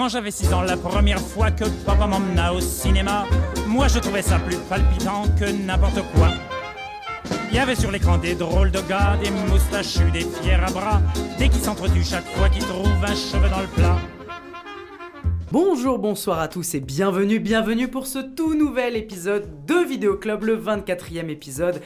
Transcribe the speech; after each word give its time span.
Quand 0.00 0.08
j'avais 0.08 0.30
6 0.30 0.54
ans, 0.54 0.62
la 0.62 0.78
première 0.78 1.20
fois 1.20 1.50
que 1.50 1.64
papa 1.84 2.06
m'emmena 2.06 2.54
au 2.54 2.60
cinéma, 2.62 3.26
moi 3.66 3.86
je 3.86 3.98
trouvais 3.98 4.22
ça 4.22 4.38
plus 4.38 4.56
palpitant 4.56 5.24
que 5.38 5.44
n'importe 5.44 6.00
quoi. 6.14 6.28
Il 7.50 7.56
y 7.56 7.58
avait 7.58 7.74
sur 7.74 7.90
l'écran 7.90 8.16
des 8.16 8.34
drôles 8.34 8.70
de 8.70 8.80
gars, 8.88 9.18
des 9.22 9.30
moustachus, 9.30 10.10
des 10.10 10.20
fiers 10.20 10.54
à 10.54 10.70
bras, 10.70 11.02
des 11.38 11.50
qui 11.50 11.58
s'entretuent 11.58 12.02
chaque 12.02 12.24
fois 12.28 12.48
qu'ils 12.48 12.64
trouvent 12.64 13.04
un 13.04 13.14
cheveu 13.14 13.50
dans 13.50 13.60
le 13.60 13.66
plat. 13.66 13.98
Bonjour, 15.52 15.98
bonsoir 15.98 16.40
à 16.40 16.48
tous 16.48 16.74
et 16.74 16.80
bienvenue, 16.80 17.38
bienvenue 17.38 17.88
pour 17.88 18.06
ce 18.06 18.20
tout 18.20 18.54
nouvel 18.54 18.96
épisode 18.96 19.66
de 19.66 19.86
Vidéo 19.86 20.16
Club, 20.16 20.44
le 20.44 20.56
24e 20.56 21.28
épisode. 21.28 21.82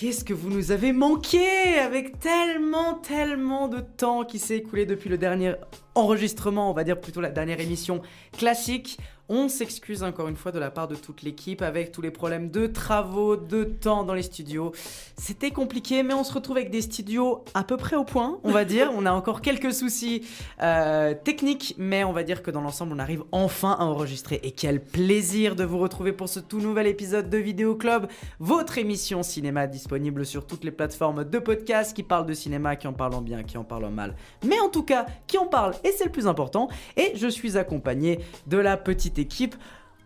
Qu'est-ce 0.00 0.24
que 0.24 0.32
vous 0.32 0.48
nous 0.48 0.70
avez 0.70 0.92
manqué 0.92 1.76
avec 1.80 2.20
tellement, 2.20 2.94
tellement 2.94 3.66
de 3.66 3.80
temps 3.80 4.24
qui 4.24 4.38
s'est 4.38 4.58
écoulé 4.58 4.86
depuis 4.86 5.10
le 5.10 5.18
dernier 5.18 5.54
enregistrement, 5.96 6.70
on 6.70 6.72
va 6.72 6.84
dire 6.84 7.00
plutôt 7.00 7.20
la 7.20 7.30
dernière 7.30 7.58
émission 7.58 8.00
classique. 8.38 8.98
On 9.30 9.48
s'excuse 9.48 10.02
encore 10.02 10.28
une 10.28 10.36
fois 10.36 10.52
de 10.52 10.58
la 10.58 10.70
part 10.70 10.88
de 10.88 10.94
toute 10.94 11.20
l'équipe 11.20 11.60
avec 11.60 11.92
tous 11.92 12.00
les 12.00 12.10
problèmes 12.10 12.50
de 12.50 12.66
travaux, 12.66 13.36
de 13.36 13.64
temps 13.64 14.02
dans 14.02 14.14
les 14.14 14.22
studios. 14.22 14.72
C'était 15.18 15.50
compliqué, 15.50 16.02
mais 16.02 16.14
on 16.14 16.24
se 16.24 16.32
retrouve 16.32 16.56
avec 16.56 16.70
des 16.70 16.80
studios 16.80 17.44
à 17.52 17.62
peu 17.62 17.76
près 17.76 17.96
au 17.96 18.04
point, 18.04 18.40
on 18.42 18.52
va 18.52 18.64
dire. 18.64 18.90
on 18.94 19.04
a 19.04 19.12
encore 19.12 19.42
quelques 19.42 19.74
soucis 19.74 20.26
euh, 20.62 21.12
techniques, 21.12 21.74
mais 21.76 22.04
on 22.04 22.12
va 22.12 22.22
dire 22.22 22.42
que 22.42 22.50
dans 22.50 22.62
l'ensemble, 22.62 22.94
on 22.94 22.98
arrive 22.98 23.22
enfin 23.30 23.76
à 23.78 23.84
enregistrer. 23.84 24.40
Et 24.42 24.52
quel 24.52 24.82
plaisir 24.82 25.56
de 25.56 25.64
vous 25.64 25.78
retrouver 25.78 26.12
pour 26.12 26.30
ce 26.30 26.40
tout 26.40 26.60
nouvel 26.60 26.86
épisode 26.86 27.28
de 27.28 27.36
Vidéo 27.36 27.74
Club, 27.74 28.08
votre 28.40 28.78
émission 28.78 29.22
cinéma 29.22 29.66
disponible 29.66 30.24
sur 30.24 30.46
toutes 30.46 30.64
les 30.64 30.70
plateformes 30.70 31.24
de 31.24 31.38
podcast 31.38 31.94
qui 31.94 32.02
parlent 32.02 32.26
de 32.26 32.32
cinéma, 32.34 32.76
qui 32.76 32.86
en 32.86 32.94
parlent 32.94 33.14
en 33.14 33.20
bien, 33.20 33.42
qui 33.42 33.58
en 33.58 33.64
parlent 33.64 33.84
en 33.84 33.90
mal, 33.90 34.16
mais 34.42 34.58
en 34.60 34.70
tout 34.70 34.84
cas 34.84 35.04
qui 35.26 35.36
en 35.36 35.46
parlent 35.46 35.74
et 35.84 35.92
c'est 35.92 36.04
le 36.04 36.12
plus 36.12 36.26
important. 36.26 36.68
Et 36.96 37.12
je 37.14 37.28
suis 37.28 37.58
accompagné 37.58 38.20
de 38.46 38.56
la 38.56 38.78
petite 38.78 39.17
équipe 39.18 39.54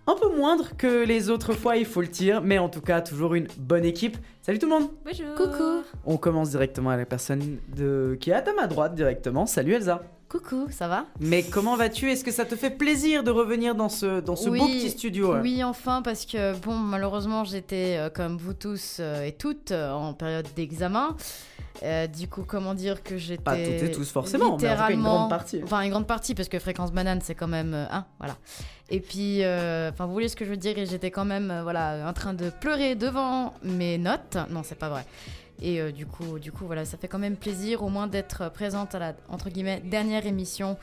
un 0.06 0.16
peu 0.16 0.34
moindre 0.36 0.77
que 0.77 1.05
les 1.05 1.30
autres 1.30 1.52
fois, 1.52 1.77
il 1.77 1.86
faut 1.86 2.00
le 2.00 2.08
dire, 2.08 2.42
mais 2.42 2.58
en 2.58 2.68
tout 2.68 2.80
cas 2.80 3.00
toujours 3.00 3.34
une 3.34 3.46
bonne 3.58 3.84
équipe. 3.84 4.16
Salut 4.42 4.58
tout 4.58 4.66
le 4.66 4.72
monde 4.72 4.91
Bonjour. 5.04 5.34
Coucou. 5.36 5.84
On 6.04 6.16
commence 6.16 6.50
directement 6.50 6.91
avec 6.91 7.02
la 7.02 7.08
personne 7.08 7.58
de... 7.77 8.16
qui 8.20 8.30
est 8.30 8.34
à 8.34 8.42
ta 8.42 8.52
main 8.52 8.66
droite 8.66 8.94
directement. 8.94 9.46
Salut 9.46 9.74
Elsa 9.74 10.02
Coucou, 10.32 10.66
ça 10.70 10.88
va? 10.88 11.04
Mais 11.20 11.42
comment 11.42 11.77
vas-tu? 11.77 12.10
Est-ce 12.10 12.24
que 12.24 12.30
ça 12.30 12.46
te 12.46 12.56
fait 12.56 12.70
plaisir 12.70 13.22
de 13.22 13.30
revenir 13.30 13.74
dans 13.74 13.91
ce, 13.91 14.20
dans 14.20 14.34
ce 14.34 14.48
beau 14.48 14.66
petit 14.66 14.88
studio 14.88 15.32
hein 15.32 15.41
Oui, 15.42 15.62
enfin, 15.62 16.00
parce 16.00 16.24
que, 16.24 16.56
bon, 16.56 16.74
malheureusement, 16.74 17.44
j'étais, 17.44 17.98
euh, 17.98 18.08
comme 18.08 18.38
vous 18.38 18.54
tous 18.54 18.97
euh, 18.98 19.24
et 19.24 19.32
toutes, 19.32 19.72
euh, 19.72 19.92
en 19.92 20.14
période 20.14 20.47
d'examen. 20.56 21.14
Euh, 21.83 22.06
du 22.06 22.28
coup, 22.28 22.45
comment 22.47 22.75
dire 22.75 23.03
que 23.03 23.17
j'étais. 23.17 23.42
Pas 23.42 23.56
toutes 23.56 23.83
et 23.83 23.91
tous 23.91 24.11
forcément, 24.11 24.45
mais 24.45 24.51
en 24.53 24.56
tout 24.56 24.62
cas 24.62 24.69
une 24.69 24.73
littéralement- 24.75 25.15
grande 25.17 25.31
partie. 25.31 25.61
Enfin, 25.65 25.81
une 25.83 25.91
grande 25.91 26.06
partie, 26.06 26.34
parce 26.34 26.48
que 26.48 26.59
Fréquence 26.59 26.92
Banane, 26.92 27.20
c'est 27.23 27.34
quand 27.34 27.48
même. 27.48 27.75
euh, 27.75 27.87
un, 27.91 28.05
voilà. 28.19 28.37
Et 28.91 29.01
puis, 29.01 29.42
euh, 29.42 29.91
enfin, 29.91 30.06
vous 30.06 30.12
voyez 30.12 30.28
ce 30.28 30.37
que 30.37 30.45
je 30.45 30.50
veux 30.50 30.56
dire, 30.56 30.77
et 30.78 30.87
j'étais 30.87 31.11
quand 31.11 31.25
même, 31.25 31.61
voilà, 31.62 32.06
en 32.09 32.12
train 32.12 32.34
de 32.34 32.50
pleurer 32.50 32.95
devant 32.95 33.55
mes 33.62 33.97
notes. 33.98 34.37
Non, 34.50 34.62
c'est 34.62 34.78
pas 34.78 34.91
vrai. 34.91 35.05
Et 35.61 35.81
euh, 35.81 35.93
du 35.93 36.06
coup, 36.06 36.39
du 36.39 36.50
coup, 36.53 36.67
voilà, 36.67 36.84
ça 36.84 36.98
fait 36.98 37.09
quand 37.09 37.19
même 37.20 37.37
plaisir, 37.37 37.83
au 37.83 37.89
moins, 37.89 38.06
d'être 38.06 38.50
présente 38.53 38.95
à 38.95 38.98
la, 38.98 39.12
entre 39.28 39.48
guillemets, 39.48 39.81
dernière 39.84 40.27
émission 40.27 40.77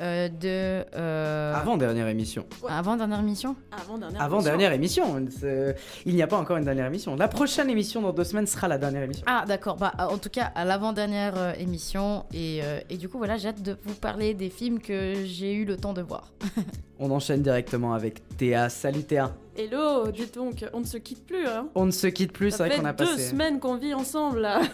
euh, 0.00 0.28
de. 0.28 0.84
euh, 0.96 1.54
Avant 1.54 1.76
dernière 1.76 2.08
émission. 2.08 2.46
avant 2.68 2.96
dernière 2.96 3.20
émission 3.20 3.56
Avant 3.72 3.98
dernière. 3.98 4.20
Avant 4.22 4.36
émission. 4.36 4.50
dernière 4.50 4.72
émission. 4.72 5.26
C'est- 5.30 5.76
Il 6.06 6.14
n'y 6.14 6.22
a 6.22 6.26
pas 6.26 6.36
encore 6.38 6.56
une 6.56 6.64
dernière 6.64 6.86
émission. 6.86 7.16
La 7.16 7.28
prochaine 7.28 7.70
émission 7.70 8.02
dans 8.02 8.12
deux 8.12 8.24
semaines 8.24 8.46
sera 8.46 8.68
la 8.68 8.78
dernière 8.78 9.02
émission. 9.02 9.24
Ah 9.26 9.44
d'accord, 9.46 9.76
bah 9.76 9.92
en 9.98 10.18
tout 10.18 10.30
cas 10.30 10.50
à 10.54 10.64
l'avant-dernière 10.64 11.34
euh, 11.36 11.52
émission 11.58 12.24
et, 12.32 12.60
euh, 12.62 12.80
et 12.90 12.96
du 12.96 13.08
coup 13.08 13.18
voilà 13.18 13.36
j'ai 13.36 13.48
hâte 13.48 13.62
de 13.62 13.76
vous 13.84 13.94
parler 13.94 14.34
des 14.34 14.50
films 14.50 14.80
que 14.80 15.14
j'ai 15.24 15.52
eu 15.54 15.64
le 15.64 15.76
temps 15.76 15.92
de 15.92 16.02
voir. 16.02 16.32
On 17.06 17.10
enchaîne 17.10 17.42
directement 17.42 17.92
avec 17.92 18.22
Théa. 18.38 18.70
Salut 18.70 19.02
Théa. 19.02 19.30
Hello, 19.56 20.10
dites 20.10 20.34
donc, 20.34 20.64
on 20.72 20.80
ne 20.80 20.84
se 20.84 20.96
quitte 20.96 21.24
plus. 21.26 21.46
Hein. 21.46 21.68
On 21.76 21.84
ne 21.86 21.92
se 21.92 22.08
quitte 22.08 22.32
plus, 22.32 22.50
c'est 22.50 22.56
vrai 22.66 22.76
qu'on 22.76 22.84
a 22.86 22.92
deux 22.92 23.04
passé. 23.04 23.28
semaines 23.28 23.60
qu'on 23.60 23.76
vit 23.76 23.94
ensemble 23.94 24.40
là. 24.40 24.62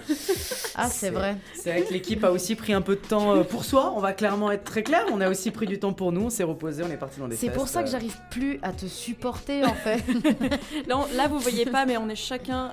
Ah 0.77 0.89
C'est- 0.89 1.11
vrai. 1.11 1.37
C'est 1.55 1.71
vrai 1.73 1.83
que 1.83 1.93
l'équipe 1.93 2.23
a 2.25 2.31
aussi 2.31 2.55
pris 2.55 2.73
un 2.73 2.81
peu 2.81 2.95
de 2.95 3.01
temps 3.01 3.35
euh, 3.35 3.43
pour 3.43 3.65
soi, 3.67 3.93
on 3.95 4.01
va 4.01 4.13
clairement 4.15 4.51
être 4.53 4.65
très 4.65 4.83
clair. 4.83 5.05
On 5.13 5.21
a 5.21 5.29
aussi 5.29 5.51
pris 5.51 5.67
du 5.67 5.79
temps 5.79 5.93
pour 5.93 6.13
nous, 6.13 6.23
on 6.23 6.31
s'est 6.31 6.45
reposé, 6.45 6.83
on 6.83 6.91
est 6.91 6.97
parti 6.97 7.19
dans 7.21 7.29
des 7.29 7.37
C'est 7.37 7.51
pour 7.51 7.69
ça 7.69 7.83
que 7.83 7.89
euh. 7.89 7.91
j'arrive 7.91 8.17
plus 8.31 8.59
à 8.63 8.73
te 8.73 8.87
supporter 8.87 9.65
en 9.65 9.75
fait. 9.75 10.03
Là, 10.87 10.97
on- 10.99 11.17
là, 11.17 11.27
vous 11.29 11.41
voyez 11.41 11.67
pas, 11.67 11.85
mais 11.85 11.99
on 11.99 12.09
est 12.09 12.15
chacun 12.15 12.71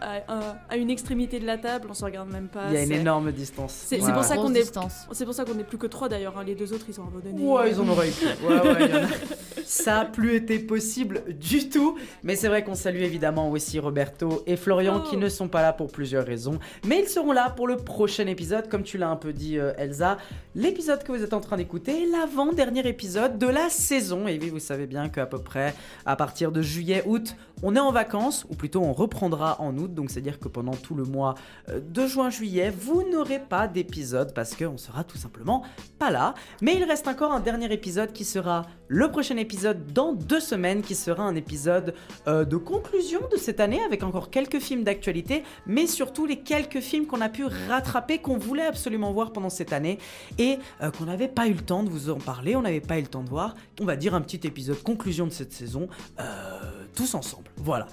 à, 0.70 0.78
une 0.78 0.90
extrémité 0.92 1.40
de 1.42 1.46
la 1.46 1.58
table, 1.58 1.88
on 1.90 1.94
se 1.96 2.06
regarde 2.06 2.30
même 2.32 2.48
pas. 2.48 2.66
Il 2.70 2.76
y 2.76 2.78
a 2.78 2.84
une 2.84 2.92
énorme 2.94 3.32
distance. 3.34 3.74
C'est- 3.88 3.96
Ouais, 4.00 4.04
c'est 4.06 4.14
pour 4.14 4.24
ça 4.24 4.36
qu'on 4.38 4.54
est- 4.54 4.62
distance. 4.62 5.08
C'est 5.12 5.26
pour 5.26 5.34
ça 5.34 5.44
qu'on 5.44 5.56
n'est 5.56 5.64
plus 5.66 5.80
que 5.80 5.88
trois 5.88 6.08
d'ailleurs. 6.08 6.38
hein. 6.38 6.44
Les 6.46 6.56
deux 6.56 6.72
autres, 6.72 6.86
ils 6.88 7.02
ont 7.02 7.08
abandonné. 7.08 7.42
Ouais, 7.44 7.72
ils 7.72 7.82
en 7.82 7.88
auraient 7.90 8.08
eu 8.08 8.12
plus. 8.12 8.48
Ouais, 8.48 8.62
ouais, 8.62 8.90
y 8.90 8.94
en 8.94 8.98
a. 9.04 9.08
Ça 9.66 10.00
a 10.02 10.06
plus 10.06 10.36
été 10.36 10.60
possible 10.60 11.24
du 11.40 11.70
tout. 11.70 11.98
Mais 12.24 12.36
c'est 12.36 12.48
vrai 12.48 12.64
qu'on 12.64 12.76
salue 12.76 13.02
évidemment 13.02 13.50
aussi 13.52 13.80
Roberto 13.80 14.44
et 14.46 14.56
Florian 14.56 15.02
Oh. 15.06 15.10
qui 15.10 15.18
ne 15.18 15.30
sont 15.30 15.48
pas 15.48 15.62
là 15.62 15.74
pour 15.74 15.88
plusieurs 15.92 16.26
raisons. 16.26 16.60
Mais 16.86 17.00
ils 17.02 17.08
seront 17.10 17.32
là 17.32 17.50
pour 17.50 17.68
le 17.68 17.78
prochain 17.78 18.28
épisode, 18.28 18.70
comme 18.70 18.84
tu 18.84 18.98
l'as 18.98 19.10
un 19.10 19.16
peu 19.16 19.34
dit, 19.34 19.58
euh, 19.60 19.74
Elsa. 19.78 20.18
L'épisode 20.56 21.04
que 21.04 21.12
vous 21.12 21.24
êtes 21.24 21.34
en 21.34 21.42
train 21.42 21.58
d'écouter 21.58 22.04
est 22.04 22.08
l'avant-dernier 22.08 22.88
épisode 22.88 23.38
de 23.38 23.48
la 23.48 23.70
saison. 23.70 24.28
Et 24.28 24.40
oui, 24.42 24.50
vous 24.50 24.60
savez 24.60 24.88
bien 24.88 25.10
qu'à 25.10 25.26
peu 25.26 25.40
près 25.40 25.74
à 26.06 26.16
partir 26.16 26.52
de 26.52 26.62
juillet, 26.62 27.04
août, 27.06 27.36
on 27.64 27.76
est 27.76 27.80
en 27.80 27.92
vacances, 27.92 28.46
ou 28.50 28.56
plutôt 28.56 28.82
on 28.82 28.94
reprendra 28.94 29.60
en 29.62 29.78
août. 29.78 29.94
Donc 29.94 30.12
c'est-à-dire 30.12 30.40
que 30.40 30.48
pendant 30.48 30.74
tout 30.74 30.96
le 30.96 31.04
mois 31.04 31.36
euh, 31.70 31.80
de 31.80 32.06
juin-juillet, 32.06 32.70
vous 32.70 33.04
n'aurez 33.10 33.40
pas 33.40 33.68
d'épisode 33.68 34.34
parce 34.34 34.56
qu'on 34.56 34.78
sera 34.78 35.04
tout 35.04 35.18
simplement 35.18 35.64
pas 36.00 36.12
là. 36.12 36.36
Mais 36.62 36.76
il 36.76 36.84
reste 36.84 37.08
encore 37.08 37.32
un 37.32 37.40
dernier 37.40 37.72
épisode 37.72 38.14
qui 38.14 38.26
sera 38.26 38.64
le 38.88 39.10
prochain 39.10 39.38
épisode 39.38 39.92
dans 39.94 40.14
deux 40.14 40.40
semaines, 40.40 40.82
qui 40.82 40.96
sera 40.96 41.24
un 41.24 41.36
épisode 41.36 41.94
euh, 42.28 42.46
de 42.46 42.58
conclusion 42.58 43.20
de 43.32 43.38
cette 43.38 43.60
année 43.60 43.82
avec 43.84 44.04
encore 44.04 44.30
quelques 44.30 44.60
films 44.60 44.84
d'actualité, 44.84 45.44
mais 45.66 45.88
surtout 45.88 46.26
les 46.26 46.38
quelques 46.38 46.80
films 46.80 47.06
qu'on 47.06 47.22
a 47.22 47.30
pu 47.30 47.46
rattraper, 47.46 48.20
qu'on 48.20 48.38
voulait 48.38 48.66
absolument 48.66 49.12
voir 49.12 49.34
pendant 49.34 49.50
cette 49.50 49.74
année 49.74 49.98
et 50.38 50.60
euh, 50.82 50.92
qu'on 50.92 51.06
n'avait 51.06 51.28
pas 51.28 51.48
eu 51.48 51.54
le 51.54 51.62
temps 51.62 51.84
de 51.84 51.90
vous 51.90 52.10
en 52.10 52.18
parler, 52.18 52.56
on 52.56 52.62
n'avait 52.62 52.82
pas 52.82 52.98
eu 52.98 53.02
le 53.02 53.08
temps 53.08 53.24
de 53.24 53.30
voir. 53.30 53.56
On 53.82 53.86
va 53.86 53.96
dire 53.96 54.16
un 54.16 54.22
petit 54.22 54.46
épisode 54.48 54.82
conclusion 54.84 55.26
de 55.26 55.32
cette 55.32 55.54
saison, 55.54 55.88
tous 56.98 57.14
ensemble. 57.14 57.50
Voilà. 57.58 57.88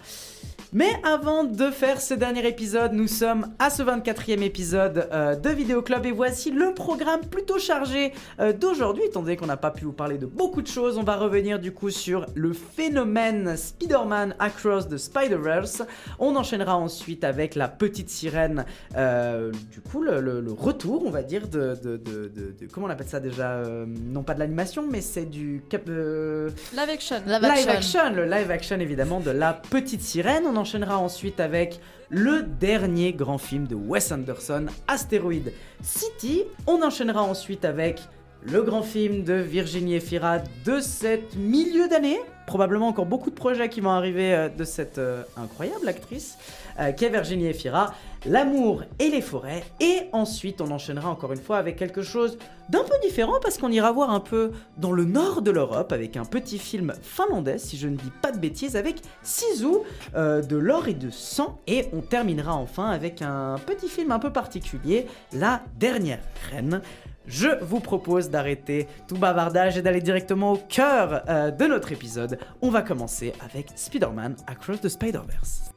Mais 0.76 0.90
avant 1.04 1.44
de 1.44 1.70
faire 1.70 2.00
ce 2.00 2.14
dernier 2.14 2.44
épisode, 2.48 2.94
nous 2.94 3.06
sommes 3.06 3.46
à 3.60 3.70
ce 3.70 3.80
24e 3.84 4.42
épisode 4.42 5.08
euh, 5.12 5.36
de 5.36 5.48
Vidéo 5.50 5.82
Club 5.82 6.04
et 6.04 6.10
voici 6.10 6.50
le 6.50 6.74
programme 6.74 7.20
plutôt 7.20 7.60
chargé 7.60 8.12
euh, 8.40 8.52
d'aujourd'hui, 8.52 9.04
étant 9.04 9.20
donné 9.22 9.36
qu'on 9.36 9.46
n'a 9.46 9.56
pas 9.56 9.70
pu 9.70 9.84
vous 9.84 9.92
parler 9.92 10.18
de 10.18 10.26
beaucoup 10.26 10.62
de 10.62 10.66
choses. 10.66 10.98
On 10.98 11.04
va 11.04 11.14
revenir 11.14 11.60
du 11.60 11.70
coup 11.70 11.90
sur 11.90 12.26
le 12.34 12.52
phénomène 12.52 13.56
Spider-Man 13.56 14.34
Across 14.40 14.88
the 14.88 14.96
Spider-Verse. 14.96 15.82
On 16.18 16.34
enchaînera 16.34 16.76
ensuite 16.76 17.22
avec 17.22 17.54
la 17.54 17.68
petite 17.68 18.10
sirène, 18.10 18.64
euh, 18.96 19.52
du 19.70 19.80
coup 19.80 20.02
le, 20.02 20.20
le- 20.20 20.40
le 20.40 20.50
retour, 20.52 21.04
on 21.06 21.10
va 21.10 21.22
dire, 21.22 21.46
de, 21.46 21.76
de- 21.84 21.96
de- 21.98 22.28
de- 22.28 22.52
de- 22.60 22.66
Comment 22.72 22.88
on 22.88 22.90
appelle 22.90 23.06
ça 23.06 23.20
déjà 23.20 23.52
Euh, 23.58 23.86
Non 23.86 24.24
pas 24.24 24.34
de 24.34 24.40
l'animation, 24.40 24.84
mais 24.90 25.02
c'est 25.02 25.26
du... 25.30 25.62
cap- 25.70 25.82
euh, 25.88 26.50
Live 26.72 26.90
action. 26.90 27.16
Live 27.28 27.42
Live 27.42 27.68
action. 27.68 28.00
action, 28.00 28.14
le 28.16 28.24
live 28.24 28.50
action 28.50 28.80
évidemment 28.80 29.20
de 29.20 29.30
La 29.30 29.52
Petite 29.52 30.00
Sirène. 30.02 30.42
On 30.46 30.63
enchaînera 30.64 30.98
ensuite 30.98 31.41
avec 31.41 31.78
le 32.08 32.42
dernier 32.42 33.12
grand 33.12 33.36
film 33.36 33.66
de 33.66 33.75
Wes 33.75 34.10
Anderson, 34.10 34.64
Asteroid 34.88 35.50
City. 35.82 36.44
On 36.66 36.82
enchaînera 36.82 37.22
ensuite 37.22 37.66
avec 37.66 38.00
le 38.42 38.62
grand 38.62 38.80
film 38.80 39.25
de 39.25 39.34
Virginie 39.34 39.97
Efira 39.97 40.38
de 40.64 40.80
cette 40.80 41.36
milieu 41.36 41.86
d'année. 41.86 42.19
Probablement 42.47 42.88
encore 42.88 43.04
beaucoup 43.04 43.28
de 43.28 43.34
projets 43.34 43.69
qui 43.69 43.82
vont 43.82 43.91
arriver 43.91 44.34
euh, 44.34 44.48
de 44.48 44.64
cette 44.64 44.97
euh, 44.97 45.22
incroyable 45.36 45.86
actrice 45.86 46.38
euh, 46.80 46.92
qu'est 46.92 47.08
Virginie 47.08 47.46
Efira. 47.46 47.94
L'amour 48.26 48.84
et 48.98 49.10
les 49.10 49.20
forêts. 49.20 49.62
Et 49.80 50.04
ensuite, 50.12 50.62
on 50.62 50.70
enchaînera 50.70 51.10
encore 51.10 51.32
une 51.32 51.40
fois 51.40 51.58
avec 51.58 51.76
quelque 51.76 52.02
chose 52.02 52.38
d'un 52.70 52.82
peu 52.82 52.94
différent 53.02 53.34
parce 53.43 53.58
qu'on 53.58 53.70
ira 53.70 53.93
voir 53.93 54.10
un 54.10 54.20
peu 54.20 54.52
dans 54.78 54.93
le 54.93 55.04
nord 55.04 55.43
de 55.43 55.50
l'Europe 55.50 55.93
avec 55.93 56.16
un 56.16 56.25
petit 56.25 56.58
film 56.58 56.94
finlandais, 57.02 57.58
si 57.58 57.76
je 57.76 57.87
ne 57.87 57.96
dis 57.96 58.12
pas 58.22 58.32
de 58.32 58.38
bêtises, 58.38 58.76
avec 58.76 58.96
Sisu, 59.22 59.66
euh, 60.14 60.40
de 60.40 60.56
l'or 60.56 60.88
et 60.88 60.94
de 60.94 61.10
sang. 61.10 61.58
Et 61.66 61.87
on 61.93 62.00
terminera 62.00 62.54
enfin 62.54 62.88
avec 62.90 63.20
un 63.20 63.56
petit 63.66 63.88
film 63.88 64.10
un 64.10 64.19
peu 64.19 64.32
particulier, 64.32 65.06
La 65.32 65.62
dernière 65.78 66.20
reine. 66.50 66.81
Je 67.26 67.49
vous 67.62 67.81
propose 67.81 68.31
d'arrêter 68.31 68.87
tout 69.08 69.16
bavardage 69.16 69.78
et 69.78 69.82
d'aller 69.82 70.02
directement 70.02 70.52
au 70.52 70.56
cœur 70.56 71.25
euh, 71.28 71.50
de 71.50 71.64
notre 71.64 71.93
épisode. 71.93 72.38
On 72.60 72.70
va 72.70 72.82
commencer 72.82 73.32
avec 73.44 73.69
Spider-Man 73.75 74.37
Across 74.46 74.82
the 74.82 74.88
Spider-Verse. 74.88 75.74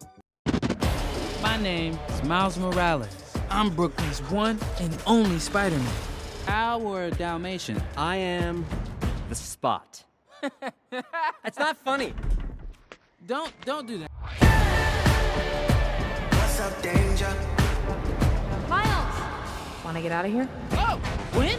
My 1.42 1.58
name 1.58 1.98
is 2.10 2.24
Miles 2.24 2.58
Morales. 2.58 3.34
I'm 3.50 3.70
Brooklyn's 3.70 4.20
one 4.32 4.60
and 4.80 4.98
only 5.06 5.40
Spider-Man. 5.40 5.94
Our 6.48 7.10
Dalmatian. 7.12 7.82
I 7.96 8.18
am 8.18 8.66
the 9.30 9.36
spot. 9.36 10.04
It's 11.46 11.58
not 11.58 11.78
funny. 11.78 12.14
Don't 13.26 13.52
don't 13.66 13.88
do 13.88 13.98
that. 14.00 14.12
What's 16.32 16.60
up, 16.60 16.82
danger? 16.82 17.34
Want 19.88 19.96
to 19.96 20.04
get 20.04 20.12
out 20.12 20.26
of 20.26 20.32
here? 20.34 20.50
Oh, 20.74 21.00
Gwen? 21.32 21.58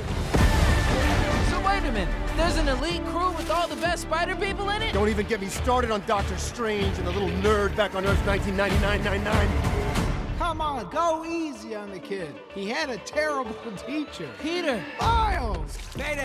So 1.68 1.74
wait 1.74 1.84
a 1.84 1.90
Spider-Man. 1.92 2.36
There's 2.36 2.56
an 2.56 2.68
elite 2.68 3.04
crew 3.06 3.30
with 3.32 3.50
all 3.50 3.68
the 3.68 3.76
best 3.76 4.02
spider 4.02 4.34
people 4.36 4.70
in 4.70 4.80
it. 4.80 4.94
Don't 4.94 5.10
even 5.10 5.26
get 5.26 5.40
me 5.40 5.48
started 5.48 5.90
on 5.90 6.02
Doctor 6.06 6.36
Strange 6.38 6.96
and 6.96 7.06
the 7.06 7.10
little 7.10 7.28
nerd 7.42 7.76
back 7.76 7.94
on 7.94 8.06
Earth 8.06 8.18
1999-99. 8.24 10.38
Come 10.38 10.62
on, 10.62 10.88
go 10.88 11.26
easy 11.26 11.74
on 11.74 11.90
the 11.90 11.98
kid. 11.98 12.34
He 12.54 12.70
had 12.70 12.88
a 12.88 12.96
terrible 12.98 13.54
teacher. 13.86 14.30
Peter, 14.40 14.82
Miles! 14.98 15.76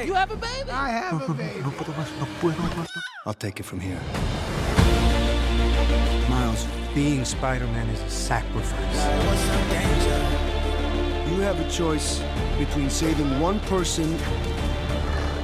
you 0.06 0.14
have 0.14 0.32
a 0.32 0.38
baby. 0.38 0.72
I 0.72 0.90
have 0.90 1.30
a 1.30 1.34
baby. 1.34 1.62
I'll 3.26 3.34
take 3.34 3.60
it 3.60 3.64
from 3.64 3.82
here. 3.82 4.00
Miles, 6.30 6.66
being 6.96 7.26
Spider-Man 7.26 7.90
is 7.90 8.02
a 8.02 8.10
sacrifice. 8.10 9.06
You 11.30 11.40
have 11.42 11.60
a 11.60 11.70
choice 11.70 12.24
between 12.58 12.90
saving 12.90 13.42
one 13.42 13.60
person 13.62 14.18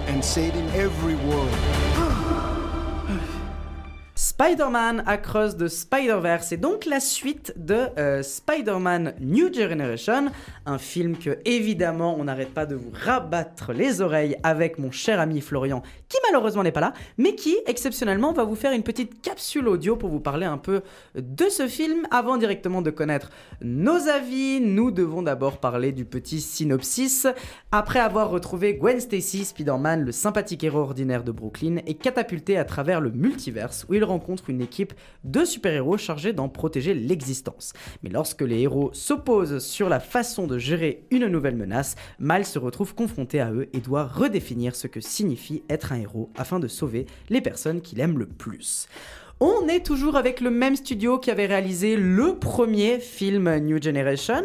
and 0.09 0.25
saving 0.25 0.67
every 0.71 1.13
world. 1.15 1.98
Spider-Man 4.41 5.03
Across 5.05 5.57
the 5.57 5.67
Spider-Verse 5.67 6.53
est 6.53 6.57
donc 6.57 6.85
la 6.85 7.01
suite 7.01 7.53
de 7.57 7.87
euh, 7.97 8.23
Spider-Man 8.23 9.15
New 9.19 9.53
Generation, 9.53 10.27
un 10.65 10.77
film 10.77 11.17
que 11.17 11.39
évidemment 11.43 12.15
on 12.17 12.23
n'arrête 12.23 12.53
pas 12.53 12.65
de 12.65 12.73
vous 12.73 12.89
rabattre 12.93 13.73
les 13.73 13.99
oreilles 13.99 14.37
avec 14.43 14.79
mon 14.79 14.91
cher 14.91 15.19
ami 15.19 15.41
Florian, 15.41 15.83
qui 16.07 16.17
malheureusement 16.25 16.63
n'est 16.63 16.71
pas 16.71 16.79
là, 16.79 16.93
mais 17.17 17.35
qui 17.35 17.57
exceptionnellement 17.67 18.31
va 18.31 18.45
vous 18.45 18.55
faire 18.55 18.71
une 18.71 18.81
petite 18.81 19.21
capsule 19.21 19.67
audio 19.67 19.97
pour 19.97 20.09
vous 20.09 20.21
parler 20.21 20.45
un 20.45 20.57
peu 20.57 20.83
de 21.15 21.49
ce 21.49 21.67
film. 21.67 22.07
Avant 22.09 22.37
directement 22.37 22.81
de 22.81 22.91
connaître 22.91 23.31
nos 23.61 24.07
avis, 24.07 24.61
nous 24.61 24.89
devons 24.89 25.21
d'abord 25.21 25.57
parler 25.57 25.91
du 25.91 26.05
petit 26.05 26.39
synopsis. 26.39 27.27
Après 27.73 27.99
avoir 27.99 28.29
retrouvé 28.29 28.75
Gwen 28.75 29.01
Stacy, 29.01 29.43
Spider-Man, 29.43 30.05
le 30.05 30.13
sympathique 30.13 30.63
héros 30.63 30.79
ordinaire 30.79 31.25
de 31.25 31.33
Brooklyn, 31.33 31.79
est 31.85 31.95
catapulté 31.95 32.57
à 32.57 32.63
travers 32.63 33.01
le 33.01 33.11
multiverse 33.11 33.85
où 33.89 33.95
il 33.95 34.05
rencontre 34.05 34.28
une 34.47 34.61
équipe 34.61 34.93
de 35.23 35.45
super-héros 35.45 35.97
chargés 35.97 36.33
d'en 36.33 36.49
protéger 36.49 36.93
l'existence. 36.93 37.73
Mais 38.03 38.09
lorsque 38.09 38.41
les 38.41 38.61
héros 38.61 38.91
s'opposent 38.93 39.59
sur 39.59 39.89
la 39.89 39.99
façon 39.99 40.47
de 40.47 40.57
gérer 40.57 41.05
une 41.11 41.27
nouvelle 41.27 41.55
menace, 41.55 41.95
Miles 42.19 42.45
se 42.45 42.59
retrouve 42.59 42.95
confronté 42.95 43.39
à 43.39 43.51
eux 43.51 43.69
et 43.73 43.79
doit 43.79 44.05
redéfinir 44.05 44.75
ce 44.75 44.87
que 44.87 45.01
signifie 45.01 45.63
être 45.69 45.91
un 45.91 45.99
héros 45.99 46.29
afin 46.35 46.59
de 46.59 46.67
sauver 46.67 47.05
les 47.29 47.41
personnes 47.41 47.81
qu'il 47.81 47.99
aime 47.99 48.19
le 48.19 48.27
plus. 48.27 48.87
On 49.41 49.69
est 49.69 49.85
toujours 49.85 50.17
avec 50.17 50.41
le 50.41 50.49
même 50.49 50.75
studio 50.75 51.17
qui 51.17 51.31
avait 51.31 51.45
réalisé 51.45 51.95
le 51.95 52.35
premier 52.35 52.99
film 52.99 53.49
New 53.59 53.81
Generation, 53.81 54.43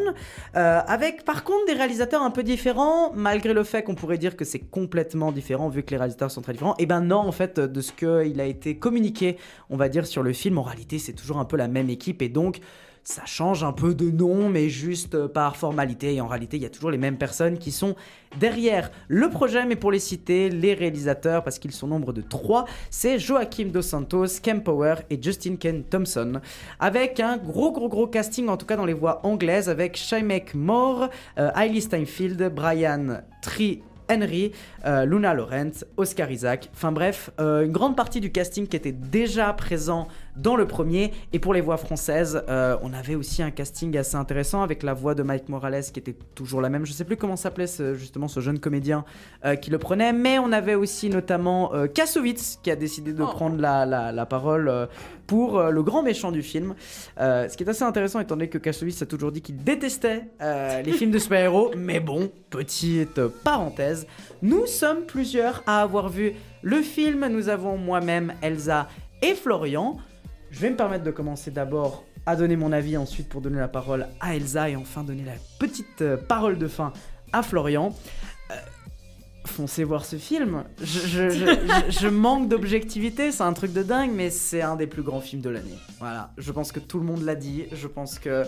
euh, 0.55 0.81
avec 0.87 1.25
par 1.25 1.43
contre 1.43 1.67
des 1.67 1.73
réalisateurs 1.73 2.23
un 2.23 2.31
peu 2.31 2.45
différents, 2.45 3.13
malgré 3.13 3.55
le 3.55 3.65
fait 3.65 3.83
qu'on 3.83 3.97
pourrait 3.97 4.19
dire 4.19 4.37
que 4.37 4.45
c'est 4.45 4.61
complètement 4.61 5.33
différent 5.33 5.69
vu 5.69 5.83
que 5.83 5.91
les 5.91 5.97
réalisateurs 5.97 6.31
sont 6.31 6.43
très 6.43 6.53
différents. 6.53 6.77
Et 6.79 6.87
ben 6.87 7.01
non, 7.01 7.19
en 7.19 7.33
fait, 7.33 7.59
de 7.59 7.81
ce 7.81 7.91
qu'il 7.91 8.41
a 8.41 8.47
été 8.47 8.77
communiqué, 8.77 9.37
on 9.69 9.77
va 9.77 9.89
dire, 9.89 10.07
sur 10.07 10.23
le 10.23 10.33
film, 10.33 10.59
en 10.59 10.63
réalité, 10.63 11.01
c'est 11.01 11.13
toujours 11.13 11.39
un 11.39 11.45
peu 11.45 11.57
la 11.57 11.67
même 11.67 11.91
équipe 11.91 12.23
et 12.23 12.29
donc 12.29 12.61
ça 13.05 13.27
change 13.27 13.63
un 13.63 13.73
peu 13.73 13.95
de 13.95 14.11
nom, 14.11 14.49
mais 14.49 14.71
juste 14.71 15.15
euh, 15.15 15.29
par 15.29 15.57
formalité. 15.57 16.15
Et 16.15 16.21
en 16.23 16.27
réalité, 16.27 16.57
il 16.57 16.63
y 16.63 16.67
a 16.67 16.71
toujours 16.71 16.91
les 16.91 16.99
mêmes 16.99 17.19
personnes 17.19 17.59
qui 17.59 17.71
sont 17.71 17.95
derrière 18.41 18.91
le 19.09 19.29
projet. 19.29 19.67
Mais 19.67 19.77
pour 19.77 19.93
les 19.93 19.99
citer, 19.99 20.49
les 20.49 20.73
réalisateurs, 20.73 21.45
parce 21.45 21.59
qu'ils 21.59 21.73
sont 21.73 21.87
nombre 21.87 22.15
de 22.15 22.23
trois, 22.23 22.65
c'est 22.91 23.19
Joachim 23.19 23.67
Dos 23.67 23.83
Santos, 23.83 24.41
Ken 24.43 24.63
Power 24.63 24.97
et 25.11 25.23
Justin 25.23 25.57
Ken 25.57 25.85
Thompson. 25.85 26.41
Avec 26.81 27.21
un 27.21 27.37
gros, 27.37 27.73
gros, 27.73 27.89
gros 27.89 28.07
casting, 28.07 28.49
en 28.49 28.57
tout 28.57 28.67
cas 28.67 28.77
dans 28.77 28.87
les 28.87 28.95
voix 28.95 29.21
anglaises, 29.25 29.69
avec 29.69 29.97
Shymek 29.97 30.55
Moore, 30.55 31.11
euh, 31.39 31.51
Hailey 31.55 31.83
Steinfeld, 31.83 32.53
Brian 32.55 33.21
Tri. 33.43 33.83
Henry, 34.11 34.53
euh, 34.85 35.05
Luna 35.05 35.35
Lawrence, 35.35 35.85
Oscar 35.97 36.31
Isaac, 36.31 36.71
enfin 36.75 36.93
bref, 36.93 37.31
euh, 37.41 37.65
une 37.65 37.73
grande 37.73 37.97
partie 37.97 38.21
du 38.21 38.31
casting 38.31 38.67
qui 38.67 38.77
était 38.77 38.93
déjà 38.93 39.53
présent 39.53 40.09
dans 40.37 40.57
le 40.57 40.67
premier. 40.67 41.13
Et 41.33 41.39
pour 41.39 41.55
les 41.55 41.61
voix 41.61 41.77
françaises, 41.77 42.43
euh, 42.49 42.77
on 42.83 42.93
avait 42.93 43.15
aussi 43.15 43.43
un 43.43 43.51
casting 43.51 43.97
assez 43.97 44.17
intéressant 44.17 44.63
avec 44.63 44.83
la 44.83 44.95
voix 44.95 45.15
de 45.15 45.23
Mike 45.23 45.49
Morales 45.49 45.83
qui 45.93 46.01
était 46.01 46.17
toujours 46.35 46.61
la 46.61 46.69
même. 46.71 46.85
Je 46.87 46.93
sais 46.93 47.05
plus 47.05 47.17
comment 47.17 47.37
s'appelait 47.37 47.67
justement 47.95 48.29
ce 48.29 48.41
jeune 48.41 48.59
comédien 48.59 49.05
euh, 49.45 49.55
qui 49.57 49.71
le 49.71 49.79
prenait, 49.79 50.13
mais 50.13 50.39
on 50.39 50.53
avait 50.53 50.75
aussi 50.75 51.09
notamment 51.11 51.73
euh, 51.75 51.87
Kassovitz 51.87 52.59
qui 52.63 52.71
a 52.71 52.77
décidé 52.77 53.13
de 53.13 53.23
Oh. 53.23 53.27
prendre 53.27 53.61
la, 53.61 53.87
la- 53.87 54.13
la 54.13 54.27
parole 54.27 54.69
euh, 54.69 54.87
pour 55.27 55.63
le 55.63 55.83
grand 55.83 56.03
méchant 56.03 56.31
du 56.33 56.43
film. 56.43 56.75
Ce 57.17 57.57
qui 57.57 57.65
est 57.65 57.69
assez 57.69 57.83
intéressant 57.83 58.21
étant 58.21 58.37
donné 58.37 58.49
que 58.49 58.59
Kassovitz 58.59 59.01
a 59.01 59.07
toujours 59.07 59.33
dit 59.33 59.41
qu'il 59.41 59.57
détestait 59.57 60.25
les 60.41 60.93
films 60.93 61.11
de 61.13 61.19
super-héros, 61.19 61.71
mais 61.77 61.99
bon, 62.01 62.31
petite 62.51 63.21
parenthèse, 63.43 64.07
nous 64.43 64.67
sommes 64.67 65.03
plusieurs 65.07 65.63
à 65.67 65.81
avoir 65.81 66.11
vu 66.11 66.35
le 66.63 66.83
film. 66.83 67.27
Nous 67.29 67.49
avons 67.49 67.79
moi-même, 67.79 68.35
Elsa 68.43 68.89
et 69.23 69.35
Florian. 69.35 69.97
Je 70.55 70.61
vais 70.61 70.71
me 70.71 70.77
permettre 70.77 71.03
de 71.05 71.11
commencer 71.11 71.51
d'abord 71.51 72.05
à 72.27 72.37
donner 72.37 72.55
mon 72.57 72.71
avis, 72.73 72.97
ensuite 72.97 73.29
pour 73.29 73.41
donner 73.41 73.59
la 73.59 73.67
parole 73.69 74.07
à 74.21 74.37
Elsa 74.37 74.71
et 74.71 74.77
enfin 74.77 75.03
donner 75.03 75.25
la 75.25 75.33
petite 75.59 76.01
euh, 76.03 76.17
parole 76.17 76.59
de 76.59 76.69
fin 76.69 76.93
à 77.33 77.43
Florian. 77.43 77.93
Euh, 78.51 78.55
foncez 79.47 79.83
voir 79.85 80.05
ce 80.05 80.17
film. 80.17 80.63
Je, 80.81 80.85
je- 81.01 81.31
je- 81.31 81.47
je- 81.47 81.91
je 82.01 82.09
manque 82.09 82.49
d'objectivité, 82.49 83.33
c'est 83.33 83.43
un 83.43 83.53
truc 83.53 83.73
de 83.73 83.83
dingue, 83.83 84.13
mais 84.15 84.31
c'est 84.31 84.63
un 84.63 84.77
des 84.77 84.87
plus 84.87 85.03
grands 85.03 85.21
films 85.21 85.43
de 85.43 85.51
l'année. 85.51 85.75
Voilà, 85.99 86.31
je 86.39 86.53
pense 86.53 86.71
que 86.71 86.81
tout 86.81 86.99
le 87.01 87.05
monde 87.05 87.23
l'a 87.25 87.35
dit. 87.35 87.65
Je 87.73 87.89
pense 87.89 88.19
que 88.21 88.45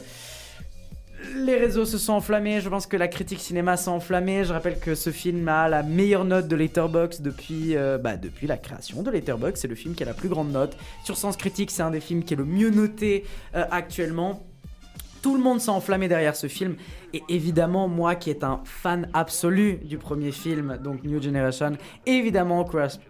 les 1.35 1.57
réseaux 1.57 1.85
se 1.85 1.99
sont 1.99 2.13
enflammés, 2.13 2.61
je 2.61 2.69
pense 2.69 2.87
que 2.87 2.97
la 2.97 3.09
critique 3.09 3.41
cinéma 3.41 3.77
s'est 3.77 3.89
enflammée. 3.91 4.45
Je 4.45 4.53
rappelle 4.53 4.79
que 4.79 4.95
ce 4.95 5.11
film 5.11 5.49
a 5.49 5.69
la 5.69 5.83
meilleure 5.83 6.25
note 6.25 6.49
de 6.49 6.57
Letterboxd 6.57 7.23
depuis, 7.23 7.77
euh, 7.77 7.99
bah, 7.99 8.17
depuis 8.17 8.47
la 8.47 8.57
création 8.57 9.03
de 9.03 9.11
Letterboxd. 9.11 9.57
C'est 9.57 9.69
le 9.69 9.75
film 9.75 9.95
qui 9.95 10.03
a 10.03 10.07
la 10.07 10.15
plus 10.15 10.29
grande 10.29 10.53
note. 10.53 10.77
Sur 11.05 11.17
Sens 11.17 11.37
Critique, 11.37 11.71
c'est 11.71 11.83
un 11.83 11.91
des 11.91 12.01
films 12.01 12.23
qui 12.23 12.35
est 12.35 12.37
le 12.37 12.45
mieux 12.45 12.71
noté 12.71 13.25
euh, 13.55 13.65
actuellement. 13.71 14.47
Tout 15.23 15.37
le 15.37 15.43
monde 15.43 15.61
s'est 15.61 15.71
enflammé 15.71 16.07
derrière 16.07 16.37
ce 16.37 16.47
film. 16.47 16.77
Et 17.13 17.23
évidemment, 17.29 17.89
moi 17.89 18.15
qui 18.15 18.31
est 18.31 18.45
un 18.45 18.61
fan 18.65 19.09
absolu 19.13 19.77
du 19.83 19.99
premier 19.99 20.31
film, 20.31 20.79
donc 20.83 21.03
New 21.03 21.21
Generation, 21.21 21.73
évidemment 22.05 22.65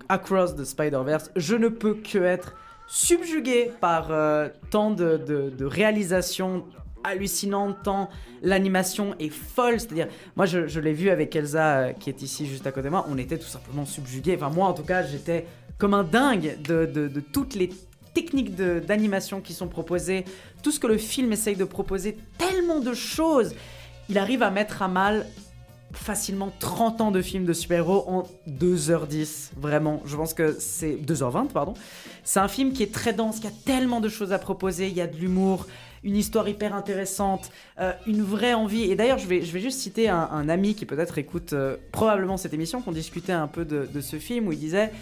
Across, 0.08 0.56
the 0.56 0.64
Spider-Verse, 0.64 1.32
je 1.36 1.56
ne 1.56 1.68
peux 1.68 1.94
que 1.94 2.18
être 2.18 2.54
subjugué 2.86 3.72
par 3.80 4.12
euh, 4.12 4.48
tant 4.70 4.92
de 4.92 5.64
réalisations 5.64 6.64
hallucinantes, 7.06 7.82
tant 7.82 8.08
l'animation 8.42 9.14
est 9.18 9.30
folle. 9.30 9.80
C'est-à-dire, 9.80 10.08
moi 10.36 10.46
je, 10.46 10.80
l'ai 10.80 10.92
vu 10.92 11.10
avec 11.10 11.34
Elsa 11.34 11.78
euh, 11.78 11.92
qui 11.92 12.10
est 12.10 12.22
ici 12.22 12.46
juste 12.46 12.66
à 12.66 12.72
côté 12.72 12.86
de 12.86 12.90
moi, 12.90 13.06
on 13.08 13.18
était 13.18 13.38
tout 13.38 13.46
simplement 13.46 13.86
subjugués. 13.86 14.36
Enfin, 14.36 14.50
moi 14.50 14.68
en 14.68 14.74
tout 14.74 14.84
cas, 14.84 15.02
j'étais 15.02 15.46
comme 15.78 15.94
un 15.94 16.04
dingue 16.04 16.60
de, 16.62 17.08
toutes 17.32 17.54
les 17.54 17.70
techniques 18.14 18.54
d'animation 18.54 19.40
qui 19.40 19.52
sont 19.52 19.68
proposées, 19.68 20.24
tout 20.62 20.70
ce 20.70 20.80
que 20.80 20.86
le 20.86 20.96
film 20.96 21.32
essaye 21.32 21.56
de 21.56 21.64
proposer, 21.64 22.16
tellement 22.38 22.80
de 22.80 22.94
choses. 22.94 23.54
Il 24.08 24.16
arrive 24.16 24.42
à 24.42 24.50
mettre 24.50 24.80
à 24.80 24.88
mal 24.88 25.26
facilement 25.92 26.52
30 26.58 27.00
ans 27.00 27.10
de 27.10 27.22
films 27.22 27.44
de 27.44 27.52
super-héros 27.52 28.04
en 28.08 28.24
2h10, 28.48 29.50
vraiment. 29.56 30.02
Je 30.04 30.16
pense 30.16 30.34
que 30.34 30.56
c'est 30.58 30.94
2h20, 30.94 31.48
pardon. 31.48 31.74
C'est 32.24 32.40
un 32.40 32.48
film 32.48 32.72
qui 32.72 32.82
est 32.82 32.92
très 32.92 33.12
dense, 33.12 33.40
qui 33.40 33.46
a 33.46 33.52
tellement 33.64 34.00
de 34.00 34.08
choses 34.08 34.32
à 34.32 34.38
proposer, 34.38 34.88
il 34.88 34.94
y 34.94 35.00
a 35.00 35.06
de 35.06 35.16
l'humour, 35.16 35.66
une 36.06 36.16
histoire 36.16 36.48
hyper 36.48 36.74
intéressante, 36.74 37.50
euh, 37.80 37.92
une 38.06 38.22
vraie 38.22 38.54
envie. 38.54 38.84
Et 38.84 38.94
d'ailleurs, 38.94 39.18
je 39.18 39.26
vais, 39.26 39.42
je 39.42 39.52
vais 39.52 39.60
juste 39.60 39.80
citer 39.80 40.08
un, 40.08 40.48
ami 40.48 40.76
qui 40.76 40.86
peut-être 40.86 41.18
écoute 41.18 41.52
euh, 41.52 41.76
probablement 41.90 42.36
cette 42.36 42.54
émission, 42.54 42.80
qu'on 42.80 42.92
discutait 42.92 43.32
un 43.32 43.48
peu 43.48 43.64
de, 43.64 43.88
de 43.92 44.00
ce 44.00 44.16
film, 44.16 44.46
où 44.46 44.52
il 44.52 44.58
disait, 44.58 44.92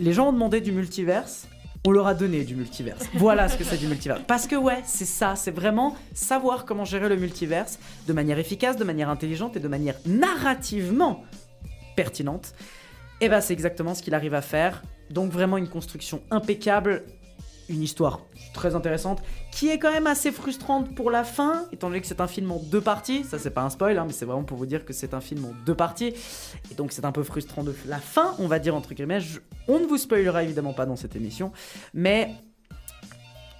les 0.00 0.12
gens 0.12 0.28
ont 0.28 0.32
demandé 0.32 0.60
du 0.60 0.72
multiverse, 0.72 1.46
on 1.86 1.92
leur 1.92 2.08
a 2.08 2.14
donné 2.14 2.42
du 2.42 2.56
multiverse. 2.56 3.04
Voilà 3.14 3.48
ce 3.48 3.56
que 3.56 3.62
c'est 3.62 3.76
du 3.76 3.86
multiverse. 3.86 4.20
Parce 4.26 4.48
que 4.48 4.56
ouais, 4.56 4.82
c'est 4.84 5.04
ça, 5.04 5.36
c'est 5.36 5.52
vraiment 5.52 5.94
savoir 6.12 6.64
comment 6.64 6.84
gérer 6.84 7.08
le 7.08 7.16
multiverse 7.16 7.78
de 8.08 8.12
manière 8.12 8.38
efficace, 8.40 8.76
de 8.76 8.84
manière 8.84 9.10
intelligente 9.10 9.56
et 9.56 9.60
de 9.60 9.68
manière 9.68 9.94
narrativement 10.06 11.22
pertinente. 11.94 12.52
Et 13.20 13.28
ben 13.28 13.40
c'est 13.40 13.52
exactement 13.52 13.94
ce 13.94 14.02
qu'il 14.02 14.14
arrive 14.14 14.34
à 14.34 14.42
faire. 14.42 14.82
Donc 15.10 15.30
vraiment 15.30 15.56
une 15.56 15.68
construction 15.68 16.20
impeccable, 16.30 17.04
une 17.68 17.82
histoire 17.82 18.22
très 18.52 18.74
intéressante, 18.74 19.22
qui 19.50 19.68
est 19.68 19.78
quand 19.78 19.92
même 19.92 20.06
assez 20.06 20.32
frustrante 20.32 20.94
pour 20.94 21.10
la 21.10 21.24
fin, 21.24 21.66
étant 21.72 21.88
donné 21.88 22.00
que 22.00 22.06
c'est 22.06 22.20
un 22.20 22.26
film 22.26 22.50
en 22.52 22.58
deux 22.58 22.80
parties. 22.80 23.24
Ça 23.24 23.38
c'est 23.38 23.50
pas 23.50 23.62
un 23.62 23.70
spoil, 23.70 23.98
hein, 23.98 24.04
mais 24.06 24.12
c'est 24.12 24.24
vraiment 24.24 24.44
pour 24.44 24.58
vous 24.58 24.66
dire 24.66 24.84
que 24.84 24.92
c'est 24.92 25.14
un 25.14 25.20
film 25.20 25.44
en 25.44 25.52
deux 25.66 25.74
parties. 25.74 26.14
Et 26.70 26.74
donc 26.74 26.92
c'est 26.92 27.04
un 27.04 27.12
peu 27.12 27.22
frustrant 27.22 27.62
de 27.62 27.74
la 27.86 27.98
fin, 27.98 28.34
on 28.38 28.46
va 28.46 28.58
dire 28.58 28.74
entre 28.74 28.94
guillemets. 28.94 29.20
On 29.68 29.78
ne 29.78 29.86
vous 29.86 29.98
spoilera 29.98 30.42
évidemment 30.42 30.72
pas 30.72 30.86
dans 30.86 30.96
cette 30.96 31.16
émission, 31.16 31.52
mais 31.94 32.34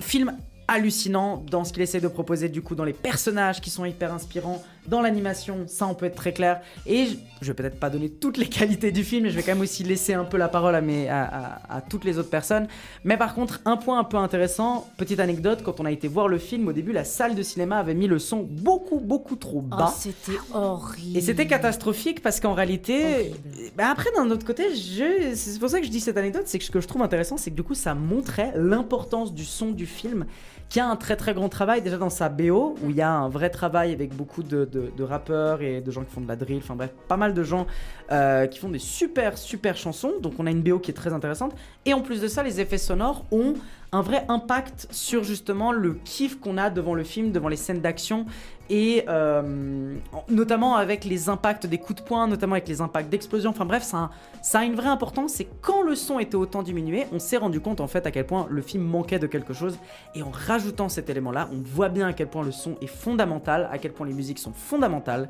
film 0.01 0.37
hallucinant 0.71 1.45
dans 1.51 1.65
ce 1.65 1.73
qu'il 1.73 1.83
essaie 1.83 2.01
de 2.01 2.09
proposer 2.09 2.49
du 2.49 2.63
coup 2.63 2.77
dans 2.77 2.85
les 2.85 2.93
personnages 2.93 3.61
qui 3.61 3.71
sont 3.71 3.85
hyper 3.85 4.15
inspirants, 4.15 4.63
Dans 4.89 5.01
l'animation, 5.03 5.65
ça 5.67 5.87
on 5.87 5.95
peut 5.95 6.07
être 6.07 6.15
très 6.17 6.33
clair. 6.33 6.61
Et 6.87 7.07
je, 7.07 7.15
je 7.43 7.47
vais 7.49 7.55
peut-être 7.55 7.79
pas 7.79 7.91
donner 7.91 8.09
toutes 8.09 8.37
les 8.39 8.47
qualités 8.49 8.93
du 8.93 9.05
film, 9.05 9.25
mais 9.25 9.31
je 9.31 9.37
vais 9.37 9.43
quand 9.43 9.53
même 9.53 9.61
aussi 9.63 9.85
laisser 9.85 10.15
un 10.15 10.25
peu 10.25 10.37
la 10.37 10.49
parole 10.49 10.75
à, 10.75 10.81
mes, 10.81 11.09
à, 11.09 11.23
à- 11.25 11.77
à 11.77 11.81
toutes 11.81 12.05
les 12.05 12.19
autres 12.19 12.31
personnes. 12.31 12.67
Mais 13.05 13.17
par 13.17 13.35
contre, 13.35 13.61
un 13.65 13.77
point 13.77 13.99
un 13.99 14.05
peu 14.05 14.17
intéressant, 14.17 14.89
petite 14.97 15.21
anecdote, 15.21 15.63
quand 15.65 15.81
on 15.81 15.85
a 15.85 15.91
été 15.93 16.09
voir 16.09 16.29
le 16.29 16.39
film, 16.39 16.69
au 16.69 16.73
début, 16.73 16.93
la 16.93 17.05
salle 17.05 17.35
de 17.35 17.43
cinéma 17.43 17.79
avait 17.79 17.95
mis 17.95 18.07
le 18.07 18.19
son 18.19 18.47
beaucoup, 18.51 19.01
beaucoup 19.01 19.37
trop 19.37 19.59
Oh, 19.73 19.77
bas. 19.77 19.93
c'était 19.97 20.39
horrible. 20.55 21.19
Et 21.19 21.21
c'était 21.21 21.47
catastrophique 21.47 22.23
parce 22.23 22.41
qu'en 22.41 22.55
réalité, 22.55 23.33
bah 23.77 23.85
après 23.91 24.09
d'un 24.17 24.31
autre 24.31 24.47
côté, 24.47 24.75
je... 24.75 25.35
c'est 25.35 25.59
pour 25.59 25.69
ça 25.69 25.81
que 25.81 25.87
je 25.87 25.91
dis 25.91 26.01
cette 26.01 26.17
anecdote, 26.17 26.45
c'est 26.47 26.59
que 26.59 26.65
ce 26.65 26.71
que 26.71 26.81
je 26.81 26.89
trouve 26.89 27.03
intéressant, 27.03 27.37
c'est 27.37 27.51
que 27.51 27.57
du 27.57 27.63
coup 27.63 27.75
ça 27.75 27.95
montrait 27.95 28.53
l'importance 28.57 29.35
du 29.35 29.45
son 29.45 29.71
du 29.73 29.87
film, 29.87 30.27
qui 30.69 30.79
a 30.79 30.87
un 30.87 30.95
très 30.97 31.17
très 31.17 31.35
grand 31.35 31.49
travail 31.49 31.83
déjà 31.83 31.99
dans 31.99 32.11
sa 32.11 32.29
BO, 32.29 32.77
où 32.83 32.91
il 32.91 32.97
y 32.97 33.03
a 33.03 33.11
un 33.11 33.29
vrai 33.29 33.51
travail 33.51 33.93
avec 33.93 34.15
beaucoup 34.15 34.43
de, 34.45 34.65
de- 34.71 35.03
rappeurs 35.03 35.63
et 35.63 35.81
de 35.81 35.91
gens 35.91 36.03
qui 36.05 36.11
font 36.13 36.21
de 36.21 36.29
la 36.29 36.37
drill, 36.37 36.59
enfin 36.59 36.77
bref, 36.77 36.91
pas 37.09 37.17
mal 37.17 37.35
de 37.35 37.43
gens 37.43 37.67
euh, 38.13 38.47
qui 38.47 38.59
font 38.59 38.69
des 38.69 38.79
super 38.79 39.37
super 39.39 39.77
chansons, 39.77 40.13
donc 40.21 40.35
on 40.39 40.47
a 40.47 40.51
une 40.51 40.63
BO 40.63 40.79
qui 40.79 40.91
est 40.91 40.95
très 40.95 41.13
intéressante, 41.13 41.55
et 41.85 41.95
en 41.95 42.01
plus 42.01 42.21
de 42.21 42.29
ça, 42.29 42.43
les 42.43 42.61
effets 42.61 42.79
sonores 42.79 43.25
ont 43.33 43.55
un 43.93 44.03
vrai 44.03 44.25
impact 44.29 44.87
sur 44.91 45.25
justement 45.25 45.73
le 45.73 45.95
kiff 46.05 46.39
qu'on 46.39 46.57
a 46.59 46.71
devant 46.71 46.95
le 46.95 47.03
film, 47.05 47.33
devant 47.33 47.49
les 47.49 47.57
scènes 47.57 47.81
d'action 47.81 48.25
et 48.71 49.05
euh, 49.09 49.97
en- 50.13 50.25
notamment 50.29 50.77
avec 50.77 51.05
les 51.05 51.29
impacts 51.29 51.67
des 51.67 51.79
coups 51.79 52.01
de 52.01 52.07
poing, 52.07 52.29
notamment 52.29 52.55
avec 52.55 52.69
les 52.69 52.81
impacts 52.81 53.11
d'explosion. 53.11 53.51
Enfin 53.51 53.65
bref, 53.65 53.83
ça 53.83 54.11
a, 54.55 54.65
une 54.65 54.77
vraie 54.77 54.89
importance. 54.89 55.41
Et 55.41 55.49
quand 55.61 55.83
le 55.83 55.97
son 55.97 56.21
était 56.21 56.37
autant 56.37 56.63
diminué, 56.63 57.05
on 57.13 57.19
s'est 57.19 57.37
rendu 57.37 57.61
compte 57.61 57.81
en 57.81 57.89
fait 57.89 58.07
à 58.07 58.13
quel 58.13 58.27
point 58.27 58.47
le 58.49 58.63
film 58.63 58.85
manquait 58.85 59.19
de 59.19 59.27
quelque 59.27 59.53
chose. 59.53 59.77
Et 60.15 60.23
en 60.23 60.31
rajoutant 60.31 60.89
cet 60.89 61.11
élément-là, 61.11 61.51
on 61.53 61.61
voit 61.63 61.89
bien 61.89 62.07
à 62.07 62.13
quel 62.13 62.29
point 62.29 62.45
le 62.45 62.53
son 62.53 62.77
est 62.81 62.87
fondamental, 62.87 63.69
à 63.73 63.79
quel 63.79 63.93
point 63.93 64.07
les 64.07 64.15
musiques 64.15 64.39
sont 64.39 64.53
fondamentales. 64.53 65.29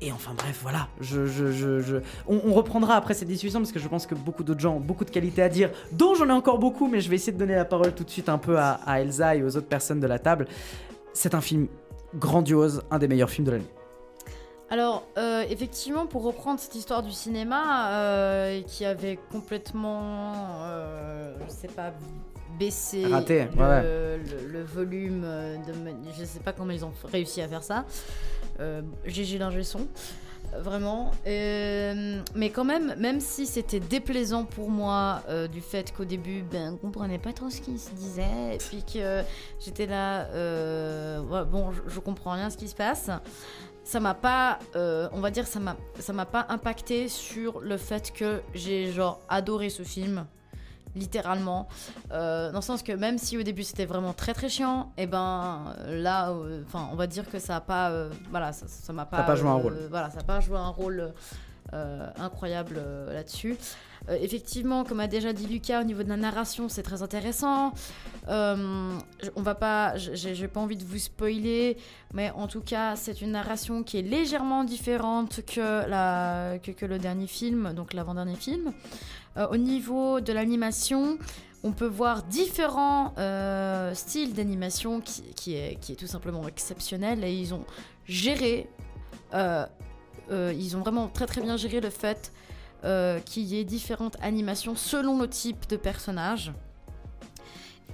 Et 0.00 0.10
enfin 0.10 0.32
bref, 0.36 0.58
voilà, 0.60 0.88
je, 1.00 1.24
je, 1.24 1.52
je, 1.52 1.96
On, 2.26 2.52
reprendra 2.52 2.96
après 2.96 3.14
cette 3.14 3.28
discussion 3.28 3.60
parce 3.60 3.70
que 3.70 3.78
je 3.78 3.86
pense 3.86 4.06
que 4.06 4.16
beaucoup 4.16 4.42
d'autres 4.42 4.60
gens 4.60 4.74
ont 4.74 4.80
beaucoup 4.80 5.04
de 5.04 5.10
qualités 5.10 5.40
à 5.40 5.48
dire, 5.48 5.70
dont 5.92 6.14
j'en 6.14 6.28
ai 6.28 6.32
encore 6.32 6.58
beaucoup, 6.58 6.88
mais 6.88 7.00
je 7.00 7.08
vais 7.08 7.14
essayer 7.14 7.32
de 7.32 7.38
donner 7.38 7.54
la 7.54 7.64
parole 7.64 7.94
tout 7.94 8.02
de 8.02 8.10
suite 8.10 8.28
un 8.28 8.38
peu 8.38 8.58
à 8.58 9.00
Elsa 9.00 9.36
et 9.36 9.44
aux 9.44 9.56
autres 9.56 9.68
personnes 9.68 10.00
de 10.00 10.08
la 10.08 10.18
table. 10.18 10.48
C'est 11.12 11.34
un 11.36 11.40
film 11.40 11.68
grandiose, 12.16 12.82
un 12.90 12.98
des 12.98 13.08
meilleurs 13.08 13.30
films 13.30 13.46
de 13.46 13.52
l'année. 13.52 13.70
Alors, 14.70 15.04
euh, 15.18 15.44
effectivement, 15.50 16.06
pour 16.06 16.22
reprendre 16.24 16.58
cette 16.58 16.74
histoire 16.74 17.02
du 17.02 17.12
cinéma, 17.12 17.90
euh, 17.92 18.62
qui 18.66 18.84
avait 18.84 19.18
complètement, 19.30 20.42
euh, 20.62 21.34
je 21.46 21.52
sais 21.52 21.68
pas, 21.68 21.92
baissé 22.58 23.04
Raté, 23.06 23.46
le, 23.54 23.60
ouais, 23.62 23.82
le- 23.82 24.48
le 24.52 24.62
volume 24.64 25.22
euh, 25.24 25.56
de... 25.58 25.72
Je 26.18 26.24
sais 26.24 26.40
pas 26.40 26.52
comment 26.52 26.72
ils 26.72 26.84
ont 26.84 26.92
réussi 27.12 27.40
à 27.42 27.48
faire 27.48 27.62
ça. 27.62 27.84
GG 29.04 29.38
l'ingé 29.38 29.62
son. 29.64 29.80
euh, 29.80 29.82
Vraiment. 30.60 31.10
Euh, 31.26 32.20
mais 32.34 32.50
quand 32.50 32.64
même, 32.64 32.94
même 32.98 33.20
si 33.20 33.46
c'était 33.46 33.80
déplaisant 33.80 34.44
pour 34.44 34.70
moi 34.70 35.22
euh, 35.28 35.48
du 35.48 35.60
fait 35.60 35.92
qu'au 35.92 36.04
début, 36.04 36.42
ben, 36.42 36.74
on 36.74 36.76
comprenait 36.76 37.18
pas 37.18 37.32
trop 37.32 37.50
ce 37.50 37.60
qui 37.60 37.78
se 37.78 37.90
disait, 37.90 38.54
et 38.54 38.58
puis 38.58 38.84
que 38.84 39.22
j'étais 39.64 39.86
là, 39.86 40.26
euh, 40.28 41.44
bon, 41.44 41.72
je, 41.72 41.80
je 41.88 42.00
comprends 42.00 42.32
rien 42.32 42.50
ce 42.50 42.56
qui 42.56 42.68
se 42.68 42.74
passe 42.74 43.10
ça 43.86 44.00
m'a 44.00 44.14
pas, 44.14 44.58
on 44.74 45.20
va 45.20 45.30
dire, 45.30 45.46
ça 45.46 45.60
m'a, 45.60 45.76
ça 45.98 46.14
m'a 46.14 46.24
pas 46.24 46.46
impacté 46.48 47.06
sur 47.08 47.60
le 47.60 47.76
fait 47.76 48.14
que 48.14 48.40
j'ai 48.54 48.90
genre 48.90 49.20
adoré 49.28 49.68
ce 49.68 49.82
film, 49.82 50.24
littéralement, 50.94 51.68
Euh, 52.12 52.50
dans 52.52 52.58
le 52.58 52.62
sens 52.64 52.82
que 52.82 52.92
même 52.92 53.18
si 53.18 53.36
au 53.38 53.42
début 53.42 53.62
c'était 53.64 53.86
vraiment 53.86 54.12
très 54.12 54.34
très 54.34 54.48
chiant, 54.48 54.92
et 54.96 55.06
ben 55.06 55.74
euh, 55.80 56.02
là, 56.02 56.30
euh, 56.30 56.62
enfin, 56.66 56.88
on 56.92 56.96
va 56.96 57.06
dire 57.06 57.28
que 57.30 57.38
ça 57.38 57.56
a 57.56 57.60
pas, 57.60 57.90
euh, 57.90 58.10
voilà, 58.30 58.52
ça, 58.52 58.66
ça 58.68 58.92
m'a 58.92 59.04
pas, 59.06 59.18
Ça 59.18 59.22
a 59.24 59.26
pas 59.26 59.36
joué 59.36 59.48
un 59.48 59.54
rôle. 59.54 59.78
voilà, 59.90 60.10
ça 60.10 60.20
a 60.20 60.22
pas 60.24 60.40
joué 60.40 60.56
un 60.58 60.68
rôle 60.68 61.12
incroyable 62.18 62.80
là-dessus. 63.12 63.56
Effectivement, 64.08 64.84
comme 64.84 65.00
a 65.00 65.08
déjà 65.08 65.32
dit 65.32 65.46
Lucas, 65.46 65.80
au 65.80 65.84
niveau 65.84 66.02
de 66.04 66.08
la 66.08 66.16
narration, 66.16 66.68
c'est 66.68 66.82
très 66.84 67.02
intéressant. 67.02 67.72
On 68.28 69.42
va 69.42 69.54
pas, 69.54 69.96
j'ai 69.96 70.34
j'ai 70.34 70.46
pas 70.46 70.60
envie 70.60 70.76
de 70.76 70.84
vous 70.84 70.98
spoiler, 70.98 71.76
mais 72.12 72.30
en 72.30 72.46
tout 72.46 72.60
cas, 72.60 72.94
c'est 72.96 73.22
une 73.22 73.32
narration 73.32 73.82
qui 73.82 73.98
est 73.98 74.02
légèrement 74.02 74.62
différente 74.62 75.40
que, 75.46 75.88
la, 75.88 76.58
que, 76.62 76.70
que 76.70 76.86
le 76.86 76.98
dernier 76.98 77.26
film, 77.26 77.72
donc 77.72 77.92
l'avant-dernier 77.92 78.36
film. 78.36 78.72
Euh, 79.36 79.48
au 79.48 79.56
niveau 79.56 80.20
de 80.20 80.32
l'animation, 80.32 81.18
on 81.62 81.72
peut 81.72 81.86
voir 81.86 82.22
différents 82.22 83.14
euh, 83.18 83.94
styles 83.94 84.34
d'animation 84.34 85.00
qui, 85.00 85.22
qui, 85.34 85.54
est, 85.54 85.78
qui 85.80 85.92
est 85.92 85.96
tout 85.96 86.06
simplement 86.06 86.46
exceptionnel 86.46 87.24
et 87.24 87.32
ils 87.32 87.54
ont 87.54 87.64
géré, 88.06 88.68
euh, 89.34 89.66
ils 90.30 90.76
ont 90.76 90.80
vraiment 90.80 91.08
très 91.08 91.26
très 91.26 91.40
bien 91.40 91.56
géré 91.56 91.80
le 91.80 91.90
fait 91.90 92.32
qu'il 93.24 93.44
y 93.44 93.58
ait 93.58 93.64
différentes 93.64 94.18
animations 94.20 94.76
selon 94.76 95.18
le 95.18 95.26
type 95.26 95.66
de 95.68 95.76
personnage. 95.76 96.52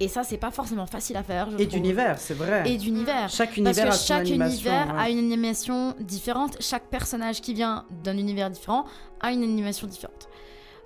Et 0.01 0.07
ça, 0.07 0.23
c'est 0.23 0.37
pas 0.37 0.49
forcément 0.49 0.87
facile 0.87 1.15
à 1.15 1.23
faire. 1.23 1.47
je 1.51 1.57
Et 1.57 1.67
d'univers, 1.67 2.17
c'est 2.17 2.33
vrai. 2.33 2.63
Et 2.69 2.75
d'univers. 2.75 3.29
Chaque 3.29 3.49
Parce 3.49 3.57
univers 3.57 3.85
que 3.85 3.89
a 3.89 3.93
son 3.93 4.05
chaque 4.07 4.27
univers 4.27 4.87
ouais. 4.87 4.99
a 4.99 5.09
une 5.09 5.19
animation 5.19 5.95
différente. 5.99 6.57
Chaque 6.59 6.85
personnage 6.85 7.39
qui 7.39 7.53
vient 7.53 7.85
d'un 8.03 8.17
univers 8.17 8.49
différent 8.49 8.85
a 9.19 9.31
une 9.31 9.43
animation 9.43 9.85
différente. 9.85 10.27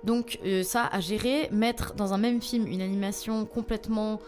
Donc 0.04 0.38
euh, 0.44 0.62
ça 0.62 0.84
à 0.86 1.00
gérer, 1.00 1.48
mettre 1.52 1.94
dans 1.94 2.12
un 2.12 2.18
même 2.18 2.40
film 2.40 2.66
une 2.66 2.80
animation 2.82 3.44
complètement 3.44 4.20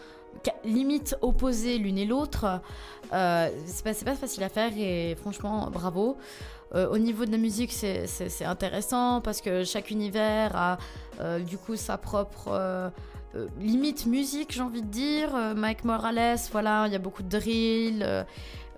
limite 0.65 1.17
opposée 1.21 1.79
l'une 1.79 1.99
et 1.99 2.05
l'autre, 2.05 2.61
euh, 3.13 3.49
c'est 3.67 3.83
pas, 3.85 3.93
pas 4.13 4.15
facile 4.17 4.43
à 4.45 4.49
faire 4.49 4.73
et 4.77 5.17
franchement 5.17 5.69
bravo. 5.71 6.17
Euh, 6.75 6.89
au 6.91 6.99
niveau 6.99 7.25
de 7.25 7.33
la 7.33 7.39
musique, 7.39 7.73
c'est- 7.73 8.07
intéressant 8.45 9.21
parce 9.21 9.41
que 9.41 9.65
chaque 9.65 9.91
univers 9.91 10.55
a 10.55 10.79
du 11.41 11.59
coup 11.59 11.75
sa 11.77 11.97
propre 11.99 12.91
limite 13.59 14.07
musique, 14.07 14.53
j'ai 14.53 14.63
envie 14.63 14.83
de 14.83 14.87
dire. 14.87 15.31
Mike 15.57 15.85
Morales, 15.85 16.39
voilà, 16.53 16.85
il 16.87 16.93
y 16.93 16.97
a 16.97 17.01
beaucoup 17.01 17.23
de 17.23 17.29
drill. 17.29 18.27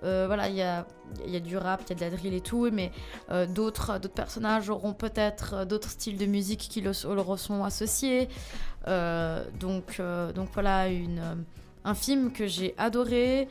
Euh, 0.03 0.25
voilà, 0.27 0.49
il 0.49 0.55
y 0.55 0.61
a, 0.61 0.85
y 1.27 1.35
a 1.35 1.39
du 1.39 1.57
rap, 1.57 1.81
il 1.85 1.89
y 1.89 1.91
a 1.93 1.95
de 1.95 2.01
la 2.01 2.17
drill 2.17 2.33
et 2.33 2.41
tout, 2.41 2.69
mais 2.71 2.91
euh, 3.29 3.45
d'autres 3.45 3.99
d'autres 3.99 4.13
personnages 4.13 4.69
auront 4.69 4.93
peut-être 4.93 5.53
euh, 5.53 5.65
d'autres 5.65 5.89
styles 5.89 6.17
de 6.17 6.25
musique 6.25 6.59
qui 6.59 6.81
le- 6.81 6.91
leur 7.15 7.37
sont 7.39 7.63
associés. 7.63 8.27
Euh, 8.87 9.43
donc, 9.59 10.01
donc 10.35 10.49
voilà, 10.53 10.87
une, 10.87 11.45
un 11.83 11.93
film 11.93 12.31
que 12.31 12.47
j'ai 12.47 12.73
adoré. 12.77 13.47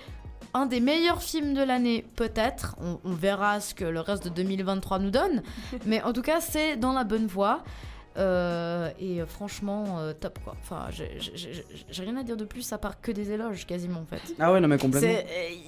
Un 0.53 0.67
des 0.67 0.81
meilleurs 0.81 1.23
films 1.23 1.55
de 1.55 1.63
l'année, 1.63 2.05
peut-être. 2.17 2.75
On, 2.83 2.99
on 3.05 3.13
verra 3.13 3.61
ce 3.61 3.73
que 3.73 3.85
le 3.85 4.01
reste 4.01 4.25
de 4.25 4.31
2023 4.31 4.99
nous 4.99 5.11
donne. 5.13 5.43
mais 5.87 6.03
en 6.03 6.13
tout 6.13 6.23
cas, 6.23 6.41
c'est 6.41 6.77
dans 6.77 6.93
la 6.93 7.05
bonne 7.05 7.29
voie. 7.29 7.63
Euh, 8.17 8.89
et 8.99 9.21
euh, 9.21 9.27
franchement, 9.27 9.99
euh, 10.01 10.13
top 10.13 10.39
quoi. 10.45 10.55
Enfin, 10.63 10.87
j'ai- 10.91 11.19
rien 12.03 12.17
à 12.17 12.23
dire 12.23 12.37
de 12.37 12.45
plus 12.45 12.73
à 12.73 12.79
part 12.79 13.01
que 13.01 13.13
des 13.13 13.31
éloges 13.31 13.67
quasiment 13.67 14.01
en 14.01 14.05
fait. 14.05 14.21
Ah 14.39 14.53
ouais, 14.53 14.61
non 14.61 14.69
mais 14.69 14.79
complètement. 14.79 15.11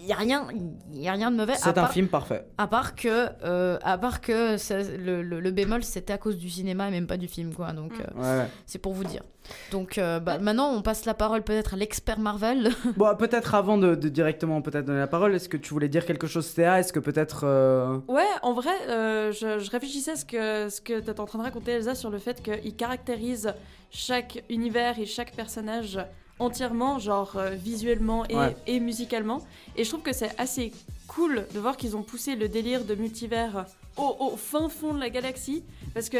Il 0.00 0.06
y 0.06 0.12
a 0.12 0.16
rien, 0.16 0.46
y 0.92 1.08
a 1.08 1.12
rien 1.12 1.30
de 1.30 1.37
mauvais. 1.37 1.54
C'est 1.56 1.68
un 1.68 1.72
part- 1.72 1.92
film 1.92 2.08
parfait. 2.08 2.44
à 2.58 2.66
part 2.66 2.94
que, 2.96 3.28
euh, 3.44 3.78
à 3.82 3.96
part 3.99 4.20
que 4.20 4.56
ça- 4.56 4.82
le, 4.82 5.22
le- 5.22 5.40
le 5.40 5.50
bémol, 5.50 5.84
c'était 5.84 6.12
à 6.12 6.18
cause 6.18 6.37
du 6.37 6.50
cinéma 6.50 6.88
et 6.88 6.90
même 6.90 7.06
pas 7.06 7.16
du 7.16 7.28
film, 7.28 7.54
quoi. 7.54 7.72
Donc, 7.72 7.92
euh, 7.92 8.20
Ouais, 8.20 8.40
ouais. 8.42 8.49
c'est 8.66 8.78
pour 8.78 8.92
vous 8.92 9.04
dire. 9.04 9.22
Donc, 9.72 9.99
euh, 9.99 10.20
bah, 10.20 10.38
maintenant, 10.38 10.70
on 10.72 10.82
passe 10.82 11.04
la 11.04 11.14
parole 11.14 11.42
peut-être 11.42 11.75
à 11.75 11.76
l'expert 11.76 12.18
Marvel. 12.20 12.70
Bon, 12.96 13.14
peut-être 13.16 13.56
avant 13.56 13.76
de, 13.76 13.96
de 13.96 14.08
directement 14.08 14.62
peut-être 14.62 14.84
donner 14.84 15.00
la 15.00 15.08
parole, 15.08 15.34
est-ce 15.34 15.49
que 15.49 15.56
tu 15.56 15.75
voulais 15.75 15.88
dire 15.88 16.06
quelque 16.06 16.28
chose, 16.28 16.52
Théa 16.54 16.78
Est-ce 16.78 16.92
que 16.92 17.00
peut-être. 17.00 17.40
euh, 17.44 17.99
Ouais, 18.06 18.22
en 18.42 18.52
vrai, 18.52 18.70
euh, 18.88 19.32
je, 19.32 19.58
je 19.58 19.70
réfléchissais 19.70 20.12
à 20.12 20.16
ce 20.16 20.25
que, 20.25 20.68
ce 20.68 20.80
que 20.80 21.00
tu 21.00 21.11
es 21.11 21.20
en 21.20 21.25
train 21.25 21.38
de 21.40 21.44
raconter, 21.44 21.72
Elsa, 21.72 21.96
sur 21.96 22.11
le 22.11 22.18
fait 22.18 22.32
qu'il 22.41 22.75
caractérise 22.77 23.53
chaque 23.91 24.43
univers 24.49 24.99
et 24.99 25.07
chaque 25.07 25.33
personnage 25.35 25.99
entièrement, 26.39 26.99
genre 26.99 27.37
euh, 27.37 27.51
visuellement 27.51 28.25
et, 28.27 28.35
Ouais. 28.37 28.57
et 28.67 28.81
musicalement. 28.81 29.43
Et 29.77 29.85
je 29.85 29.89
trouve 29.91 30.03
que 30.03 30.15
c'est 30.15 30.31
assez 30.41 30.73
cool 31.07 31.47
de 31.55 31.61
voir 31.61 31.77
qu'ils 31.77 31.97
ont 31.97 32.03
poussé 32.03 32.35
le 32.37 32.49
délire 32.49 32.85
de 32.85 32.95
multivers 32.95 33.67
au, 33.97 34.17
au 34.19 34.37
fin 34.37 34.69
fond 34.69 34.95
de 34.95 35.01
la 35.01 35.11
galaxie. 35.11 35.62
Parce 35.93 36.09
que, 36.09 36.19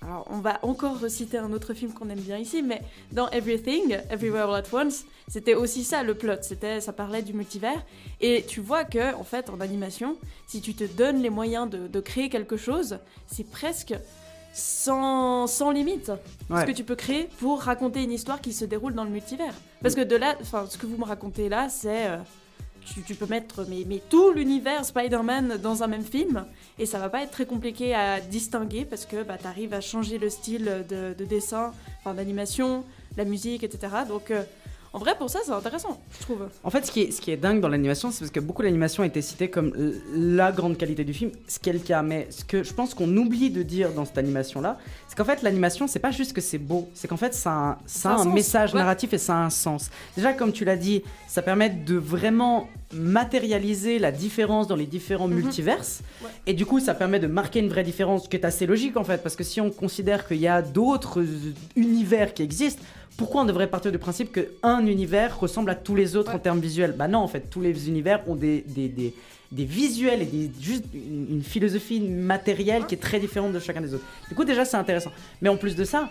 alors 0.00 0.26
on 0.30 0.38
va 0.38 0.60
encore 0.62 1.00
reciter 1.00 1.38
un 1.38 1.52
autre 1.52 1.74
film 1.74 1.92
qu'on 1.92 2.08
aime 2.08 2.20
bien 2.20 2.38
ici, 2.38 2.62
mais 2.62 2.80
dans 3.12 3.28
Everything, 3.30 3.98
Everywhere 4.10 4.48
All 4.48 4.62
At 4.64 4.72
Once, 4.72 5.04
c'était 5.26 5.54
aussi 5.54 5.82
ça 5.82 6.02
le 6.04 6.14
plot. 6.14 6.36
C'était, 6.42 6.80
ça 6.80 6.92
parlait 6.92 7.22
du 7.22 7.32
multivers. 7.34 7.84
Et 8.20 8.44
tu 8.48 8.60
vois 8.60 8.84
que, 8.84 9.12
en 9.16 9.24
fait, 9.24 9.50
en 9.50 9.60
animation, 9.60 10.16
si 10.46 10.60
tu 10.62 10.72
te 10.74 10.84
donnes 10.84 11.20
les 11.20 11.30
moyens 11.30 11.68
de, 11.68 11.88
de 11.88 12.00
créer 12.00 12.28
quelque 12.30 12.56
chose, 12.56 13.00
c'est 13.26 13.44
presque 13.50 13.92
sans, 14.58 15.46
sans 15.46 15.70
limite 15.70 16.10
ce 16.50 16.64
que 16.64 16.72
tu 16.72 16.84
peux 16.84 16.96
créer 16.96 17.28
pour 17.38 17.62
raconter 17.62 18.02
une 18.02 18.12
histoire 18.12 18.40
qui 18.40 18.52
se 18.52 18.64
déroule 18.64 18.94
dans 18.94 19.04
le 19.04 19.10
multivers. 19.10 19.54
Parce 19.82 19.94
que 19.94 20.00
de 20.00 20.16
là, 20.16 20.34
enfin, 20.40 20.66
ce 20.68 20.76
que 20.76 20.86
vous 20.86 20.96
me 20.96 21.04
racontez 21.04 21.48
là, 21.48 21.68
c'est 21.68 22.08
euh, 22.08 22.16
tu, 22.84 23.02
tu 23.02 23.14
peux 23.14 23.26
mettre 23.26 23.66
mais, 23.68 23.84
mais 23.86 24.02
tout 24.10 24.32
l'univers 24.32 24.84
Spider-Man 24.84 25.58
dans 25.62 25.82
un 25.82 25.86
même 25.86 26.04
film 26.04 26.44
et 26.78 26.86
ça 26.86 26.98
va 26.98 27.08
pas 27.08 27.22
être 27.22 27.30
très 27.30 27.46
compliqué 27.46 27.94
à 27.94 28.20
distinguer 28.20 28.84
parce 28.84 29.06
que 29.06 29.22
bah, 29.22 29.36
tu 29.40 29.46
arrives 29.46 29.74
à 29.74 29.80
changer 29.80 30.18
le 30.18 30.30
style 30.30 30.84
de, 30.88 31.14
de 31.14 31.24
dessin, 31.24 31.72
enfin 32.00 32.14
d'animation, 32.14 32.84
la 33.16 33.24
musique, 33.24 33.62
etc. 33.62 33.92
Donc 34.08 34.30
euh, 34.30 34.42
En 34.94 34.98
vrai, 34.98 35.14
pour 35.18 35.28
ça, 35.28 35.40
c'est 35.44 35.50
intéressant, 35.52 36.00
je 36.18 36.24
trouve. 36.24 36.48
En 36.64 36.70
fait, 36.70 36.86
ce 36.86 36.90
qui 36.90 37.02
est, 37.02 37.10
ce 37.10 37.20
qui 37.20 37.30
est 37.30 37.36
dingue 37.36 37.60
dans 37.60 37.68
l'animation, 37.68 38.10
c'est 38.10 38.20
parce 38.20 38.30
que 38.30 38.40
beaucoup 38.40 38.62
d'animation 38.62 39.02
a 39.02 39.06
été 39.06 39.20
citée 39.20 39.50
comme 39.50 39.72
la 40.14 40.50
grande 40.50 40.78
qualité 40.78 41.04
du 41.04 41.12
film, 41.12 41.30
ce 41.46 41.58
qui 41.58 41.68
est 41.68 41.74
le 41.74 41.78
cas. 41.78 42.00
Mais 42.02 42.26
ce 42.30 42.42
que 42.44 42.62
je 42.62 42.72
pense 42.72 42.94
qu'on 42.94 43.14
oublie 43.16 43.50
de 43.50 43.62
dire 43.62 43.92
dans 43.92 44.06
cette 44.06 44.16
animation-là, 44.16 44.78
c'est 45.06 45.16
qu'en 45.16 45.24
fait, 45.26 45.42
l'animation, 45.42 45.86
c'est 45.88 45.98
pas 45.98 46.10
juste 46.10 46.32
que 46.32 46.40
c'est 46.40 46.56
beau, 46.58 46.88
c'est 46.94 47.06
qu'en 47.06 47.18
fait, 47.18 47.34
ça 47.34 47.50
a 47.50 47.54
un, 47.54 47.78
ça 47.86 48.10
a 48.12 48.20
un 48.20 48.24
message 48.32 48.72
ouais. 48.72 48.78
narratif 48.80 49.12
et 49.12 49.18
ça 49.18 49.34
a 49.36 49.40
un 49.44 49.50
sens. 49.50 49.90
Déjà, 50.16 50.32
comme 50.32 50.52
tu 50.52 50.64
l'as 50.64 50.76
dit, 50.76 51.02
ça 51.26 51.42
permet 51.42 51.68
de 51.68 51.96
vraiment 51.96 52.66
matérialiser 52.94 53.98
la 53.98 54.10
différence 54.10 54.66
dans 54.68 54.76
les 54.76 54.86
différents 54.86 55.28
Mhm. 55.28 55.34
multiverses. 55.42 56.00
Ouais. 56.22 56.30
Et 56.46 56.54
du 56.54 56.64
coup, 56.64 56.80
ça 56.80 56.94
permet 56.94 57.18
de 57.18 57.26
marquer 57.26 57.58
une 57.60 57.68
vraie 57.68 57.82
différence, 57.84 58.24
ce 58.24 58.28
qui 58.30 58.36
est 58.36 58.44
assez 58.46 58.64
logique 58.66 58.96
en 58.96 59.04
fait, 59.04 59.22
parce 59.22 59.36
que 59.36 59.44
si 59.44 59.60
on 59.60 59.70
considère 59.70 60.26
qu'il 60.26 60.38
y 60.38 60.48
a 60.48 60.62
d'autres 60.62 61.22
univers 61.76 62.32
qui 62.32 62.42
existent, 62.42 62.82
pourquoi 63.18 63.42
on 63.42 63.44
devrait 63.44 63.66
partir 63.66 63.90
du 63.90 63.98
principe 63.98 64.32
qu'un 64.32 64.86
univers 64.86 65.38
ressemble 65.40 65.70
à 65.70 65.74
tous 65.74 65.96
les 65.96 66.14
autres 66.14 66.34
en 66.34 66.38
termes 66.38 66.60
visuels? 66.60 66.92
Bah 66.92 67.08
non, 67.08 67.18
en 67.18 67.26
fait, 67.28 67.50
tous 67.50 67.60
les 67.60 67.88
univers 67.88 68.22
ont 68.28 68.36
des, 68.36 68.64
des, 68.68 68.88
des, 68.88 69.12
des 69.50 69.64
visuels 69.64 70.22
et 70.22 70.24
des, 70.24 70.50
juste 70.60 70.84
une, 70.94 71.26
une 71.28 71.42
philosophie 71.42 72.00
matérielle 72.00 72.86
qui 72.86 72.94
est 72.94 73.02
très 73.02 73.18
différente 73.18 73.52
de 73.52 73.58
chacun 73.58 73.80
des 73.80 73.92
autres. 73.92 74.04
Du 74.28 74.36
coup, 74.36 74.44
déjà, 74.44 74.64
c'est 74.64 74.76
intéressant. 74.76 75.10
Mais 75.42 75.48
en 75.48 75.56
plus 75.56 75.74
de 75.74 75.82
ça, 75.82 76.08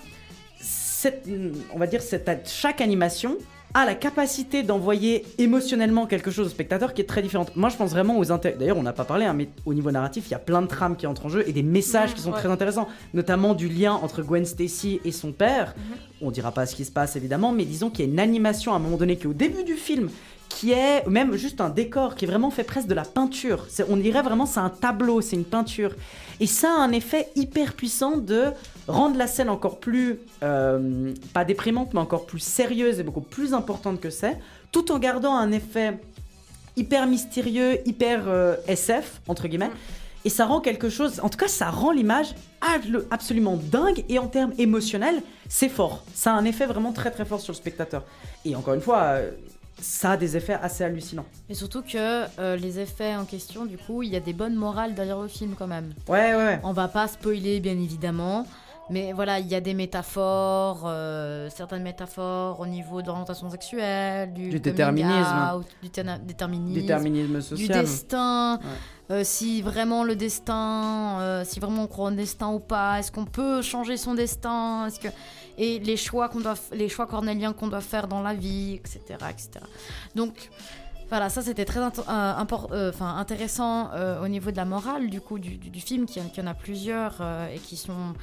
cette, 0.60 1.30
on 1.74 1.80
va 1.80 1.88
dire, 1.88 2.02
cette, 2.02 2.30
chaque 2.46 2.82
animation 2.82 3.38
a 3.74 3.86
la 3.86 3.96
capacité 3.96 4.64
d'envoyer 4.64 5.26
émotionnellement 5.38 6.06
quelque 6.06 6.32
chose 6.32 6.48
au 6.48 6.50
spectateur 6.50 6.94
qui 6.94 7.02
est 7.02 7.06
très 7.06 7.22
différente. 7.22 7.56
Moi, 7.56 7.70
je 7.70 7.76
pense 7.76 7.92
vraiment 7.92 8.18
aux 8.18 8.32
inter... 8.32 8.56
D'ailleurs, 8.58 8.78
on 8.78 8.84
n'a 8.84 8.94
pas 8.94 9.06
parlé, 9.06 9.26
hein, 9.26 9.34
mais 9.34 9.50
au 9.66 9.74
niveau 9.74 9.92
narratif, 9.92 10.26
il 10.28 10.32
y 10.32 10.36
a 10.36 10.40
plein 10.40 10.62
de 10.62 10.68
trames 10.68 10.96
qui 10.96 11.06
entrent 11.06 11.26
en 11.26 11.30
jeu 11.30 11.44
et 11.48 11.54
des 11.54 11.64
messages 11.64 12.14
qui 12.14 12.22
sont 12.22 12.32
ouais. 12.32 12.40
très 12.40 12.50
intéressants, 12.50 12.88
notamment 13.14 13.54
du 13.54 13.68
lien 13.68 13.94
entre 13.94 14.22
Gwen 14.24 14.46
Stacy 14.46 15.00
et 15.06 15.12
son 15.12 15.32
père. 15.32 15.76
Mhm. 15.78 15.98
On 16.22 16.32
dira 16.32 16.52
pas 16.52 16.66
ce 16.66 16.76
qui 16.76 16.86
se 16.86 16.92
passe 16.92 17.16
évidemment, 17.16 17.52
mais 17.52 17.66
disons 17.66 17.90
qu'il 17.90 18.06
y 18.06 18.08
a 18.08 18.12
une 18.12 18.20
animation 18.20 18.74
à 18.74 18.78
un 18.78 18.80
moment 18.80 18.98
donné 18.98 19.18
qui 19.18 19.24
est 19.24 19.28
au 19.30 19.34
début 19.34 19.64
du 19.64 19.76
film 19.76 20.10
qui 20.50 20.72
est 20.72 21.06
même 21.08 21.36
juste 21.36 21.62
un 21.62 21.70
décor 21.70 22.16
qui 22.16 22.26
est 22.26 22.28
vraiment 22.28 22.50
fait 22.50 22.64
presque 22.64 22.88
de 22.88 22.94
la 22.94 23.04
peinture. 23.04 23.68
On 23.90 23.98
dirait 23.98 24.22
vraiment 24.22 24.46
c'est 24.46 24.60
un 24.60 24.70
tableau, 24.70 25.22
c'est 25.22 25.36
une 25.36 25.46
peinture. 25.46 25.92
Et 26.40 26.48
ça 26.48 26.70
a 26.70 26.82
un 26.82 26.92
effet 26.92 27.28
hyper 27.36 27.74
puissant 27.74 28.18
de 28.18 28.46
rendre 28.88 29.18
la 29.18 29.28
scène 29.28 29.50
encore 29.50 29.80
plus, 29.80 30.18
euh, 30.44 31.14
pas 31.34 31.46
déprimante, 31.46 31.94
mais 31.94 32.00
encore 32.00 32.26
plus 32.26 32.40
sérieuse 32.40 33.00
et 33.00 33.04
beaucoup 33.04 33.22
plus 33.22 33.54
importante 33.54 34.00
que 34.00 34.10
c'est, 34.10 34.38
tout 34.72 34.92
en 34.92 35.00
gardant 35.00 35.36
un 35.36 35.52
effet 35.52 36.00
hyper 36.76 37.08
mystérieux, 37.08 37.80
hyper 37.88 38.24
euh, 38.28 38.56
SF, 38.68 39.22
entre 39.28 39.48
guillemets. 39.48 39.72
Et 40.26 40.30
ça 40.30 40.46
rend 40.46 40.60
quelque 40.62 40.90
chose, 40.90 41.20
en 41.22 41.30
tout 41.30 41.38
cas, 41.38 41.48
ça 41.48 41.70
rend 41.70 41.92
l'image 41.92 42.36
ab- 42.62 43.06
absolument 43.12 43.58
dingue 43.58 44.04
et 44.10 44.20
en 44.20 44.28
termes 44.28 44.52
émotionnels, 44.58 45.22
c'est 45.48 45.70
fort. 45.70 46.04
Ça 46.14 46.34
a 46.34 46.36
un 46.36 46.44
effet 46.46 46.66
vraiment 46.66 46.92
très 46.92 47.12
très 47.12 47.24
fort 47.24 47.40
sur 47.40 47.54
le 47.54 47.58
spectateur. 47.58 48.04
Et 48.44 48.56
encore 48.56 48.74
une 48.74 48.82
fois, 48.82 49.02
euh, 49.04 49.32
ça 49.80 50.12
a 50.12 50.18
des 50.18 50.36
effets 50.36 50.58
assez 50.62 50.84
hallucinants. 50.84 51.26
Et 51.50 51.54
surtout 51.54 51.82
que 51.82 52.26
euh, 52.40 52.56
les 52.58 52.80
effets 52.80 53.16
en 53.16 53.26
question, 53.26 53.66
du 53.66 53.78
coup, 53.78 54.04
il 54.04 54.10
y 54.10 54.16
a 54.16 54.20
des 54.20 54.34
bonnes 54.34 54.56
morales 54.56 54.96
derrière 54.96 55.20
le 55.22 55.28
film 55.30 55.56
quand 55.58 55.68
même. 55.68 55.94
Ouais, 56.10 56.34
ouais, 56.36 56.44
ouais. 56.44 56.60
On 56.64 56.74
va 56.74 56.88
pas 56.90 57.08
spoiler, 57.08 57.60
bien 57.60 57.74
évidemment. 57.80 58.46
Mais 58.90 59.12
voilà, 59.12 59.40
il 59.40 59.48
y 59.48 59.56
a 59.56 59.60
des 59.62 59.74
métaphores, 59.74 60.84
euh, 60.86 61.50
certaines 61.50 61.84
métaphores 61.84 62.60
au 62.60 62.66
niveau 62.66 63.02
de 63.02 63.08
l'orientation 63.08 63.50
sexuelle, 63.50 64.34
du, 64.34 64.50
Du 64.50 64.60
déterminisme. 64.62 65.52
out, 65.56 65.66
du 65.84 65.90
déterminisme, 65.90 67.56
du 67.56 67.68
destin. 67.68 68.60
euh, 69.12 69.24
si 69.26 69.62
vraiment 69.62 70.04
le 70.04 70.16
destin, 70.16 71.20
euh, 71.20 71.44
si 71.46 71.60
vraiment 71.60 71.84
on 71.84 71.88
croit 71.88 72.10
au 72.10 72.12
destin 72.12 72.48
ou 72.50 72.60
pas, 72.60 73.00
est-ce 73.00 73.12
qu'on 73.12 73.26
peut 73.26 73.62
changer 73.62 73.98
son 73.98 74.14
destin, 74.14 74.88
est-ce 74.88 75.00
que 75.00 75.08
et 75.58 75.80
les 75.80 75.98
choix 75.98 76.30
qu'on 76.30 76.40
doit, 76.42 76.54
les 76.72 76.88
choix 76.88 77.08
cornéliens 77.08 77.52
qu'on 77.52 77.68
doit 77.68 77.82
faire 77.82 78.08
dans 78.08 78.22
la 78.22 78.34
vie, 78.36 78.76
etc., 78.76 79.00
etc. 79.30 79.50
Donc 80.16 80.50
voilà, 81.10 81.30
ça 81.30 81.42
c'était 81.42 81.66
très 81.66 81.80
euh, 81.80 81.90
euh, 82.72 82.92
intéressant 83.02 83.90
euh, 83.94 84.24
au 84.24 84.28
niveau 84.28 84.52
de 84.52 84.58
la 84.58 84.66
morale 84.66 85.10
du 85.10 85.20
coup 85.22 85.40
du, 85.40 85.58
du- 85.58 85.70
du 85.70 85.80
film, 85.82 86.06
qu'il 86.06 86.22
y, 86.22 86.42
en- 86.42 86.48
a 86.48 86.54
plusieurs 86.54 87.16
et 87.54 87.58
qui 87.60 87.76
sont 87.78 88.14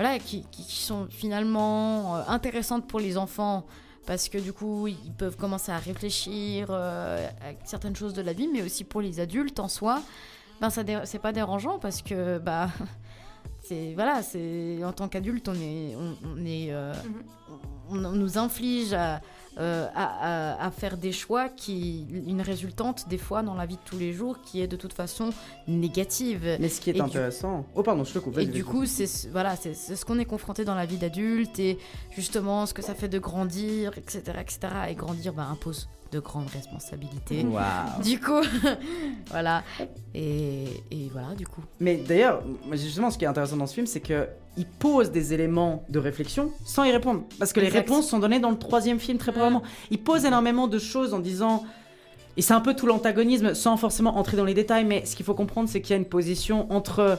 voilà, 0.00 0.18
qui, 0.18 0.44
qui- 0.50 0.64
qui 0.64 0.76
sont 0.82 1.06
finalement 1.10 2.16
euh, 2.16 2.22
intéressantes 2.28 2.86
pour 2.86 3.00
les 3.00 3.18
enfants 3.18 3.66
parce 4.06 4.30
que 4.30 4.38
du 4.38 4.52
coup 4.54 4.86
ils 4.86 5.12
peuvent 5.12 5.36
commencer 5.36 5.70
à 5.72 5.78
réfléchir 5.78 6.68
euh, 6.70 7.28
à 7.42 7.52
certaines 7.66 7.94
choses 7.94 8.14
de 8.14 8.22
la 8.22 8.32
vie, 8.32 8.48
mais 8.50 8.62
aussi 8.62 8.82
pour 8.84 9.02
les 9.02 9.20
adultes 9.20 9.60
en 9.60 9.68
soi, 9.68 10.00
ben 10.60 10.70
ça 10.70 10.82
c'est 11.04 11.18
pas 11.18 11.32
dérangeant 11.32 11.78
parce 11.78 12.00
que 12.00 12.38
bah 12.38 12.70
c'est 13.62 13.92
voilà, 13.94 14.22
c'est 14.22 14.82
en 14.84 14.92
tant 14.92 15.08
qu'adulte 15.08 15.48
on 15.48 15.54
est 15.54 15.94
on, 15.96 16.16
on 16.34 16.46
est 16.46 16.68
euh, 16.72 16.94
on, 17.90 18.02
on 18.04 18.12
nous 18.12 18.38
inflige 18.38 18.94
à, 18.94 19.20
euh, 19.58 19.86
à, 19.94 20.54
à- 20.60 20.66
à 20.66 20.70
faire 20.70 20.96
des 20.96 21.12
choix 21.12 21.48
qui 21.48 22.06
une 22.26 22.40
résultante 22.40 23.08
des 23.08 23.18
fois 23.18 23.42
dans 23.42 23.54
la 23.54 23.66
vie 23.66 23.76
de 23.76 23.80
tous 23.84 23.98
les 23.98 24.12
jours 24.12 24.38
qui 24.42 24.60
est 24.62 24.66
de 24.68 24.76
toute 24.76 24.92
façon 24.92 25.30
négative. 25.66 26.56
Mais 26.60 26.68
ce 26.68 26.80
qui 26.80 26.90
est 26.90 26.92
Et 26.92 26.96
du- 26.96 27.02
intéressant. 27.02 27.66
Oh, 27.74 27.82
pardon, 27.82 28.04
je 28.04 28.12
te 28.14 28.18
coupe. 28.18 28.38
et 28.38 28.46
du 28.46 28.64
coup, 28.64 28.86
c'est 28.86 29.06
ce- 29.06 29.28
voilà, 29.28 29.56
c'est 29.56 29.74
ce 29.74 30.04
qu'on 30.04 30.18
est 30.18 30.24
confronté 30.24 30.64
dans 30.64 30.74
la 30.74 30.86
vie 30.86 30.96
d'adulte 30.98 31.58
et 31.58 31.78
justement 32.14 32.66
ce 32.66 32.74
que 32.74 32.82
ça 32.82 32.94
fait 32.94 33.08
de 33.08 33.18
grandir, 33.18 33.92
etc., 33.98 34.22
etc. 34.40 34.58
Et 34.90 34.94
grandir 34.94 35.32
bah, 35.32 35.46
impose 35.50 35.88
de 36.12 36.18
grandes 36.18 36.48
responsabilités. 36.48 37.44
Waouh. 37.44 38.02
Du 38.02 38.18
coup, 38.18 38.40
voilà. 39.30 39.62
Et, 40.14 40.64
et 40.90 41.08
voilà, 41.12 41.34
du 41.36 41.46
coup. 41.46 41.62
Mais 41.78 41.96
d'ailleurs, 41.96 42.42
justement, 42.72 43.10
ce 43.10 43.18
qui 43.18 43.24
est 43.24 43.28
intéressant 43.28 43.56
dans 43.56 43.66
ce 43.66 43.74
film, 43.74 43.86
c'est 43.86 44.00
que 44.00 44.28
il 44.56 44.66
pose 44.66 45.10
des 45.10 45.32
éléments 45.32 45.84
de 45.88 45.98
réflexion 45.98 46.52
sans 46.64 46.84
y 46.84 46.92
répondre. 46.92 47.24
Parce 47.38 47.52
que 47.52 47.60
les 47.60 47.68
réponses 47.68 48.08
sont 48.08 48.18
données 48.18 48.40
dans 48.40 48.50
le 48.50 48.58
troisième 48.58 48.98
film, 48.98 49.18
très 49.18 49.32
probablement. 49.32 49.62
Il 49.90 49.98
pose 49.98 50.24
énormément 50.24 50.68
de 50.68 50.78
choses 50.78 51.14
en 51.14 51.20
disant. 51.20 51.64
Et 52.36 52.42
c'est 52.42 52.54
un 52.54 52.60
peu 52.60 52.74
tout 52.74 52.86
l'antagonisme, 52.86 53.54
sans 53.54 53.76
forcément 53.76 54.16
entrer 54.16 54.36
dans 54.36 54.44
les 54.44 54.54
détails, 54.54 54.84
mais 54.84 55.04
ce 55.04 55.16
qu'il 55.16 55.26
faut 55.26 55.34
comprendre, 55.34 55.68
c'est 55.68 55.80
qu'il 55.80 55.90
y 55.90 55.94
a 55.94 55.96
une 55.96 56.04
position 56.04 56.72
entre 56.72 57.18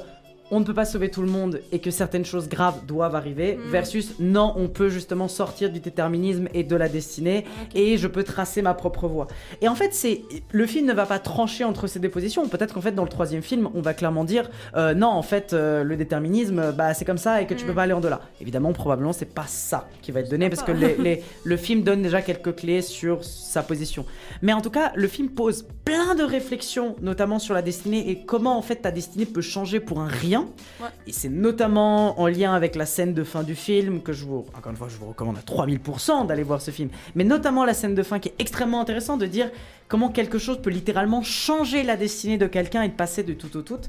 on 0.52 0.60
ne 0.60 0.66
peut 0.66 0.74
pas 0.74 0.86
sauver 0.86 1.10
tout 1.10 1.22
le 1.22 1.28
monde 1.30 1.62
et 1.72 1.80
que 1.80 1.90
certaines 1.92 2.26
choses 2.26 2.48
graves 2.50 2.86
doivent 2.86 3.16
arriver, 3.16 3.56
Mm. 3.58 3.70
versus 3.72 4.14
non, 4.20 4.54
on 4.58 4.68
peut 4.68 4.90
justement 4.90 5.28
sortir 5.28 5.72
du 5.72 5.80
déterminisme 5.80 6.48
et 6.54 6.64
de 6.64 6.76
la 6.76 6.90
destinée, 6.90 7.46
et 7.74 7.98
je 7.98 8.08
peux 8.08 8.24
tracer 8.24 8.62
ma 8.62 8.74
propre 8.74 9.08
voie. 9.08 9.28
Et 9.62 9.68
en 9.68 9.76
fait, 9.76 9.94
c'est 9.94 10.22
le 10.52 10.66
film 10.68 10.86
ne 10.88 10.94
va 10.94 11.06
pas 11.06 11.20
trancher 11.20 11.64
entre 11.64 11.88
ces 11.88 12.00
deux 12.00 12.10
positions. 12.10 12.48
Peut-être 12.48 12.74
qu'en 12.74 12.82
fait, 12.82 12.92
dans 12.92 13.04
le 13.04 13.10
troisième 13.10 13.42
film, 13.42 13.70
on 13.74 13.82
va 13.82 13.94
clairement 13.94 14.24
dire 14.24 14.50
euh, 14.76 14.94
non, 14.94 15.08
en 15.08 15.22
fait, 15.24 15.54
euh, 15.54 15.84
le 15.84 15.96
déterminisme, 15.96 16.72
bah, 16.74 16.94
c'est 16.94 17.06
comme 17.06 17.18
ça 17.18 17.42
et 17.42 17.48
que 17.48 17.54
tu 17.54 17.64
Mm. 17.64 17.68
peux 17.68 17.74
pas 17.74 17.84
aller 17.84 17.94
en 17.94 18.02
delà. 18.02 18.22
Évidemment, 18.42 18.74
probablement, 18.74 19.14
c'est 19.14 19.34
pas 19.34 19.46
ça 19.48 19.88
qui 20.02 20.12
va 20.12 20.20
être 20.20 20.30
donné 20.30 20.50
parce 20.50 20.64
que 20.64 20.72
les- 20.72 20.96
les- 20.98 21.24
le 21.44 21.58
film 21.58 21.84
donne 21.84 22.02
déjà 22.02 22.22
quelques 22.22 22.56
clés 22.56 22.82
sur 22.82 23.24
sa 23.24 23.64
position. 23.64 24.06
Mais 24.42 24.54
en 24.54 24.62
tout 24.62 24.70
cas, 24.70 24.92
le 24.96 25.08
film 25.08 25.30
pose 25.30 25.66
plein 25.86 26.16
de 26.16 26.24
réflexions, 26.24 26.96
notamment 27.02 27.40
sur 27.40 27.54
la 27.54 27.62
destinée 27.62 28.10
et 28.10 28.26
comment 28.26 28.58
en 28.58 28.62
fait 28.62 28.78
ta 28.78 28.92
destinée 28.92 29.26
peut 29.26 29.42
changer 29.42 29.80
pour 29.80 30.00
un 30.02 30.08
rien. 30.08 30.41
Ouais. 30.82 30.88
Et 31.08 31.12
c'est 31.12 31.30
notamment 31.30 32.20
en 32.20 32.28
lien 32.28 32.54
avec 32.54 32.76
la 32.76 32.86
scène 32.86 33.14
de 33.14 33.24
fin 33.24 33.44
du 33.44 33.56
film 33.56 34.02
que 34.02 34.14
je 34.14 34.26
vous, 34.26 34.46
encore 34.58 34.72
une 34.72 34.78
fois, 34.78 34.88
je 34.90 34.98
vous 34.98 35.08
recommande 35.08 35.38
à 35.38 35.42
3000% 35.42 36.28
d'aller 36.28 36.44
voir 36.44 36.62
ce 36.62 36.72
film. 36.72 36.90
Mais 37.16 37.24
notamment 37.24 37.66
la 37.66 37.74
scène 37.74 37.96
de 37.96 38.04
fin 38.04 38.20
qui 38.20 38.30
est 38.30 38.36
extrêmement 38.40 38.82
intéressante 38.82 39.20
de 39.20 39.26
dire 39.26 39.50
comment 39.88 40.10
quelque 40.10 40.38
chose 40.38 40.62
peut 40.62 40.70
littéralement 40.70 41.22
changer 41.22 41.84
la 41.84 41.98
destinée 41.98 42.38
de 42.38 42.48
quelqu'un 42.48 42.84
et 42.84 42.90
de 42.90 42.94
passer 42.94 43.24
de 43.24 43.34
tout 43.34 43.56
au 43.58 43.62
tout. 43.62 43.80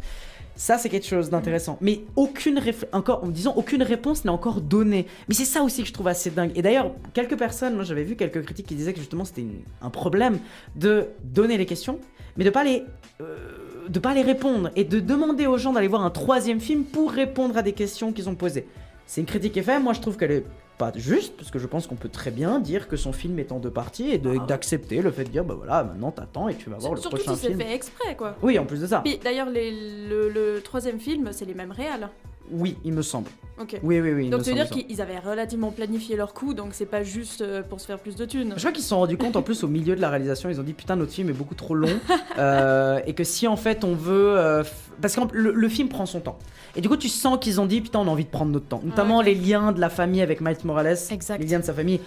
Ça, 0.54 0.76
c'est 0.76 0.88
quelque 0.88 1.06
chose 1.06 1.30
d'intéressant. 1.30 1.78
Mais 1.80 2.02
aucune 2.14 2.60
encore, 2.92 3.24
en 3.24 3.28
disant 3.28 3.54
aucune 3.56 3.82
réponse 3.82 4.24
n'est 4.24 4.30
encore 4.30 4.60
donnée. 4.60 5.06
Mais 5.28 5.34
c'est 5.34 5.44
ça 5.46 5.62
aussi 5.62 5.82
que 5.82 5.88
je 5.88 5.92
trouve 5.92 6.08
assez 6.08 6.30
dingue. 6.30 6.52
Et 6.54 6.62
d'ailleurs, 6.62 6.92
quelques 7.14 7.38
personnes, 7.38 7.74
moi 7.74 7.84
j'avais 7.84 8.04
vu 8.04 8.16
quelques 8.16 8.42
critiques 8.44 8.66
qui 8.66 8.74
disaient 8.74 8.92
que 8.92 9.00
justement 9.00 9.24
c'était 9.24 9.46
un 9.80 9.90
problème 9.90 10.38
de 10.76 11.08
donner 11.24 11.56
les 11.56 11.66
questions, 11.66 11.98
mais 12.36 12.44
de 12.44 12.50
pas 12.50 12.64
les, 12.64 12.84
euh, 13.20 13.61
de 13.88 13.98
pas 13.98 14.14
les 14.14 14.22
répondre 14.22 14.70
et 14.76 14.84
de 14.84 15.00
demander 15.00 15.46
aux 15.46 15.58
gens 15.58 15.72
d'aller 15.72 15.88
voir 15.88 16.02
un 16.02 16.10
troisième 16.10 16.60
film 16.60 16.84
pour 16.84 17.10
répondre 17.12 17.56
à 17.56 17.62
des 17.62 17.72
questions 17.72 18.12
qu'ils 18.12 18.28
ont 18.28 18.34
posées. 18.34 18.66
C'est 19.06 19.20
une 19.20 19.26
critique 19.26 19.52
qui 19.52 19.58
est 19.58 19.62
faite. 19.62 19.82
Moi, 19.82 19.92
je 19.92 20.00
trouve 20.00 20.16
qu'elle 20.16 20.30
est 20.32 20.44
pas 20.78 20.92
juste 20.96 21.36
parce 21.36 21.50
que 21.50 21.58
je 21.58 21.66
pense 21.66 21.86
qu'on 21.86 21.96
peut 21.96 22.08
très 22.08 22.30
bien 22.30 22.58
dire 22.58 22.88
que 22.88 22.96
son 22.96 23.12
film 23.12 23.38
est 23.38 23.52
en 23.52 23.58
deux 23.58 23.70
parties 23.70 24.10
et 24.10 24.18
de- 24.18 24.38
d'accepter 24.46 25.02
le 25.02 25.10
fait 25.10 25.24
de 25.24 25.28
dire 25.28 25.44
bah 25.44 25.54
voilà 25.54 25.84
maintenant 25.84 26.10
t'attends 26.10 26.48
et 26.48 26.54
tu 26.54 26.70
vas 26.70 26.78
voir 26.78 26.94
le 26.94 27.00
Surtout 27.00 27.16
prochain 27.16 27.34
si 27.34 27.40
c'est 27.42 27.48
film. 27.48 27.60
fait 27.60 27.74
exprès, 27.74 28.16
quoi. 28.16 28.36
Oui, 28.42 28.58
en 28.58 28.64
plus 28.64 28.80
de 28.80 28.86
ça. 28.86 29.00
Puis 29.04 29.18
d'ailleurs, 29.22 29.48
le 29.50 30.58
troisième 30.60 30.98
film, 30.98 31.28
c'est 31.32 31.44
les 31.44 31.54
mêmes 31.54 31.72
réals. 31.72 32.08
Oui, 32.52 32.76
il 32.84 32.92
me 32.92 33.02
semble. 33.02 33.28
Ok. 33.60 33.78
Oui, 33.82 34.00
oui, 34.00 34.12
oui. 34.12 34.30
Donc 34.30 34.42
tu 34.42 34.50
veux 34.50 34.56
dire 34.56 34.68
qu'ils 34.70 35.00
avaient 35.00 35.18
relativement 35.18 35.70
planifié 35.70 36.16
leur 36.16 36.32
coup, 36.34 36.54
donc 36.54 36.70
c'est 36.72 36.86
pas 36.86 37.02
juste 37.02 37.42
euh, 37.42 37.62
pour 37.62 37.80
se 37.80 37.86
faire 37.86 37.98
plus 37.98 38.16
de 38.16 38.24
thunes. 38.24 38.54
Je 38.56 38.60
crois 38.60 38.72
qu'ils 38.72 38.82
se 38.82 38.88
sont 38.88 38.98
rendus 38.98 39.16
compte 39.18 39.36
en 39.36 39.42
plus 39.42 39.62
au 39.62 39.68
milieu 39.68 39.94
de 39.94 40.00
la 40.00 40.08
réalisation, 40.10 40.48
ils 40.50 40.58
ont 40.58 40.64
dit 40.64 40.72
putain 40.72 40.96
notre 40.96 41.12
film 41.12 41.28
est 41.28 41.34
beaucoup 41.34 41.54
trop 41.54 41.74
long 41.74 41.90
euh, 42.38 43.00
et 43.06 43.12
que 43.14 43.24
si 43.24 43.46
en 43.46 43.56
fait 43.56 43.84
on 43.84 43.94
veut 43.94 44.34
euh, 44.38 44.64
parce 45.00 45.14
que 45.16 45.20
le, 45.32 45.52
le 45.52 45.68
film 45.68 45.88
prend 45.88 46.06
son 46.06 46.20
temps 46.20 46.38
et 46.76 46.80
du 46.80 46.88
coup 46.88 46.96
tu 46.96 47.08
sens 47.08 47.38
qu'ils 47.40 47.60
ont 47.60 47.66
dit 47.66 47.80
putain 47.82 47.98
on 48.00 48.06
a 48.08 48.10
envie 48.10 48.24
de 48.24 48.30
prendre 48.30 48.50
notre 48.52 48.66
temps, 48.66 48.80
notamment 48.84 49.20
les 49.20 49.34
liens 49.34 49.72
de 49.72 49.80
la 49.80 49.90
famille 49.90 50.22
avec 50.22 50.40
Miles 50.40 50.56
Morales, 50.64 50.96
Exact. 51.10 51.38
les 51.38 51.46
liens 51.46 51.60
de 51.60 51.64
sa 51.64 51.74
famille, 51.74 52.00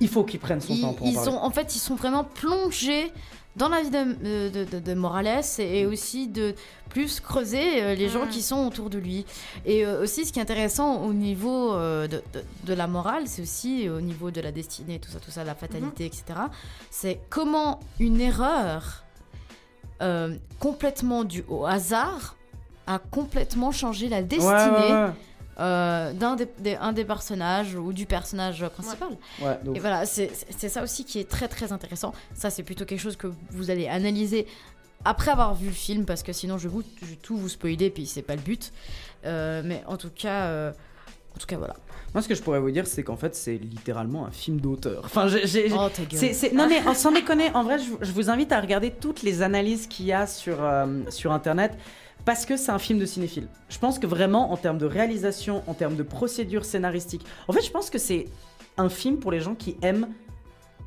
il 0.00 0.08
faut 0.08 0.24
qu'ils 0.24 0.40
prennent 0.40 0.60
son 0.60 0.74
Ils, 0.74 0.80
temps 0.82 0.92
pour 0.92 1.06
en 1.06 1.10
ils 1.10 1.14
parler. 1.14 1.30
ont, 1.30 1.42
en 1.42 1.50
fait, 1.50 1.74
ils 1.74 1.78
sont 1.78 1.94
vraiment 1.94 2.24
plongés 2.24 3.12
dans 3.56 3.68
la 3.68 3.80
vie 3.82 3.90
de, 3.90 4.48
de, 4.50 4.64
de- 4.64 4.78
de 4.80 4.94
Morales 4.94 5.42
et 5.58 5.86
aussi 5.86 6.28
de 6.28 6.54
plus 6.90 7.20
creuser 7.20 7.82
euh, 7.82 7.94
les 7.94 8.08
gens 8.08 8.26
Mm. 8.26 8.28
qui 8.28 8.42
sont 8.42 8.66
autour 8.66 8.90
de 8.90 8.98
lui. 8.98 9.24
Et 9.64 9.84
euh, 9.84 10.02
aussi, 10.02 10.24
ce 10.26 10.32
qui 10.32 10.38
est 10.38 10.42
intéressant 10.42 11.02
au 11.02 11.12
niveau 11.12 11.72
euh, 11.74 12.06
de, 12.06 12.74
la 12.74 12.86
morale, 12.86 13.24
c'est 13.26 13.42
aussi 13.42 13.88
au 13.88 14.00
niveau 14.00 14.30
de 14.30 14.40
la 14.40 14.52
destinée, 14.52 14.98
tout 15.00 15.10
ça, 15.10 15.18
tout 15.20 15.30
ça, 15.30 15.42
la 15.44 15.54
fatalité, 15.54 16.04
etc. 16.06 16.24
C'est 16.90 17.20
comment 17.30 17.80
une 17.98 18.20
erreur 18.20 19.04
euh, 20.02 20.36
complètement 20.60 21.24
due 21.24 21.44
au 21.48 21.64
hasard 21.66 22.36
a 22.86 22.98
complètement 22.98 23.72
changé 23.72 24.08
la 24.08 24.22
destinée 24.22 24.52
Ouais, 24.52 24.92
ouais, 24.92 25.10
euh, 25.58 26.12
d'un 26.12 26.36
des, 26.36 26.46
des- 26.58 26.74
un 26.76 26.92
des 26.92 27.04
personnages 27.04 27.74
ou 27.74 27.92
du 27.92 28.06
personnage 28.06 28.66
principal. 28.68 29.08
ouais. 29.40 29.46
Ouais. 29.46 29.58
Et 29.74 29.80
voilà, 29.80 30.04
c'est 30.06 30.30
ça 30.68 30.82
aussi 30.82 31.04
qui 31.04 31.18
est 31.18 31.28
très 31.28 31.48
très 31.48 31.72
intéressant. 31.72 32.12
Ça, 32.34 32.50
c'est 32.50 32.62
plutôt 32.62 32.84
quelque 32.84 33.00
chose 33.00 33.16
que 33.16 33.28
vous 33.50 33.70
allez 33.70 33.88
analyser 33.88 34.46
après 35.04 35.30
avoir 35.30 35.54
vu 35.54 35.66
le 35.68 35.72
film, 35.72 36.04
parce 36.04 36.22
que 36.22 36.32
sinon 36.32 36.58
je, 36.58 36.68
vous, 36.68 36.82
je 37.00 37.06
vais 37.06 37.16
tout 37.16 37.36
vous 37.36 37.48
spoiler, 37.48 37.90
puis 37.90 38.06
c'est 38.06 38.22
pas 38.22 38.34
le 38.34 38.42
but. 38.42 38.72
Euh, 39.24 39.62
mais 39.64 39.82
en 39.86 39.96
tout 39.96 40.10
cas, 40.14 40.44
euh, 40.46 40.72
en 41.34 41.38
tout 41.38 41.46
cas, 41.46 41.56
voilà. 41.58 41.76
Moi, 42.14 42.22
ce 42.22 42.28
que 42.28 42.34
je 42.34 42.42
pourrais 42.42 42.60
vous 42.60 42.70
dire, 42.70 42.86
c'est 42.86 43.02
qu'en 43.02 43.16
fait, 43.16 43.34
c'est 43.34 43.56
littéralement 43.56 44.24
un 44.26 44.30
film 44.30 44.58
d'auteur. 44.60 45.02
Enfin, 45.04 45.28
j'ai- 45.28 45.70
Oh, 45.72 45.88
Non, 46.54 46.66
mais 46.68 46.94
sans 46.94 47.12
déconner, 47.12 47.50
en 47.54 47.62
vrai, 47.62 47.78
je, 47.78 47.90
je 48.04 48.12
vous 48.12 48.30
invite 48.30 48.52
à 48.52 48.60
regarder 48.60 48.90
toutes 48.90 49.22
les 49.22 49.42
analyses 49.42 49.86
qu'il 49.86 50.06
y 50.06 50.12
a 50.12 50.26
sur, 50.26 50.56
euh, 50.64 50.86
sur 51.10 51.32
Internet. 51.32 51.76
Parce 52.26 52.44
que 52.44 52.56
c'est 52.56 52.72
un 52.72 52.80
film 52.80 52.98
de 52.98 53.06
cinéphile. 53.06 53.46
Je 53.68 53.78
pense 53.78 54.00
que 54.00 54.06
vraiment, 54.06 54.52
en 54.52 54.56
termes 54.56 54.78
de 54.78 54.84
réalisation, 54.84 55.62
en 55.68 55.74
termes 55.74 55.94
de 55.94 56.02
procédure 56.02 56.64
scénaristique, 56.64 57.24
en 57.46 57.52
fait, 57.52 57.62
je 57.62 57.70
pense 57.70 57.88
que 57.88 57.98
c'est 57.98 58.26
un 58.76 58.88
film 58.88 59.18
pour 59.18 59.30
les 59.30 59.38
gens 59.38 59.54
qui 59.54 59.76
aiment 59.80 60.08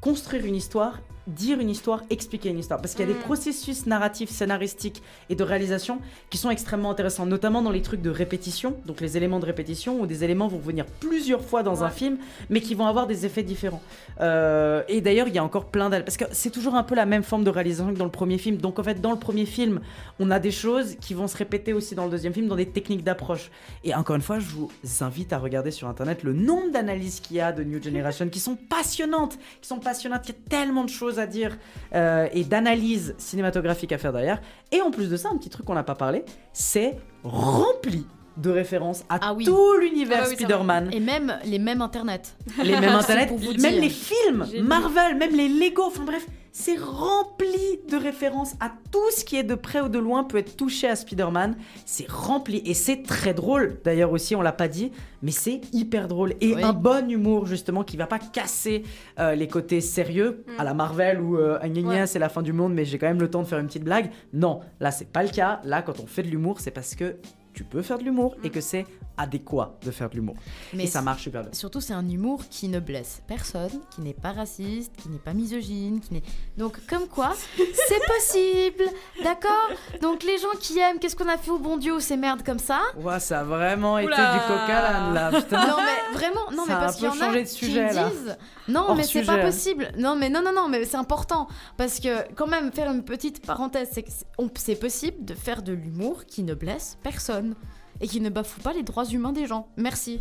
construire 0.02 0.45
une 0.45 0.56
histoire, 0.56 0.99
dire 1.29 1.59
une 1.59 1.69
histoire, 1.69 2.03
expliquer 2.09 2.49
une 2.49 2.59
histoire. 2.59 2.81
Parce 2.81 2.93
qu'il 2.93 3.07
y 3.07 3.09
a 3.09 3.13
des 3.13 3.19
Mm. 3.19 3.23
processus 3.23 3.85
narratifs, 3.85 4.29
scénaristiques 4.29 5.01
et 5.29 5.35
de 5.35 5.43
réalisation 5.43 5.99
qui 6.29 6.37
sont 6.37 6.49
extrêmement 6.49 6.91
intéressants, 6.91 7.25
notamment 7.25 7.61
dans 7.61 7.71
les 7.71 7.81
trucs 7.81 8.01
de 8.01 8.09
répétition, 8.09 8.75
donc 8.85 9.01
les 9.01 9.17
éléments 9.17 9.39
de 9.39 9.45
répétition, 9.45 10.01
où 10.01 10.05
des 10.07 10.23
éléments 10.23 10.47
vont 10.47 10.59
venir 10.59 10.85
plusieurs 10.99 11.43
fois 11.43 11.63
dans 11.63 11.83
un 11.83 11.89
film, 11.89 12.17
mais 12.49 12.61
qui 12.61 12.75
vont 12.75 12.85
avoir 12.87 13.07
des 13.07 13.25
effets 13.25 13.43
différents. 13.43 13.81
Euh, 14.21 14.83
et 14.87 15.01
d'ailleurs, 15.01 15.27
il 15.27 15.35
y 15.35 15.37
a 15.37 15.43
encore 15.43 15.65
plein 15.65 15.89
d'al- 15.89 16.03
parce 16.03 16.17
que 16.17 16.25
c'est 16.31 16.49
toujours 16.49 16.75
un 16.75 16.83
peu 16.83 16.95
la 16.95 17.05
même 17.05 17.23
forme 17.23 17.43
de 17.43 17.49
réalisation 17.49 17.93
que 17.93 17.97
dans 17.97 18.05
le 18.05 18.11
premier 18.11 18.37
film. 18.37 18.57
Donc 18.57 18.79
en 18.79 18.83
fait, 18.83 18.99
dans 19.01 19.11
le 19.11 19.19
premier 19.19 19.45
film, 19.45 19.79
on 20.19 20.31
a 20.31 20.39
des 20.39 20.51
choses 20.51 20.95
qui 20.99 21.13
vont 21.13 21.27
se 21.27 21.37
répéter 21.37 21.73
aussi 21.73 21.95
dans 21.95 22.05
le 22.05 22.11
deuxième 22.11 22.33
film, 22.33 22.47
dans 22.47 22.55
des 22.55 22.65
techniques 22.69 23.03
d'approche. 23.03 23.51
Et 23.83 23.93
encore 23.93 24.15
une 24.15 24.21
fois, 24.21 24.39
je 24.39 24.47
vous 24.49 24.71
invite 25.01 25.33
à 25.33 25.37
regarder 25.37 25.71
sur 25.71 25.87
internet 25.87 26.23
le 26.23 26.33
nombre 26.33 26.71
d'analyses 26.71 27.19
qu'il 27.19 27.37
y 27.37 27.41
a 27.41 27.51
de 27.51 27.63
New 27.63 27.81
Generation 27.81 28.27
qui 28.29 28.39
sont 28.39 28.55
passionnantes, 28.55 29.37
qui 29.61 29.67
sont 29.67 29.79
passionnantes. 29.79 30.21
Il 30.27 30.29
y 30.29 30.35
a 30.35 30.49
tellement 30.49 30.83
de 30.83 30.89
choses 30.89 31.18
à 31.19 31.27
dire 31.27 31.58
euh, 31.93 32.27
et 32.34 32.43
d'analyses 32.43 33.13
cinématographiques 33.17 33.91
à 33.91 33.97
faire 33.97 34.13
derrière. 34.13 34.41
Et 34.71 34.82
en 34.82 34.91
plus 34.91 35.10
de 35.10 35.17
ça, 35.17 35.29
un 35.32 35.38
petit 35.38 35.49
truc 35.49 35.65
qu'on 35.65 35.75
n'a 35.75 35.84
pas 35.84 35.95
parlé, 35.95 36.23
c'est 36.53 36.97
rempli 37.23 38.05
de 38.38 38.49
références 38.49 39.03
à 39.10 39.19
Ah 39.21 39.34
oui. 39.34 39.43
tout 39.45 39.77
l'univers 39.82 40.21
Ah 40.23 40.27
oui. 40.29 40.36
Spider-Man 40.36 40.89
Et 40.93 40.99
même 41.01 41.38
les 41.45 41.60
mêmes 41.60 41.82
internet. 41.82 42.36
les 42.63 42.71
mêmes 42.71 42.82
C'est 42.84 42.89
internet, 43.12 43.27
pour 43.27 43.38
vous 43.38 43.51
même 43.51 43.73
dire. 43.73 43.82
les 43.82 43.89
films. 43.89 44.45
Marvel, 44.63 45.17
même 45.17 45.36
les 45.36 45.49
Lego, 45.49 45.84
enfin 45.88 46.03
bref, 46.05 46.25
c'est 46.51 46.77
rempli 46.77 47.79
de 47.89 47.95
références 47.97 48.53
à 48.59 48.71
tout 48.91 49.12
ce 49.15 49.23
qui 49.23 49.35
est 49.38 49.43
de 49.43 49.55
près 49.55 49.81
ou 49.81 49.89
de 49.89 49.99
loin 49.99 50.23
peut 50.23 50.38
être 50.38 50.55
touché 50.57 50.88
à 50.88 50.95
Spider-Man. 50.95 51.55
C'est 51.85 52.09
rempli 52.09 52.62
et 52.65 52.73
c'est 52.73 53.03
très 53.03 53.33
drôle. 53.33 53.77
D'ailleurs 53.83 54.12
aussi, 54.12 54.35
on 54.35 54.41
l'a 54.41 54.51
pas 54.51 54.67
dit, 54.67 54.91
mais 55.21 55.31
c'est 55.31 55.62
hyper 55.73 56.07
drôle 56.07 56.33
et 56.41 56.55
Oui. 56.55 56.63
un 56.63 56.73
bon 56.73 57.09
humour 57.09 57.45
justement 57.45 57.83
qui 57.83 57.97
va 57.97 58.07
pas 58.07 58.19
casser 58.19 58.83
euh, 59.19 59.35
les 59.35 59.47
côtés 59.47 59.81
sérieux 59.81 60.43
Mm. 60.47 60.59
à 60.59 60.63
la 60.63 60.73
Marvel 60.73 61.21
où 61.21 61.38
euh, 61.38 61.59
Ouais. 61.59 62.07
c'est 62.07 62.19
la 62.19 62.29
fin 62.29 62.41
du 62.41 62.53
monde, 62.53 62.73
mais 62.73 62.85
j'ai 62.85 62.97
quand 62.97 63.07
même 63.07 63.19
le 63.21 63.29
temps 63.29 63.41
de 63.41 63.47
faire 63.47 63.59
une 63.59 63.67
petite 63.67 63.83
blague. 63.83 64.09
Non, 64.33 64.59
là 64.79 64.91
c'est 64.91 65.09
pas 65.12 65.23
le 65.23 65.29
cas. 65.29 65.62
Là, 65.63 65.81
quand 65.81 65.99
on 65.99 66.07
fait 66.07 66.23
de 66.23 66.27
l'humour, 66.29 66.59
c'est 66.59 66.71
parce 66.71 66.95
que 66.95 67.15
tu 67.53 67.63
peux 67.63 67.81
faire 67.81 67.97
de 67.97 68.03
l'humour 68.03 68.35
et 68.43 68.49
que 68.49 68.62
c'est 68.62 68.85
adéquat 69.19 69.77
de 69.84 69.91
faire 69.91 70.10
de 70.10 70.15
l'humour. 70.15 70.36
Mais 70.73 70.86
Et 70.86 70.88
ça 70.88 71.01
marche 71.01 71.23
super 71.23 71.43
bien. 71.43 71.51
Surtout, 71.53 71.82
c'est 71.82 71.93
un 71.93 72.08
humour 72.08 72.43
qui 72.49 72.69
ne 72.69 72.79
blesse 72.79 73.21
personne, 73.27 73.82
qui 73.93 74.01
n'est 74.01 74.13
pas 74.13 74.32
raciste, 74.32 74.95
qui 74.95 75.10
n'est 75.10 75.19
pas 75.19 75.34
misogyne, 75.34 75.99
qui 75.99 76.13
n'est. 76.13 76.23
Donc, 76.58 76.79
comme 76.88 77.08
quoi, 77.08 77.34
c'est 77.58 78.05
possible, 78.08 78.86
d'accord? 79.23 79.69
Donc, 80.01 80.23
les 80.23 80.38
gens 80.38 80.58
qui 80.60 80.79
aiment, 80.79 80.99
qu'est-ce 80.99 81.15
qu'on 81.15 81.27
a 81.27 81.38
fait 81.38 81.51
au 81.51 81.60
bon 81.60 81.77
Dieu, 81.77 81.99
ces 81.99 82.17
merdes 82.17 82.43
comme 82.43 82.60
ça? 82.60 82.79
Ouah, 82.97 83.19
ça 83.19 83.41
a 83.41 83.43
vraiment 83.43 83.97
été 83.97 84.08
du 84.10 84.13
coca 84.47 84.67
là, 84.82 85.12
là, 85.13 85.41
putain. 85.41 85.67
Non, 85.67 85.75
mais 85.77 86.17
vraiment, 86.17 86.51
non, 86.51 86.65
Ça 86.65 86.73
mais 86.73 86.79
parce 86.79 86.95
qu'il 86.95 87.05
y 87.05 87.08
en 87.10 87.21
a 87.21 87.34
de 87.34 87.41
qui 87.43 87.73
là. 87.73 88.10
disent. 88.10 88.38
Non, 88.67 88.86
Hors 88.89 88.95
mais 88.95 89.03
c'est 89.03 89.25
pas 89.25 89.38
possible. 89.39 89.91
Non, 89.97 90.15
mais 90.15 90.29
non, 90.29 90.41
non, 90.41 90.53
non, 90.53 90.69
mais 90.69 90.86
c'est 90.86 90.97
important. 90.97 91.47
Parce 91.75 91.99
que, 91.99 92.32
quand 92.36 92.47
même, 92.47 92.71
faire 92.71 92.89
une 92.91 93.03
petite 93.03 93.45
parenthèse, 93.45 93.89
c'est 93.91 94.03
que 94.03 94.10
c'est 94.55 94.75
possible 94.75 95.25
de 95.25 95.34
faire 95.34 95.62
de 95.62 95.73
l'humour 95.73 96.25
qui 96.25 96.43
ne 96.43 96.53
blesse 96.53 96.97
personne 97.03 97.55
et 98.01 98.07
qui 98.07 98.21
ne 98.21 98.29
bafoue 98.29 98.62
pas 98.62 98.73
les 98.73 98.83
droits 98.83 99.05
humains 99.05 99.33
des 99.33 99.45
gens. 99.47 99.67
Merci. 99.77 100.19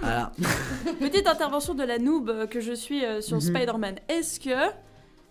Voilà. 0.00 0.32
Petite 1.00 1.26
intervention 1.26 1.74
de 1.74 1.84
la 1.84 1.98
noob 1.98 2.28
euh, 2.28 2.46
que 2.46 2.60
je 2.60 2.72
suis 2.72 3.04
euh, 3.04 3.20
sur 3.20 3.36
Mhm. 3.36 3.40
Spider-Man. 3.42 3.94
Est-ce 4.08 4.40
que 4.40 4.70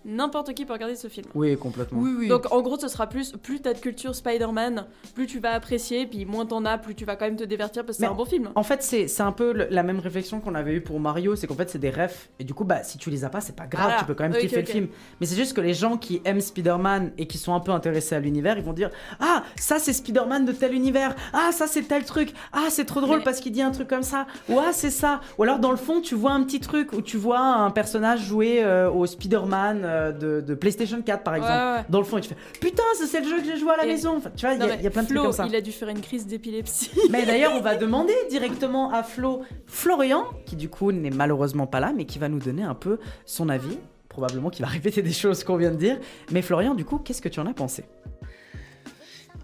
n'importe 0.06 0.54
qui 0.54 0.66
peut 0.66 0.74
regarder 0.74 0.96
ce 0.96 1.08
film 1.08 1.26
Oui, 1.36 1.56
complètement. 1.58 2.00
oui. 2.02 2.28
Donc 2.28 2.52
en 2.52 2.62
gros, 2.62 2.78
ce 2.78 2.88
sera 2.88 3.08
plus 3.08 3.32
plus 3.44 3.62
t'as 3.62 3.74
de 3.74 3.80
culture 3.80 4.14
Spider-Man, 4.16 4.86
plus 5.16 5.28
tu 5.28 5.40
vas 5.40 5.52
apprécier, 5.52 6.06
puis 6.06 6.26
moins 6.26 6.46
t'en 6.46 6.66
as, 6.66 6.78
plus 6.78 6.96
tu 6.96 7.06
vas 7.06 7.16
quand 7.16 7.26
même 7.26 7.36
te 7.36 7.44
divertir 7.44 7.86
parce 7.86 7.98
que 7.98 8.04
c'est 8.04 8.10
un 8.10 8.14
bon 8.16 8.26
film. 8.26 8.50
En 8.56 8.64
fait, 8.64 8.84
c'est 8.84 9.08
c'est 9.08 9.24
un 9.24 9.32
peu 9.32 9.54
le- 9.54 9.68
la 9.70 9.84
même 9.84 10.00
réflexion 10.00 10.40
qu'on 10.40 10.56
avait 10.56 10.74
eue 10.74 10.82
pour 10.82 11.00
Mario, 11.00 11.36
c'est 11.36 11.48
qu'en 11.48 11.56
fait, 11.56 11.70
c'est 11.70 11.80
des 11.80 11.90
refs. 11.90 12.30
Et 12.40 12.44
du 12.44 12.54
coup, 12.54 12.64
bah, 12.64 12.84
si 12.84 12.98
tu 12.98 13.10
les 13.10 13.24
as 13.26 13.30
pas, 13.30 13.42
c'est 13.42 13.56
pas 13.56 13.68
grave, 13.68 13.92
Ah, 13.96 14.00
tu 14.00 14.06
peux 14.06 14.14
quand 14.14 14.24
même 14.28 14.34
kiffer 14.40 14.62
le 14.62 14.66
film. 14.68 14.88
Mais 15.20 15.26
c'est 15.28 15.36
juste 15.36 15.54
que 15.56 15.62
les 15.62 15.74
gens 15.74 15.98
qui 15.98 16.22
aiment 16.26 16.42
Spider-Man 16.42 17.12
et 17.18 17.28
qui 17.28 17.38
sont 17.38 17.54
un 17.54 17.60
peu 17.60 17.72
intéressés 17.72 18.16
à 18.16 18.20
l'univers, 18.20 18.58
ils 18.58 18.64
vont 18.64 18.74
dire 18.74 18.90
Ah, 19.20 19.44
ça 19.56 19.80
c'est 19.80 19.94
Spider-Man 19.94 20.46
de 20.46 20.52
tel 20.52 20.74
univers. 20.74 21.16
Ah, 21.34 21.52
ça 21.52 21.68
c'est 21.68 21.84
tel 21.84 22.04
truc. 22.06 22.34
Ah, 22.52 22.66
c'est 22.70 22.86
trop 22.86 23.02
drôle 23.02 23.20
Mais- 23.20 23.24
parce 23.24 23.40
qu'il 23.40 23.52
dit 23.52 23.62
un 23.62 23.72
truc 23.72 23.88
comme 23.88 24.04
ça. 24.04 24.26
Ou 24.50 24.60
ah, 24.60 24.72
c'est 24.74 24.90
ça. 24.90 25.22
Ou 25.38 25.44
alors, 25.44 25.60
dans 25.60 25.72
le 25.72 25.78
fond, 25.78 26.02
tu 26.02 26.16
vois 26.16 26.32
un 26.32 26.44
petit 26.44 26.60
truc 26.60 26.94
où 26.94 27.02
tu 27.02 27.18
vois 27.18 27.40
un 27.40 27.72
personnage 27.72 28.22
jouer 28.26 28.64
euh, 28.64 28.90
au 28.90 29.06
Spider-Man 29.06 29.82
euh, 29.84 29.93
de, 30.12 30.42
de 30.42 30.54
PlayStation 30.56 31.02
4, 31.02 31.24
par 31.24 31.36
exemple. 31.36 31.52
ouais, 31.54 31.76
ouais. 31.78 31.86
Dans 31.90 32.00
le 32.00 32.06
fond, 32.06 32.18
et 32.18 32.22
tu 32.22 32.30
fais 32.30 32.36
Putain, 32.60 32.84
c'est 32.96 33.20
le 33.22 33.28
jeu 33.30 33.38
que 33.40 33.46
j'ai 33.46 33.58
joué 33.58 33.72
à 33.72 33.78
la 33.78 33.86
Et- 33.86 33.88
maison. 33.88 34.16
Enfin, 34.18 34.32
tu 34.36 34.46
vois, 34.46 34.56
il 34.56 34.60
y, 34.62 34.70
a- 34.70 34.82
y 34.82 34.90
plein 34.90 35.04
de 35.04 35.08
Flo, 35.08 35.16
trucs 35.22 35.24
comme 35.38 35.46
ça. 35.46 35.46
il 35.48 35.56
a 35.56 35.62
dû 35.62 35.72
faire 35.72 35.90
une 35.90 36.02
crise 36.02 36.28
d'épilepsie. 36.28 36.92
Mais 37.10 37.26
d'ailleurs, 37.26 37.54
on 37.56 37.62
va 37.62 37.76
demander 37.78 38.14
directement 38.30 38.92
à 38.92 39.04
Flo, 39.04 39.42
Florian, 39.68 40.26
qui 40.46 40.56
du 40.56 40.70
coup 40.70 40.92
n'est 40.92 41.10
malheureusement 41.12 41.68
pas 41.68 41.80
là, 41.80 41.94
mais 41.96 42.06
qui 42.06 42.20
va 42.20 42.30
nous 42.30 42.40
donner 42.40 42.64
un 42.64 42.76
peu 42.76 42.98
son 43.26 43.50
avis. 43.50 43.78
Probablement 44.10 44.50
qu'il 44.50 44.64
va 44.66 44.72
répéter 44.72 45.02
des 45.02 45.12
choses 45.12 45.44
qu'on 45.44 45.58
vient 45.58 45.72
de 45.72 45.78
dire. 45.78 45.98
Mais 46.32 46.42
Florian, 46.42 46.76
du 46.76 46.86
coup, 46.86 46.98
qu'est-ce 47.00 47.22
que 47.22 47.30
tu 47.30 47.40
en 47.40 47.48
as 47.48 47.54
pensé? 47.54 47.84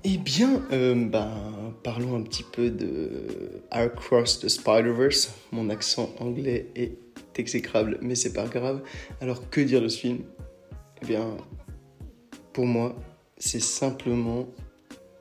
Eh 0.06 0.18
bien, 0.18 0.62
euh, 0.72 0.96
ben, 0.96 1.28
parlons 1.84 2.16
un 2.16 2.22
petit 2.22 2.44
peu 2.44 2.70
de 2.70 3.62
Across 3.72 4.40
the 4.40 4.48
Spider-Verse. 4.48 5.34
Mon 5.52 5.70
accent 5.70 6.10
anglais 6.20 6.68
est 6.76 6.98
exécrable, 7.38 7.98
mais 8.02 8.16
c'est 8.16 8.34
pas 8.34 8.46
grave. 8.46 8.82
Alors, 9.22 9.50
que 9.50 9.62
dire 9.62 9.82
de 9.82 9.88
ce 9.88 10.00
film? 10.00 10.20
Eh 11.02 11.06
bien, 11.06 11.38
pour 12.54 12.66
moi, 12.66 12.96
c'est 13.38 13.62
simplement, 13.62 14.48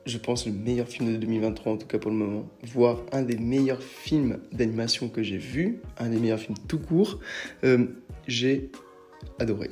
je 0.05 0.17
pense, 0.17 0.45
le 0.45 0.51
meilleur 0.51 0.87
film 0.87 1.11
de 1.11 1.17
2023, 1.17 1.73
en 1.73 1.77
tout 1.77 1.87
cas 1.87 1.99
pour 1.99 2.11
le 2.11 2.17
moment. 2.17 2.49
Voire 2.63 3.01
un 3.11 3.21
des 3.21 3.37
meilleurs 3.37 3.81
films 3.81 4.39
d'animation 4.51 5.09
que 5.09 5.23
j'ai 5.23 5.37
vu, 5.37 5.79
un 5.97 6.09
des 6.09 6.19
meilleurs 6.19 6.39
films 6.39 6.57
tout 6.67 6.79
court. 6.79 7.19
Euh, 7.63 7.85
j'ai 8.27 8.71
adoré. 9.39 9.69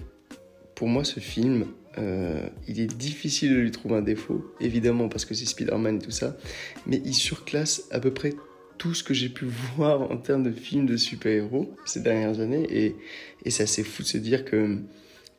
Pour 0.76 0.88
moi, 0.88 1.04
ce 1.04 1.20
film, 1.20 1.66
euh, 1.98 2.48
il 2.68 2.80
est 2.80 2.96
difficile 2.96 3.52
de 3.52 3.60
lui 3.60 3.72
trouver 3.72 3.96
un 3.96 4.02
défaut, 4.02 4.54
évidemment 4.60 5.10
parce 5.10 5.26
que 5.26 5.34
c'est 5.34 5.46
Spider-Man 5.46 5.98
et 5.98 6.00
tout 6.00 6.12
ça, 6.12 6.38
mais 6.86 7.02
il 7.04 7.16
surclasse 7.16 7.88
à 7.92 8.00
peu 8.00 8.14
près 8.14 8.34
tout 8.78 8.94
ce 8.94 9.04
que 9.04 9.14
j'ai 9.14 9.30
pu 9.30 9.46
voir 9.76 10.12
en 10.12 10.18
termes 10.18 10.44
de 10.44 10.52
films 10.52 10.86
de 10.86 10.98
super-héros 10.98 11.76
ces 11.86 12.02
dernières 12.02 12.40
années, 12.40 12.66
et, 12.70 12.96
et 13.46 13.52
c'est 13.52 13.64
assez 13.64 13.84
fou 13.84 14.04
de 14.04 14.08
se 14.08 14.18
dire 14.18 14.46
que 14.46 14.80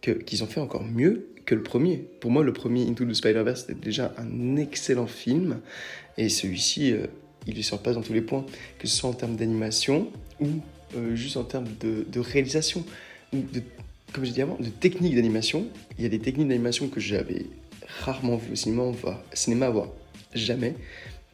qu'ils 0.00 0.44
ont 0.44 0.46
fait 0.46 0.60
encore 0.60 0.84
mieux 0.84 1.28
que 1.44 1.54
le 1.54 1.62
premier. 1.62 1.96
Pour 2.20 2.30
moi, 2.30 2.44
le 2.44 2.52
premier 2.52 2.86
Into 2.86 3.04
the 3.04 3.14
Spider-Verse 3.14 3.62
c'était 3.66 3.74
déjà 3.74 4.14
un 4.16 4.56
excellent 4.56 5.06
film, 5.06 5.60
et 6.16 6.28
celui-ci, 6.28 6.92
euh, 6.92 7.06
il 7.46 7.54
lui 7.54 7.62
surpasse 7.62 7.94
dans 7.94 8.02
tous 8.02 8.12
les 8.12 8.20
points, 8.20 8.44
que 8.78 8.86
ce 8.86 8.96
soit 8.96 9.10
en 9.10 9.14
termes 9.14 9.36
d'animation 9.36 10.10
ou 10.40 10.46
euh, 10.96 11.14
juste 11.14 11.36
en 11.36 11.44
termes 11.44 11.68
de, 11.80 12.20
réalisation, 12.20 12.84
ou 13.32 13.38
de 13.52 13.62
comme 14.12 14.24
je 14.24 14.30
disais 14.30 14.42
avant, 14.42 14.56
de 14.58 14.68
techniques 14.68 15.14
d'animation. 15.14 15.66
Il 15.98 16.02
y 16.02 16.06
a 16.06 16.08
des 16.08 16.18
techniques 16.18 16.48
d'animation 16.48 16.88
que 16.88 17.00
j'avais 17.00 17.46
rarement 18.04 18.36
vues 18.36 18.52
au 18.52 18.56
cinéma, 18.56 18.84
voire 18.84 19.22
cinéma, 19.32 19.68
voire 19.70 19.88
jamais. 20.34 20.74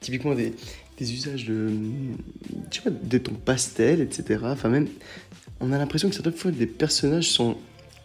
Typiquement 0.01 0.35
des, 0.35 0.53
des 0.98 1.12
usages 1.12 1.46
de, 1.46 1.70
pas, 2.83 2.90
de 2.90 3.18
ton 3.18 3.35
pastel, 3.35 4.00
etc. 4.00 4.40
Enfin 4.44 4.68
même, 4.68 4.88
on 5.61 5.72
a 5.72 5.78
l'impression 5.78 6.09
que 6.09 6.14
certaines 6.14 6.35
fois 6.35 6.50
des 6.50 6.66
personnages 6.66 7.30
sont, 7.30 7.57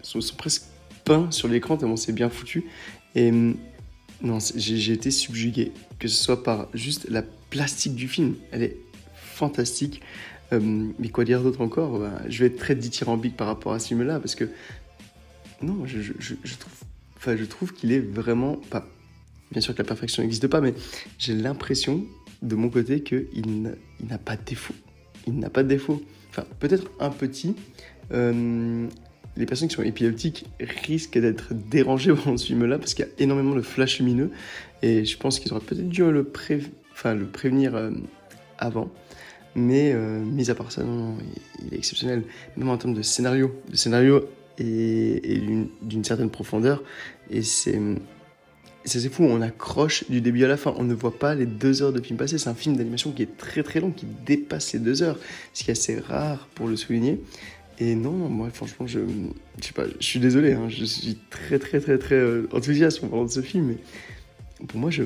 sont, 0.02 0.20
presque 0.38 0.64
peints 1.06 1.32
sur 1.32 1.48
l'écran 1.48 1.78
tellement 1.78 1.98
c'est 1.98 2.14
bien 2.14 2.30
foutu. 2.30 2.66
Et 3.16 3.30
hum, 3.30 3.56
non, 4.22 4.38
j'ai 4.56 4.92
été 4.94 5.12
subjugué, 5.12 5.72
que 6.00 6.08
ce 6.08 6.22
soit 6.24 6.44
par 6.44 6.68
juste 6.74 7.08
la 7.10 7.22
plastique 7.50 7.96
du 7.96 8.08
film. 8.08 8.36
Elle 8.52 8.64
est 8.64 8.78
fantastique. 9.16 10.02
Euh, 10.52 10.60
mais 10.98 11.10
quoi 11.10 11.26
dire 11.26 11.42
d'autre 11.44 11.62
encore? 11.62 12.00
Bah, 12.00 12.22
Je 12.28 12.40
vais 12.40 12.48
être 12.48 12.58
très 12.58 12.76
dithyrambique 12.76 13.38
par 13.38 13.48
rapport 13.48 13.72
à 13.74 13.80
ce 13.80 13.88
film-là, 13.90 14.20
parce 14.20 14.36
que 14.36 14.50
non, 15.62 15.86
je- 15.86 16.02
je- 16.02 16.14
je 16.44 16.56
trouve 16.56 16.74
enfin, 17.18 17.36
je 17.38 17.44
trouve 17.46 17.74
qu'il 17.74 17.92
est 17.92 18.00
vraiment 18.00 18.56
pas. 18.56 18.88
Bien 19.52 19.62
sûr 19.62 19.74
que 19.74 19.80
la 19.80 19.88
perfection 19.88 20.22
n'existe 20.24 20.48
pas, 20.48 20.62
mais 20.62 20.74
j'ai 21.18 21.34
l'impression 21.36 22.06
de 22.42 22.56
mon 22.56 22.70
côté 22.70 23.02
qu'il 23.02 23.76
n'a 24.08 24.18
pas 24.18 24.36
de 24.36 24.44
défaut. 24.44 24.74
Il 25.28 25.40
n'a 25.40 25.50
pas 25.50 25.64
de 25.64 25.68
défaut. 25.68 26.02
Enfin, 26.30 26.46
peut-être 26.60 26.90
un 27.00 27.10
petit. 27.10 27.56
Euh, 28.12 28.88
les 29.38 29.46
personnes 29.46 29.68
qui 29.68 29.76
sont 29.76 29.84
épileptiques 29.84 30.46
risquent 30.60 31.20
d'être 31.20 31.54
dérangées 31.54 32.14
pendant 32.24 32.38
ce 32.38 32.46
film-là 32.48 32.78
parce 32.78 32.94
qu'il 32.94 33.06
y 33.06 33.08
a 33.08 33.12
énormément 33.20 33.56
de 33.56 33.62
flashs 33.62 34.00
lumineux 34.00 34.32
et 34.82 35.06
je 35.06 35.18
pense 35.18 35.40
qu'ils 35.40 35.52
auraient 35.54 35.66
peut-être 35.66 35.88
dû 35.88 36.10
le, 36.10 36.24
pré... 36.24 36.62
enfin, 36.92 37.16
le 37.16 37.26
prévenir 37.26 37.76
euh, 37.76 37.92
avant. 38.58 38.92
Mais 39.56 39.92
euh, 39.94 40.24
mis 40.24 40.50
à 40.50 40.56
part 40.56 40.72
ça, 40.72 40.84
non, 40.84 41.18
il, 41.66 41.74
est 41.74 41.78
exceptionnel. 41.78 42.24
Même 42.56 42.70
en 42.70 42.78
termes 42.78 42.94
de 42.94 43.02
scénario. 43.02 43.54
Le 43.70 43.76
scénario 43.76 44.30
est, 44.58 45.42
d'une 45.82 46.04
certaine 46.04 46.30
profondeur 46.30 46.84
et 47.30 47.42
c'est 47.42 47.80
c'est 48.86 49.10
fou, 49.10 49.24
on 49.24 49.42
accroche 49.42 50.10
du 50.10 50.22
début 50.22 50.44
à 50.46 50.48
la 50.48 50.58
fin. 50.58 50.74
On 50.78 50.84
ne 50.84 50.94
voit 50.94 51.18
pas 51.18 51.36
les 51.36 51.46
deux 51.46 51.82
heures 51.82 51.94
de 51.94 52.02
film 52.02 52.18
passé. 52.18 52.38
C'est 52.38 52.50
un 52.50 52.56
film 52.56 52.78
d'animation 52.78 53.12
qui 53.12 53.24
est 53.24 53.38
très 53.38 53.62
très 53.64 53.80
long, 53.80 53.92
qui 53.92 54.06
dépasse 54.26 54.74
les 54.74 54.80
deux 54.80 55.04
heures, 55.04 55.18
ce 55.54 55.64
qui 55.64 55.70
est 55.70 55.74
assez 55.74 56.00
rare 56.00 56.48
pour 56.56 56.68
le 56.68 56.76
souligner. 56.76 57.20
Et 57.80 57.96
non, 57.96 58.12
moi 58.12 58.50
franchement, 58.50 58.88
je, 58.88 59.00
je 59.60 59.66
sais 59.66 59.74
pas, 59.74 59.86
je 60.00 60.06
suis 60.06 60.20
désolé, 60.20 60.52
hein, 60.52 60.68
je 60.68 60.84
suis 60.84 61.18
très 61.30 61.60
très 61.60 61.80
très 61.80 61.98
très 61.98 62.16
euh, 62.16 62.48
enthousiaste 62.52 63.02
en 63.04 63.08
parlant 63.08 63.24
de 63.24 63.32
ce 63.32 63.42
film, 63.42 63.68
mais 63.68 64.66
pour 64.68 64.80
moi, 64.80 64.92
je, 64.92 65.04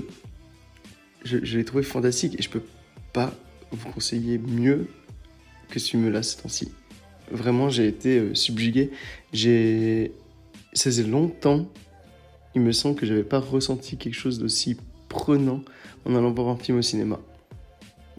je, 1.23 1.57
l'ai 1.57 1.65
trouvé 1.65 1.83
fantastique 1.83 2.35
et 2.39 2.41
je 2.41 2.49
peux 2.49 2.63
pas 3.13 3.31
vous 3.71 3.91
conseiller 3.91 4.39
mieux 4.39 4.87
que 5.69 5.79
ce 5.79 5.91
film-là 5.91 6.23
ce 6.23 6.37
temps-ci. 6.41 6.71
Vraiment, 7.31 7.69
j'ai 7.69 7.87
été 7.87 8.17
euh, 8.17 8.35
subjugué. 8.35 8.89
J'ai, 9.33 10.11
ça 10.73 10.85
faisait 10.85 11.03
longtemps, 11.03 11.71
il 12.55 12.61
me 12.61 12.71
semble 12.71 12.95
que 12.95 13.05
j'avais 13.05 13.23
pas 13.23 13.39
ressenti 13.39 13.97
quelque 13.97 14.15
chose 14.15 14.39
d'aussi 14.39 14.77
prenant 15.09 15.61
en 16.05 16.15
allant 16.15 16.31
voir 16.31 16.49
un 16.49 16.57
film 16.57 16.79
au 16.79 16.81
cinéma. 16.81 17.19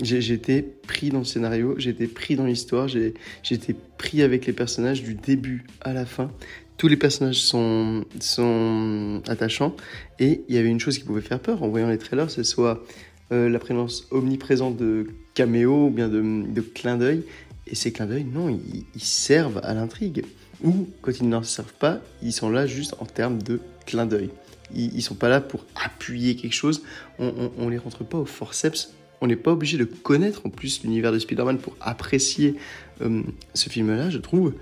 Été 0.01 0.63
pris 0.63 1.11
dans 1.11 1.21
le 1.21 1.25
scénario, 1.25 1.79
été 1.79 2.09
pris 2.09 2.35
dans 2.35 2.47
l'histoire, 2.47 2.89
été 2.89 3.77
pris 3.97 4.23
avec 4.23 4.47
les 4.47 4.53
personnages 4.53 5.03
du 5.03 5.15
début 5.15 5.65
à 5.83 5.93
la 5.93 6.05
fin. 6.05 6.31
Tous 6.77 6.89
les 6.89 6.97
personnages 6.97 7.41
sont, 7.41 8.05
sont 8.19 9.23
attachants 9.29 9.77
et 10.19 10.43
il 10.49 10.55
y 10.55 10.59
avait 10.59 10.71
une 10.71 10.81
chose 10.81 10.99
qui 10.99 11.05
pouvait 11.05 11.21
faire 11.21 11.39
peur 11.39 11.63
en 11.63 11.69
voyant 11.69 11.89
les 11.89 11.99
trailers, 11.99 12.31
c'est 12.31 12.43
soit 12.43 12.85
euh, 13.33 13.49
la 13.49 13.61
présence 13.61 14.07
omniprésente 14.11 14.77
de 14.77 15.07
caméos 15.35 15.87
ou 15.87 15.91
bien 15.91 16.09
de, 16.09 16.45
de 16.53 16.61
clins 16.61 16.97
d'œil. 16.97 17.23
Et 17.67 17.75
ces 17.75 17.93
clins 17.93 18.07
d'œil, 18.07 18.25
non, 18.25 18.49
ils, 18.95 19.01
servent 19.01 19.61
à 19.63 19.73
l'intrigue. 19.73 20.25
Ou 20.63 20.89
quand 21.01 21.13
ils 21.19 21.29
n'en 21.29 21.43
servent 21.43 21.73
pas, 21.73 22.01
ils 22.23 22.33
sont 22.33 22.51
là 22.51 22.67
juste 22.67 22.95
en 23.01 23.07
termes 23.07 23.43
de 23.43 23.61
clins 23.87 24.07
d'œil. 24.07 24.31
Ils, 24.75 24.95
ne 24.95 25.01
sont 25.01 25.15
pas 25.15 25.29
là 25.29 25.41
pour 25.41 25.65
appuyer 25.77 26.37
quelque 26.37 26.55
chose. 26.55 26.83
On, 27.19 27.51
on, 27.59 27.69
les 27.69 27.79
rentre 27.79 28.03
pas 28.03 28.19
au 28.19 28.25
forceps 28.25 28.95
on 29.25 29.27
n'est 29.27 29.37
pas 29.37 29.53
obligé 29.53 29.79
de 29.79 29.85
connaître 29.85 30.43
en 30.45 30.51
plus 30.51 30.83
l'univers 30.83 31.11
de 31.11 31.19
Spider-Man 31.19 31.59
pour 31.59 31.75
apprécier 31.81 32.57
euh, 33.01 33.23
ce 33.55 33.71
film-là, 33.71 34.11
je 34.11 34.19
trouve. 34.19 34.53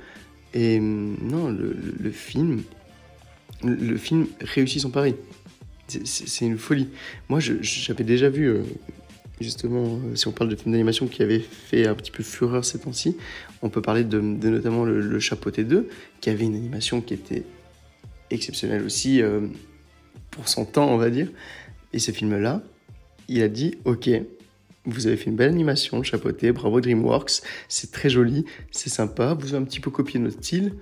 Et 0.54 0.78
euh, 0.78 0.80
non, 0.80 1.48
le, 1.48 2.10
film, 2.10 2.62
le, 3.64 3.96
film 3.96 4.26
réussit 4.40 4.80
son 4.80 4.90
pari. 4.90 5.16
C'est 5.88 6.46
une 6.46 6.58
folie. 6.58 6.88
Moi, 7.28 7.40
j'avais 7.40 8.04
déjà 8.04 8.30
vu, 8.30 8.46
euh, 8.46 8.62
justement, 9.40 9.98
si 10.14 10.28
on 10.28 10.32
parle 10.32 10.48
de 10.48 10.56
films 10.56 10.72
d'animation 10.72 11.08
qui 11.08 11.22
avaient 11.22 11.40
fait 11.40 11.88
un 11.88 11.94
petit 11.94 12.12
peu 12.12 12.22
fureur 12.22 12.64
ces 12.64 12.78
temps-ci, 12.78 13.16
on 13.62 13.68
peut 13.68 13.82
parler 13.82 14.04
de, 14.04 14.20
notamment 14.20 14.84
le, 14.84 15.00
le, 15.00 15.18
Chapeauté 15.18 15.64
2, 15.64 15.88
qui 16.20 16.30
avait 16.30 16.44
une 16.44 16.54
animation 16.54 17.00
qui 17.00 17.14
était 17.14 17.42
exceptionnelle 18.32 18.84
aussi 18.84 19.22
pour 20.30 20.48
son 20.48 20.64
temps, 20.64 20.88
on 20.88 20.96
va 20.96 21.10
dire. 21.10 21.28
Et 21.92 21.98
ce 21.98 22.10
film-là, 22.10 22.62
il 23.28 23.42
a 23.42 23.48
dit, 23.48 23.76
ok, 23.84 24.10
vous 24.84 25.06
avez 25.06 25.16
fait 25.16 25.30
une 25.30 25.36
belle 25.36 25.50
animation, 25.50 26.02
chapeauté, 26.02 26.52
bravo 26.52 26.80
DreamWorks, 26.80 27.42
c'est 27.68 27.92
très 27.92 28.10
joli, 28.10 28.44
c'est 28.70 28.88
sympa, 28.88 29.34
vous 29.34 29.54
avez 29.54 29.62
un 29.62 29.64
petit 29.64 29.80
peu 29.80 29.90
copié 29.90 30.18
notre 30.18 30.38
style, 30.38 30.74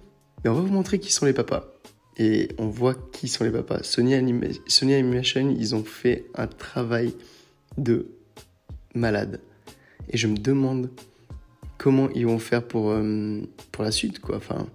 mais 0.42 0.50
on 0.50 0.54
va 0.54 0.60
vous 0.60 0.72
montrer 0.72 0.98
qui 0.98 1.12
sont 1.12 1.26
les 1.26 1.32
papas. 1.32 1.66
Et 2.16 2.48
on 2.58 2.68
voit 2.68 2.94
qui 3.12 3.28
sont 3.28 3.44
les 3.44 3.50
papas. 3.50 3.82
Sony, 3.82 4.14
Animation, 4.14 5.54
ils 5.58 5.74
ont 5.74 5.84
fait 5.84 6.26
un 6.34 6.46
travail 6.46 7.14
de 7.78 8.08
malade. 8.94 9.40
Et 10.10 10.18
je 10.18 10.26
me 10.26 10.36
demande 10.36 10.90
comment 11.78 12.10
ils 12.10 12.26
vont 12.26 12.38
faire 12.38 12.66
pour, 12.66 12.90
euh, 12.90 13.40
pour 13.72 13.84
la 13.84 13.90
suite, 13.90 14.18
quoi. 14.18 14.36
Enfin, 14.36 14.66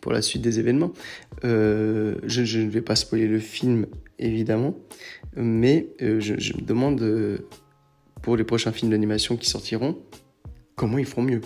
pour 0.00 0.12
la 0.12 0.22
suite 0.22 0.42
des 0.42 0.58
événements. 0.58 0.92
Euh, 1.44 2.16
je, 2.24 2.60
ne 2.60 2.70
vais 2.70 2.80
pas 2.80 2.96
spoiler 2.96 3.26
le 3.26 3.38
film, 3.38 3.86
évidemment, 4.18 4.76
mais 5.36 5.88
euh, 6.02 6.20
je, 6.20 6.34
me 6.34 6.62
demande 6.62 7.40
pour 8.22 8.36
les 8.36 8.44
prochains 8.44 8.72
films 8.72 8.90
d'animation 8.90 9.36
qui 9.36 9.48
sortiront, 9.48 9.98
comment 10.76 10.98
ils 10.98 11.06
feront 11.06 11.22
mieux 11.22 11.40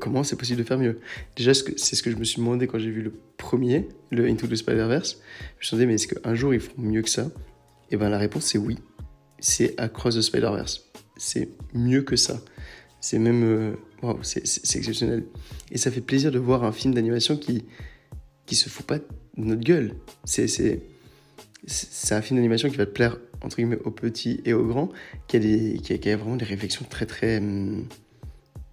Comment 0.00 0.22
c'est 0.22 0.36
possible 0.36 0.58
de 0.58 0.66
faire 0.66 0.76
mieux 0.78 1.00
Déjà, 1.36 1.54
c'est 1.54 1.96
ce 1.96 2.02
que 2.02 2.10
je 2.10 2.16
me 2.16 2.24
suis 2.24 2.38
demandé 2.38 2.66
quand 2.66 2.78
j'ai 2.78 2.90
vu 2.90 3.00
le 3.00 3.12
premier, 3.38 3.88
le 4.10 4.26
Into 4.26 4.46
the 4.46 4.56
Spider-Verse. 4.56 5.20
Je 5.58 5.64
me 5.64 5.64
suis 5.64 5.76
demandé, 5.76 5.86
mais 5.86 5.94
est-ce 5.94 6.08
qu'un 6.08 6.34
jour 6.34 6.52
ils 6.52 6.60
feront 6.60 6.82
mieux 6.82 7.00
que 7.00 7.08
ça? 7.08 7.30
Et 7.90 7.94
eh 7.94 7.96
bien 7.96 8.10
la 8.10 8.18
réponse 8.18 8.44
c'est 8.44 8.58
oui. 8.58 8.76
C'est 9.38 9.80
Across 9.80 10.16
the 10.16 10.20
Spider-Verse. 10.20 10.90
C'est 11.16 11.48
mieux 11.72 12.02
que 12.02 12.16
ça. 12.16 12.40
C'est 13.00 13.18
même. 13.18 13.76
C'est 14.22 14.42
exceptionnel. 14.76 15.24
Et 15.72 15.78
ça 15.78 15.90
fait 15.90 16.00
plaisir 16.00 16.30
de 16.30 16.38
voir 16.38 16.64
un 16.64 16.72
film 16.72 16.94
d'animation 16.94 17.36
qui, 17.36 17.64
qui 18.46 18.54
se 18.54 18.68
fout 18.68 18.86
pas 18.86 18.98
de 18.98 19.04
notre 19.36 19.62
gueule. 19.62 19.94
C'est 20.24 20.80
un 22.10 22.22
film 22.22 22.38
d'animation 22.38 22.68
qui 22.70 22.76
va 22.76 22.86
te 22.86 22.92
plaire 22.92 23.18
entre 23.42 23.56
guillemets 23.56 23.78
aux 23.84 23.90
petits 23.90 24.40
et 24.44 24.52
aux 24.52 24.66
grands, 24.66 24.90
qui 25.26 25.36
a, 25.36 25.40
des, 25.40 25.78
qui 25.82 26.10
a, 26.10 26.16
vraiment 26.16 26.36
des 26.36 26.44
réflexions 26.44 26.84
très 26.88 27.06
très 27.06 27.38
hum, 27.38 27.84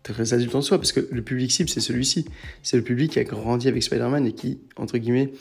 très 0.04 0.34
adultes 0.34 0.56
en 0.56 0.62
soi, 0.62 0.78
parce 0.78 0.92
que 0.92 1.08
le 1.12 1.22
public 1.22 1.52
cible 1.52 1.70
c'est 1.70 1.80
celui-ci, 1.80 2.26
c'est 2.64 2.78
le 2.78 2.84
public 2.84 3.12
qui 3.12 3.20
a 3.20 3.24
grandi 3.24 3.68
avec 3.68 3.84
Spider-Man 3.84 4.26
et 4.26 4.34
qui 4.34 4.60
entre 4.78 4.98
guillemets 4.98 5.32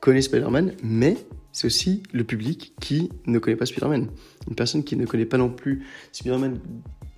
connaît 0.00 0.22
Spider-Man, 0.22 0.72
mais 0.82 1.16
c'est 1.52 1.66
aussi 1.66 2.02
le 2.12 2.24
public 2.24 2.74
qui 2.80 3.10
ne 3.26 3.38
connaît 3.38 3.56
pas 3.56 3.66
Spider-Man, 3.66 4.08
une 4.48 4.54
personne 4.54 4.84
qui 4.84 4.96
ne 4.96 5.06
connaît 5.06 5.26
pas 5.26 5.38
non 5.38 5.50
plus 5.50 5.84
Spider-Man 6.12 6.58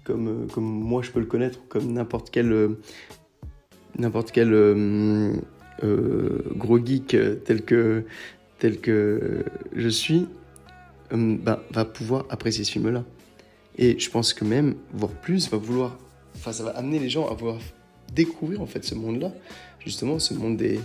comme 0.05 0.29
euh, 0.29 0.47
comme 0.53 0.65
moi 0.65 1.03
je 1.03 1.11
peux 1.11 1.21
le 1.21 1.27
connaître, 1.27 1.61
comme 1.69 1.93
n'importe 1.93 2.31
quel 2.31 2.53
euh, 2.53 2.81
n'importe 3.99 4.33
quel 4.33 4.53
euh, 4.53 5.33
gros 6.57 6.85
geek 6.85 7.17
tel 7.45 7.63
que 7.63 8.05
tel 8.59 8.81
que 8.81 9.45
je 9.75 9.89
suis, 9.89 10.27
bah, 11.11 11.65
va 11.71 11.85
pouvoir 11.85 12.27
apprécier 12.31 12.65
ce 12.65 12.71
film-là. 12.71 13.05
Et 13.77 13.99
je 13.99 14.11
pense 14.11 14.35
que 14.35 14.45
même, 14.45 14.77
voire 14.93 15.11
plus, 15.11 15.51
va 15.51 15.57
vouloir, 15.59 15.99
enfin, 16.37 16.53
ça 16.53 16.63
va 16.63 16.71
amener 16.71 16.99
les 17.01 17.09
gens 17.09 17.29
à 17.29 17.35
vouloir 17.35 17.59
découvrir 18.15 18.61
en 18.61 18.67
fait 18.67 18.85
ce 18.85 18.95
monde-là, 18.95 19.33
justement 19.85 20.19
ce 20.19 20.35
monde 20.35 20.57
des, 20.57 20.81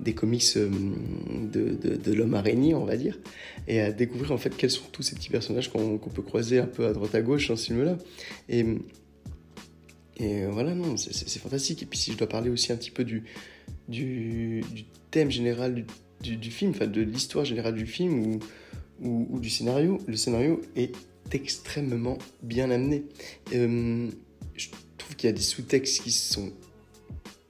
des 0.00 0.14
comics 0.14 0.44
euh, 0.56 0.70
de, 1.52 1.96
de, 1.96 2.12
l'homme 2.12 2.34
araignée, 2.34 2.74
on 2.74 2.84
va 2.84 2.96
dire, 2.96 3.18
et 3.68 3.80
à 3.80 3.92
découvrir 3.92 4.32
en 4.32 4.38
fait 4.38 4.56
quels 4.56 4.70
sont 4.70 4.84
tous 4.92 5.02
ces 5.02 5.14
petits 5.14 5.30
personnages 5.30 5.70
qu'on 5.70 5.98
peut 5.98 6.22
croiser 6.22 6.58
un 6.58 6.66
peu 6.66 6.86
à 6.86 6.92
droite 6.92 7.14
à 7.14 7.22
gauche 7.22 7.48
dans 7.48 7.56
ce 7.56 7.66
film-là. 7.66 7.96
Et, 8.48 8.64
et 10.18 10.46
voilà, 10.46 10.74
non, 10.74 10.96
c'est 10.96 11.38
fantastique. 11.38 11.82
Et 11.82 11.86
puis 11.86 11.98
si 11.98 12.12
je 12.12 12.18
dois 12.18 12.28
parler 12.28 12.50
aussi 12.50 12.72
un 12.72 12.76
petit 12.76 12.90
peu 12.90 13.04
du, 13.04 13.24
du, 13.88 14.62
thème 15.10 15.30
général 15.30 15.84
du, 16.20 16.36
du, 16.36 16.50
film, 16.50 16.72
enfin 16.72 16.86
de 16.86 17.00
l'histoire 17.00 17.44
générale 17.44 17.74
du 17.74 17.86
film, 17.86 18.26
où 18.26 18.38
ou, 19.02 19.38
du 19.40 19.50
scénario, 19.50 19.98
le 20.06 20.16
scénario 20.16 20.60
est 20.76 20.94
extrêmement 21.32 22.18
bien 22.42 22.70
amené. 22.70 23.04
Euh, 23.52 24.08
je 24.54 24.68
trouve 24.98 25.16
qu'il 25.16 25.28
y 25.28 25.30
a 25.30 25.34
des 25.34 25.42
sous-textes 25.42 26.02
qui 26.02 26.12
sont 26.12 26.52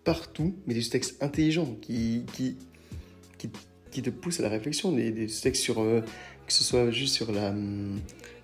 partout, 0.05 0.55
mais 0.67 0.75
des 0.75 0.83
sous-textes 0.83 1.23
intelligents 1.23 1.77
qui, 1.81 2.25
qui, 2.33 2.57
qui, 3.91 4.03
te 4.03 4.11
poussent 4.11 4.41
à 4.41 4.45
la 4.45 4.49
réflexion. 4.49 4.93
Des, 4.93 5.29
sous-textes 5.29 5.63
sur, 5.63 5.81
euh, 5.81 6.01
que 6.47 6.53
ce 6.53 6.65
soit 6.65 6.91
juste 6.91 7.15
sur 7.15 7.33
la, 7.33 7.55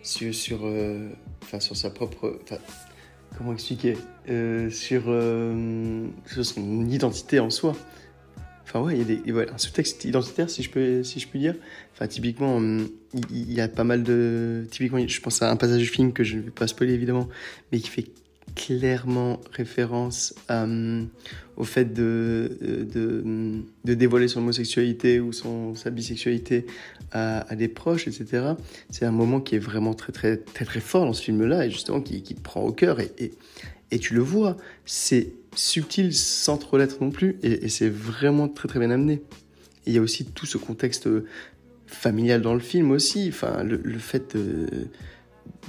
sur, 0.03 0.35
sur, 0.35 0.61
euh, 0.65 1.09
enfin, 1.43 1.61
sur 1.61 1.77
sa 1.77 1.91
propre, 1.91 2.41
comment 3.37 3.53
expliquer, 3.53 3.95
sur, 4.71 5.03
sur 6.27 6.45
son 6.45 6.89
identité 6.89 7.41
en 7.41 7.51
soi. 7.51 7.77
Enfin 8.69 8.83
ouais, 8.83 8.99
il 8.99 8.99
y 8.99 9.33
a 9.33 9.45
des, 9.45 9.51
un 9.51 9.57
sous-texte 9.57 10.05
identitaire 10.05 10.51
si 10.51 10.63
je 10.63 10.69
peux 10.69 11.03
si 11.03 11.21
je 11.21 11.29
puis 11.29 11.39
dire. 11.39 11.55
Enfin 11.95 12.07
typiquement 12.07 12.57
hum, 12.57 12.87
il, 13.31 13.51
y 13.51 13.63
a 13.63 13.69
pas 13.69 13.85
mal 13.85 14.03
de 14.03 14.67
typiquement 14.71 14.99
je 15.07 15.21
pense 15.23 15.41
à 15.41 15.51
un 15.51 15.57
passage 15.57 15.81
du 15.81 15.87
film 15.87 16.13
que 16.13 16.23
je 16.23 16.37
ne 16.37 16.43
vais 16.43 16.51
pas 16.51 16.67
spoiler 16.67 16.93
évidemment, 16.93 17.29
mais 17.73 17.81
qui 17.81 17.89
fait 17.89 18.05
clairement 18.59 19.41
référence 19.53 20.35
hum, 20.49 21.09
au 21.57 21.65
fait 21.65 21.93
de, 21.95 22.59
de, 22.93 23.95
dévoiler 23.95 24.27
son 24.27 24.41
homosexualité 24.41 25.21
ou 25.21 25.33
son, 25.33 25.77
sa 25.77 25.91
bisexualité 25.91 26.67
à, 27.13 27.51
à 27.51 27.55
des 27.55 27.69
proches, 27.69 28.09
etc. 28.09 28.55
C'est 28.91 29.07
un 29.07 29.13
moment 29.13 29.41
qui 29.41 29.55
est 29.55 29.61
vraiment 29.61 29.95
très, 29.95 30.13
très, 30.13 30.37
très, 30.39 30.65
très 30.65 30.81
fort 30.81 31.07
dans 31.07 31.13
ce 31.13 31.23
film-là 31.23 31.67
et 31.67 31.71
justement 31.71 32.01
qui, 32.01 32.23
qui 32.23 32.35
te 32.35 32.41
prend 32.41 32.63
au 32.63 32.73
cœur 32.73 32.99
et, 33.01 33.13
et, 33.91 33.99
tu 33.99 34.15
le 34.15 34.21
vois, 34.21 34.57
c'est 34.85 35.33
subtil 35.55 36.13
sans 36.13 36.59
trop 36.59 36.77
l'être 36.79 37.01
non 37.01 37.11
plus, 37.11 37.39
et, 37.43 37.69
c'est 37.69 37.89
vraiment 37.89 38.49
très 38.49 38.69
très 38.69 38.81
bien 38.81 38.91
amené. 38.91 39.23
il 39.87 39.95
y 39.95 39.99
a 39.99 40.03
aussi 40.03 40.27
tout 40.27 40.47
ce 40.47 40.59
contexte 40.59 41.09
familial 41.87 42.43
dans 42.43 42.55
le 42.55 42.61
film 42.61 42.91
aussi. 42.91 43.29
Enfin, 43.29 43.63
le, 43.63 43.99
fait 43.99 44.37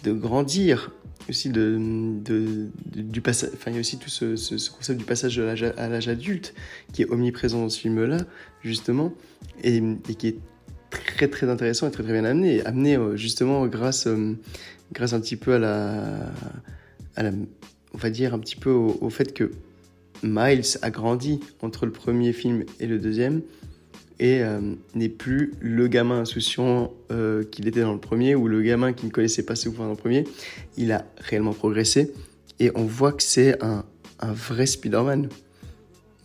de 0.03 0.11
grandir, 0.11 0.91
aussi 1.29 1.49
de, 1.49 2.67
du 2.95 3.21
passage. 3.21 3.51
Enfin, 3.53 3.71
il 3.71 3.75
y 3.75 3.77
a 3.77 3.79
aussi 3.79 3.97
tout 3.97 4.09
ce, 4.09 4.35
ce- 4.35 4.57
ce 4.57 4.69
concept 4.71 4.99
du 4.99 5.05
passage 5.05 5.39
à 5.39 5.87
l'âge- 5.89 6.07
adulte 6.07 6.53
qui 6.93 7.01
est 7.03 7.09
omniprésent 7.09 7.61
dans 7.61 7.69
ce 7.69 7.79
film-là, 7.79 8.17
justement, 8.63 9.13
et, 9.63 9.81
qui 10.17 10.27
est 10.27 10.37
très 10.89 11.27
très 11.27 11.49
intéressant 11.49 11.87
et 11.87 11.91
très 11.91 12.03
très 12.03 12.13
bien 12.13 12.25
amené, 12.25 12.65
amené 12.65 12.97
euh, 12.97 13.15
justement 13.15 13.67
grâce, 13.67 14.07
euh, 14.07 14.33
grâce 14.93 15.13
un 15.13 15.19
petit 15.21 15.35
peu 15.35 15.53
à 15.53 15.59
la, 15.59 16.31
à 17.15 17.23
la, 17.23 17.31
on 17.93 17.97
va 17.97 18.09
dire 18.09 18.33
un 18.33 18.39
petit 18.39 18.55
peu 18.55 18.71
au 18.71 19.09
fait 19.09 19.33
que 19.33 19.51
Miles 20.23 20.77
a 20.81 20.89
grandi 20.91 21.39
entre 21.61 21.85
le 21.85 21.91
premier 21.91 22.33
film 22.33 22.65
et 22.79 22.87
le 22.87 22.99
deuxième 22.99 23.41
et 24.19 24.41
euh, 24.41 24.59
n'est 24.95 25.09
plus 25.09 25.53
le 25.61 25.87
gamin 25.87 26.21
insouciant 26.21 26.93
euh, 27.11 27.43
qu'il 27.43 27.67
était 27.67 27.81
dans 27.81 27.93
le 27.93 27.99
premier 27.99 28.35
ou 28.35 28.47
le 28.47 28.61
gamin 28.61 28.93
qui 28.93 29.05
ne 29.05 29.11
connaissait 29.11 29.43
pas 29.43 29.55
ses 29.55 29.69
pouvoirs 29.69 29.87
dans 29.87 29.93
le 29.93 29.99
premier. 29.99 30.25
Il 30.77 30.91
a 30.91 31.05
réellement 31.17 31.53
progressé 31.53 32.11
et 32.59 32.71
on 32.75 32.83
voit 32.83 33.13
que 33.13 33.23
c'est 33.23 33.57
un, 33.63 33.85
vrai 34.21 34.65
Spider-Man. 34.65 35.29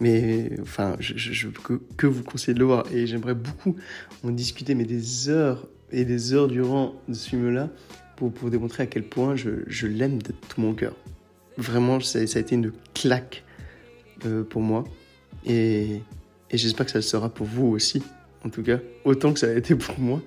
Mais 0.01 0.51
enfin, 0.61 0.97
je, 0.99 1.15
je, 1.17 1.49
que, 1.49 1.81
que 1.97 2.09
vous 2.09 2.25
conseiller 2.25 2.55
de 2.55 2.59
le 2.59 2.65
voir 2.65 2.85
et 2.93 3.07
j'aimerais 3.07 3.37
beaucoup 3.37 3.77
en 4.25 4.31
discuter, 4.31 4.75
mais 4.75 4.85
des 4.85 5.29
heures 5.29 5.69
et 5.93 6.05
des 6.05 6.33
heures 6.33 6.49
durant 6.49 6.95
ce 7.13 7.29
film-là 7.29 7.71
pour, 8.17 8.33
pour 8.33 8.51
démontrer 8.51 8.83
à 8.83 8.87
quel 8.87 9.05
point 9.05 9.37
je, 9.37 9.51
je 9.69 9.87
l'aime 9.87 10.21
de 10.21 10.33
tout 10.49 10.61
mon 10.61 10.75
cœur. 10.75 10.97
Vraiment, 11.57 12.01
ça, 12.01 12.27
ça 12.27 12.39
a 12.39 12.43
été 12.43 12.57
une 12.57 12.73
claque 12.95 13.45
euh, 14.27 14.43
pour 14.43 14.63
moi 14.63 14.85
et, 15.47 16.01
et 16.55 16.57
j'espère 16.57 16.87
que 16.87 16.93
ça 16.93 16.99
le 16.99 17.03
sera 17.03 17.29
pour 17.29 17.49
vous 17.49 17.67
aussi, 17.67 18.01
en 18.45 18.49
tout 18.49 18.63
cas, 18.63 18.79
autant 19.05 19.33
que 19.33 19.41
ça 19.41 19.49
a 19.49 19.55
été 19.55 19.75
pour 19.75 19.99
moi. 19.99 20.23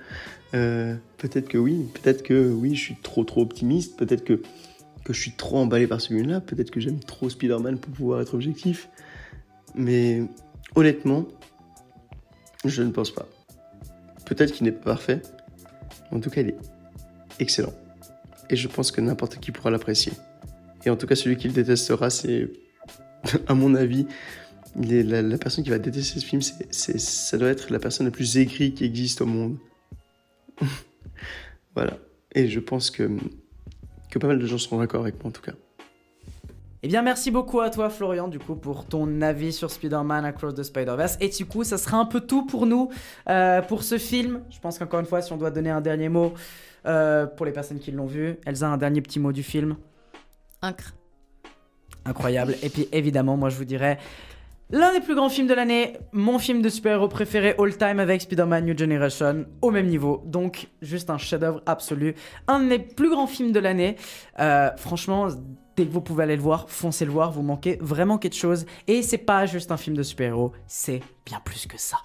Euh, 0.54 0.94
peut-être 1.18 1.48
que 1.48 1.58
oui, 1.58 1.88
peut-être 1.94 2.22
que 2.22 2.52
oui, 2.52 2.76
je 2.76 2.82
suis 2.82 2.96
trop 3.02 3.24
trop 3.24 3.42
optimiste, 3.42 3.98
peut-être 3.98 4.26
que, 4.26 4.42
que 5.06 5.13
je 5.13 5.22
suis 5.22 5.32
trop 5.32 5.56
emballé 5.56 5.88
par 5.88 6.02
celui-là, 6.02 6.42
peut-être 6.42 6.70
que 6.70 6.82
j'aime 6.82 7.00
trop 7.00 7.30
Spider-Man 7.30 7.80
pour 7.80 7.94
pouvoir 7.94 8.20
être 8.20 8.34
objectif. 8.34 8.90
Mais 9.74 10.22
honnêtement, 10.76 11.26
je 12.66 12.84
ne 12.84 12.92
pense 12.92 13.12
pas. 13.12 13.26
Peut-être 14.26 14.52
qu'il 14.52 14.66
n'est 14.66 14.74
pas 14.74 14.96
parfait, 14.96 15.22
en 16.12 16.20
tout 16.20 16.30
cas, 16.30 16.42
il 16.42 16.50
est 16.50 16.58
excellent. 17.40 17.74
Et 18.50 18.58
je 18.58 18.68
pense 18.68 18.92
que 18.92 19.00
n'importe 19.00 19.40
qui 19.40 19.54
pourra 19.54 19.72
l'apprécier. 19.72 20.12
Et 20.84 20.90
en 20.90 20.98
tout 20.98 21.08
cas, 21.08 21.16
celui 21.16 21.38
qui 21.38 21.48
le 21.48 21.54
détestera, 21.54 22.10
c'est, 22.10 22.50
à 23.48 23.54
mon 23.54 23.76
avis, 23.76 24.08
la, 24.78 25.22
la 25.22 25.38
personne 25.38 25.63
qui 25.63 25.70
va 25.70 25.80
détester 25.80 26.20
ce 26.20 26.26
film, 26.26 26.42
c'est, 26.42 26.68
c'est- 26.74 27.00
ça 27.00 27.38
doit 27.38 27.50
être 27.50 27.72
la 27.72 27.80
personne 27.80 28.06
la 28.06 28.12
plus 28.12 28.38
aigrie 28.38 28.74
qui 28.74 28.86
existe 28.86 29.22
au 29.22 29.26
monde. 29.26 29.58
voilà. 31.76 31.98
Et 32.34 32.48
je 32.48 32.60
pense 32.60 32.92
que, 32.92 33.10
que 34.12 34.20
pas 34.20 34.28
mal 34.28 34.40
de 34.40 34.46
gens 34.46 34.58
seront 34.58 34.80
d'accord 34.80 35.02
avec 35.02 35.16
moi, 35.16 35.28
en 35.30 35.32
tout 35.32 35.42
cas. 35.42 35.54
Eh 36.84 36.88
bien, 36.88 37.02
merci 37.02 37.32
beaucoup 37.32 37.60
à 37.60 37.72
toi, 37.72 37.90
Florian, 37.90 38.28
du 38.28 38.38
coup, 38.38 38.56
pour 38.56 38.86
ton 38.86 39.22
avis 39.22 39.52
sur 39.52 39.72
Spider-Man 39.72 40.26
Across 40.26 40.54
the 40.56 40.63
Spider-Verse. 40.63 41.18
Et 41.20 41.30
du 41.30 41.46
coup, 41.46 41.63
ça 41.63 41.78
sera 41.78 41.98
un 41.98 42.06
peu 42.06 42.22
tout 42.22 42.46
pour 42.46 42.68
nous, 42.68 42.90
euh, 43.30 43.62
pour 43.63 43.82
ce 43.84 43.98
film. 43.98 44.42
Je 44.52 44.60
pense 44.60 44.78
qu'encore 44.78 45.00
une 45.00 45.08
fois, 45.08 45.22
si 45.24 45.34
on 45.34 45.38
doit 45.38 45.50
donner 45.50 45.72
un 45.72 45.82
dernier 45.82 46.08
mot 46.08 46.34
euh, 46.86 47.26
pour 47.26 47.46
les 47.48 47.52
personnes 47.52 47.80
qui 47.80 47.92
l'ont 47.92 48.06
vu, 48.06 48.36
Elsa, 48.46 48.68
un 48.70 48.78
dernier 48.78 49.02
petit 49.02 49.20
mot 49.20 49.32
du 49.32 49.42
film. 49.42 49.76
Incre. 50.62 50.94
Incroyable. 52.06 52.56
Et 52.62 52.70
puis, 52.70 52.88
évidemment, 52.92 53.38
moi, 53.38 53.50
je 53.50 53.58
vous 53.58 53.66
dirais. 53.66 53.98
L'un 54.70 54.92
des 54.92 55.00
plus 55.00 55.16
grands 55.16 55.30
films 55.30 55.48
de 55.48 55.54
l'année, 55.54 55.94
mon 56.12 56.40
film 56.40 56.62
de 56.62 56.68
super-héros 56.68 57.08
préféré 57.08 57.56
all 57.58 57.78
time 57.78 58.02
avec 58.02 58.20
Spider-Man 58.22 58.66
New 58.66 58.78
Generation, 58.78 59.46
au 59.62 59.72
même 59.72 59.88
niveau. 59.88 60.22
Donc, 60.26 60.68
juste 60.82 61.10
un 61.10 61.18
chef-d'œuvre 61.18 61.62
absolu. 61.66 62.16
Un 62.50 62.60
des 62.66 62.80
plus 62.80 63.10
grands 63.10 63.28
films 63.28 63.54
de 63.54 63.62
l'année. 63.62 63.96
Euh, 64.40 64.70
franchement, 64.76 65.30
dès 65.78 65.86
que 65.86 65.92
vous 65.92 66.02
pouvez 66.02 66.24
aller 66.24 66.36
le 66.36 66.42
voir, 66.42 66.70
foncez 66.70 67.06
le 67.06 67.12
voir, 67.12 67.32
vous 67.32 67.44
manquez 67.44 67.78
vraiment 67.80 68.18
quelque 68.18 68.36
chose. 68.36 68.66
Et 68.88 69.04
c'est 69.04 69.20
pas 69.20 69.46
juste 69.46 69.72
un 69.72 69.78
film 69.78 69.96
de 69.96 70.04
super-héros, 70.04 70.52
c'est 70.68 71.02
bien 71.26 71.40
plus 71.46 71.66
que 71.66 71.80
ça. 71.80 72.00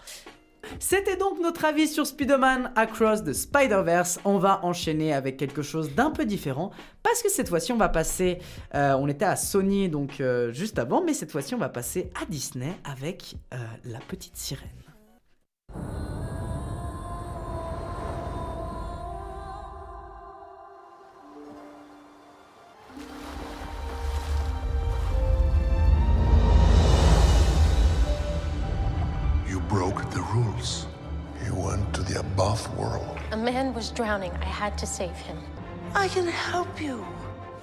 C'était 0.79 1.17
donc 1.17 1.41
notre 1.41 1.65
avis 1.65 1.89
sur 1.89 2.07
Spider-Man 2.07 2.73
Across 2.77 3.25
the 3.25 3.33
Spider-Verse. 3.33 4.21
On 4.25 4.39
va 4.39 4.65
enchaîner 4.65 5.13
avec 5.13 5.37
quelque 5.37 5.63
chose 5.63 5.95
d'un 5.95 6.11
peu 6.11 6.25
différent 6.25 6.71
parce 7.03 7.23
que 7.23 7.31
cette 7.31 7.49
fois-ci 7.49 7.73
on 7.73 7.77
va 7.77 7.89
passer, 7.89 8.39
euh, 8.75 8.95
on 8.99 9.09
était 9.09 9.25
à 9.25 9.37
Sony 9.37 9.89
donc 9.89 10.21
euh, 10.21 10.53
juste 10.53 10.79
avant, 10.79 11.03
mais 11.03 11.15
cette 11.15 11.33
fois-ci 11.33 11.55
on 11.55 11.59
va 11.59 11.69
passer 11.69 12.11
à 12.21 12.27
Disney 12.27 12.73
avec 12.85 13.37
euh, 13.53 13.57
la 13.85 13.99
petite 14.01 14.37
sirène. 14.37 14.69
Broke 29.73 30.11
the 30.11 30.21
rules. 30.35 30.87
You 31.47 31.55
went 31.55 31.95
to 31.95 32.03
the 32.03 32.21
above 32.21 32.61
world. 32.77 33.19
A 33.31 33.37
man 33.39 33.73
was 33.73 33.91
drowning. 33.91 34.31
I 34.43 34.45
had 34.45 34.77
to 34.77 34.87
save 34.87 35.17
him. 35.29 35.39
I 35.95 36.09
can 36.09 36.27
help 36.27 36.79
you. 36.79 37.03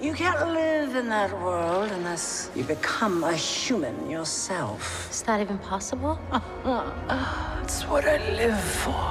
You 0.00 0.14
can't 0.14 0.44
live 0.52 0.96
in 0.96 1.08
that 1.08 1.30
world 1.40 1.88
unless 1.92 2.50
you 2.56 2.64
become 2.64 3.22
a 3.22 3.32
human 3.32 4.10
yourself. 4.10 5.08
Is 5.08 5.22
that 5.22 5.40
even 5.40 5.58
possible? 5.58 6.18
It's 7.62 7.82
what 7.86 8.04
I 8.04 8.18
live 8.42 8.60
for. 8.82 9.06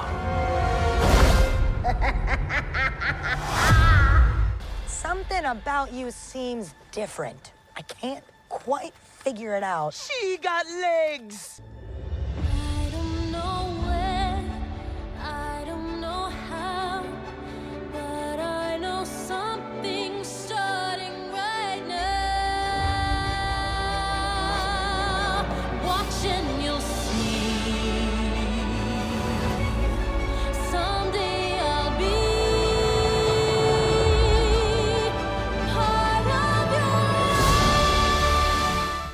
Something 4.88 5.46
about 5.46 5.94
you 5.94 6.12
seems 6.12 6.76
different. 6.92 7.54
I 7.78 7.82
can't 7.84 8.26
quite 8.50 8.94
figure 9.24 9.56
it 9.56 9.64
out. 9.64 9.94
She 9.94 10.38
got 10.42 10.66
legs. 10.68 11.62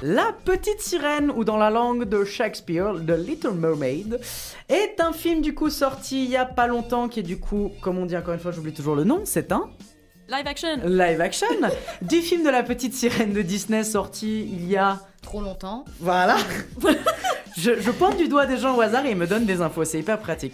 La 0.07 0.33
petite 0.45 0.81
sirène, 0.81 1.31
ou 1.31 1.43
dans 1.43 1.57
la 1.57 1.71
langue 1.71 2.03
de 2.03 2.23
Shakespeare, 2.23 2.93
The 3.07 3.17
Little 3.17 3.55
Mermaid, 3.55 4.19
est 4.69 5.01
un 5.01 5.11
film 5.11 5.41
du 5.41 5.55
coup 5.55 5.71
sorti 5.71 6.25
il 6.25 6.29
y 6.29 6.37
a 6.37 6.45
pas 6.45 6.67
longtemps, 6.67 7.09
qui 7.09 7.21
est 7.21 7.23
du 7.23 7.39
coup, 7.39 7.71
comme 7.81 7.97
on 7.97 8.05
dit 8.05 8.15
encore 8.15 8.35
une 8.35 8.39
fois, 8.39 8.51
j'oublie 8.51 8.71
toujours 8.71 8.95
le 8.95 9.03
nom, 9.03 9.21
c'est 9.23 9.51
un 9.51 9.67
Live 10.29 10.45
action. 10.45 10.77
live 10.85 11.19
action 11.21 11.47
du 12.03 12.21
film 12.21 12.43
de 12.43 12.51
la 12.51 12.61
petite 12.61 12.93
sirène 12.93 13.33
de 13.33 13.41
Disney 13.41 13.83
sorti 13.83 14.41
il 14.43 14.69
y 14.69 14.77
a 14.77 14.99
Trop 15.23 15.41
longtemps. 15.41 15.85
Voilà. 15.99 16.37
je, 17.57 17.81
je 17.81 17.89
pointe 17.89 18.17
du 18.17 18.27
doigt 18.27 18.45
des 18.45 18.57
gens 18.57 18.77
au 18.77 18.81
hasard 18.81 19.07
et 19.07 19.09
ils 19.09 19.17
me 19.17 19.25
donnent 19.25 19.47
des 19.47 19.59
infos, 19.61 19.85
c'est 19.85 19.97
hyper 19.97 20.19
pratique. 20.19 20.53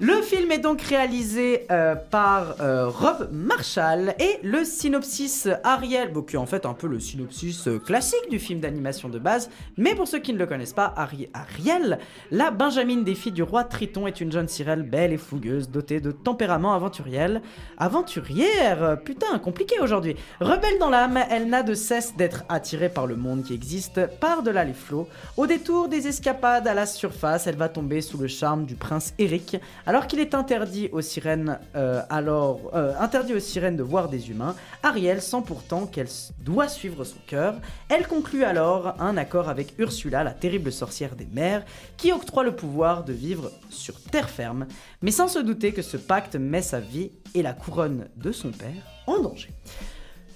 Le 0.00 0.22
film 0.22 0.52
est 0.52 0.58
donc 0.58 0.80
réalisé 0.82 1.66
euh, 1.72 1.96
par 1.96 2.60
euh, 2.60 2.86
Rob 2.88 3.30
Marshall 3.32 4.14
et 4.20 4.38
le 4.44 4.64
synopsis 4.64 5.48
Ariel, 5.64 6.12
qui 6.24 6.36
est 6.36 6.38
en 6.38 6.46
fait 6.46 6.66
un 6.66 6.72
peu 6.72 6.86
le 6.86 7.00
synopsis 7.00 7.66
euh, 7.66 7.80
classique 7.80 8.30
du 8.30 8.38
film 8.38 8.60
d'animation 8.60 9.08
de 9.08 9.18
base, 9.18 9.50
mais 9.76 9.96
pour 9.96 10.06
ceux 10.06 10.20
qui 10.20 10.32
ne 10.32 10.38
le 10.38 10.46
connaissent 10.46 10.72
pas, 10.72 10.94
Ari- 10.96 11.28
Ariel, 11.34 11.98
la 12.30 12.52
Benjamin 12.52 12.98
des 13.02 13.16
filles 13.16 13.32
du 13.32 13.42
roi 13.42 13.64
Triton 13.64 14.06
est 14.06 14.20
une 14.20 14.30
jeune 14.30 14.46
sirène 14.46 14.84
belle 14.84 15.12
et 15.12 15.16
fougueuse, 15.16 15.68
dotée 15.68 15.98
de 15.98 16.12
tempérament 16.12 16.74
aventuriel. 16.74 17.42
Aventurière 17.76 18.98
Putain, 19.04 19.36
compliqué 19.40 19.80
aujourd'hui. 19.80 20.14
Rebelle 20.38 20.78
dans 20.78 20.90
l'âme, 20.90 21.18
elle 21.28 21.48
n'a 21.48 21.64
de 21.64 21.74
cesse 21.74 22.14
d'être 22.16 22.44
attirée 22.48 22.88
par 22.88 23.08
le 23.08 23.16
monde 23.16 23.42
qui 23.42 23.52
existe 23.52 24.06
par-delà 24.20 24.62
les 24.62 24.74
flots. 24.74 25.08
Au 25.36 25.48
détour 25.48 25.88
des 25.88 26.06
escapades 26.06 26.68
à 26.68 26.74
la 26.74 26.86
surface, 26.86 27.48
elle 27.48 27.56
va 27.56 27.68
tomber 27.68 28.00
sous 28.00 28.18
le 28.18 28.28
charme 28.28 28.64
du 28.64 28.76
prince 28.76 29.12
Eric, 29.18 29.56
alors 29.88 30.06
qu'il 30.06 30.20
est 30.20 30.34
interdit 30.34 30.90
aux 30.92 31.00
sirènes, 31.00 31.58
euh, 31.74 32.02
euh, 32.12 32.92
interdit 33.00 33.32
aux 33.32 33.40
sirènes 33.40 33.76
de 33.76 33.82
voir 33.82 34.10
des 34.10 34.28
humains. 34.28 34.54
Ariel 34.82 35.22
sent 35.22 35.42
pourtant 35.46 35.86
qu'elle 35.86 36.08
doit 36.40 36.68
suivre 36.68 37.04
son 37.04 37.16
cœur. 37.26 37.54
Elle 37.88 38.06
conclut 38.06 38.44
alors 38.44 39.00
un 39.00 39.16
accord 39.16 39.48
avec 39.48 39.72
Ursula, 39.78 40.24
la 40.24 40.32
terrible 40.32 40.72
sorcière 40.72 41.16
des 41.16 41.26
mers, 41.32 41.64
qui 41.96 42.12
octroie 42.12 42.44
le 42.44 42.54
pouvoir 42.54 43.02
de 43.02 43.14
vivre 43.14 43.50
sur 43.70 43.98
terre 43.98 44.28
ferme, 44.28 44.66
mais 45.00 45.10
sans 45.10 45.26
se 45.26 45.38
douter 45.38 45.72
que 45.72 45.80
ce 45.80 45.96
pacte 45.96 46.36
met 46.36 46.60
sa 46.60 46.80
vie 46.80 47.10
et 47.34 47.40
la 47.40 47.54
couronne 47.54 48.08
de 48.14 48.30
son 48.30 48.50
père 48.50 48.84
en 49.06 49.20
danger. 49.20 49.48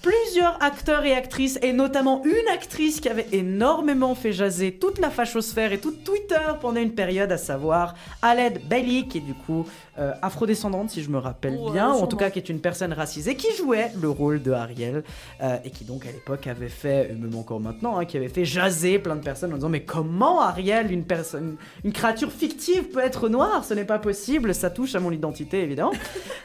Plusieurs 0.02 0.60
acteurs 0.60 1.04
et 1.04 1.14
actrices, 1.14 1.60
et 1.62 1.72
notamment 1.72 2.24
une 2.24 2.48
actrice 2.52 2.98
qui 2.98 3.08
avait 3.08 3.28
énormément 3.30 4.16
fait 4.16 4.32
jaser 4.32 4.72
toute 4.72 4.98
la 4.98 5.10
fachosphère 5.10 5.72
et 5.72 5.78
tout 5.78 5.92
Twitter 5.92 6.40
pendant 6.60 6.80
une 6.80 6.92
période, 6.92 7.30
à 7.30 7.38
savoir 7.38 7.94
Aled 8.20 8.66
Bailey, 8.66 9.06
qui 9.06 9.18
est 9.18 9.20
du 9.20 9.34
coup 9.34 9.64
euh, 9.98 10.12
afrodescendante, 10.22 10.90
si 10.90 11.02
je 11.02 11.10
me 11.10 11.18
rappelle 11.18 11.54
Ouais, 11.54 11.72
bien, 11.72 11.92
ou 11.92 11.98
en 11.98 12.06
tout 12.06 12.16
cas 12.16 12.30
qui 12.30 12.38
est 12.38 12.48
une 12.48 12.60
personne 12.60 12.92
racisée, 12.92 13.36
qui 13.36 13.54
jouait 13.56 13.90
le 14.00 14.08
rôle 14.08 14.42
de 14.42 14.50
Ariel, 14.52 15.04
euh, 15.42 15.58
et 15.64 15.70
qui 15.70 15.84
donc 15.84 16.06
à 16.06 16.12
l'époque 16.12 16.46
avait 16.46 16.68
fait, 16.68 17.10
et 17.10 17.14
même 17.14 17.34
encore 17.34 17.60
maintenant, 17.60 17.98
hein, 17.98 18.04
qui 18.04 18.16
avait 18.16 18.28
fait 18.28 18.44
jaser 18.44 18.98
plein 18.98 19.16
de 19.16 19.22
personnes 19.22 19.52
en 19.52 19.56
disant 19.56 19.68
mais 19.68 19.82
comment 19.82 20.40
Ariel, 20.40 20.90
une 20.90 21.04
personne, 21.04 21.56
une 21.84 21.92
créature 21.92 22.32
fictive 22.32 22.84
peut 22.84 23.00
être 23.00 23.28
noire? 23.28 23.64
Ce 23.64 23.74
n'est 23.74 23.84
pas 23.84 23.98
possible, 23.98 24.54
ça 24.54 24.70
touche 24.70 24.94
à 24.94 25.00
mon 25.00 25.10
identité 25.10 25.62
évidemment. 25.62 25.92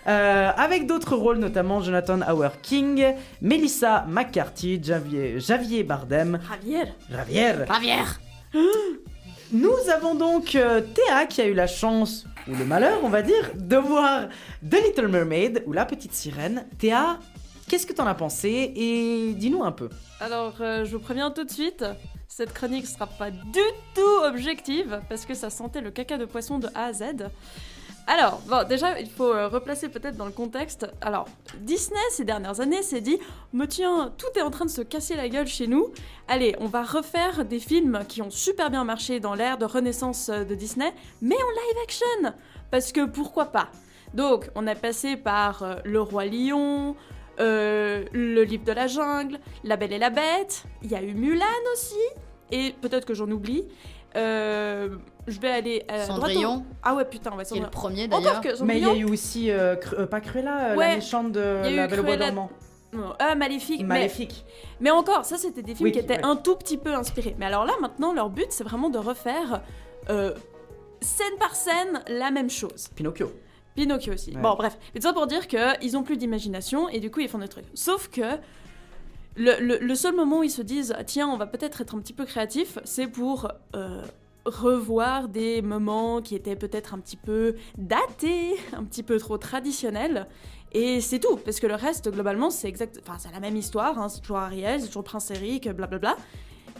Euh, 0.07 0.51
avec 0.55 0.87
d'autres 0.87 1.17
rôles, 1.17 1.37
notamment 1.37 1.81
Jonathan 1.81 2.21
Howard 2.21 2.61
King, 2.61 3.13
Melissa 3.41 4.05
McCarthy, 4.07 4.81
Javier, 4.81 5.37
Javier 5.41 5.83
Bardem, 5.83 6.39
Javier. 6.49 6.93
Javier. 7.11 7.53
Javier. 7.67 8.03
Nous 9.51 9.89
avons 9.93 10.15
donc 10.15 10.55
euh, 10.55 10.81
Théa 10.81 11.25
qui 11.25 11.41
a 11.41 11.47
eu 11.47 11.53
la 11.53 11.67
chance, 11.67 12.25
ou 12.49 12.55
le 12.55 12.65
malheur 12.65 12.99
on 13.03 13.09
va 13.09 13.21
dire, 13.21 13.51
de 13.55 13.77
voir 13.77 14.27
The 14.67 14.75
Little 14.85 15.07
Mermaid, 15.07 15.63
ou 15.65 15.73
La 15.73 15.85
Petite 15.85 16.13
Sirène. 16.13 16.65
Théa, 16.77 17.19
qu'est-ce 17.67 17.85
que 17.85 17.93
t'en 17.93 18.07
as 18.07 18.15
pensé 18.15 18.73
et 18.75 19.33
dis-nous 19.33 19.63
un 19.63 19.71
peu. 19.71 19.89
Alors, 20.19 20.55
euh, 20.61 20.85
je 20.85 20.95
vous 20.95 21.01
préviens 21.01 21.31
tout 21.31 21.43
de 21.43 21.51
suite, 21.51 21.85
cette 22.27 22.53
chronique 22.53 22.87
sera 22.87 23.07
pas 23.07 23.31
du 23.31 23.59
tout 23.95 24.23
objective 24.25 25.01
parce 25.09 25.25
que 25.25 25.33
ça 25.33 25.49
sentait 25.49 25.81
le 25.81 25.91
caca 25.91 26.17
de 26.17 26.25
poisson 26.25 26.59
de 26.59 26.67
A 26.75 26.85
à 26.85 26.93
Z. 26.93 27.03
Alors, 28.09 28.39
bon, 28.47 28.65
déjà, 28.65 28.97
il 29.01 29.09
faut 29.09 29.33
euh, 29.33 29.49
replacer 29.49 29.89
peut-être 29.89 30.15
dans 30.15 30.25
le 30.25 30.31
contexte. 30.31 30.87
Alors, 31.01 31.27
Disney, 31.59 31.99
ces 32.09 32.23
dernières 32.23 32.61
années, 32.61 32.81
s'est 32.81 33.01
dit 33.01 33.19
Me 33.51 33.65
tiens, 33.65 34.13
tout 34.17 34.39
est 34.39 34.41
en 34.41 34.49
train 34.49 34.63
de 34.63 34.69
se 34.69 34.81
casser 34.81 35.15
la 35.15 35.27
gueule 35.27 35.45
chez 35.45 35.67
nous. 35.67 35.91
Allez, 36.29 36.55
on 36.61 36.67
va 36.67 36.83
refaire 36.83 37.43
des 37.43 37.59
films 37.59 37.99
qui 38.07 38.21
ont 38.21 38.29
super 38.29 38.69
bien 38.69 38.85
marché 38.85 39.19
dans 39.19 39.33
l'ère 39.33 39.57
de 39.57 39.65
renaissance 39.65 40.29
euh, 40.29 40.45
de 40.45 40.55
Disney, 40.55 40.93
mais 41.21 41.35
en 41.35 41.49
live 41.49 41.83
action 41.83 42.33
Parce 42.71 42.93
que 42.93 43.05
pourquoi 43.05 43.47
pas? 43.47 43.67
Donc, 44.13 44.49
on 44.55 44.67
a 44.67 44.75
passé 44.75 45.17
par 45.17 45.63
euh, 45.63 45.75
Le 45.83 45.99
Roi 45.99 46.27
Lion, 46.27 46.95
Le 47.37 48.43
Livre 48.43 48.63
de 48.63 48.71
la 48.71 48.87
Jungle, 48.87 49.37
La 49.65 49.75
Belle 49.75 49.91
et 49.91 49.99
la 49.99 50.11
Bête, 50.11 50.63
il 50.81 50.89
y 50.89 50.95
a 50.95 51.01
eu 51.01 51.13
Mulan 51.13 51.45
aussi, 51.73 51.95
et 52.51 52.73
peut-être 52.81 53.05
que 53.05 53.13
j'en 53.13 53.29
oublie. 53.29 53.65
Je 55.27 55.39
vais 55.39 55.51
aller 55.51 55.83
à 55.87 56.05
droite 56.05 56.07
Cendrillon. 56.07 56.55
au- 56.57 56.63
Ah 56.83 56.95
ouais, 56.95 57.05
putain, 57.05 57.31
ouais, 57.31 57.37
est 57.37 57.39
le 57.41 57.45
Cendrillon. 57.45 57.69
premier 57.69 58.07
d'ailleurs. 58.07 58.41
Mais 58.63 58.77
il 58.77 58.81
y 58.81 58.85
a 58.85 58.87
Cendrillon. 58.87 58.93
eu 59.07 59.11
aussi, 59.11 59.51
euh, 59.51 59.75
Cru- 59.75 59.95
euh, 59.99 60.05
pas 60.07 60.21
Cruella, 60.21 60.71
euh, 60.71 60.75
Ouais. 60.77 60.89
la 60.89 60.95
méchante 60.95 61.31
de 61.31 61.59
Il 61.65 61.65
y 61.65 61.67
a 61.69 61.71
eu 61.71 61.75
La 61.75 61.87
Belle 61.87 61.99
au 61.99 62.03
bois 62.03 62.15
Cruella-. 62.15 62.31
Non, 62.93 63.13
Maléfique. 63.37 63.81
mais- 63.81 63.87
Maléfique. 63.87 64.45
Mais, 64.79 64.89
encore, 64.91 65.25
ça 65.25 65.37
c'était 65.37 65.61
des 65.61 65.75
films 65.75 65.85
Oui, 65.87 65.91
qui 65.91 65.99
étaient 65.99 66.15
ouais. 66.17 66.23
un 66.25 66.37
tout 66.37 66.55
petit 66.55 66.77
peu 66.77 66.93
inspirés. 66.93 67.35
Mais 67.37 67.45
alors 67.45 67.65
là, 67.65 67.73
maintenant, 67.81 68.13
leur 68.13 68.29
but 68.29 68.47
c'est 68.49 68.63
vraiment 68.63 68.89
de 68.89 68.97
refaire 68.97 69.61
euh, 70.09 70.33
scène 71.01 71.37
par 71.37 71.53
scène 71.55 72.01
la 72.07 72.31
même 72.31 72.49
chose. 72.49 72.87
Pinocchio. 72.95 73.31
Pinocchio 73.75 74.13
aussi. 74.13 74.31
Ouais. 74.31 74.41
Bon, 74.41 74.55
bref. 74.55 74.77
Mais 74.95 75.01
tout 75.01 75.07
ça 75.07 75.13
pour 75.13 75.27
dire 75.27 75.47
qu'ils 75.47 75.97
ont 75.97 76.03
plus 76.03 76.15
d'imagination 76.17 76.87
et 76.89 76.99
du 77.01 77.11
coup 77.11 77.19
ils 77.19 77.27
font 77.27 77.37
des 77.39 77.49
trucs. 77.49 77.65
Sauf 77.73 78.07
que 78.09 78.21
le, 79.35 79.59
le- 79.59 79.77
le 79.79 79.95
seul 79.95 80.15
moment 80.15 80.39
où 80.39 80.43
ils 80.43 80.49
se 80.49 80.61
disent 80.63 80.95
tiens, 81.05 81.27
on 81.27 81.37
va 81.37 81.45
peut-être 81.45 81.81
être 81.81 81.93
un 81.95 81.99
petit 81.99 82.13
peu 82.13 82.25
créatif, 82.25 82.79
c'est 82.85 83.07
pour 83.07 83.51
euh, 83.75 84.01
revoir 84.47 85.27
des 85.27 85.61
moments 85.61 86.21
qui 86.21 86.35
étaient 86.35 86.55
peut-être 86.55 86.93
un 86.93 86.99
petit 86.99 87.17
peu 87.17 87.55
datés, 87.77 88.55
un 88.73 88.83
petit 88.83 89.03
peu 89.03 89.17
trop 89.19 89.37
traditionnels. 89.37 90.27
Et 90.73 90.99
c'est 91.01 91.19
tout, 91.19 91.37
parce 91.37 91.59
que 91.59 91.67
le 91.67 91.75
reste, 91.75 92.11
globalement, 92.11 92.49
c'est 92.49 92.67
exact. 92.67 93.01
Enfin, 93.07 93.17
la 93.31 93.39
même 93.39 93.55
histoire, 93.55 93.99
hein, 93.99 94.09
c'est 94.09 94.19
toujours 94.19 94.37
Ariel, 94.37 94.81
c'est 94.81 94.87
toujours 94.87 95.03
Prince 95.03 95.31
Eric, 95.31 95.69
blablabla. 95.69 96.17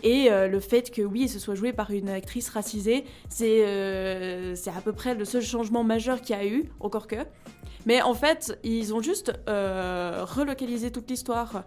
Et 0.04 0.32
euh, 0.32 0.48
le 0.48 0.60
fait 0.60 0.92
que 0.92 1.02
oui, 1.02 1.28
ce 1.28 1.40
soit 1.40 1.56
joué 1.56 1.74
par 1.74 1.92
une 1.92 2.10
actrice 2.10 2.50
racisée, 2.50 3.06
c'est 3.30 3.66
euh, 3.66 4.56
c'est 4.56 4.70
à 4.70 4.82
peu 4.82 4.94
près 4.94 5.16
le 5.16 5.26
seul 5.26 5.42
changement 5.42 5.84
majeur 5.84 6.22
qu'il 6.22 6.36
y 6.36 6.40
a 6.40 6.46
eu, 6.46 6.70
encore 6.80 7.08
que. 7.08 7.16
Mais 7.86 8.02
en 8.02 8.14
fait, 8.14 8.60
ils 8.64 8.94
ont 8.94 9.02
juste 9.02 9.34
euh, 9.48 10.26
relocalisé 10.26 10.92
toute 10.92 11.10
l'histoire 11.10 11.64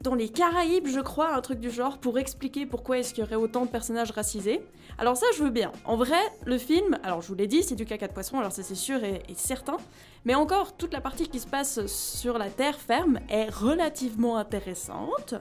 dans 0.00 0.14
les 0.14 0.28
Caraïbes, 0.28 0.86
je 0.86 1.00
crois, 1.00 1.34
un 1.34 1.40
truc 1.40 1.58
du 1.58 1.70
genre, 1.70 1.98
pour 1.98 2.18
expliquer 2.18 2.66
pourquoi 2.66 2.98
est-ce 2.98 3.14
qu'il 3.14 3.24
y 3.24 3.26
aurait 3.26 3.36
autant 3.36 3.64
de 3.64 3.70
personnages 3.70 4.10
racisés. 4.10 4.60
Alors 4.98 5.16
ça, 5.16 5.26
je 5.36 5.42
veux 5.42 5.50
bien. 5.50 5.72
En 5.84 5.96
vrai, 5.96 6.20
le 6.44 6.58
film, 6.58 6.98
alors 7.02 7.22
je 7.22 7.28
vous 7.28 7.34
l'ai 7.34 7.46
dit, 7.46 7.62
c'est 7.62 7.74
du 7.74 7.86
caca 7.86 8.06
de 8.06 8.12
poisson, 8.12 8.38
alors 8.38 8.52
ça 8.52 8.62
c'est 8.62 8.74
sûr 8.74 9.02
et, 9.04 9.22
certain. 9.34 9.78
Mais 10.24 10.34
encore, 10.34 10.76
toute 10.76 10.92
la 10.92 11.00
partie 11.00 11.28
qui 11.28 11.40
se 11.40 11.46
passe 11.46 11.86
sur 11.86 12.38
la 12.38 12.50
terre 12.50 12.78
ferme 12.78 13.20
est 13.28 13.48
relativement 13.48 14.36
intéressante. 14.36 15.34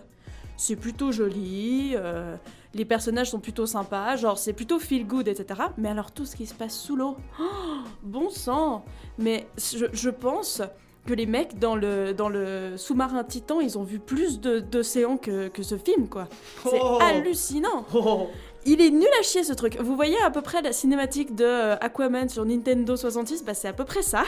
C'est 0.57 0.77
plutôt 0.77 1.11
joli, 1.11 1.93
euh, 1.95 2.37
les 2.73 2.85
personnages 2.85 3.31
sont 3.31 3.41
plutôt 3.41 3.65
sympas, 3.65 4.15
genre 4.15 4.37
c'est 4.37 4.53
plutôt 4.53 4.79
feel 4.79 5.05
good, 5.05 5.27
etc. 5.27 5.61
Mais 5.77 5.89
alors 5.89 6.11
tout 6.11 6.25
ce 6.25 6.35
qui 6.35 6.45
se 6.45 6.53
passe 6.53 6.77
sous 6.77 6.95
l'eau, 6.95 7.17
bon 8.03 8.29
sang 8.29 8.85
Mais 9.17 9.47
je 9.57 10.09
pense 10.09 10.61
que 11.05 11.13
les 11.13 11.25
mecs 11.25 11.59
dans 11.59 11.75
le, 11.75 12.13
dans 12.13 12.29
le 12.29 12.77
sous-marin 12.77 13.23
Titan, 13.23 13.59
ils 13.59 13.77
ont 13.77 13.83
vu 13.83 13.99
plus 13.99 14.39
d'océans 14.39 15.17
que, 15.17 15.47
que 15.49 15.61
ce 15.63 15.77
film, 15.77 16.07
quoi. 16.09 16.27
C'est 16.63 16.79
Oh. 16.81 16.97
hallucinant 17.01 17.85
Oh. 17.93 18.27
il 18.65 18.81
est 18.81 18.89
nul 18.89 19.07
à 19.19 19.23
chier 19.23 19.43
ce 19.43 19.53
truc. 19.53 19.77
Vous 19.79 19.95
voyez 19.95 20.17
à 20.23 20.31
peu 20.31 20.41
près 20.41 20.61
la 20.61 20.73
cinématique 20.73 21.35
de 21.35 21.45
euh, 21.45 21.75
Aquaman 21.79 22.27
sur 22.29 22.43
Nintendo 22.45 22.95
66 22.95 23.43
Bah 23.43 23.53
c'est 23.53 23.67
à 23.67 23.73
peu 23.73 23.85
près 23.85 24.01
ça. 24.01 24.23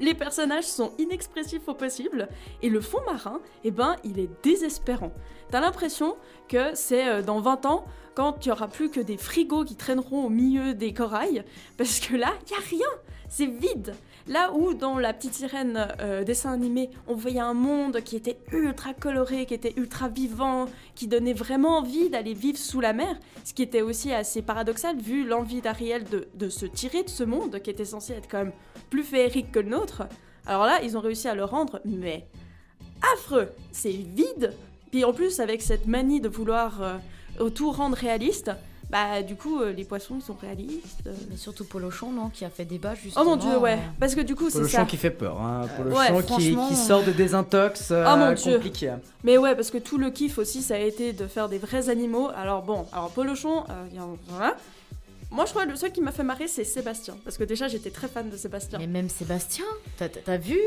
Les 0.00 0.14
personnages 0.14 0.64
sont 0.64 0.92
inexpressifs 0.98 1.68
au 1.68 1.74
possible 1.74 2.28
et 2.62 2.68
le 2.68 2.80
fond 2.80 2.98
marin, 3.06 3.40
eh 3.62 3.70
ben, 3.70 3.94
il 4.04 4.18
est 4.18 4.28
désespérant. 4.42 5.12
T'as 5.50 5.60
l'impression 5.60 6.16
que 6.48 6.74
c'est 6.74 7.08
euh, 7.08 7.22
dans 7.22 7.40
20 7.40 7.66
ans 7.66 7.84
quand 8.14 8.44
il 8.44 8.48
y 8.48 8.52
aura 8.52 8.68
plus 8.68 8.90
que 8.90 9.00
des 9.00 9.16
frigos 9.16 9.64
qui 9.64 9.76
traîneront 9.76 10.24
au 10.24 10.28
milieu 10.30 10.74
des 10.74 10.92
corails 10.92 11.44
parce 11.76 11.98
que 12.00 12.16
là, 12.16 12.32
il 12.46 12.52
y 12.52 12.54
a 12.54 12.62
rien. 12.70 12.90
C'est 13.28 13.46
vide. 13.46 13.94
Là 14.26 14.52
où 14.54 14.72
dans 14.72 14.98
la 14.98 15.12
petite 15.12 15.34
sirène 15.34 15.88
euh, 16.00 16.24
dessin 16.24 16.52
animé, 16.52 16.88
on 17.06 17.14
voyait 17.14 17.40
un 17.40 17.52
monde 17.52 18.00
qui 18.00 18.16
était 18.16 18.38
ultra 18.52 18.94
coloré, 18.94 19.44
qui 19.44 19.52
était 19.52 19.74
ultra 19.76 20.08
vivant, 20.08 20.64
qui 20.94 21.08
donnait 21.08 21.34
vraiment 21.34 21.78
envie 21.78 22.08
d'aller 22.08 22.32
vivre 22.32 22.56
sous 22.56 22.80
la 22.80 22.94
mer, 22.94 23.18
ce 23.44 23.52
qui 23.52 23.62
était 23.62 23.82
aussi 23.82 24.14
assez 24.14 24.40
paradoxal 24.40 24.96
vu 24.96 25.26
l'envie 25.26 25.60
d'Ariel 25.60 26.04
de, 26.34 26.48
se 26.48 26.64
tirer 26.64 27.02
de 27.02 27.10
ce 27.10 27.22
monde 27.22 27.60
qui 27.60 27.68
était 27.68 27.84
censé 27.84 28.14
être 28.14 28.28
quand 28.30 28.38
même 28.38 28.52
plus 28.88 29.02
féerique 29.02 29.52
que 29.52 29.58
le 29.58 29.68
nôtre. 29.68 30.04
Alors 30.46 30.64
là, 30.64 30.80
ils 30.82 30.96
ont 30.96 31.00
réussi 31.00 31.28
à 31.28 31.34
le 31.34 31.44
rendre, 31.44 31.80
mais 31.84 32.26
affreux, 33.14 33.50
c'est 33.72 33.90
vide. 33.90 34.54
Puis 34.90 35.04
en 35.04 35.12
plus, 35.12 35.38
avec 35.38 35.60
cette 35.60 35.86
manie 35.86 36.22
de 36.22 36.28
vouloir 36.28 37.00
euh, 37.40 37.50
tout 37.50 37.70
rendre 37.70 37.96
réaliste, 37.96 38.52
bah 38.94 39.22
du 39.22 39.34
coup, 39.34 39.60
euh, 39.60 39.72
les 39.72 39.84
poissons 39.84 40.14
ils 40.20 40.22
sont 40.22 40.36
réalistes. 40.40 41.00
euh. 41.08 41.12
Mais 41.28 41.36
surtout 41.36 41.64
Polochon, 41.64 42.12
non, 42.12 42.28
qui 42.28 42.44
a 42.44 42.48
fait 42.50 42.64
débat 42.64 42.94
justement. 42.94 43.24
Oh 43.24 43.28
mon 43.30 43.36
dieu, 43.36 43.58
ouais. 43.58 43.72
euh, 43.74 43.76
Parce 43.98 44.14
que 44.14 44.20
du 44.20 44.36
coup, 44.36 44.50
c'est 44.50 44.58
Polochon 44.58 44.76
ça. 44.78 44.84
qui 44.84 44.96
fait 44.96 45.10
peur. 45.10 45.40
Hein. 45.40 45.66
Polochon 45.76 45.98
Ouais, 45.98 46.22
qui, 46.22 46.28
franchement. 46.28 46.68
qui 46.68 46.76
sort 46.76 47.02
de 47.02 47.10
désintox 47.10 47.90
euh, 47.90 48.04
Oh 48.08 48.16
mon 48.16 48.32
Dieu. 48.34 48.54
compliqué. 48.54 48.94
Mais 49.24 49.36
ouais, 49.36 49.56
parce 49.56 49.72
que 49.72 49.78
tout 49.78 49.98
le 49.98 50.10
kiff 50.10 50.38
aussi, 50.38 50.62
ça 50.62 50.76
a 50.76 50.78
été 50.78 51.12
de 51.12 51.26
faire 51.26 51.48
des 51.48 51.58
vrais 51.58 51.88
animaux. 51.88 52.28
Alors 52.36 52.62
bon, 52.62 52.86
alors 52.92 53.10
Polochon, 53.10 53.64
euh, 53.68 53.86
il 53.90 53.96
y 53.96 54.00
en- 54.00 54.16
voilà. 54.28 54.54
Moi, 55.32 55.46
je 55.46 55.50
crois 55.50 55.64
que 55.64 55.70
le 55.70 55.76
seul 55.76 55.90
qui 55.90 56.00
m'a 56.00 56.12
fait 56.12 56.22
marrer, 56.22 56.46
c'est 56.46 56.62
Sébastien. 56.62 57.16
Parce 57.24 57.36
que 57.36 57.42
déjà, 57.42 57.66
j'étais 57.66 57.90
très 57.90 58.06
fan 58.06 58.30
de 58.30 58.36
Sébastien. 58.36 58.78
Mais 58.78 58.86
même 58.86 59.08
Sébastien, 59.08 59.64
t'as- 59.98 60.08
t'as 60.08 60.20
t'as 60.20 60.36
vu 60.36 60.58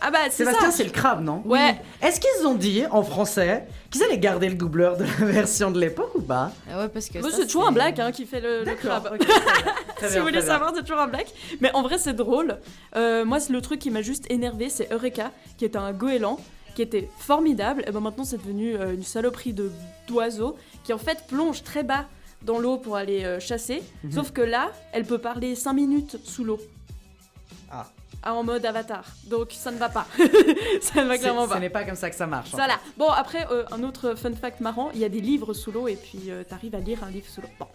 Ah 0.00 0.10
bah, 0.10 0.18
c'est 0.24 0.44
Sébastien, 0.44 0.70
c'est 0.70 0.84
le 0.84 0.90
crabe, 0.90 1.22
non? 1.22 1.42
Ouais. 1.44 1.80
Est-ce 2.00 2.20
qu'ils 2.20 2.46
ont 2.46 2.54
dit 2.54 2.84
en 2.90 3.02
français 3.02 3.66
qu'ils 3.90 4.02
allaient 4.02 4.18
garder 4.18 4.48
le 4.48 4.54
doubleur 4.54 4.96
de 4.96 5.04
la 5.04 5.10
version 5.26 5.70
de 5.70 5.80
l'époque 5.80 6.14
ou 6.14 6.20
pas? 6.20 6.52
Ah 6.70 6.80
ouais, 6.80 6.88
parce 6.88 7.08
que. 7.08 7.18
Moi, 7.18 7.30
c'est 7.32 7.46
toujours 7.46 7.68
un 7.68 7.72
black 7.72 7.98
hein, 7.98 8.12
qui 8.12 8.26
fait 8.26 8.40
le, 8.40 8.64
crabe. 8.74 9.10
ok, 9.12 9.18
très 9.18 9.26
bien. 9.26 9.72
Très 9.96 10.10
si 10.10 10.18
vous 10.18 10.24
voulez 10.24 10.40
savoir, 10.40 10.72
c'est 10.74 10.82
toujours 10.82 11.00
un 11.00 11.06
black. 11.06 11.32
Mais 11.60 11.72
en 11.74 11.82
vrai, 11.82 11.98
c'est 11.98 12.14
drôle. 12.14 12.58
Euh, 12.96 13.24
moi, 13.24 13.38
c'est 13.38 13.52
le 13.52 13.60
truc 13.60 13.78
qui 13.80 13.90
m'a 13.90 14.02
juste 14.02 14.28
énervé, 14.30 14.68
c'est 14.68 14.92
Eureka, 14.92 15.30
qui 15.56 15.64
est 15.64 15.76
un 15.76 15.92
goéland, 15.92 16.38
qui 16.74 16.82
était 16.82 17.08
formidable. 17.18 17.84
Et 17.86 17.92
ben 17.92 18.00
maintenant, 18.00 18.24
c'est 18.24 18.38
devenu 18.38 18.74
euh, 18.74 18.94
une 18.94 19.04
saloperie 19.04 19.52
de 19.52 19.70
d'oiseau 20.08 20.56
qui 20.82 20.92
en 20.92 20.98
fait 20.98 21.24
plonge 21.28 21.62
très 21.62 21.84
bas 21.84 22.06
dans 22.42 22.58
l'eau 22.58 22.76
pour 22.78 22.96
aller 22.96 23.24
euh, 23.24 23.38
chasser. 23.38 23.82
Mhm. 24.02 24.12
Sauf 24.12 24.32
que 24.32 24.42
là, 24.42 24.72
elle 24.92 25.04
peut 25.04 25.18
parler 25.18 25.54
5 25.54 25.72
minutes 25.72 26.16
sous 26.24 26.44
l'eau. 26.44 26.60
Ah. 27.70 27.86
En 28.24 28.44
mode 28.44 28.64
avatar. 28.64 29.04
Donc 29.24 29.48
ça 29.52 29.70
ne 29.70 29.78
va 29.78 29.88
pas. 29.88 30.06
ça 30.80 31.02
ne 31.02 31.08
va 31.08 31.18
clairement 31.18 31.44
Ce 31.44 31.50
pas. 31.50 31.58
n'est 31.60 31.70
pas 31.70 31.84
comme 31.84 31.96
ça 31.96 32.08
que 32.08 32.16
ça 32.16 32.26
marche. 32.26 32.54
en 32.54 32.56
Voilà. 32.56 32.78
Bon, 32.96 33.08
après, 33.08 33.46
euh, 33.50 33.64
un 33.72 33.82
autre 33.82 34.14
fun 34.14 34.32
fact 34.34 34.60
marrant, 34.60 34.90
il 34.94 35.00
y 35.00 35.04
a 35.04 35.08
des 35.08 35.20
livres 35.20 35.54
sous 35.54 35.72
l'eau 35.72 35.88
et 35.88 35.96
puis 35.96 36.30
euh, 36.30 36.44
t'arrives 36.44 36.74
à 36.74 36.78
lire 36.80 37.02
un 37.02 37.10
livre 37.10 37.26
sous 37.28 37.40
l'eau. 37.40 37.48
Bon. 37.58 37.66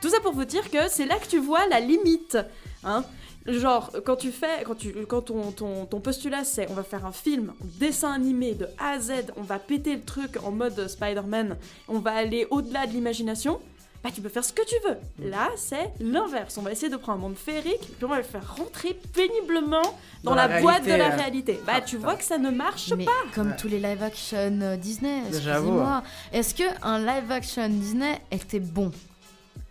Tout 0.00 0.08
ça 0.08 0.20
pour 0.20 0.32
vous 0.32 0.44
dire 0.44 0.70
que 0.70 0.88
c'est 0.88 1.06
là 1.06 1.16
que 1.18 1.26
tu 1.26 1.38
vois 1.38 1.66
la 1.68 1.80
limite. 1.80 2.38
Hein 2.84 3.04
Genre, 3.46 3.92
quand 4.04 4.16
tu 4.16 4.32
fais, 4.32 4.64
quand, 4.64 4.74
tu, 4.74 4.92
quand 5.06 5.22
ton, 5.22 5.52
ton, 5.52 5.86
ton 5.86 6.00
postulat 6.00 6.42
c'est 6.42 6.68
on 6.68 6.74
va 6.74 6.82
faire 6.82 7.06
un 7.06 7.12
film, 7.12 7.52
un 7.62 7.66
dessin 7.78 8.12
animé 8.12 8.54
de 8.54 8.66
A 8.78 8.90
à 8.94 8.98
Z, 8.98 9.12
on 9.36 9.42
va 9.42 9.60
péter 9.60 9.94
le 9.94 10.02
truc 10.02 10.36
en 10.44 10.50
mode 10.50 10.88
Spider-Man, 10.88 11.56
on 11.86 12.00
va 12.00 12.12
aller 12.12 12.48
au-delà 12.50 12.86
de 12.88 12.92
l'imagination, 12.92 13.60
bah 14.06 14.12
tu 14.14 14.20
peux 14.20 14.28
faire 14.28 14.44
ce 14.44 14.52
que 14.52 14.62
tu 14.64 14.74
veux. 14.86 15.28
Là, 15.30 15.48
c'est 15.56 15.90
l'inverse. 16.00 16.56
On 16.58 16.62
va 16.62 16.70
essayer 16.70 16.88
de 16.90 16.96
prendre 16.96 17.18
un 17.18 17.22
monde 17.22 17.36
féerique, 17.36 17.80
puis 17.80 18.04
on 18.04 18.08
va 18.08 18.18
le 18.18 18.22
faire 18.22 18.56
rentrer 18.56 18.96
péniblement 19.14 19.82
dans, 20.22 20.30
Dans 20.30 20.34
la, 20.36 20.46
la 20.46 20.60
boîte 20.60 20.84
de 20.84 20.92
la 20.92 21.12
euh. 21.12 21.16
réalité. 21.16 21.60
Bah 21.66 21.72
Ah, 21.76 21.80
tu 21.80 21.96
vois 21.96 22.14
que 22.14 22.22
ça 22.24 22.38
ne 22.38 22.50
marche 22.50 22.92
Mais 22.96 23.04
pas. 23.04 23.10
comme 23.34 23.48
Ouais. 23.50 23.56
tous 23.56 23.68
les 23.68 23.80
live 23.80 24.02
action 24.02 24.60
euh, 24.62 24.76
Disney, 24.76 25.22
J'avoue. 25.32 25.66
excusez-moi. 25.68 26.02
Est-ce 26.32 26.54
que 26.54 26.62
un 26.82 26.98
live 27.00 27.30
action 27.32 27.68
Disney 27.68 28.20
était 28.30 28.60
bon? 28.60 28.92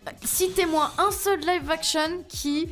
Euh, 0.06 0.10
Citez-moi 0.22 0.90
un 0.98 1.10
seul 1.10 1.40
live 1.40 1.70
action 1.70 2.22
qui 2.28 2.68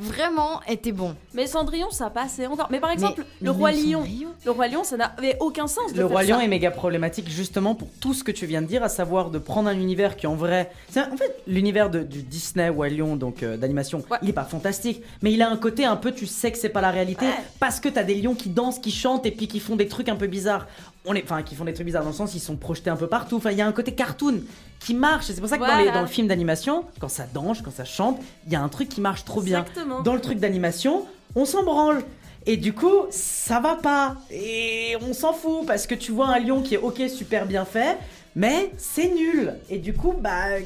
vraiment 0.00 0.60
était 0.68 0.92
bon. 0.92 1.14
Mais 1.34 1.46
Cendrillon, 1.46 1.90
ça 1.90 2.10
passait 2.10 2.46
encore. 2.46 2.68
Mais 2.70 2.80
par 2.80 2.90
exemple, 2.90 3.20
Mais- 3.40 3.46
le 3.46 3.52
mais 3.52 3.56
Roi 3.58 3.72
Lion. 3.72 4.04
Le 4.44 4.50
Roi 4.50 4.68
Lion, 4.68 4.84
ça 4.84 4.96
n'avait 4.96 5.36
aucun 5.40 5.66
sens 5.66 5.92
de 5.92 5.96
Le 6.00 6.06
faire 6.06 6.08
Roi 6.08 6.22
Lion 6.24 6.40
est 6.40 6.48
méga 6.48 6.70
problématique 6.70 7.28
justement 7.28 7.74
pour 7.74 7.88
tout 8.00 8.14
ce 8.14 8.22
que 8.24 8.32
tu 8.32 8.46
viens 8.46 8.62
de 8.62 8.66
dire, 8.66 8.82
à 8.82 8.88
savoir 8.88 9.30
de 9.30 9.38
prendre 9.38 9.68
un 9.68 9.78
univers 9.78 10.16
qui 10.16 10.26
en 10.26 10.34
vrai... 10.34 10.70
c'est 10.90 11.00
En 11.00 11.16
fait, 11.16 11.42
l'univers 11.46 11.90
de- 11.90 12.02
du 12.02 12.22
Disney 12.22 12.68
Roi 12.68 12.88
Lion, 12.88 13.16
donc 13.16 13.42
euh, 13.42 13.56
d'animation, 13.56 14.02
il 14.22 14.28
est 14.30 14.32
pas 14.32 14.44
fantastique, 14.44 15.02
mais 15.22 15.32
il 15.32 15.42
a 15.42 15.48
un 15.50 15.56
côté 15.56 15.84
un 15.84 15.96
peu, 15.96 16.12
tu 16.12 16.26
sais 16.26 16.52
que 16.52 16.58
c'est 16.58 16.68
pas 16.68 16.80
la 16.80 16.90
réalité, 16.90 17.26
parce 17.60 17.80
que 17.80 17.88
t'as 17.88 18.04
des 18.04 18.14
lions 18.16 18.34
qui 18.34 18.48
dansent, 18.50 18.78
qui 18.78 18.90
chantent 18.90 19.26
et 19.26 19.30
puis 19.30 19.48
qui 19.48 19.60
font 19.60 19.76
des 19.76 19.88
trucs 19.88 20.08
un 20.08 20.16
peu 20.16 20.26
bizarres. 20.26 20.66
On 21.06 21.14
est, 21.14 21.22
enfin, 21.22 21.42
qui 21.42 21.54
font 21.54 21.64
des 21.64 21.72
trucs 21.72 21.86
bizarres 21.86 22.02
dans 22.02 22.10
le 22.10 22.14
sens, 22.16 22.34
ils 22.34 22.40
sont 22.40 22.56
projetés 22.56 22.90
un 22.90 22.96
peu 22.96 23.06
partout. 23.06 23.36
Enfin, 23.36 23.52
il 23.52 23.58
y 23.58 23.62
a 23.62 23.66
un 23.66 23.72
côté 23.72 23.92
cartoon 23.94 24.40
qui 24.80 24.92
marche. 24.94 25.26
C'est 25.26 25.40
pour 25.40 25.48
ça 25.48 25.56
que 25.56 25.62
dans, 25.62 25.68
les- 25.84 25.90
le 26.02 26.06
film 26.08 26.26
d'animation, 26.26 26.84
quand 27.00 27.08
ça 27.08 27.26
danse, 27.32 27.62
quand 27.62 27.70
ça 27.72 27.84
chante, 27.84 28.20
il 28.46 28.52
y 28.52 28.56
a 28.56 28.60
un 28.62 28.68
truc 28.68 28.88
qui 28.88 29.00
marche 29.00 29.24
trop 29.24 29.40
bien. 29.40 29.64
Dans 30.02 30.14
le 30.14 30.20
truc 30.20 30.38
d'animation, 30.40 31.04
on 31.34 31.44
s'en 31.44 31.62
branle. 31.62 32.02
Et 32.48 32.56
du 32.56 32.72
coup, 32.72 33.06
ça 33.10 33.60
va 33.60 33.74
pas. 33.76 34.16
Et 34.30 34.96
on 35.08 35.12
s'en 35.12 35.32
fout 35.32 35.66
parce 35.66 35.86
que 35.86 35.94
tu 35.94 36.12
vois 36.12 36.28
un 36.28 36.38
lion 36.38 36.62
qui 36.62 36.74
est 36.74 36.78
ok, 36.78 37.02
super 37.08 37.46
bien 37.46 37.64
fait, 37.64 37.98
mais 38.36 38.70
c'est 38.76 39.08
nul. 39.08 39.54
Et 39.70 39.78
du 39.78 39.92
coup, 39.94 40.12
bah, 40.20 40.58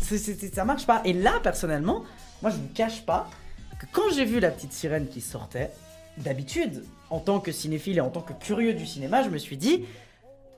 c'est- 0.00 0.54
ça 0.54 0.64
marche 0.64 0.86
pas. 0.86 1.02
Et 1.04 1.12
là, 1.12 1.32
personnellement, 1.42 2.02
moi 2.42 2.50
je 2.50 2.56
ne 2.58 2.66
cache 2.74 3.02
pas 3.02 3.28
que 3.78 3.86
quand 3.92 4.10
j'ai 4.14 4.24
vu 4.24 4.40
la 4.40 4.50
petite 4.50 4.72
sirène 4.72 5.06
qui 5.08 5.20
sortait, 5.20 5.70
d'habitude, 6.18 6.82
en 7.10 7.20
tant 7.20 7.40
que 7.40 7.52
cinéphile 7.52 7.98
et 7.98 8.00
en 8.00 8.10
tant 8.10 8.22
que 8.22 8.32
curieux 8.32 8.74
du 8.74 8.86
cinéma, 8.86 9.22
je 9.22 9.28
me 9.28 9.38
suis 9.38 9.56
dit, 9.56 9.84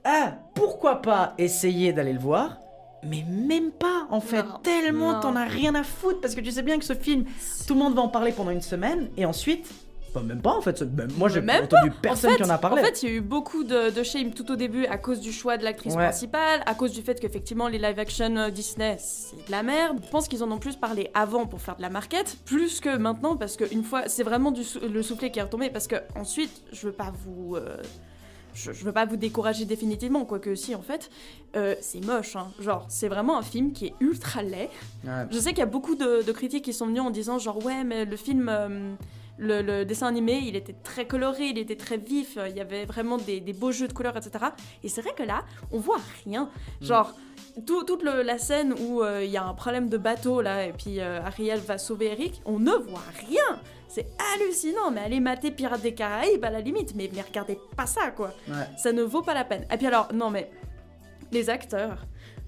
ah, 0.04 0.34
pourquoi 0.54 1.02
pas 1.02 1.34
essayer 1.38 1.92
d'aller 1.92 2.12
le 2.12 2.20
voir 2.20 2.58
mais 3.04 3.24
même 3.28 3.70
pas 3.70 4.08
en 4.10 4.20
fait, 4.20 4.44
tellement 4.64 5.20
t'en 5.20 5.36
as 5.36 5.44
rien 5.44 5.74
à 5.76 5.84
foutre 5.84 6.20
parce 6.20 6.34
que 6.34 6.40
tu 6.40 6.50
sais 6.50 6.62
bien 6.62 6.78
que 6.78 6.84
ce 6.84 6.94
film, 6.94 7.26
tout 7.66 7.74
le 7.74 7.78
monde 7.78 7.94
va 7.94 8.02
en 8.02 8.08
parler 8.08 8.32
pendant 8.32 8.50
une 8.50 8.60
semaine 8.60 9.08
et 9.16 9.24
ensuite, 9.24 9.70
bah 10.14 10.22
même 10.22 10.40
pas 10.40 10.56
en 10.56 10.60
fait, 10.60 10.80
même 10.82 11.10
moi 11.16 11.28
j'ai 11.28 11.40
entendu 11.40 11.90
pas. 11.90 11.96
personne 12.02 12.30
en 12.30 12.32
fait, 12.32 12.42
qui 12.42 12.48
en 12.50 12.52
a 12.54 12.58
parlé. 12.58 12.80
En 12.80 12.84
fait, 12.84 13.02
il 13.02 13.08
y 13.08 13.12
a 13.12 13.14
eu 13.16 13.20
beaucoup 13.20 13.64
de, 13.64 13.90
de 13.90 14.02
shame 14.02 14.32
tout 14.32 14.50
au 14.50 14.56
début 14.56 14.86
à 14.86 14.96
cause 14.98 15.20
du 15.20 15.32
choix 15.32 15.56
de 15.58 15.64
l'actrice 15.64 15.94
Ouais. 15.94 16.04
principale, 16.04 16.62
à 16.66 16.74
cause 16.74 16.92
du 16.92 17.02
fait 17.02 17.18
qu'effectivement 17.20 17.68
les 17.68 17.78
live 17.78 17.98
action 17.98 18.36
euh, 18.36 18.50
Disney 18.50 18.96
c'est 18.98 19.36
de 19.46 19.50
la 19.50 19.62
merde. 19.62 19.98
Je 20.04 20.08
pense 20.10 20.28
qu'ils 20.28 20.42
en 20.42 20.50
ont 20.50 20.58
plus 20.58 20.76
parlé 20.76 21.10
avant 21.14 21.46
pour 21.46 21.60
faire 21.60 21.76
de 21.76 21.82
la 21.82 21.90
market, 21.90 22.36
plus 22.44 22.80
que 22.80 22.96
maintenant 22.96 23.36
parce 23.36 23.56
qu'une 23.56 23.84
fois, 23.84 24.08
c'est 24.08 24.22
vraiment 24.22 24.50
du 24.50 24.64
sou- 24.64 24.80
le 24.80 25.02
soufflet 25.02 25.30
qui 25.30 25.38
est 25.38 25.42
retombé 25.42 25.70
parce 25.70 25.86
que 25.88 25.96
ensuite, 26.16 26.62
je 26.72 26.86
veux 26.86 26.92
pas 26.92 27.12
vous. 27.24 27.56
euh, 27.56 27.76
je, 28.54 28.72
je 28.72 28.84
veux 28.84 28.92
pas 28.92 29.04
vous 29.04 29.16
décourager 29.16 29.66
définitivement, 29.66 30.24
quoique 30.24 30.54
si 30.56 30.74
en 30.74 30.82
fait, 30.82 31.10
euh, 31.54 31.76
c'est 31.80 32.04
moche. 32.04 32.34
hein. 32.34 32.48
Genre, 32.58 32.84
c'est 32.88 33.06
vraiment 33.08 33.38
un 33.38 33.42
film 33.42 33.72
qui 33.72 33.86
est 33.86 33.94
ultra 34.00 34.42
laid. 34.42 34.68
Ouais. 35.04 35.10
Je 35.30 35.38
sais 35.38 35.50
qu'il 35.50 35.58
y 35.60 35.62
a 35.62 35.66
beaucoup 35.66 35.94
de, 35.94 36.22
de 36.26 36.32
critiques 36.32 36.64
qui 36.64 36.72
sont 36.72 36.86
venues 36.86 36.98
en 37.00 37.10
disant 37.10 37.38
genre 37.38 37.64
ouais 37.64 37.84
mais 37.84 38.04
le 38.04 38.16
film, 38.16 38.48
euh, 38.48 38.94
le, 39.38 39.62
le 39.62 39.84
dessin 39.84 40.06
animé, 40.08 40.40
il 40.44 40.56
était 40.56 40.74
très 40.82 41.06
coloré, 41.06 41.46
il 41.46 41.58
était 41.58 41.76
très 41.76 41.96
vif, 41.96 42.36
euh, 42.36 42.48
il 42.48 42.56
y 42.56 42.60
avait 42.60 42.84
vraiment 42.84 43.16
des, 43.18 43.40
des 43.40 43.52
beaux 43.52 43.70
jeux 43.72 43.88
de 43.88 43.92
couleurs, 43.92 44.16
etc. 44.16 44.46
Et 44.82 44.88
c'est 44.88 45.00
vrai 45.02 45.14
que 45.16 45.22
là, 45.22 45.44
on 45.70 45.78
voit 45.78 46.00
rien. 46.24 46.50
Genre 46.80 47.12
tout- 47.66 47.84
toute 47.84 48.02
le- 48.02 48.22
la 48.22 48.38
scène 48.38 48.74
où 48.80 49.02
euh, 49.02 49.24
il 49.24 49.30
y 49.30 49.36
a 49.36 49.44
un 49.44 49.54
problème 49.54 49.88
de 49.88 49.96
bateau 49.96 50.40
là 50.42 50.66
et 50.66 50.72
puis 50.72 51.00
euh, 51.00 51.20
Ariel 51.22 51.58
va 51.60 51.78
sauver 51.78 52.06
Eric, 52.06 52.40
on 52.44 52.58
ne 52.58 52.72
voit 52.72 53.02
rien. 53.28 53.60
C'est 53.88 54.06
hallucinant, 54.34 54.90
mais 54.92 55.00
allez 55.00 55.18
mater 55.20 55.50
Pirates 55.50 55.80
des 55.82 55.94
Caraïbes 55.94 56.44
à 56.44 56.50
la 56.50 56.60
limite, 56.60 56.94
mais, 56.94 57.10
mais 57.14 57.22
regardez 57.22 57.58
pas 57.76 57.86
ça 57.86 58.10
quoi. 58.10 58.32
Ouais. 58.48 58.54
Ça 58.76 58.92
ne 58.92 59.02
vaut 59.02 59.22
pas 59.22 59.34
la 59.34 59.44
peine. 59.44 59.64
Et 59.72 59.76
puis 59.76 59.86
alors, 59.86 60.08
non 60.12 60.30
mais 60.30 60.50
les 61.32 61.48
acteurs, 61.50 62.04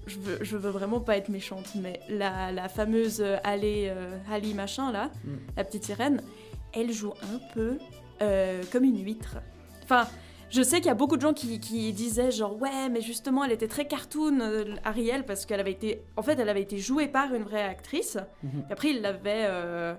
je 0.07 0.17
veux, 0.19 0.37
je 0.41 0.57
veux 0.57 0.69
vraiment 0.71 0.99
pas 0.99 1.17
être 1.17 1.29
méchante, 1.29 1.67
mais 1.75 1.99
la, 2.09 2.51
la 2.51 2.69
fameuse 2.69 3.23
Ali, 3.43 3.87
euh, 3.87 4.17
Ali 4.31 4.53
machin 4.53 4.91
là, 4.91 5.09
Mm. 5.25 5.29
la 5.57 5.63
petite 5.63 5.83
sirène, 5.85 6.21
elle 6.73 6.91
joue 6.91 7.13
un 7.21 7.39
peu 7.53 7.77
euh, 8.21 8.63
comme 8.71 8.83
une 8.83 9.03
huître. 9.03 9.37
Enfin, 9.83 10.07
je 10.51 10.61
sais 10.61 10.77
qu'il 10.77 10.87
y 10.87 10.89
a 10.89 10.95
beaucoup 10.95 11.15
de 11.15 11.21
gens 11.21 11.33
qui, 11.33 11.59
qui 11.59 11.93
disaient 11.93 12.31
genre 12.31 12.61
ouais, 12.61 12.89
mais 12.89 13.01
justement 13.01 13.45
elle 13.45 13.53
était 13.53 13.69
très 13.69 13.87
cartoon 13.87 14.41
euh, 14.41 14.75
Ariel 14.83 15.25
parce 15.25 15.45
qu'elle 15.45 15.61
avait 15.61 15.71
été, 15.71 16.03
en 16.17 16.23
fait 16.23 16.37
elle 16.39 16.49
avait 16.49 16.61
été 16.61 16.77
jouée 16.77 17.07
par 17.07 17.33
une 17.33 17.43
vraie 17.43 17.63
actrice. 17.63 18.17
Mhm. 18.43 18.65
Et 18.69 18.73
après 18.73 18.89
il 18.89 19.01
l'avait 19.01 19.45
euh, 19.47 19.93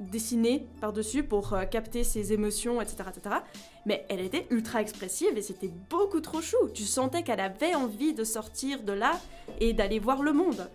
dessinée 0.00 0.66
par 0.80 0.94
dessus 0.94 1.22
pour 1.22 1.52
euh, 1.52 1.64
capter 1.64 2.04
ses 2.04 2.32
émotions, 2.32 2.80
etc., 2.80 3.04
etc. 3.14 3.36
Mais 3.84 4.06
elle 4.08 4.20
était 4.20 4.46
ultra 4.50 4.80
expressive 4.80 5.36
et 5.36 5.42
c'était 5.42 5.70
beaucoup 5.90 6.20
trop 6.20 6.40
chou. 6.40 6.56
Tu 6.72 6.84
sentais 6.84 7.22
qu'elle 7.22 7.40
avait 7.40 7.74
envie 7.74 8.14
de 8.14 8.24
sortir 8.24 8.82
de 8.82 8.92
là 8.92 9.20
et 9.60 9.74
d'aller 9.74 9.98
voir 9.98 10.22
le 10.22 10.32
monde. 10.32 10.68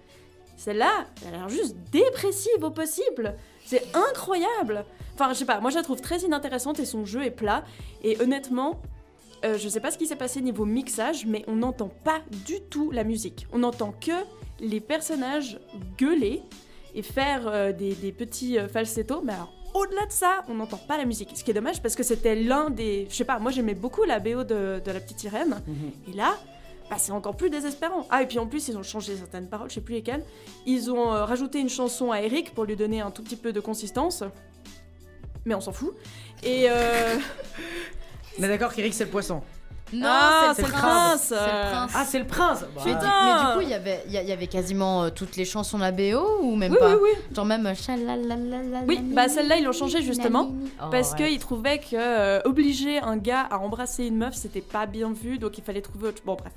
Celle-là, 0.58 1.08
elle 1.26 1.34
a 1.34 1.38
l'air 1.38 1.50
juste 1.50 1.76
dépressive 1.92 2.64
au 2.64 2.70
possible. 2.70 3.36
C'est 3.66 3.84
incroyable. 3.96 4.86
Enfin, 5.16 5.30
je 5.30 5.40
sais 5.40 5.46
pas, 5.46 5.60
moi 5.60 5.70
je 5.70 5.76
la 5.76 5.84
trouve 5.84 6.02
très 6.02 6.20
inintéressante 6.20 6.80
et 6.80 6.86
son 6.86 7.06
jeu 7.06 7.24
est 7.24 7.32
plat. 7.32 7.64
Et 8.04 8.20
honnêtement, 8.22 8.82
euh, 9.46 9.58
je 9.58 9.68
sais 9.70 9.80
pas 9.80 9.92
ce 9.92 9.98
qui 9.98 10.08
s'est 10.08 10.16
passé 10.16 10.42
niveau 10.42 10.66
mixage, 10.66 11.26
mais 11.26 11.44
on 11.48 11.56
n'entend 11.56 11.92
pas 12.04 12.22
du 12.46 12.62
tout 12.62 12.92
la 12.92 13.04
musique. 13.04 13.48
On 13.52 13.60
n'entend 13.60 13.94
que 14.00 14.12
les 14.60 14.80
personnages 14.80 15.60
gueuler 15.98 16.42
et 16.96 17.02
faire 17.02 17.48
euh, 17.48 17.72
des, 17.72 17.94
des 17.96 18.12
petits 18.12 18.58
euh, 18.58 18.68
falsettos. 18.68 19.22
Mais 19.24 19.34
alors, 19.34 19.54
au-delà 19.74 20.06
de 20.06 20.12
ça, 20.12 20.44
on 20.48 20.56
n'entend 20.56 20.78
pas 20.78 20.98
la 20.98 21.06
musique. 21.06 21.30
Ce 21.36 21.44
qui 21.44 21.52
est 21.52 21.56
dommage 21.56 21.82
parce 21.82 21.96
que 21.96 22.04
c'était 22.04 22.36
l'un 22.36 22.70
des. 22.70 23.08
Je 23.10 23.16
sais 23.16 23.26
pas, 23.26 23.40
moi 23.40 23.52
j'aimais 23.52 23.74
beaucoup 23.76 24.04
la 24.04 24.20
BO 24.20 24.44
de, 24.44 24.82
de 24.84 24.92
La 24.92 25.00
Petite 25.00 25.20
Sirène. 25.20 25.62
Et 26.12 26.16
là, 26.16 26.36
bah, 26.94 27.00
c'est 27.00 27.12
encore 27.12 27.36
plus 27.36 27.50
désespérant. 27.50 28.06
Ah, 28.10 28.22
et 28.24 28.28
puis 28.28 28.40
en 28.40 28.48
plus, 28.48 28.68
ils 28.68 28.78
ont 28.78 28.84
changé 28.84 29.16
certaines 29.16 29.48
paroles, 29.50 29.70
je 29.70 29.76
sais 29.76 29.82
plus 29.82 29.96
lesquelles. 29.96 30.24
Ils 30.66 30.92
ont 30.92 31.14
euh, 31.14 31.26
rajouté 31.26 31.60
une 31.60 31.70
chanson 31.70 32.12
à 32.12 32.22
Eric 32.22 32.54
pour 32.54 32.66
lui 32.66 32.76
donner 32.76 33.02
un 33.02 33.12
tout 33.12 33.24
petit 33.24 33.36
peu 33.36 33.52
de 33.54 33.60
consistance. 33.60 34.24
Mais 35.46 35.56
on 35.56 35.62
s'en 35.62 35.72
fout. 35.74 35.94
Et. 36.44 36.66
Euh... 36.70 37.16
On 38.40 38.44
est 38.44 38.48
d'accord 38.48 38.74
qu'Eric 38.74 38.94
c'est 38.96 39.04
le 39.06 39.12
poisson. 39.12 39.42
Non, 39.94 40.08
Ah, 40.10 40.54
c'est 40.56 40.64
le 40.64 40.68
c'est 40.68 40.74
le 40.74 40.80
prince. 40.80 41.28
prince. 41.28 41.28
C'est 41.28 41.36
le 41.36 41.70
prince. 41.70 41.92
Ah, 41.94 42.06
c'est 42.06 42.20
le 42.20 42.26
prince 42.26 42.60
Bah, 42.62 42.68
Mais, 42.84 42.92
du- 42.94 42.98
Putain. 42.98 43.26
mais 43.26 43.40
du 43.52 43.56
coup, 43.58 43.62
il 43.62 43.70
y 43.70 43.74
avait, 43.76 44.04
il 44.08 44.12
y, 44.14 44.18
a- 44.18 44.22
il 44.24 44.28
y 44.28 44.32
avait 44.32 44.48
quasiment 44.48 45.04
euh, 45.04 45.10
toutes 45.12 45.36
les 45.36 45.46
chansons 45.46 45.78
de 45.78 45.84
la 45.84 45.92
BO 45.92 46.40
ou 46.42 46.56
même 46.56 46.72
Oui, 46.72 46.80
pas 46.80 46.96
oui, 46.96 47.02
oui. 47.04 47.36
Genre 47.36 47.46
même. 47.46 47.72
Oui, 48.88 49.00
bah 49.14 49.28
celle-là 49.28 49.58
ils 49.58 49.64
l'ont 49.64 49.72
changé 49.72 50.02
justement 50.02 50.52
Oh, 50.82 50.86
parce 50.90 51.12
ouais. 51.12 51.18
qu'ils 51.30 51.40
trouvaient 51.40 51.78
que 51.78 51.96
euh, 51.96 52.42
obliger 52.46 52.98
un 53.00 53.18
gars 53.18 53.42
à 53.52 53.60
embrasser 53.60 54.06
une 54.08 54.18
meuf 54.18 54.34
c'était 54.34 54.62
pas 54.62 54.88
bien 54.88 55.12
vu 55.14 55.38
donc 55.38 55.58
il 55.60 55.64
fallait 55.64 55.82
trouver 55.82 56.08
autre... 56.10 56.22
Bon 56.26 56.36
bref, 56.36 56.54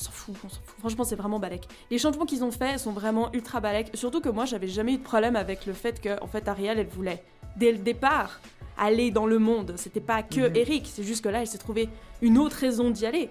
on 0.00 0.04
s'en 0.04 0.10
fout, 0.10 0.34
on 0.44 0.48
s'en 0.48 0.60
fout. 0.64 0.78
Franchement 0.78 1.04
c'est 1.04 1.16
vraiment 1.16 1.38
balèque. 1.38 1.66
Les 1.90 1.98
changements 1.98 2.24
qu'ils 2.26 2.44
ont 2.44 2.50
faits 2.50 2.78
sont 2.78 2.92
vraiment 2.92 3.30
ultra 3.32 3.60
balèques. 3.60 3.90
Surtout 3.94 4.20
que 4.20 4.28
moi 4.28 4.44
j'avais 4.44 4.68
jamais 4.68 4.94
eu 4.94 4.98
de 4.98 5.02
problème 5.02 5.36
avec 5.36 5.66
le 5.66 5.72
fait 5.72 6.00
que 6.00 6.22
en 6.22 6.26
fait 6.26 6.46
Ariel 6.48 6.78
elle 6.78 6.86
voulait 6.88 7.22
dès 7.56 7.72
le 7.72 7.78
départ 7.78 8.40
aller 8.76 9.10
dans 9.10 9.26
le 9.26 9.38
monde. 9.40 9.74
C'était 9.76 10.00
pas 10.00 10.22
que 10.22 10.48
Mhm. 10.48 10.56
Eric, 10.56 10.90
c'est 10.92 11.02
juste 11.02 11.24
que 11.24 11.28
là 11.28 11.40
elle 11.40 11.46
s'est 11.48 11.58
trouvé 11.58 11.88
une 12.22 12.38
autre 12.38 12.56
raison 12.56 12.90
d'y 12.90 13.06
aller. 13.06 13.28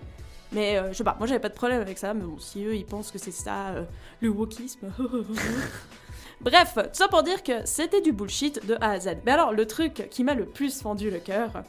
Mais 0.51 0.77
euh, 0.77 0.91
je 0.91 0.97
sais 0.97 1.03
pas, 1.03 1.15
moi 1.19 1.27
j'avais 1.27 1.39
pas 1.41 1.49
de 1.49 1.53
problème 1.55 1.81
avec 1.81 1.97
ça, 1.97 2.13
mais 2.13 2.23
bon, 2.23 2.37
si 2.39 2.63
eux 2.63 2.75
ils 2.75 2.85
pensent 2.85 3.11
que 3.11 3.17
c'est 3.17 3.31
ça, 3.31 3.67
euh, 3.69 3.83
le 4.21 4.29
wokisme. 4.29 4.91
Bref, 6.41 6.75
tout 6.75 6.81
ça 6.93 7.07
pour 7.07 7.23
dire 7.23 7.41
que 7.43 7.65
c'était 7.65 8.01
du 8.01 8.11
bullshit 8.11 8.65
de 8.65 8.75
A 8.79 8.91
à 8.91 8.99
Z. 8.99 9.17
Mais 9.25 9.31
alors, 9.31 9.53
le 9.53 9.65
truc 9.65 10.07
qui 10.11 10.23
m'a 10.23 10.35
le 10.35 10.45
plus 10.45 10.79
fendu 10.81 11.09
le 11.09 11.17
cœur, 11.19 11.63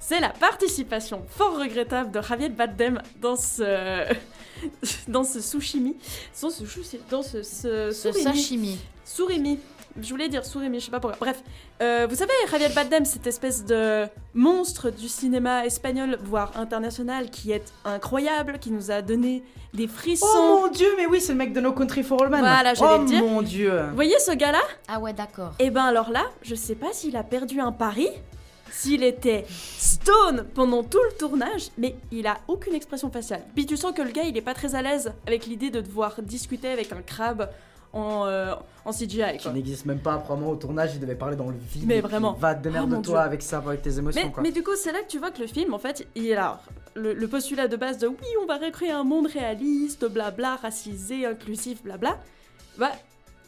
c'est 0.00 0.20
la 0.20 0.30
participation 0.30 1.24
fort 1.28 1.58
regrettable 1.58 2.10
de 2.10 2.20
Javier 2.22 2.48
Bardem 2.48 3.00
dans 3.20 3.36
ce. 3.36 4.04
dans 5.08 5.24
ce 5.24 5.40
sushimi. 5.40 5.96
Dans 6.40 6.50
ce, 6.50 6.62
dans 7.10 7.22
ce, 7.22 7.42
ce, 7.42 7.90
Ce 7.92 8.12
sashimi. 8.12 8.78
Surimi. 9.04 9.58
Je 10.00 10.10
voulais 10.10 10.28
dire 10.28 10.44
surimi, 10.44 10.78
je 10.78 10.86
sais 10.86 10.90
pas 10.90 11.00
pourquoi. 11.00 11.18
Bref, 11.18 11.42
euh, 11.80 12.06
vous 12.08 12.16
savez, 12.16 12.32
Javier 12.50 12.68
Bardem, 12.68 13.04
cette 13.06 13.26
espèce 13.26 13.64
de 13.64 14.06
monstre 14.34 14.90
du 14.90 15.08
cinéma 15.08 15.64
espagnol, 15.64 16.18
voire 16.22 16.52
international, 16.56 17.30
qui 17.30 17.52
est 17.52 17.72
incroyable, 17.84 18.58
qui 18.58 18.70
nous 18.70 18.90
a 18.90 19.00
donné 19.00 19.42
des 19.72 19.86
frissons. 19.86 20.26
Oh 20.34 20.60
mon 20.62 20.68
dieu, 20.68 20.88
mais 20.98 21.06
oui, 21.06 21.20
c'est 21.20 21.32
le 21.32 21.38
mec 21.38 21.52
de 21.52 21.60
No 21.60 21.72
Country 21.72 22.02
for 22.02 22.22
All 22.22 22.28
Men. 22.28 22.40
Voilà, 22.40 22.74
j'allais 22.74 22.94
oh 22.94 23.00
le 23.00 23.06
dire. 23.06 23.24
mon 23.24 23.42
dieu. 23.42 23.80
Vous 23.88 23.94
voyez 23.94 24.18
ce 24.18 24.32
gars-là? 24.32 24.62
Ah 24.88 24.98
ouais, 25.00 25.14
d'accord. 25.14 25.52
Et 25.58 25.70
ben 25.70 25.84
alors 25.84 26.10
là, 26.10 26.24
je 26.42 26.54
sais 26.54 26.74
pas 26.74 26.92
s'il 26.92 27.16
a 27.16 27.22
perdu 27.22 27.60
un 27.60 27.72
pari, 27.72 28.08
s'il 28.70 29.02
était 29.02 29.44
stone 29.48 30.46
pendant 30.54 30.82
tout 30.82 31.00
le 31.10 31.16
tournage, 31.18 31.68
mais 31.78 31.96
il 32.12 32.26
a 32.26 32.38
aucune 32.48 32.74
expression 32.74 33.10
faciale. 33.10 33.42
Puis 33.54 33.66
tu 33.66 33.76
sens 33.76 33.92
que 33.92 34.02
le 34.02 34.10
gars, 34.10 34.24
il 34.24 34.36
est 34.36 34.42
pas 34.42 34.54
très 34.54 34.74
à 34.74 34.82
l'aise 34.82 35.12
avec 35.26 35.46
l'idée 35.46 35.70
de 35.70 35.80
devoir 35.80 36.20
discuter 36.22 36.68
avec 36.68 36.92
un 36.92 37.02
crabe 37.02 37.48
en, 37.92 38.26
euh, 38.26 38.54
en 38.84 38.92
CGI. 38.92 39.38
Qui 39.38 39.48
n'existe 39.50 39.86
même 39.86 40.00
pas, 40.00 40.18
probablement 40.18 40.52
au 40.52 40.56
tournage, 40.56 40.90
il 40.94 41.00
devait 41.00 41.14
parler 41.14 41.36
dans 41.36 41.48
le 41.48 41.56
vide. 41.72 41.86
Mais 41.86 42.00
vraiment. 42.00 42.32
Va 42.34 42.54
Oh 42.56 42.62
démerde 42.62 42.90
mon 42.90 42.98
de 43.00 43.04
toi 43.04 43.20
Dieu. 43.20 43.26
avec 43.26 43.42
ça, 43.42 43.58
avec 43.58 43.80
tes 43.82 43.98
émotions, 43.98 44.22
Mais, 44.24 44.30
quoi. 44.32 44.42
mais 44.42 44.52
du 44.52 44.62
coup, 44.62 44.76
c'est 44.76 44.92
là 44.92 45.00
que 45.00 45.08
tu 45.08 45.18
vois 45.18 45.30
que 45.30 45.40
le 45.40 45.46
film, 45.46 45.72
en 45.72 45.78
fait, 45.78 46.06
il 46.14 46.26
est 46.26 46.34
là. 46.34 46.60
Le, 46.94 47.12
le 47.14 47.28
postulat 47.28 47.68
de 47.68 47.76
base 47.76 47.98
de 47.98 48.06
oui, 48.08 48.16
on 48.42 48.46
va 48.46 48.56
recréer 48.58 48.90
un 48.90 49.04
monde 49.04 49.26
réaliste, 49.28 50.04
blabla, 50.06 50.56
racisé, 50.56 51.24
inclusif, 51.26 51.82
blabla. 51.82 52.18
Bah, 52.78 52.92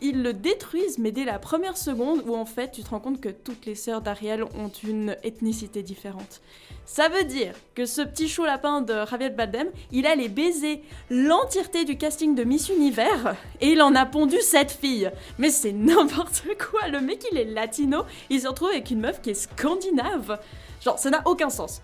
ils 0.01 0.23
le 0.23 0.33
détruisent, 0.33 0.99
mais 0.99 1.13
dès 1.13 1.25
la 1.25 1.39
première 1.39 1.77
seconde 1.77 2.23
où 2.27 2.37
en 2.37 2.45
fait 2.45 2.71
tu 2.73 2.83
te 2.83 2.91
rends 2.91 3.01
compte 3.01 3.21
que 3.21 3.29
toutes 3.29 3.67
les 3.67 3.75
sœurs 3.75 4.01
d'Ariel 4.01 4.45
ont 4.45 4.71
une 4.85 5.17
ethnicité 5.23 5.83
différente. 5.83 6.41
Ça 6.87 7.09
veut 7.09 7.25
dire 7.25 7.53
que 7.75 7.85
ce 7.85 8.01
petit 8.01 8.29
chaud 8.29 8.47
lapin 8.47 8.81
de 8.81 8.95
Javier 9.11 9.31
Bardem, 9.31 9.69
il 9.93 10.07
allait 10.07 10.29
baiser 10.29 10.83
l'entièreté 11.11 11.85
du 11.85 11.99
casting 11.99 12.35
de 12.35 12.45
Miss 12.45 12.69
Univers 12.69 13.37
et 13.61 13.73
il 13.73 13.83
en 13.83 13.95
a 13.95 14.07
pondu 14.07 14.37
cette 14.41 14.73
fille. 14.73 15.11
Mais 15.39 15.51
c'est 15.51 15.73
n'importe 15.75 16.45
quoi, 16.59 16.89
le 16.89 17.01
mec 17.01 17.25
il 17.31 17.39
est 17.39 17.45
latino, 17.45 18.05
il 18.31 18.41
se 18.41 18.49
retrouve 18.49 18.71
avec 18.71 18.91
une 18.91 19.01
meuf 19.01 19.21
qui 19.21 19.31
est 19.31 19.35
scandinave. 19.35 20.41
Genre, 20.83 20.99
ça 20.99 21.11
n'a 21.11 21.23
aucun 21.27 21.51
sens. 21.51 21.83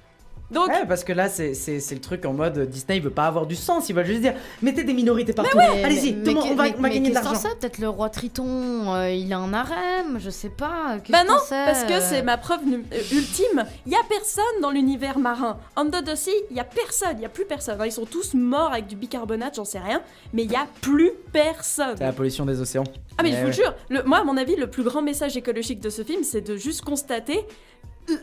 Donc, 0.51 0.69
Ouais, 0.69 0.87
parce 0.87 1.05
que 1.05 1.13
là, 1.13 1.29
c'est 1.29 1.55
c'est- 1.55 1.81
c'est 1.81 1.95
le 1.95 2.01
truc 2.01 2.25
en 2.27 2.33
mode 2.35 2.59
Disney, 2.69 2.99
il 2.99 3.03
veut 3.03 3.11
pas 3.11 3.25
avoir 3.27 3.47
du 3.47 3.57
sens, 3.57 3.89
il 3.89 3.95
va 3.95 4.05
juste 4.05 4.21
dire 4.21 4.35
mettez 4.63 4.85
des 4.85 4.93
minorités 4.93 5.33
partout. 5.33 5.57
Mais- 5.57 5.83
Allez-y, 5.83 6.13
mais- 6.13 6.23
tout 6.23 6.33
mais- 6.35 6.41
on 6.51 6.55
va, 6.55 6.65
mais- 6.65 6.75
on 6.79 6.83
va 6.83 6.89
mais 6.89 6.95
gagner 6.95 7.09
de 7.11 7.15
l'argent. 7.15 7.35
sais 7.35 7.49
Peut-être 7.59 7.79
le 7.79 7.89
roi 7.89 8.11
Triton, 8.11 8.93
euh, 8.95 9.11
il 9.11 9.33
a 9.33 9.39
un 9.39 9.53
harem, 9.55 10.19
je 10.19 10.29
sais 10.31 10.51
pas. 10.51 10.99
Bah 11.09 11.25
non, 11.25 11.35
parce 11.49 11.85
que 11.85 11.95
euh, 11.95 12.01
c'est 12.01 12.23
ma 12.23 12.37
preuve 12.37 12.61
euh, 12.67 12.99
ultime. 13.13 13.65
Il 13.87 13.93
y 13.93 13.97
a 13.97 14.03
personne 14.09 14.45
dans 14.61 14.71
l'univers 14.71 15.19
marin. 15.19 15.57
Under 15.77 16.03
the 16.05 16.15
Sea, 16.15 16.31
il 16.51 16.57
y 16.57 16.61
a 16.61 16.65
personne, 16.65 17.17
il 17.19 17.23
y 17.23 17.27
a 17.27 17.31
plus 17.31 17.47
personne. 17.47 17.79
Ils 17.85 17.91
sont 17.93 18.05
tous 18.07 18.35
morts 18.35 18.73
avec 18.73 18.87
du 18.87 18.97
bicarbonate, 18.97 19.55
j'en 19.57 19.65
sais 19.65 19.79
rien, 19.81 20.03
mais 20.33 20.45
il 20.45 20.53
y 20.53 20.57
a 20.57 20.67
plus 20.83 21.13
personne. 21.33 21.97
C'est 21.97 22.05
la 22.05 22.13
pollution 22.13 22.45
des 22.45 22.61
océans. 22.61 22.85
Ah 23.17 23.23
mais 23.23 23.31
Eh 23.31 23.33
je 23.37 23.41
vous 23.41 23.47
ouais. 23.47 23.53
jure, 23.53 23.75
le- 23.89 24.03
moi 24.03 24.19
à 24.19 24.25
mon 24.25 24.37
avis, 24.37 24.57
le 24.57 24.69
plus 24.69 24.83
grand 24.83 25.01
message 25.03 25.37
écologique 25.37 25.81
de 25.81 25.89
ce 25.91 26.03
film, 26.03 26.23
c'est 26.25 26.41
de 26.43 26.57
juste 26.57 26.83
constater 26.83 27.45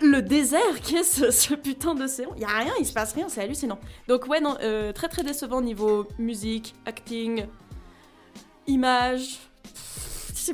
le 0.02 0.22
désert 0.22 0.82
qu'est 0.84 1.04
ce, 1.04 1.32
ce 1.32 1.54
putain 1.54 1.96
d'océan. 1.96 2.32
Il 2.36 2.42
y 2.42 2.46
a 2.46 2.48
rien, 2.48 2.74
il 2.80 2.86
se 2.86 2.94
passe 2.94 3.14
rien, 3.14 3.30
c'est 3.30 3.42
hallucinant. 3.42 3.80
Donc 4.08 4.28
ouais, 4.28 4.40
non, 4.40 4.58
euh, 4.62 4.92
très 4.92 5.08
très 5.08 5.24
décevant 5.24 5.62
niveau 5.62 6.08
musique, 6.20 6.76
acting, 6.86 7.46
image. 8.68 9.40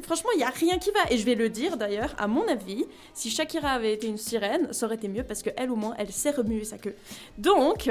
Franchement, 0.04 0.30
il 0.36 0.42
y 0.42 0.44
a 0.44 0.50
rien 0.50 0.78
qui 0.78 0.92
va. 0.92 1.00
Et 1.10 1.18
je 1.18 1.26
vais 1.26 1.36
le 1.36 1.50
dire 1.50 1.78
d'ailleurs, 1.78 2.14
à 2.18 2.28
mon 2.28 2.48
avis, 2.48 2.86
si 3.14 3.30
Shakira 3.30 3.70
avait 3.70 3.94
été 3.94 4.08
une 4.08 4.18
sirène, 4.18 4.72
ça 4.74 4.86
aurait 4.86 4.96
été 4.96 5.08
mieux 5.08 5.24
parce 5.24 5.42
qu'elle 5.42 5.72
au 5.72 5.76
moins, 5.76 5.96
elle 5.98 6.12
sait 6.12 6.32
remuer 6.32 6.66
sa 6.66 6.78
queue. 6.78 6.96
Donc, 7.38 7.90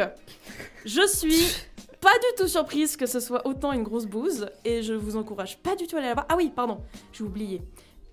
je 0.84 1.07
suis 1.07 1.47
pas 2.01 2.12
du 2.12 2.43
tout 2.43 2.49
surprise 2.49 2.97
que 2.97 3.07
ce 3.07 3.18
soit 3.18 3.47
autant 3.47 3.72
une 3.72 3.82
grosse 3.82 4.07
bouse 4.07 4.47
et 4.64 4.82
je 4.82 4.93
vous 4.93 5.16
encourage 5.16 5.59
pas 5.59 5.74
du 5.74 5.87
tout 5.87 5.97
à 5.97 6.01
aller 6.01 6.09
la 6.09 6.14
voir. 6.14 6.26
Ah 6.28 6.37
oui, 6.37 6.53
pardon, 6.55 6.80
j'ai 7.12 7.24
oublié. 7.24 7.62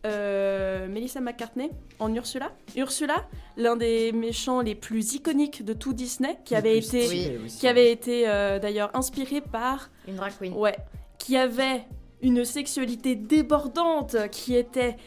Euh, 0.05 0.87
Melissa 0.87 1.21
McCartney 1.21 1.71
en 1.99 2.13
Ursula. 2.13 2.51
Ursula, 2.75 3.25
l'un 3.55 3.77
des 3.77 4.11
méchants 4.11 4.59
les 4.59 4.75
plus 4.75 5.13
iconiques 5.13 5.63
de 5.63 5.71
tout 5.71 5.93
Disney, 5.93 6.37
qui 6.43 6.55
avait 6.55 6.77
été, 6.77 7.05
stylé 7.05 7.39
aussi. 7.45 7.59
qui 7.59 7.67
avait 7.67 7.91
été 7.91 8.27
euh, 8.27 8.59
d'ailleurs 8.59 8.91
inspiré 8.93 9.39
par 9.39 9.89
Une 10.07 10.17
drag 10.17 10.33
queen. 10.37 10.53
Ouais, 10.53 10.75
qui 11.19 11.37
avait 11.37 11.85
une 12.21 12.43
sexualité 12.43 13.15
débordante, 13.15 14.17
qui 14.29 14.55
était 14.55 14.97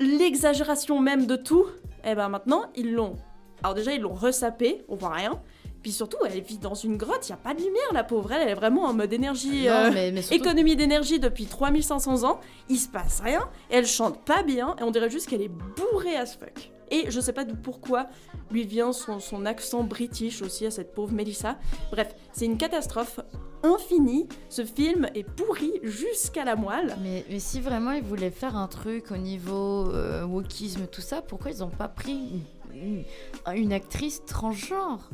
l'exagération 0.00 0.98
même 0.98 1.26
de 1.26 1.36
tout. 1.36 1.66
Et 2.04 2.14
ben 2.14 2.30
maintenant, 2.30 2.70
ils 2.74 2.94
l'ont. 2.94 3.16
Alors 3.62 3.74
déjà, 3.74 3.92
ils 3.92 4.00
l'ont 4.00 4.14
ressapé, 4.14 4.84
on 4.88 4.96
voit 4.96 5.12
rien. 5.12 5.42
Puis 5.82 5.92
surtout, 5.92 6.16
elle 6.26 6.40
vit 6.42 6.58
dans 6.58 6.74
une 6.74 6.96
grotte, 6.96 7.28
il 7.28 7.30
y 7.30 7.34
a 7.34 7.36
pas 7.36 7.54
de 7.54 7.58
lumière, 7.60 7.92
la 7.92 8.04
pauvre. 8.04 8.32
Elle, 8.32 8.42
elle 8.42 8.48
est 8.48 8.54
vraiment 8.54 8.84
en 8.84 8.94
mode 8.94 9.12
énergie, 9.12 9.66
Non, 9.66 9.72
euh, 9.72 9.90
mais- 9.92 10.10
mais 10.12 10.22
surtout- 10.22 10.34
économie 10.42 10.74
d'énergie 10.76 11.20
depuis 11.20 11.46
3500 11.46 12.24
ans. 12.28 12.40
Il 12.68 12.78
se 12.78 12.88
passe 12.88 13.20
rien, 13.20 13.48
elle 13.70 13.86
chante 13.86 14.24
pas 14.24 14.42
bien, 14.42 14.74
et 14.78 14.82
on 14.82 14.90
dirait 14.90 15.10
juste 15.10 15.28
qu'elle 15.28 15.42
est 15.42 15.48
bourrée 15.48 16.16
as 16.16 16.34
fuck. 16.36 16.70
Et 16.90 17.10
je 17.10 17.20
sais 17.20 17.34
pas 17.34 17.44
d'où 17.44 17.54
pourquoi 17.54 18.06
lui 18.50 18.64
vient 18.64 18.92
son, 18.92 19.20
son 19.20 19.44
accent 19.44 19.82
british 19.84 20.40
aussi 20.40 20.64
à 20.64 20.70
cette 20.70 20.94
pauvre 20.94 21.12
Melissa. 21.12 21.58
Bref, 21.92 22.14
c'est 22.32 22.46
une 22.46 22.56
catastrophe 22.56 23.20
infinie. 23.62 24.26
Ce 24.48 24.64
film 24.64 25.06
est 25.14 25.22
pourri 25.24 25.72
jusqu'à 25.82 26.44
la 26.46 26.56
moelle. 26.56 26.96
Mais, 27.02 27.26
mais 27.30 27.40
si 27.40 27.60
vraiment 27.60 27.90
ils 27.92 28.02
voulaient 28.02 28.30
faire 28.30 28.56
un 28.56 28.68
truc 28.68 29.10
au 29.10 29.18
niveau 29.18 29.90
euh, 29.92 30.24
wokisme, 30.24 30.86
tout 30.86 31.02
ça, 31.02 31.20
pourquoi 31.20 31.50
ils 31.50 31.62
ont 31.62 31.68
pas 31.68 31.88
pris 31.88 32.42
une, 32.72 33.04
une- 33.46 33.54
une 33.54 33.72
actrice 33.74 34.24
transgenre? 34.24 35.10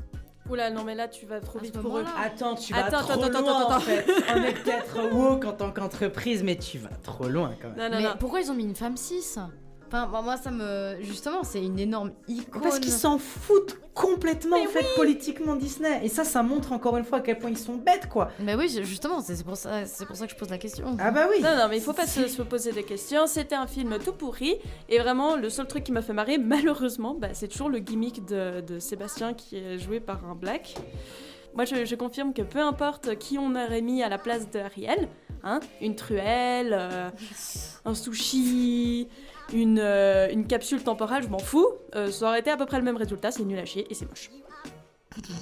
Oula, 0.50 0.70
non 0.70 0.84
mais 0.84 0.94
là 0.94 1.08
tu 1.08 1.24
vas 1.24 1.40
trop 1.40 1.58
vite 1.58 1.78
pour 1.80 1.96
eux. 1.98 2.04
Attends, 2.22 2.54
tu 2.54 2.72
vas 2.74 2.84
Attends, 2.84 2.98
trop 3.00 3.12
attends, 3.12 3.22
attends, 3.24 3.40
loin 3.40 3.60
attends, 3.60 3.76
en 3.76 3.80
fait. 3.80 4.04
On 4.34 4.42
est 4.42 4.52
peut-être 4.52 5.12
woke 5.14 5.44
en 5.46 5.52
tant 5.52 5.70
qu'entreprise, 5.72 6.42
mais 6.42 6.56
tu 6.56 6.76
vas 6.78 6.90
trop 7.02 7.28
loin 7.28 7.54
quand 7.60 7.68
même. 7.68 7.78
Non, 7.78 7.84
non, 7.90 7.96
Mais 8.02 8.08
non. 8.10 8.16
pourquoi 8.20 8.40
ils 8.40 8.50
ont 8.50 8.54
mis 8.54 8.64
une 8.64 8.74
femme 8.74 8.96
cis? 8.96 9.24
Enfin, 9.86 10.06
moi, 10.06 10.22
moi, 10.22 10.36
ça 10.36 10.50
me. 10.50 10.96
Justement, 11.00 11.42
c'est 11.44 11.62
une 11.62 11.78
énorme 11.78 12.12
icône. 12.28 12.62
Parce 12.62 12.78
qu'ils 12.78 12.92
s'en 12.92 13.18
foutent 13.18 13.76
complètement 13.94 14.56
en 14.60 14.66
fait 14.66 14.84
politiquement 14.96 15.54
Disney. 15.54 16.00
Et 16.04 16.08
ça, 16.08 16.24
ça 16.24 16.42
montre 16.42 16.72
encore 16.72 16.96
une 16.96 17.04
fois 17.04 17.18
à 17.18 17.20
quel 17.20 17.38
point 17.38 17.50
ils 17.50 17.56
sont 17.58 17.76
bêtes 17.76 18.08
quoi. 18.08 18.30
Mais 18.40 18.56
oui, 18.56 18.68
justement, 18.82 19.20
c'est 19.20 19.36
c'est 19.36 19.44
pour, 19.44 19.56
ça- 19.56 19.86
c'est 19.86 20.04
pour 20.06 20.16
ça 20.16 20.26
que 20.26 20.32
je 20.32 20.36
pose 20.36 20.50
la 20.50 20.58
question. 20.58 20.96
Ah 20.98 21.10
bah 21.12 21.26
oui. 21.30 21.40
Non, 21.42 21.56
non, 21.56 21.68
mais 21.68 21.76
il 21.76 21.82
faut 21.82 21.92
pas 21.92 22.06
se, 22.06 22.26
se 22.26 22.42
poser 22.42 22.72
des 22.72 22.82
questions. 22.82 23.26
C'était 23.26 23.54
un 23.54 23.66
film 23.68 23.96
tout 24.04 24.12
pourri. 24.12 24.56
Et 24.88 24.98
vraiment, 24.98 25.36
le 25.36 25.48
seul 25.48 25.66
truc 25.68 25.84
qui 25.84 25.92
m'a 25.92 26.02
fait 26.02 26.12
marrer, 26.12 26.38
malheureusement, 26.38 27.14
bah, 27.14 27.28
c'est 27.34 27.48
toujours 27.48 27.68
le 27.68 27.78
gimmick 27.78 28.24
de, 28.26 28.60
de 28.62 28.78
Sébastien 28.80 29.32
qui 29.34 29.56
est 29.58 29.78
joué 29.78 30.00
par 30.00 30.24
un 30.28 30.34
black. 30.34 30.74
Moi, 31.54 31.64
je, 31.66 31.84
je 31.84 31.94
confirme 31.94 32.32
que 32.32 32.42
peu 32.42 32.58
importe 32.58 33.16
qui 33.16 33.38
on 33.38 33.50
aurait 33.54 33.80
mis 33.80 34.02
à 34.02 34.08
la 34.08 34.18
place 34.18 34.50
de 34.50 34.58
Ariel, 34.58 35.08
hein, 35.44 35.60
une 35.80 35.94
truelle, 35.94 36.76
euh, 36.76 37.10
un 37.84 37.94
sushi, 37.94 39.06
une, 39.52 39.78
euh, 39.80 40.28
une 40.30 40.46
capsule 40.46 40.82
temporale, 40.82 41.22
je 41.22 41.28
m'en 41.28 41.38
fous, 41.38 41.68
euh, 41.94 42.10
ça 42.10 42.28
aurait 42.28 42.40
été 42.40 42.50
à 42.50 42.56
peu 42.56 42.66
près 42.66 42.78
le 42.78 42.84
même 42.84 42.96
résultat. 42.96 43.30
C'est 43.30 43.44
nul 43.44 43.58
à 43.58 43.64
chier 43.64 43.86
et 43.90 43.94
c'est 43.94 44.08
moche. 44.08 44.30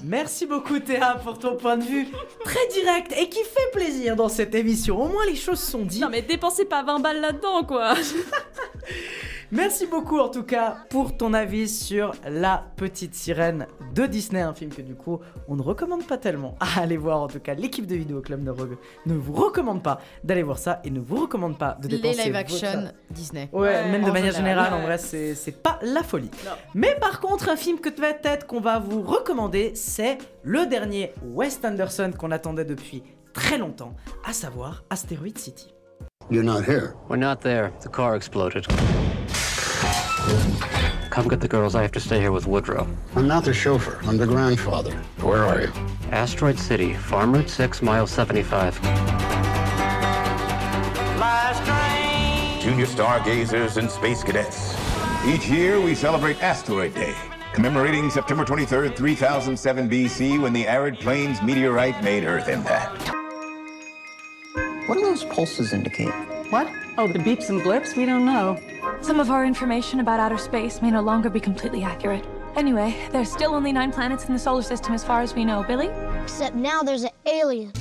Merci 0.05 0.44
beaucoup 0.44 0.78
Théa 0.80 1.18
pour 1.24 1.38
ton 1.38 1.57
point 1.57 1.78
de 1.78 1.84
vue 1.84 2.07
très 2.44 2.66
direct 2.68 3.14
et 3.18 3.30
qui 3.30 3.42
fait 3.42 3.70
plaisir 3.72 4.16
dans 4.16 4.28
cette 4.28 4.55
émission. 4.55 5.00
Au 5.00 5.09
moins 5.09 5.24
les 5.26 5.34
choses 5.36 5.61
sont 5.61 5.84
dites. 5.84 6.03
Non, 6.03 6.11
mais 6.11 6.20
dépensez 6.20 6.66
pas 6.66 6.82
20 6.82 6.98
balles 7.00 7.20
là-dedans, 7.20 7.64
quoi! 7.64 7.94
Merci 9.55 9.86
beaucoup 9.86 10.18
en 10.18 10.30
tout 10.30 10.44
cas 10.44 10.78
pour 10.88 11.14
ton 11.14 11.34
avis 11.34 11.68
sur 11.68 12.12
La 12.26 12.64
Petite 12.76 13.14
Sirène 13.14 13.66
de 13.94 14.07
Disney, 14.07 14.40
un 14.40 14.55
film 14.55 14.70
que 14.72 14.80
du 14.80 14.94
coup 14.94 15.20
on 15.46 15.57
ne 15.57 15.62
recommande 15.62 16.07
pas 16.07 16.16
tellement 16.16 16.57
à 16.61 16.80
aller 16.80 16.96
voir. 16.96 17.20
En 17.20 17.28
tout 17.28 17.38
cas, 17.38 17.53
l'équipe 17.53 17.86
de 17.86 17.94
Vidéo 17.94 18.22
Club 18.22 18.42
ne, 18.42 18.50
re- 18.50 18.78
ne 19.05 19.14
vous 19.14 19.34
recommande 19.34 19.82
pas 19.82 20.00
d'aller 20.24 20.42
voir 20.42 20.57
ça 20.59 20.80
et 20.84 20.90
ne 20.90 21.00
vous 21.00 21.16
recommande 21.16 21.59
pas 21.59 21.76
de 21.82 21.88
Les 21.88 21.98
dépenser 21.98 22.24
live 22.24 22.32
votre- 22.32 22.38
action 22.38 22.92
Disney. 23.11 23.50
Ouais, 23.53 23.90
même 23.90 24.05
de 24.05 24.11
manière 24.11 24.32
général. 24.32 24.64
générale, 24.64 24.72
en 24.72 24.86
vrai, 24.86 24.96
c'est 24.96 25.34
c'est 25.34 25.62
pas 25.62 25.78
la 25.82 26.03
folie. 26.03 26.30
Mais 26.74 26.96
par 26.98 27.20
contre, 27.20 27.50
un 27.50 27.57
film 27.57 27.78
que 27.78 27.90
peut-être 27.90 28.46
qu'on 28.46 28.61
va 28.61 28.78
vous 28.78 29.03
recommander, 29.03 29.72
c'est 29.74 30.16
le 30.44 30.64
dernier 30.64 31.12
Wes 31.24 31.61
Anderson 31.62 32.11
qu'on 32.18 32.30
attendait 32.30 32.64
depuis 32.64 33.03
très 33.34 33.59
longtemps, 33.59 33.94
à 34.26 34.32
savoir 34.32 34.82
Asteroid 34.88 35.36
City. 35.36 35.74
You're 36.30 36.42
not 36.44 36.62
here. 36.66 36.94
We're 37.11 37.18
not 37.20 37.36
there. 37.42 37.70
The 37.84 37.90
car 37.90 38.14
exploded. 38.14 38.66
Come 41.11 41.28
get 41.28 41.41
the 41.41 41.49
girls. 41.49 41.74
I 41.74 41.83
have 41.83 41.93
to 41.93 42.01
stay 42.01 42.18
here 42.18 42.33
with 42.33 42.47
Woodrow. 42.47 42.89
I'm 43.14 43.28
not 43.28 43.45
the 43.45 43.53
chauffeur. 43.53 44.01
I'm 44.05 44.16
the 44.16 44.26
grandfather. 44.26 44.93
Where 45.20 45.45
are 45.45 45.61
you? 45.61 45.72
Asteroid 46.11 46.59
City, 46.59 46.95
Farm 46.95 47.33
Route 47.33 47.51
6, 47.51 47.83
mile 47.83 48.07
75. 48.07 48.80
Junior 52.62 52.87
stargazers 52.87 53.76
and 53.76 53.91
space 53.91 54.22
cadets. 54.22 54.74
Each 55.26 55.49
year 55.49 55.80
we 55.80 55.95
celebrate 55.95 56.43
Asteroid 56.43 56.95
Day, 56.95 57.14
commemorating 57.53 58.09
September 58.09 58.45
23rd, 58.45 58.97
3007 58.97 59.91
BC, 59.91 60.41
when 60.41 60.53
the 60.53 60.66
arid 60.66 60.99
plains 60.99 61.43
meteorite 61.43 62.03
made 62.03 62.24
Earth 62.24 62.49
impact. 62.49 63.11
What 64.89 64.95
do 64.95 65.03
those 65.03 65.24
pulses 65.24 65.72
indicate? 65.72 66.12
What? 66.51 66.72
Oh, 66.97 67.07
the 67.07 67.18
beeps 67.18 67.51
and 67.51 67.62
blips? 67.62 67.97
We 67.97 68.07
don't 68.07 68.24
know. 68.24 68.59
Some 69.03 69.18
of 69.18 69.32
our 69.32 69.44
information 69.44 69.98
about 69.98 70.20
outer 70.20 70.38
space 70.38 70.80
may 70.80 70.92
no 70.92 71.00
longer 71.03 71.28
be 71.28 71.40
completely 71.40 71.82
accurate. 71.82 72.24
Anyway, 72.55 72.96
there's 73.11 73.30
still 73.30 73.53
only 73.53 73.72
nine 73.72 73.90
planets 73.90 74.26
in 74.26 74.32
the 74.32 74.38
solar 74.38 74.62
system 74.62 74.94
as 74.94 75.03
far 75.03 75.22
as 75.22 75.34
we 75.34 75.44
know, 75.44 75.64
Billy? 75.64 75.88
Except 76.22 76.55
now 76.55 76.82
there's 76.82 77.03
an 77.03 77.11
alien. 77.26 77.72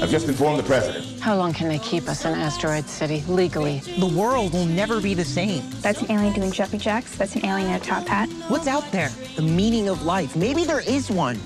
I've 0.00 0.08
just 0.08 0.28
informed 0.28 0.58
the 0.58 0.62
president. 0.62 1.20
How 1.20 1.36
long 1.36 1.52
can 1.52 1.68
they 1.68 1.78
keep 1.80 2.08
us 2.08 2.24
in 2.24 2.32
Asteroid 2.32 2.86
City 2.86 3.22
legally? 3.28 3.80
The 3.98 4.06
world 4.16 4.54
will 4.54 4.64
never 4.64 4.98
be 4.98 5.12
the 5.12 5.26
same. 5.26 5.62
That's 5.82 6.00
an 6.00 6.10
alien 6.10 6.32
doing 6.32 6.52
jumpy 6.52 6.78
jacks. 6.78 7.18
That's 7.18 7.36
an 7.36 7.44
alien 7.44 7.68
in 7.68 7.76
a 7.76 7.80
top 7.80 8.06
hat. 8.08 8.30
What's 8.48 8.66
out 8.66 8.90
there? 8.92 9.10
The 9.36 9.42
meaning 9.42 9.90
of 9.90 10.04
life. 10.04 10.36
Maybe 10.36 10.64
there 10.64 10.80
is 10.80 11.10
one. 11.10 11.36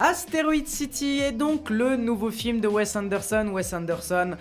Asteroid 0.00 0.66
City 0.66 1.20
est 1.20 1.32
donc 1.32 1.68
le 1.68 1.96
nouveau 1.96 2.30
film 2.30 2.60
de 2.60 2.70
Wes 2.70 2.96
Anderson. 2.96 3.52
Wes 3.52 3.74
Anderson, 3.74 4.38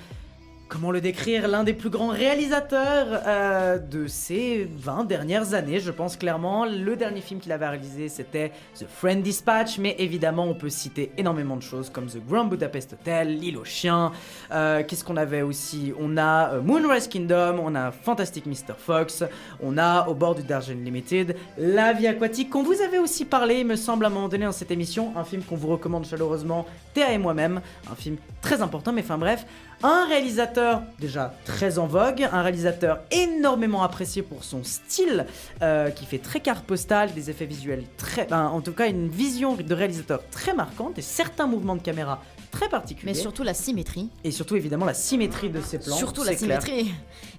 comment 0.67 0.91
le 0.91 1.01
décrire 1.01 1.47
L'un 1.47 1.63
des 1.63 1.73
plus 1.73 1.89
grands 1.89 2.09
réalisateurs 2.09 3.21
euh, 3.25 3.77
de 3.77 4.07
ces 4.07 4.67
20 4.77 5.05
dernières 5.05 5.53
années, 5.53 5.79
je 5.79 5.91
pense 5.91 6.17
clairement. 6.17 6.65
Le 6.65 6.95
dernier 6.95 7.21
film 7.21 7.39
qu'il 7.39 7.51
avait 7.51 7.67
réalisé, 7.67 8.09
c'était 8.09 8.51
The 8.79 8.85
Friend 8.87 9.21
Dispatch, 9.21 9.77
mais 9.77 9.95
évidemment, 9.99 10.45
on 10.45 10.55
peut 10.55 10.69
citer 10.69 11.11
énormément 11.17 11.55
de 11.55 11.61
choses 11.61 11.89
comme 11.89 12.07
The 12.07 12.19
Grand 12.27 12.45
Budapest 12.45 12.93
Hotel, 12.93 13.39
L'île 13.39 13.57
aux 13.57 13.65
chiens. 13.65 14.11
Euh, 14.51 14.83
Qu'est-ce 14.87 15.03
qu'on 15.03 15.17
avait 15.17 15.41
aussi? 15.41 15.93
On 15.99 16.17
a 16.17 16.53
euh, 16.53 16.61
Moonrise 16.61 17.07
Kingdom, 17.07 17.59
on 17.61 17.75
a 17.75 17.91
Fantastic 17.91 18.45
Mr. 18.45 18.75
Fox, 18.77 19.23
on 19.61 19.77
a 19.77 20.07
Au 20.07 20.13
bord 20.13 20.35
du 20.35 20.43
Dargen 20.43 20.83
Limited, 20.83 21.35
La 21.57 21.93
vie 21.93 22.07
aquatique, 22.07 22.49
qu'on 22.49 22.63
vous 22.63 22.81
avait 22.81 22.99
aussi 22.99 23.25
parlé, 23.25 23.59
il 23.59 23.67
me 23.67 23.75
semble, 23.75 24.05
à 24.05 24.07
un 24.07 24.11
moment 24.11 24.29
donné 24.29 24.45
dans 24.45 24.51
cette 24.51 24.71
émission, 24.71 25.13
un 25.15 25.23
film 25.23 25.43
qu'on 25.43 25.55
vous 25.55 25.69
recommande 25.69 26.05
chaleureusement, 26.05 26.65
Théa 26.93 27.11
et 27.11 27.17
moi-même, 27.17 27.61
un 27.91 27.95
film 27.95 28.17
très 28.41 28.61
important, 28.61 28.93
mais 28.93 29.01
enfin 29.01 29.17
bref, 29.17 29.45
un 29.83 30.07
réalisateur 30.07 30.81
déjà 30.99 31.33
très 31.45 31.79
en 31.79 31.87
vogue, 31.87 32.27
un 32.31 32.41
réalisateur 32.41 32.99
énormément 33.11 33.83
apprécié 33.83 34.21
pour 34.21 34.43
son 34.43 34.63
style, 34.63 35.25
euh, 35.61 35.89
qui 35.89 36.05
fait 36.05 36.19
très 36.19 36.39
carte 36.39 36.65
postale, 36.65 37.13
des 37.13 37.29
effets 37.29 37.45
visuels 37.45 37.83
très, 37.97 38.25
ben, 38.25 38.47
en 38.47 38.61
tout 38.61 38.73
cas 38.73 38.87
une 38.87 39.09
vision 39.09 39.55
de 39.55 39.73
réalisateur 39.73 40.21
très 40.31 40.53
marquante 40.53 40.97
et 40.97 41.01
certains 41.01 41.47
mouvements 41.47 41.75
de 41.75 41.81
caméra 41.81 42.21
très 42.55 42.69
particuliers. 42.69 43.11
Mais 43.13 43.19
surtout 43.19 43.43
la 43.43 43.53
symétrie. 43.53 44.09
Et 44.23 44.31
surtout 44.31 44.55
évidemment 44.55 44.85
la 44.85 44.93
symétrie 44.93 45.49
de 45.49 45.61
ses 45.61 45.77
plans. 45.79 45.95
Surtout 45.95 46.23
la 46.23 46.35
clair. 46.35 46.61
symétrie 46.61 46.91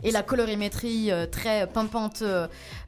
et 0.04 0.10
la 0.10 0.22
colorimétrie 0.22 1.10
euh, 1.10 1.26
très 1.26 1.66
pimpante 1.66 2.20
euh, 2.22 2.46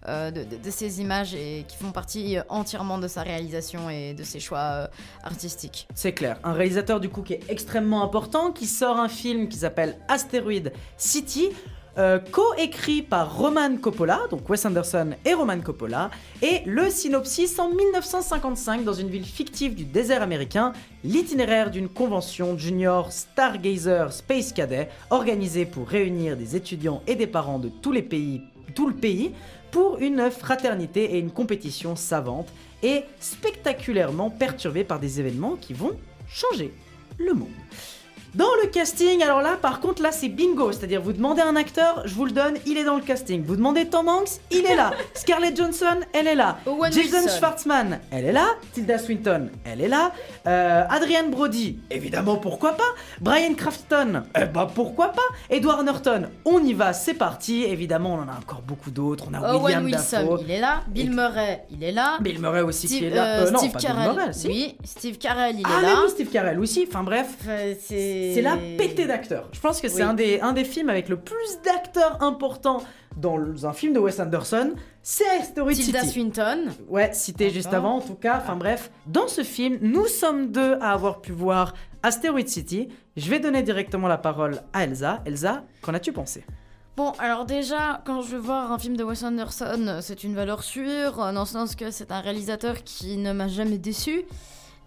euh, 0.09 0.31
de, 0.31 0.45
de- 0.45 0.57
de 0.57 0.71
ces 0.71 1.01
images 1.01 1.35
et 1.35 1.65
qui 1.67 1.77
font 1.77 1.91
partie 1.91 2.37
entièrement 2.49 2.99
de 2.99 3.09
sa 3.09 3.23
réalisation 3.23 3.89
et 3.91 4.13
de 4.15 4.23
ses 4.25 4.41
choix 4.41 4.59
euh, 4.59 4.87
artistiques. 5.25 5.89
C'est 5.95 6.13
clair. 6.13 6.39
Un 6.45 6.53
réalisateur 6.53 7.01
du 7.01 7.09
coup 7.09 7.23
qui 7.23 7.33
est 7.33 7.41
extrêmement 7.49 8.03
important, 8.05 8.53
qui 8.53 8.67
sort 8.67 8.99
un 8.99 9.09
film 9.09 9.49
qui 9.49 9.57
s'appelle 9.59 9.97
Asteroid 10.09 10.71
City, 10.97 11.49
euh, 11.99 12.19
co-écrit 12.19 13.03
par 13.03 13.37
Roman 13.37 13.77
Coppola, 13.77 14.21
donc 14.31 14.49
Wes 14.49 14.65
Anderson 14.65 15.11
et 15.25 15.35
Roman 15.35 15.61
Coppola, 15.61 16.11
et 16.43 16.63
le 16.65 16.91
synopsis 16.91 17.59
en 17.59 17.71
1955 17.71 18.85
dans 18.85 18.93
une 18.93 19.09
ville 19.09 19.25
fictive 19.25 19.75
du 19.75 19.85
désert 19.85 20.23
américain, 20.23 20.73
l'itinéraire 21.03 21.71
d'une 21.71 21.89
convention 21.89 22.57
junior 22.57 23.11
Stargazer 23.11 24.13
Space 24.13 24.53
Cadet 24.53 24.91
organisée 25.11 25.67
pour 25.67 25.89
réunir 25.89 26.37
des 26.37 26.55
étudiants 26.55 27.03
et 27.07 27.17
des 27.17 27.27
parents 27.27 27.59
de 27.59 27.69
tous 27.69 27.93
les 27.93 28.03
pays, 28.03 28.43
tout 28.77 28.89
le 28.89 28.95
pays, 28.95 29.33
pour 29.71 29.99
une 29.99 30.31
fraternité 30.31 31.17
et 31.17 31.19
une 31.19 31.31
compétition 31.31 31.97
savante 31.97 32.49
et 32.83 33.03
spectaculairement 33.19 34.31
perturbée 34.31 34.85
par 34.85 35.01
des 35.01 35.19
événements 35.21 35.57
qui 35.57 35.75
vont 35.75 35.93
changer 36.29 36.73
le 37.19 37.35
monde. 37.35 37.49
Dans 38.39 38.55
le 38.63 38.69
casting, 38.69 39.21
alors 39.25 39.43
là, 39.43 39.57
par 39.61 39.81
contre, 39.81 40.01
là, 40.01 40.13
c'est 40.13 40.29
bingo. 40.29 40.71
C'est-à-dire, 40.71 41.03
vous 41.03 41.13
demandez 41.13 41.43
un 41.43 41.57
acteur, 41.57 42.03
je 42.05 42.15
vous 42.15 42.25
le 42.25 42.31
donne, 42.31 42.55
il 42.67 42.79
est 42.79 42.85
dans 42.85 42.95
le 42.95 43.03
casting. 43.03 43.43
Vous 43.45 43.57
demandez 43.57 43.87
Tom 43.87 44.09
Hanks, 44.09 44.29
il 44.53 44.65
est 44.65 44.77
là. 44.77 44.93
Scarlett 45.15 45.57
Johansson, 45.57 45.99
elle 46.13 46.29
est 46.29 46.37
là. 46.37 46.59
Owen 46.65 46.93
Jason 46.93 47.19
Wilson. 47.19 47.37
Schwartzman, 47.37 47.99
elle 48.13 48.27
est 48.27 48.33
là. 48.33 48.47
Tilda 48.73 48.97
Swinton, 48.99 49.49
elle 49.65 49.81
est 49.81 49.89
là. 49.89 50.13
Euh, 50.47 50.85
Adrian 50.89 51.29
Brody, 51.29 51.81
évidemment, 51.91 52.37
pourquoi 52.37 52.75
pas. 52.77 52.85
Brian 53.21 53.55
Crafton, 53.55 54.23
eh 54.41 54.45
bah 54.45 54.71
pourquoi 54.73 55.09
pas. 55.09 55.23
Edward 55.51 55.85
Norton, 55.85 56.29
on 56.45 56.63
y 56.63 56.75
va, 56.75 56.93
c'est 56.93 57.15
parti. 57.15 57.65
Évidemment, 57.65 58.15
on 58.15 58.19
en 58.23 58.29
a 58.33 58.39
encore 58.39 58.63
beaucoup 58.63 58.93
d'autres. 58.93 59.25
On 59.29 59.35
a 59.35 59.41
Owen 59.55 59.65
William 59.65 59.85
Wilson, 59.87 60.17
Dafoe. 60.23 60.41
il 60.45 60.51
est 60.53 60.61
là. 60.61 60.83
Bill 60.87 61.11
Murray, 61.11 61.65
il 61.73 61.83
est 61.83 61.91
là. 61.93 62.19
Bill 62.21 62.39
Murray 62.41 62.61
aussi 62.61 62.87
qui 62.87 62.95
Steve, 62.99 63.09
est 63.13 63.17
là. 63.17 63.25
euh, 63.41 63.47
Euh, 63.47 63.51
non, 63.51 63.59
Steve 63.59 63.73
pas 63.73 63.79
Bill 63.81 63.89
Carell, 63.89 64.13
Murray, 64.15 64.33
si. 64.33 64.47
oui. 64.47 64.77
Steve 64.85 65.19
Carell, 65.19 65.57
il 65.59 65.63
Ah 65.67 65.79
est 65.79 65.83
mais 65.83 65.89
là. 65.89 66.01
oui, 66.05 66.11
Steve 66.11 66.29
Carell 66.31 66.61
aussi. 66.61 66.87
Enfin 66.89 67.03
bref, 67.03 67.27
c'est 67.85 68.28
c'est 68.35 68.43
la 68.43 68.57
pété 68.57 69.07
d'acteurs. 69.07 69.49
Je 69.53 69.61
pense 69.61 69.81
que 69.81 69.89
c'est 69.89 70.03
Oui. 70.03 70.09
un, 70.09 70.15
des, 70.15 70.41
un 70.41 70.53
des 70.53 70.65
films 70.65 70.89
avec 70.91 71.09
le 71.09 71.17
plus 71.17 71.59
d'acteurs 71.65 72.23
importants 72.23 72.83
dans 73.17 73.67
un 73.67 73.73
film 73.73 73.93
de 73.93 73.99
Wes 73.99 74.19
Anderson. 74.21 74.73
C'est 75.03 75.29
Asteroid 75.41 75.73
Tilda 75.73 76.01
City. 76.01 76.13
Swinton. 76.13 76.65
Ouais, 76.89 77.11
cité 77.13 77.51
juste 77.51 77.73
avant 77.73 77.97
en 77.97 78.01
tout 78.01 78.15
cas. 78.15 78.39
Enfin 78.43 78.57
bref, 78.57 78.91
dans 79.07 79.27
ce 79.29 79.43
film, 79.43 79.79
nous 79.81 80.07
sommes 80.07 80.51
deux 80.53 80.75
à 80.81 80.93
avoir 80.93 81.21
pu 81.21 81.33
voir 81.33 81.75
Asteroid 82.03 82.47
City. 82.47 82.89
Je 83.17 83.29
vais 83.31 83.41
donner 83.41 83.63
directement 83.63 84.07
la 84.09 84.19
parole 84.19 84.61
à 84.73 84.85
Elsa. 84.85 85.23
Elsa, 85.27 85.65
qu'en 85.83 85.95
as-tu 85.95 86.13
pensé? 86.13 86.45
Bon, 86.97 87.13
alors 87.21 87.45
déjà, 87.45 88.03
quand 88.05 88.23
je 88.23 88.33
vais 88.33 88.43
voir 88.43 88.73
un 88.73 88.79
film 88.79 88.97
de 88.97 89.05
Wes 89.05 89.23
Anderson, 89.23 89.99
c'est 90.01 90.25
une 90.25 90.35
valeur 90.35 90.63
sûre, 90.65 91.13
dans 91.17 91.41
le 91.41 91.47
sens 91.47 91.77
que 91.77 91.91
c'est 91.93 92.11
un 92.11 92.21
réalisateur 92.21 92.83
qui 92.85 93.17
ne 93.17 93.33
m'a 93.33 93.47
jamais 93.49 93.79
déçu. 93.79 94.23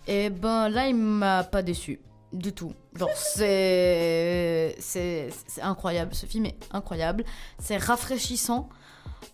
Et 0.08 0.30
ben 0.30 0.68
là, 0.68 0.88
il 0.88 0.96
m'a 0.96 1.44
pas 1.44 1.62
déçu. 1.62 2.00
Du 2.34 2.54
tout. 2.54 2.74
C'est. 3.16 4.76
C'est 4.80 5.32
incroyable. 5.62 6.14
Ce 6.16 6.26
film 6.26 6.46
est 6.46 6.58
incroyable. 6.72 7.26
C'est 7.60 7.78
rafraîchissant. 7.78 8.70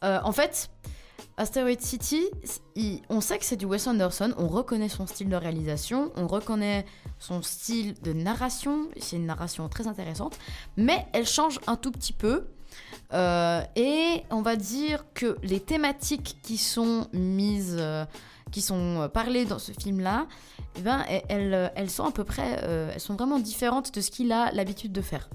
Euh, 0.04 0.20
en 0.24 0.32
fait, 0.32 0.70
Asteroid 1.38 1.80
City, 1.80 2.26
on 3.10 3.22
sait 3.22 3.38
que 3.38 3.46
c'est 3.46 3.58
du 3.58 3.66
Wes 3.66 3.86
Anderson, 3.88 4.34
on 4.38 4.48
reconnaît 4.48 4.90
son 4.90 5.06
style 5.06 5.30
de 5.30 5.36
réalisation, 5.36 6.12
on 6.16 6.28
reconnaît 6.28 6.86
son 7.20 7.42
style 7.42 7.94
de 8.02 8.14
narration, 8.14 8.88
c'est 9.00 9.18
une 9.18 9.28
narration 9.28 9.70
très 9.70 9.88
intéressante, 9.88 10.38
mais 10.78 11.06
elle 11.14 11.28
change 11.28 11.60
un 11.68 11.76
tout 11.76 11.92
petit 11.92 12.14
peu. 12.14 12.48
Euh, 13.14 13.62
et 13.76 14.24
on 14.30 14.42
va 14.42 14.56
dire 14.56 15.06
que 15.14 15.38
les 15.44 15.60
thématiques 15.60 16.38
qui 16.42 16.58
sont 16.58 17.08
mises, 17.14 17.78
euh, 17.80 18.06
qui 18.52 18.62
sont 18.62 19.10
parlées 19.14 19.46
dans 19.46 19.60
ce 19.60 19.72
film-là, 19.72 20.28
eh 20.78 20.82
ben, 20.82 21.04
elles, 21.30 21.72
elles, 21.76 21.90
sont 21.90 22.06
à 22.06 22.12
peu 22.12 22.24
près, 22.24 22.60
euh, 22.64 22.92
elles 22.94 23.00
sont 23.00 23.16
vraiment 23.16 23.40
différentes 23.40 23.94
de 23.94 24.02
ce 24.02 24.12
qu'il 24.12 24.32
a 24.32 24.52
l'habitude 24.52 24.92
de 24.92 25.02
faire. 25.02 25.30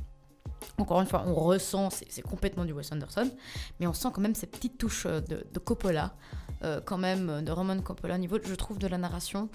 Encore 0.79 1.01
une 1.01 1.07
fois, 1.07 1.25
on 1.27 1.35
ressent, 1.35 1.91
c'est 1.91 2.23
complètement 2.23 2.65
du 2.65 2.73
Wes 2.73 2.91
Anderson, 2.93 3.31
mais 3.81 3.87
on 3.87 3.93
sent 3.93 4.09
quand 4.13 4.21
même 4.21 4.35
ces 4.35 4.47
petites 4.47 4.79
touches 4.79 5.07
euh, 5.07 5.21
de, 5.21 5.59
Coppola, 5.59 6.15
euh, 6.65 6.81
quand 6.85 6.99
même, 6.99 7.29
euh, 7.29 7.43
de 7.43 7.53
Roman 7.53 7.79
Coppola 7.81 8.15
au 8.15 8.19
niveau, 8.19 8.39
je 8.43 8.55
trouve, 8.55 8.79
de 8.79 8.87
la 8.87 8.99
narration. 8.99 9.49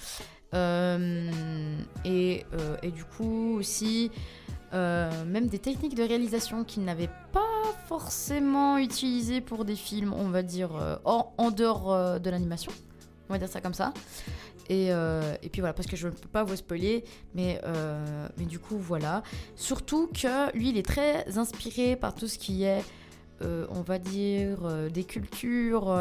Euh, 0.54 1.80
et, 2.06 2.46
euh, 2.54 2.78
du 2.92 3.04
coup, 3.04 3.56
aussi, 3.58 4.12
euh, 4.74 5.26
même 5.26 5.48
des 5.48 5.60
techniques 5.60 5.96
de 5.96 6.04
réalisation 6.04 6.64
qu'il 6.64 6.84
n'avait 6.84 7.10
pas 7.32 7.42
forcément 7.88 8.78
utilisées 8.78 9.42
pour 9.42 9.66
des 9.66 9.76
films, 9.76 10.14
on 10.14 10.30
va 10.30 10.44
dire, 10.44 10.76
euh, 10.76 10.98
en, 11.06 11.34
en 11.38 11.52
dehors 11.52 11.94
euh, 11.94 12.20
de 12.20 12.30
l'animation. 12.30 12.72
On 13.30 13.34
va 13.34 13.40
dire 13.40 13.50
ça 13.50 13.62
comme 13.62 13.74
ça. 13.74 13.94
Et, 14.70 14.88
euh, 14.92 15.36
et 15.42 15.50
puis 15.50 15.62
voilà, 15.62 15.74
parce 15.74 15.88
que 15.88 15.96
je 15.96 16.08
ne 16.08 16.14
peux 16.14 16.28
pas 16.28 16.44
vous 16.44 16.56
spoiler, 16.56 17.04
mais, 17.34 17.60
euh, 17.64 18.28
mais 18.38 18.46
du 18.46 18.60
coup, 18.60 18.78
voilà. 18.78 19.24
Surtout 19.56 20.08
que 20.08 20.56
lui, 20.58 20.70
il 20.70 20.78
est 20.78 20.86
très 20.86 21.38
inspiré 21.38 21.96
par 21.96 22.16
tout 22.16 22.28
ce 22.28 22.38
qui 22.38 22.64
est, 22.64 22.84
euh, 23.42 23.66
on 23.70 23.82
va 23.82 23.98
dire, 24.00 24.58
des 24.92 25.04
cultures 25.04 25.96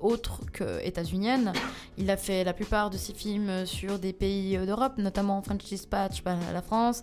autres 0.00 0.40
que 0.52 0.84
états-uniennes. 0.84 1.52
Il 1.96 2.10
a 2.10 2.16
fait 2.16 2.44
la 2.44 2.52
plupart 2.52 2.90
de 2.90 2.96
ses 2.96 3.14
films 3.14 3.66
sur 3.66 3.98
des 3.98 4.12
pays 4.12 4.56
d'Europe, 4.58 4.98
notamment 4.98 5.40
French 5.42 5.64
Dispatch, 5.64 6.22
bah, 6.24 6.36
la 6.52 6.62
France, 6.62 7.02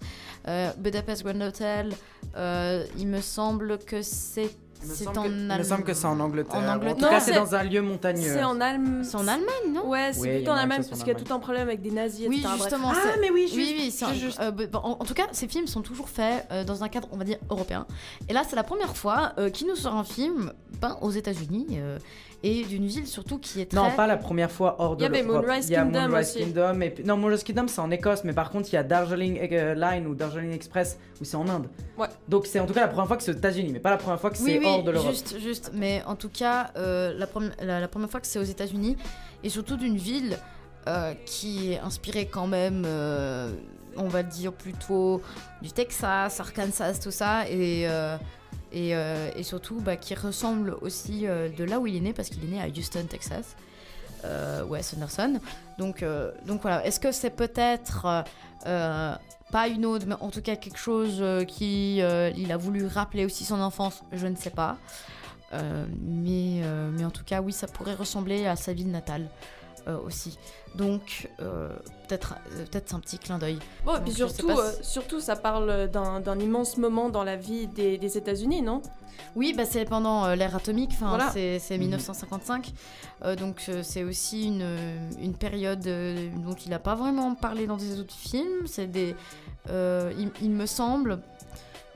Budapest 0.78 1.24
Grand 1.24 1.39
Hotel. 1.41 1.93
il 2.36 3.07
me 3.07 3.22
semble 3.22 3.78
que 3.78 4.01
c'est 4.01 4.49
c'est 4.94 5.08
en 5.08 5.24
que- 5.24 5.28
il 5.28 5.58
me 5.58 5.64
semble 5.64 5.84
que 5.84 5.94
c'est 5.94 6.06
en 6.06 6.20
Angleterre. 6.20 6.56
En 6.56 6.66
En 6.66 6.74
Angleterre. 6.76 6.96
tout 6.98 7.02
Non, 7.04 7.10
cas, 7.10 7.20
c'est- 7.20 7.34
dans 7.34 7.56
un 7.56 7.64
lieu 7.64 7.82
montagneux. 7.82 8.22
C'est 8.34 8.44
en 8.44 8.60
Allemagne. 8.62 9.04
C'est 9.04 9.16
en 9.16 9.28
Allemagne, 9.28 9.74
non 9.74 9.88
Ouais, 9.90 10.12
c'est 10.14 10.20
Oui, 10.22 10.36
plutôt 10.38 10.52
en 10.52 10.56
Allemagne 10.56 10.78
parce 10.78 10.88
qu'il 10.90 10.98
y 11.00 11.02
a 11.02 11.04
Allemagne. 11.16 11.24
tout 11.26 11.34
un 11.34 11.40
problème 11.40 11.68
avec 11.68 11.82
des 11.82 11.92
nazis, 11.92 12.28
Oui, 12.28 12.46
justement. 12.58 12.92
Ah, 12.94 13.16
mais 13.22 13.30
oui, 13.32 13.48
juste- 13.48 13.56
oui, 13.56 13.92
oui, 14.12 14.20
juste- 14.20 14.40
euh, 14.40 14.52
en, 14.74 14.92
en 15.00 15.06
tout 15.06 15.14
cas, 15.14 15.28
ces 15.32 15.48
films 15.48 15.68
sont 15.68 15.82
toujours 15.82 16.10
faits 16.10 16.46
euh, 16.52 16.64
dans 16.64 16.84
un 16.84 16.90
cadre, 16.90 17.08
on 17.12 17.18
va 17.18 17.24
dire, 17.24 17.38
européen. 17.50 17.86
Et 18.30 18.34
là, 18.34 18.44
c'est 18.48 18.56
la 18.56 18.64
première 18.64 18.96
fois 18.96 19.34
euh, 19.38 19.50
qu'il 19.50 19.68
nous 19.68 19.76
sort 19.76 19.96
un 19.96 20.04
film 20.04 20.52
peint 20.82 20.98
aux 21.02 21.12
États-Unis 21.12 21.68
euh, 21.74 21.98
et 22.48 22.64
d'une 22.64 22.86
ville 22.86 23.08
surtout 23.08 23.39
qui 23.39 23.62
est 23.62 23.66
très. 23.66 23.76
Non, 23.78 23.89
pas 23.96 24.06
la 24.08 24.18
première 24.18 24.52
fois 24.52 24.76
hors 24.80 24.96
de 24.96 25.02
Il 25.02 25.04
y 25.04 25.08
avait 25.08 25.24
l'Europe. 25.24 25.46
Moonrise 25.46 25.68
Il 25.70 25.74
y 25.74 25.76
a 25.76 25.82
Kingdom 25.84 26.08
Moonrise 26.10 26.30
aussi. 26.30 26.39
Kingdom 26.39 26.82
et 26.82 26.89
puis- 26.91 27.04
Non, 27.04 27.18
Moonrise 27.18 27.43
Kingdom, 27.43 27.68
c'est 27.68 27.82
en 27.82 27.89
Écosse, 27.91 28.24
mais 28.24 28.34
par 28.34 28.52
contre, 28.52 28.70
il 28.72 28.76
y 28.76 28.78
a 28.78 28.84
Darjeeling 28.84 29.39
euh, 29.52 29.74
Line 29.74 30.06
ou 30.08 30.14
Darjeeling 30.16 30.54
Express 30.54 30.98
où 31.20 31.26
c'est 31.26 31.38
en 31.38 31.48
Inde. 31.48 31.68
Ouais. 31.98 32.08
Donc, 32.28 32.46
c'est 32.46 32.60
en 32.60 32.66
tout 32.66 32.74
cas 32.74 32.82
la 32.82 32.88
première 32.88 33.08
fois 33.08 33.18
que 33.18 33.24
c'est 33.24 33.32
aux 33.32 33.38
États-Unis, 33.38 33.72
mais 33.74 33.80
pas 33.80 33.89
la 33.89 33.98
première 33.98 34.20
fois 34.22 34.30
que 34.30 34.38
Oui, 34.38 34.43
c'est 34.54 34.60
oui, 34.60 34.66
hors 34.68 34.84
de 34.84 34.91
l'Europe. 34.91 35.10
juste, 35.12 35.39
juste. 35.39 35.72
Mais 35.74 36.04
en 36.06 36.16
tout 36.16 36.30
cas, 36.30 36.72
euh, 36.78 37.14
la, 37.18 37.28
la, 37.66 37.80
la 37.80 37.88
première 37.88 38.10
fois 38.10 38.20
que 38.20 38.28
c'est 38.28 38.39
aux 38.39 38.43
États-Unis 38.43 38.96
et 39.43 39.50
surtout 39.50 39.76
d'une 39.78 39.98
ville 39.98 40.38
euh, 40.88 41.14
qui 41.26 41.72
est 41.74 41.80
inspirée 41.80 42.28
quand 42.28 42.46
même, 42.48 42.84
euh, 42.86 43.52
on 43.98 44.08
va 44.08 44.22
dire 44.24 44.54
plutôt 44.54 45.22
du 45.62 45.72
Texas, 45.72 46.39
Arkansas, 46.39 47.00
tout 47.02 47.12
ça, 47.12 47.50
et, 47.50 47.88
euh, 47.89 48.18
et, 48.76 48.96
euh, 48.96 49.32
et 49.36 49.44
surtout 49.44 49.80
bah, 49.82 49.96
qui 49.96 50.14
ressemble 50.14 50.78
aussi 50.82 51.26
euh, 51.26 51.50
de 51.50 51.64
là 51.64 51.80
où 51.80 51.88
il 51.88 51.96
est 51.96 52.02
né, 52.02 52.14
parce 52.14 52.30
qu'il 52.30 52.44
est 52.44 52.56
né 52.56 52.62
à 52.62 52.68
Houston, 52.68 53.06
Texas. 53.10 53.56
Euh, 54.24 54.64
Wes 54.66 54.94
Anderson. 54.96 55.40
Donc, 55.78 56.02
euh, 56.02 56.32
donc 56.48 56.62
voilà, 56.62 56.84
est-ce 56.86 57.00
que 57.00 57.12
c'est 57.12 57.30
peut-être 57.30 58.06
euh, 58.06 58.24
euh, 58.66 59.16
pas 59.52 59.68
une 59.68 59.86
ode, 59.86 60.06
mais 60.08 60.16
en 60.20 60.32
tout 60.32 60.42
cas 60.42 60.56
quelque 60.56 60.80
chose 60.80 61.18
euh, 61.20 61.44
qui 61.44 62.02
euh, 62.02 62.32
il 62.36 62.52
a 62.52 62.58
voulu 62.58 62.88
rappeler 62.88 63.24
aussi 63.26 63.46
son 63.46 63.60
enfance? 63.60 64.02
Je 64.12 64.26
ne 64.26 64.36
sais 64.36 64.50
pas. 64.50 64.78
Euh, 65.54 65.86
mais, 66.02 66.62
euh, 66.64 67.06
en 67.06 67.12
tout 67.12 67.24
cas, 67.24 67.42
oui, 67.42 67.54
ça 67.54 67.68
pourrait 67.68 67.94
ressembler 67.94 68.48
à 68.48 68.56
sa 68.56 68.74
ville 68.74 68.90
natale 68.90 69.30
euh, 69.88 70.00
aussi. 70.00 70.40
Donc, 70.76 71.30
euh, 71.40 71.70
peut-être 72.08 72.36
euh, 72.52 72.66
peut-être 72.66 72.90
c'est 72.90 72.96
un 72.96 73.00
petit 73.00 73.18
clin 73.18 73.38
d'œil. 73.38 73.60
Bon, 73.86 73.96
et 73.96 74.02
puis 74.02 74.12
surtout, 74.12 74.48
pas 74.48 74.60
euh, 74.60 74.72
surtout, 74.82 75.20
ça 75.22 75.36
parle 75.36 75.88
d'un 75.90 76.20
d'un 76.20 76.38
immense 76.40 76.78
moment 76.78 77.10
dans 77.10 77.24
la 77.24 77.36
vie 77.38 77.68
des, 77.68 77.98
des 77.98 78.18
États-Unis, 78.18 78.62
non? 78.62 78.82
Oui, 79.38 79.54
bah, 79.56 79.64
c'est 79.66 79.86
pendant 79.86 80.26
euh, 80.26 80.36
l'ère 80.36 80.56
atomique, 80.56 80.92
enfin, 80.94 81.08
Voilà. 81.10 81.30
c'est 81.32 81.60
c'est 81.60 81.76
Mhm. 81.78 81.84
1955. 81.86 82.74
Euh, 83.24 83.36
donc 83.38 83.64
euh, 83.70 83.82
c'est 83.84 84.04
aussi 84.04 84.48
une, 84.48 84.66
une 85.22 85.34
période 85.34 85.86
euh, 85.88 86.30
dont 86.46 86.54
il 86.54 86.70
n'a 86.72 86.80
pas 86.80 86.96
vraiment 86.96 87.34
parlé 87.36 87.66
dans 87.68 87.78
des 87.78 88.00
autres 88.00 88.14
films. 88.14 88.66
C'est 88.68 88.88
des, 88.88 89.16
euh, 89.70 90.12
il, 90.18 90.32
il 90.42 90.52
me 90.52 90.66
semble 90.66 91.20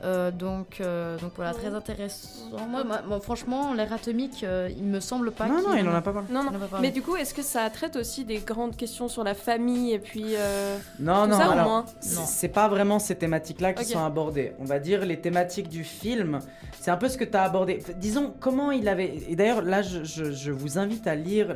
Euh, 0.03 0.31
donc, 0.31 0.77
euh, 0.79 1.17
donc 1.19 1.33
voilà, 1.35 1.53
très 1.53 1.73
intéressant. 1.73 2.29
Moi, 2.69 2.83
moi- 2.85 3.01
moi, 3.05 3.19
franchement, 3.19 3.73
l'ère 3.73 3.91
atomique, 3.91 4.43
euh, 4.43 4.69
il 4.77 4.85
me 4.85 4.99
semble 5.01 5.31
pas. 5.31 5.47
Non, 5.47 5.61
non, 5.61 5.75
il 5.75 5.87
en 5.87 5.93
a 5.93 6.01
pas 6.01 6.13
parlé. 6.13 6.27
Non, 6.31 6.43
non. 6.43 6.49
Il 6.51 6.53
en 6.53 6.57
a 6.57 6.61
pas 6.61 6.67
parlé. 6.67 6.87
Mais 6.87 6.93
du 6.93 7.01
coup, 7.01 7.15
est-ce 7.17 7.33
que 7.33 7.41
ça 7.41 7.69
traite 7.69 7.95
aussi 7.97 8.23
des 8.23 8.37
grandes 8.37 8.77
questions 8.77 9.07
sur 9.09 9.23
la 9.23 9.33
famille 9.33 9.91
et 9.93 9.99
puis. 9.99 10.35
euh, 10.37 10.77
Non, 10.99 11.23
tout 11.25 11.31
non, 11.31 11.37
ça, 11.37 11.49
au 11.49 11.51
alors, 11.51 11.65
moins 11.67 11.85
c'est- 11.99 12.25
c'est 12.27 12.47
pas 12.47 12.67
vraiment 12.69 12.97
ces 12.99 13.15
thématiques-là 13.15 13.73
qui 13.73 13.85
sont 13.85 14.03
abordées. 14.05 14.53
On 14.59 14.65
va 14.65 14.79
dire 14.79 15.05
les 15.05 15.19
thématiques 15.19 15.67
du 15.69 15.83
film, 15.83 16.39
c'est 16.79 16.91
un 16.91 16.97
peu 16.97 17.09
ce 17.09 17.17
que 17.17 17.25
tu 17.25 17.35
as 17.35 17.43
abordé. 17.43 17.83
Disons, 17.97 18.33
comment 18.39 18.71
il 18.71 18.87
avait. 18.87 19.17
Et 19.27 19.35
d'ailleurs, 19.35 19.61
là, 19.63 19.81
je, 19.81 20.03
je- 20.05 20.31
je 20.31 20.51
vous 20.51 20.77
invite 20.77 21.07
à 21.07 21.15
lire 21.15 21.53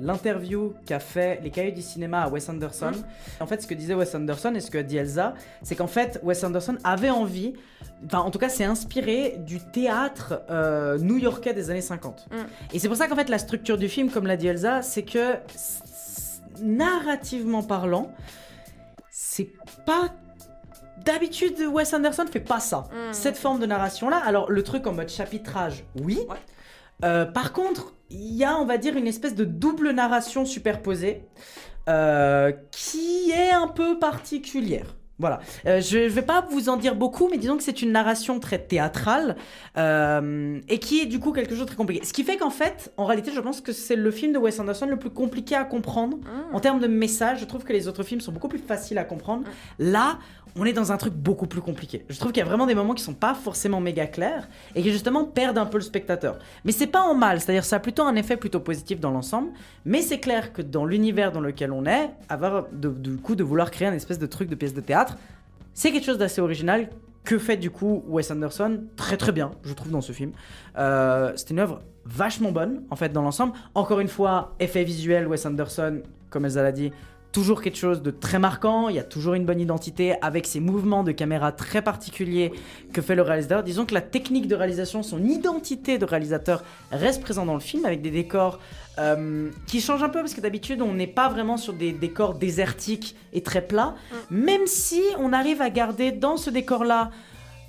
l'interview 0.00 0.74
qu'a 0.86 1.00
fait 1.00 1.40
les 1.42 1.50
cahiers 1.50 1.72
du 1.72 1.82
cinéma 1.82 2.22
à 2.22 2.28
Wes 2.28 2.48
Anderson. 2.48 2.92
En 3.40 3.46
fait, 3.46 3.62
ce 3.62 3.66
que 3.66 3.74
disait 3.74 3.94
Wes 3.94 4.14
Anderson 4.14 4.52
et 4.54 4.60
ce 4.60 4.70
que 4.70 4.78
dit 4.78 4.96
Elsa, 4.96 5.34
c'est 5.62 5.74
qu'en 5.76 5.86
fait, 5.86 6.20
Wes 6.22 6.42
Anderson 6.44 6.76
avait 6.84 7.10
envie, 7.10 7.54
enfin, 8.06 8.20
en 8.20 8.30
tout 8.30 8.38
cas, 8.38 8.48
c'est 8.48 8.64
inspiré 8.64 9.36
du 9.38 9.60
théâtre 9.60 10.42
euh, 10.50 10.98
new-yorkais 10.98 11.54
des 11.54 11.70
années 11.70 11.80
50. 11.80 12.28
Mm. 12.30 12.36
Et 12.72 12.78
c'est 12.78 12.88
pour 12.88 12.96
ça 12.96 13.08
qu'en 13.08 13.16
fait, 13.16 13.28
la 13.28 13.38
structure 13.38 13.78
du 13.78 13.88
film, 13.88 14.10
comme 14.10 14.26
l'a 14.26 14.36
dit 14.36 14.46
Elsa, 14.46 14.82
c'est 14.82 15.02
que 15.02 15.34
narrativement 16.60 17.62
parlant, 17.62 18.12
c'est 19.10 19.50
pas. 19.86 20.10
D'habitude, 21.04 21.58
Wes 21.72 21.92
Anderson 21.94 22.26
fait 22.30 22.40
pas 22.40 22.60
ça. 22.60 22.88
Mm. 22.92 23.12
Cette 23.12 23.36
forme 23.36 23.60
de 23.60 23.66
narration-là. 23.66 24.22
Alors, 24.24 24.50
le 24.50 24.62
truc 24.62 24.86
en 24.86 24.92
mode 24.92 25.08
chapitrage, 25.08 25.84
oui. 26.00 26.20
Euh, 27.04 27.24
par 27.24 27.52
contre, 27.52 27.94
il 28.10 28.34
y 28.34 28.44
a, 28.44 28.56
on 28.56 28.66
va 28.66 28.78
dire, 28.78 28.96
une 28.96 29.06
espèce 29.06 29.34
de 29.34 29.44
double 29.44 29.90
narration 29.90 30.44
superposée 30.44 31.24
euh, 31.88 32.52
qui 32.70 33.30
est 33.30 33.50
un 33.50 33.66
peu 33.66 33.98
particulière. 33.98 34.86
Voilà. 35.22 35.38
Euh, 35.66 35.80
je 35.80 35.98
ne 35.98 36.08
vais 36.08 36.20
pas 36.22 36.44
vous 36.50 36.68
en 36.68 36.76
dire 36.76 36.96
beaucoup, 36.96 37.28
mais 37.30 37.38
disons 37.38 37.56
que 37.56 37.62
c'est 37.62 37.80
une 37.80 37.92
narration 37.92 38.40
très 38.40 38.58
théâtrale 38.58 39.36
euh, 39.78 40.58
et 40.68 40.78
qui 40.78 41.00
est 41.00 41.06
du 41.06 41.20
coup 41.20 41.32
quelque 41.32 41.50
chose 41.54 41.60
de 41.60 41.66
très 41.66 41.76
compliqué. 41.76 42.04
Ce 42.04 42.12
qui 42.12 42.24
fait 42.24 42.36
qu'en 42.36 42.50
fait, 42.50 42.92
en 42.96 43.04
réalité, 43.04 43.30
je 43.34 43.40
pense 43.40 43.60
que 43.60 43.72
c'est 43.72 43.96
le 43.96 44.10
film 44.10 44.32
de 44.32 44.38
Wes 44.38 44.58
Anderson 44.58 44.86
le 44.86 44.98
plus 44.98 45.10
compliqué 45.10 45.54
à 45.54 45.64
comprendre 45.64 46.18
en 46.52 46.58
termes 46.60 46.80
de 46.80 46.88
message. 46.88 47.38
Je 47.40 47.44
trouve 47.44 47.62
que 47.64 47.72
les 47.72 47.86
autres 47.88 48.02
films 48.02 48.20
sont 48.20 48.32
beaucoup 48.32 48.48
plus 48.48 48.58
faciles 48.58 48.98
à 48.98 49.04
comprendre. 49.04 49.44
Là, 49.78 50.18
on 50.54 50.66
est 50.66 50.74
dans 50.74 50.92
un 50.92 50.98
truc 50.98 51.14
beaucoup 51.14 51.46
plus 51.46 51.62
compliqué. 51.62 52.04
Je 52.10 52.18
trouve 52.18 52.30
qu'il 52.30 52.40
y 52.42 52.44
a 52.44 52.48
vraiment 52.48 52.66
des 52.66 52.74
moments 52.74 52.92
qui 52.92 53.02
sont 53.02 53.14
pas 53.14 53.32
forcément 53.32 53.80
méga 53.80 54.06
clairs 54.06 54.48
et 54.74 54.82
qui 54.82 54.92
justement 54.92 55.24
perdent 55.24 55.56
un 55.56 55.64
peu 55.64 55.78
le 55.78 55.82
spectateur. 55.82 56.38
Mais 56.66 56.72
c'est 56.72 56.86
pas 56.88 57.00
en 57.00 57.14
mal, 57.14 57.40
c'est-à-dire 57.40 57.64
ça 57.64 57.76
a 57.76 57.78
plutôt 57.78 58.02
un 58.02 58.14
effet 58.16 58.36
plutôt 58.36 58.60
positif 58.60 59.00
dans 59.00 59.10
l'ensemble. 59.10 59.48
Mais 59.86 60.02
c'est 60.02 60.18
clair 60.20 60.52
que 60.52 60.60
dans 60.60 60.84
l'univers 60.84 61.32
dans 61.32 61.40
lequel 61.40 61.72
on 61.72 61.86
est, 61.86 62.10
avoir 62.28 62.66
de- 62.70 62.90
du 62.90 63.16
coup 63.16 63.34
de 63.34 63.42
vouloir 63.42 63.70
créer 63.70 63.88
un 63.88 63.94
espèce 63.94 64.18
de 64.18 64.26
truc 64.26 64.50
de 64.50 64.54
pièce 64.54 64.74
de 64.74 64.82
théâtre, 64.82 65.11
c'est 65.74 65.92
quelque 65.92 66.04
chose 66.04 66.18
d'assez 66.18 66.40
original 66.40 66.90
que 67.24 67.38
fait 67.38 67.56
du 67.56 67.70
coup 67.70 68.02
Wes 68.08 68.30
Anderson 68.30 68.84
très 68.96 69.16
très 69.16 69.32
bien, 69.32 69.52
je 69.64 69.72
trouve, 69.72 69.90
dans 69.90 70.00
ce 70.00 70.12
film. 70.12 70.32
Euh, 70.76 71.32
c'est 71.36 71.50
une 71.50 71.60
œuvre 71.60 71.82
vachement 72.04 72.50
bonne, 72.50 72.82
en 72.90 72.96
fait, 72.96 73.10
dans 73.10 73.22
l'ensemble. 73.22 73.52
Encore 73.74 74.00
une 74.00 74.08
fois, 74.08 74.54
effet 74.58 74.84
visuel, 74.84 75.28
Wes 75.28 75.46
Anderson, 75.46 76.02
comme 76.30 76.44
Elsa 76.44 76.62
l'a 76.62 76.72
dit, 76.72 76.92
toujours 77.32 77.62
quelque 77.62 77.78
chose 77.78 78.02
de 78.02 78.10
très 78.10 78.38
marquant, 78.38 78.90
il 78.90 78.96
y 78.96 78.98
a 78.98 79.02
toujours 79.02 79.34
une 79.34 79.46
bonne 79.46 79.60
identité 79.60 80.14
avec 80.20 80.46
ses 80.46 80.60
mouvements 80.60 81.02
de 81.02 81.12
caméra 81.12 81.50
très 81.50 81.80
particuliers 81.80 82.52
que 82.92 83.00
fait 83.00 83.14
le 83.14 83.22
réalisateur. 83.22 83.62
Disons 83.62 83.86
que 83.86 83.94
la 83.94 84.02
technique 84.02 84.46
de 84.46 84.54
réalisation, 84.54 85.02
son 85.02 85.24
identité 85.24 85.96
de 85.96 86.04
réalisateur 86.04 86.62
reste 86.90 87.22
présent 87.22 87.46
dans 87.46 87.54
le 87.54 87.60
film 87.60 87.86
avec 87.86 88.02
des 88.02 88.10
décors 88.10 88.60
euh, 88.98 89.50
qui 89.66 89.80
changent 89.80 90.02
un 90.02 90.10
peu 90.10 90.20
parce 90.20 90.34
que 90.34 90.42
d'habitude 90.42 90.82
on 90.82 90.92
n'est 90.92 91.06
pas 91.06 91.30
vraiment 91.30 91.56
sur 91.56 91.72
des 91.72 91.92
décors 91.92 92.34
désertiques 92.34 93.16
et 93.32 93.42
très 93.42 93.62
plats, 93.62 93.94
même 94.30 94.66
si 94.66 95.00
on 95.18 95.32
arrive 95.32 95.62
à 95.62 95.70
garder 95.70 96.12
dans 96.12 96.36
ce 96.36 96.50
décor-là 96.50 97.10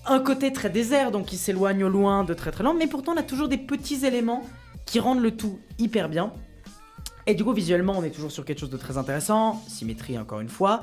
un 0.05 0.19
côté 0.19 0.51
très 0.51 0.69
désert, 0.69 1.11
donc 1.11 1.27
qui 1.27 1.37
s'éloigne 1.37 1.85
au 1.85 1.89
loin 1.89 2.25
de 2.25 2.33
très 2.33 2.51
très 2.51 2.65
loin, 2.65 2.73
mais 2.77 2.87
pourtant 2.87 3.13
on 3.13 3.17
a 3.17 3.23
toujours 3.23 3.47
des 3.47 3.57
petits 3.57 4.05
éléments 4.05 4.43
qui 4.85 4.99
rendent 4.99 5.21
le 5.21 5.31
tout 5.31 5.59
hyper 5.79 6.09
bien. 6.09 6.33
Et 7.25 7.35
du 7.35 7.43
coup, 7.43 7.53
visuellement, 7.53 7.95
on 7.97 8.03
est 8.03 8.09
toujours 8.09 8.31
sur 8.31 8.45
quelque 8.45 8.59
chose 8.59 8.69
de 8.69 8.77
très 8.77 8.97
intéressant. 8.97 9.61
Symétrie, 9.67 10.17
encore 10.17 10.41
une 10.41 10.49
fois. 10.49 10.81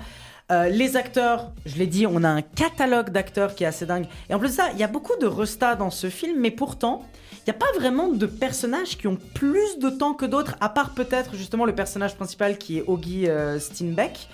Euh, 0.51 0.69
les 0.69 0.97
acteurs, 0.97 1.53
je 1.65 1.77
l'ai 1.77 1.87
dit, 1.87 2.07
on 2.07 2.25
a 2.25 2.29
un 2.29 2.43
catalogue 2.43 3.11
d'acteurs 3.11 3.55
qui 3.55 3.65
est 3.65 3.69
assez 3.69 3.87
dingue. 3.87 4.07
Et 4.29 4.35
en 4.35 4.39
plus 4.39 4.49
de 4.49 4.55
ça, 4.55 4.71
il 4.73 4.79
y 4.79 4.83
a 4.83 4.89
beaucoup 4.89 5.17
de 5.21 5.27
restats 5.27 5.77
dans 5.77 5.91
ce 5.91 6.11
film, 6.11 6.41
mais 6.41 6.51
pourtant, 6.51 7.07
il 7.33 7.51
n'y 7.51 7.51
a 7.51 7.59
pas 7.59 7.71
vraiment 7.79 8.09
de 8.09 8.27
personnages 8.27 8.99
qui 8.99 9.07
ont 9.07 9.17
plus 9.35 9.79
de 9.79 9.91
temps 9.91 10.13
que 10.13 10.27
d'autres, 10.27 10.57
à 10.61 10.69
part 10.69 10.91
peut-être 10.91 11.37
justement 11.37 11.67
le 11.67 11.75
personnage 11.75 12.17
principal 12.17 12.59
qui 12.59 12.79
est 12.79 12.85
Augie 12.87 13.29
euh, 13.29 13.61
Steinbeck, 13.61 14.29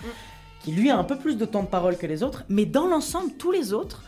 qui 0.65 0.73
lui 0.73 0.91
a 0.91 0.97
un 0.97 1.05
peu 1.05 1.17
plus 1.17 1.37
de 1.37 1.45
temps 1.45 1.63
de 1.63 1.69
parole 1.69 1.99
que 1.99 2.07
les 2.07 2.23
autres. 2.23 2.45
Mais 2.49 2.65
dans 2.65 2.87
l'ensemble, 2.87 3.33
tous 3.33 3.53
les 3.53 3.75
autres 3.75 4.03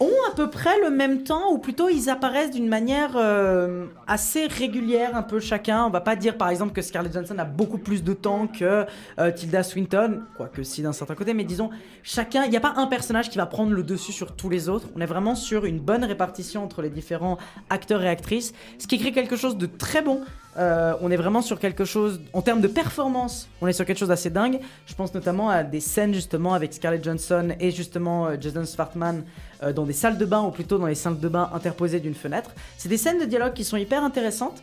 ont 0.00 0.12
à 0.30 0.34
peu 0.34 0.48
près 0.48 0.80
le 0.80 0.90
même 0.90 1.24
temps, 1.24 1.52
ou 1.52 1.58
plutôt 1.58 1.88
ils 1.88 2.08
apparaissent 2.08 2.52
d'une 2.52 2.68
manière 2.68 3.12
euh, 3.16 3.86
assez 4.06 4.46
régulière, 4.46 5.16
un 5.16 5.22
peu 5.22 5.40
chacun. 5.40 5.84
On 5.84 5.90
va 5.90 6.00
pas 6.00 6.14
dire 6.14 6.36
par 6.36 6.50
exemple 6.50 6.72
que 6.72 6.82
Scarlett 6.82 7.12
Johansson 7.12 7.38
a 7.38 7.44
beaucoup 7.44 7.78
plus 7.78 8.04
de 8.04 8.12
temps 8.12 8.46
que 8.46 8.86
euh, 9.18 9.30
Tilda 9.32 9.62
Swinton, 9.62 10.22
quoique 10.36 10.62
si 10.62 10.82
d'un 10.82 10.92
certain 10.92 11.14
côté, 11.14 11.34
mais 11.34 11.44
disons, 11.44 11.70
chacun, 12.02 12.44
il 12.44 12.50
n'y 12.50 12.56
a 12.56 12.60
pas 12.60 12.74
un 12.76 12.86
personnage 12.86 13.28
qui 13.28 13.38
va 13.38 13.46
prendre 13.46 13.72
le 13.72 13.82
dessus 13.82 14.12
sur 14.12 14.36
tous 14.36 14.48
les 14.48 14.68
autres. 14.68 14.86
On 14.96 15.00
est 15.00 15.06
vraiment 15.06 15.34
sur 15.34 15.64
une 15.64 15.80
bonne 15.80 16.04
répartition 16.04 16.62
entre 16.62 16.82
les 16.82 16.90
différents 16.90 17.38
acteurs 17.68 18.02
et 18.02 18.08
actrices, 18.08 18.52
ce 18.78 18.86
qui 18.86 18.98
crée 18.98 19.12
quelque 19.12 19.36
chose 19.36 19.56
de 19.56 19.66
très 19.66 20.02
bon. 20.02 20.20
Euh, 20.56 20.94
on 21.02 21.10
est 21.10 21.16
vraiment 21.16 21.42
sur 21.42 21.60
quelque 21.60 21.84
chose, 21.84 22.20
en 22.32 22.42
termes 22.42 22.60
de 22.60 22.66
performance, 22.66 23.48
on 23.60 23.68
est 23.68 23.72
sur 23.72 23.84
quelque 23.84 23.98
chose 23.98 24.08
d'assez 24.08 24.30
dingue. 24.30 24.58
Je 24.86 24.94
pense 24.94 25.14
notamment 25.14 25.50
à 25.50 25.62
des 25.62 25.78
scènes 25.80 26.14
justement 26.14 26.54
avec 26.54 26.72
Scarlett 26.72 27.04
Johansson 27.04 27.50
et 27.60 27.70
justement 27.70 28.28
Jason 28.40 28.64
Schwartzman 28.64 29.22
euh, 29.62 29.72
dans 29.72 29.84
des 29.84 29.92
salles 29.92 30.18
de 30.18 30.24
bain, 30.24 30.42
ou 30.42 30.50
plutôt 30.50 30.78
dans 30.78 30.86
les 30.86 30.94
salles 30.94 31.18
de 31.18 31.28
bain 31.28 31.50
interposées 31.52 32.00
d'une 32.00 32.14
fenêtre. 32.14 32.50
C'est 32.76 32.88
des 32.88 32.98
scènes 32.98 33.18
de 33.18 33.24
dialogue 33.24 33.52
qui 33.52 33.64
sont 33.64 33.76
hyper 33.76 34.02
intéressantes. 34.04 34.62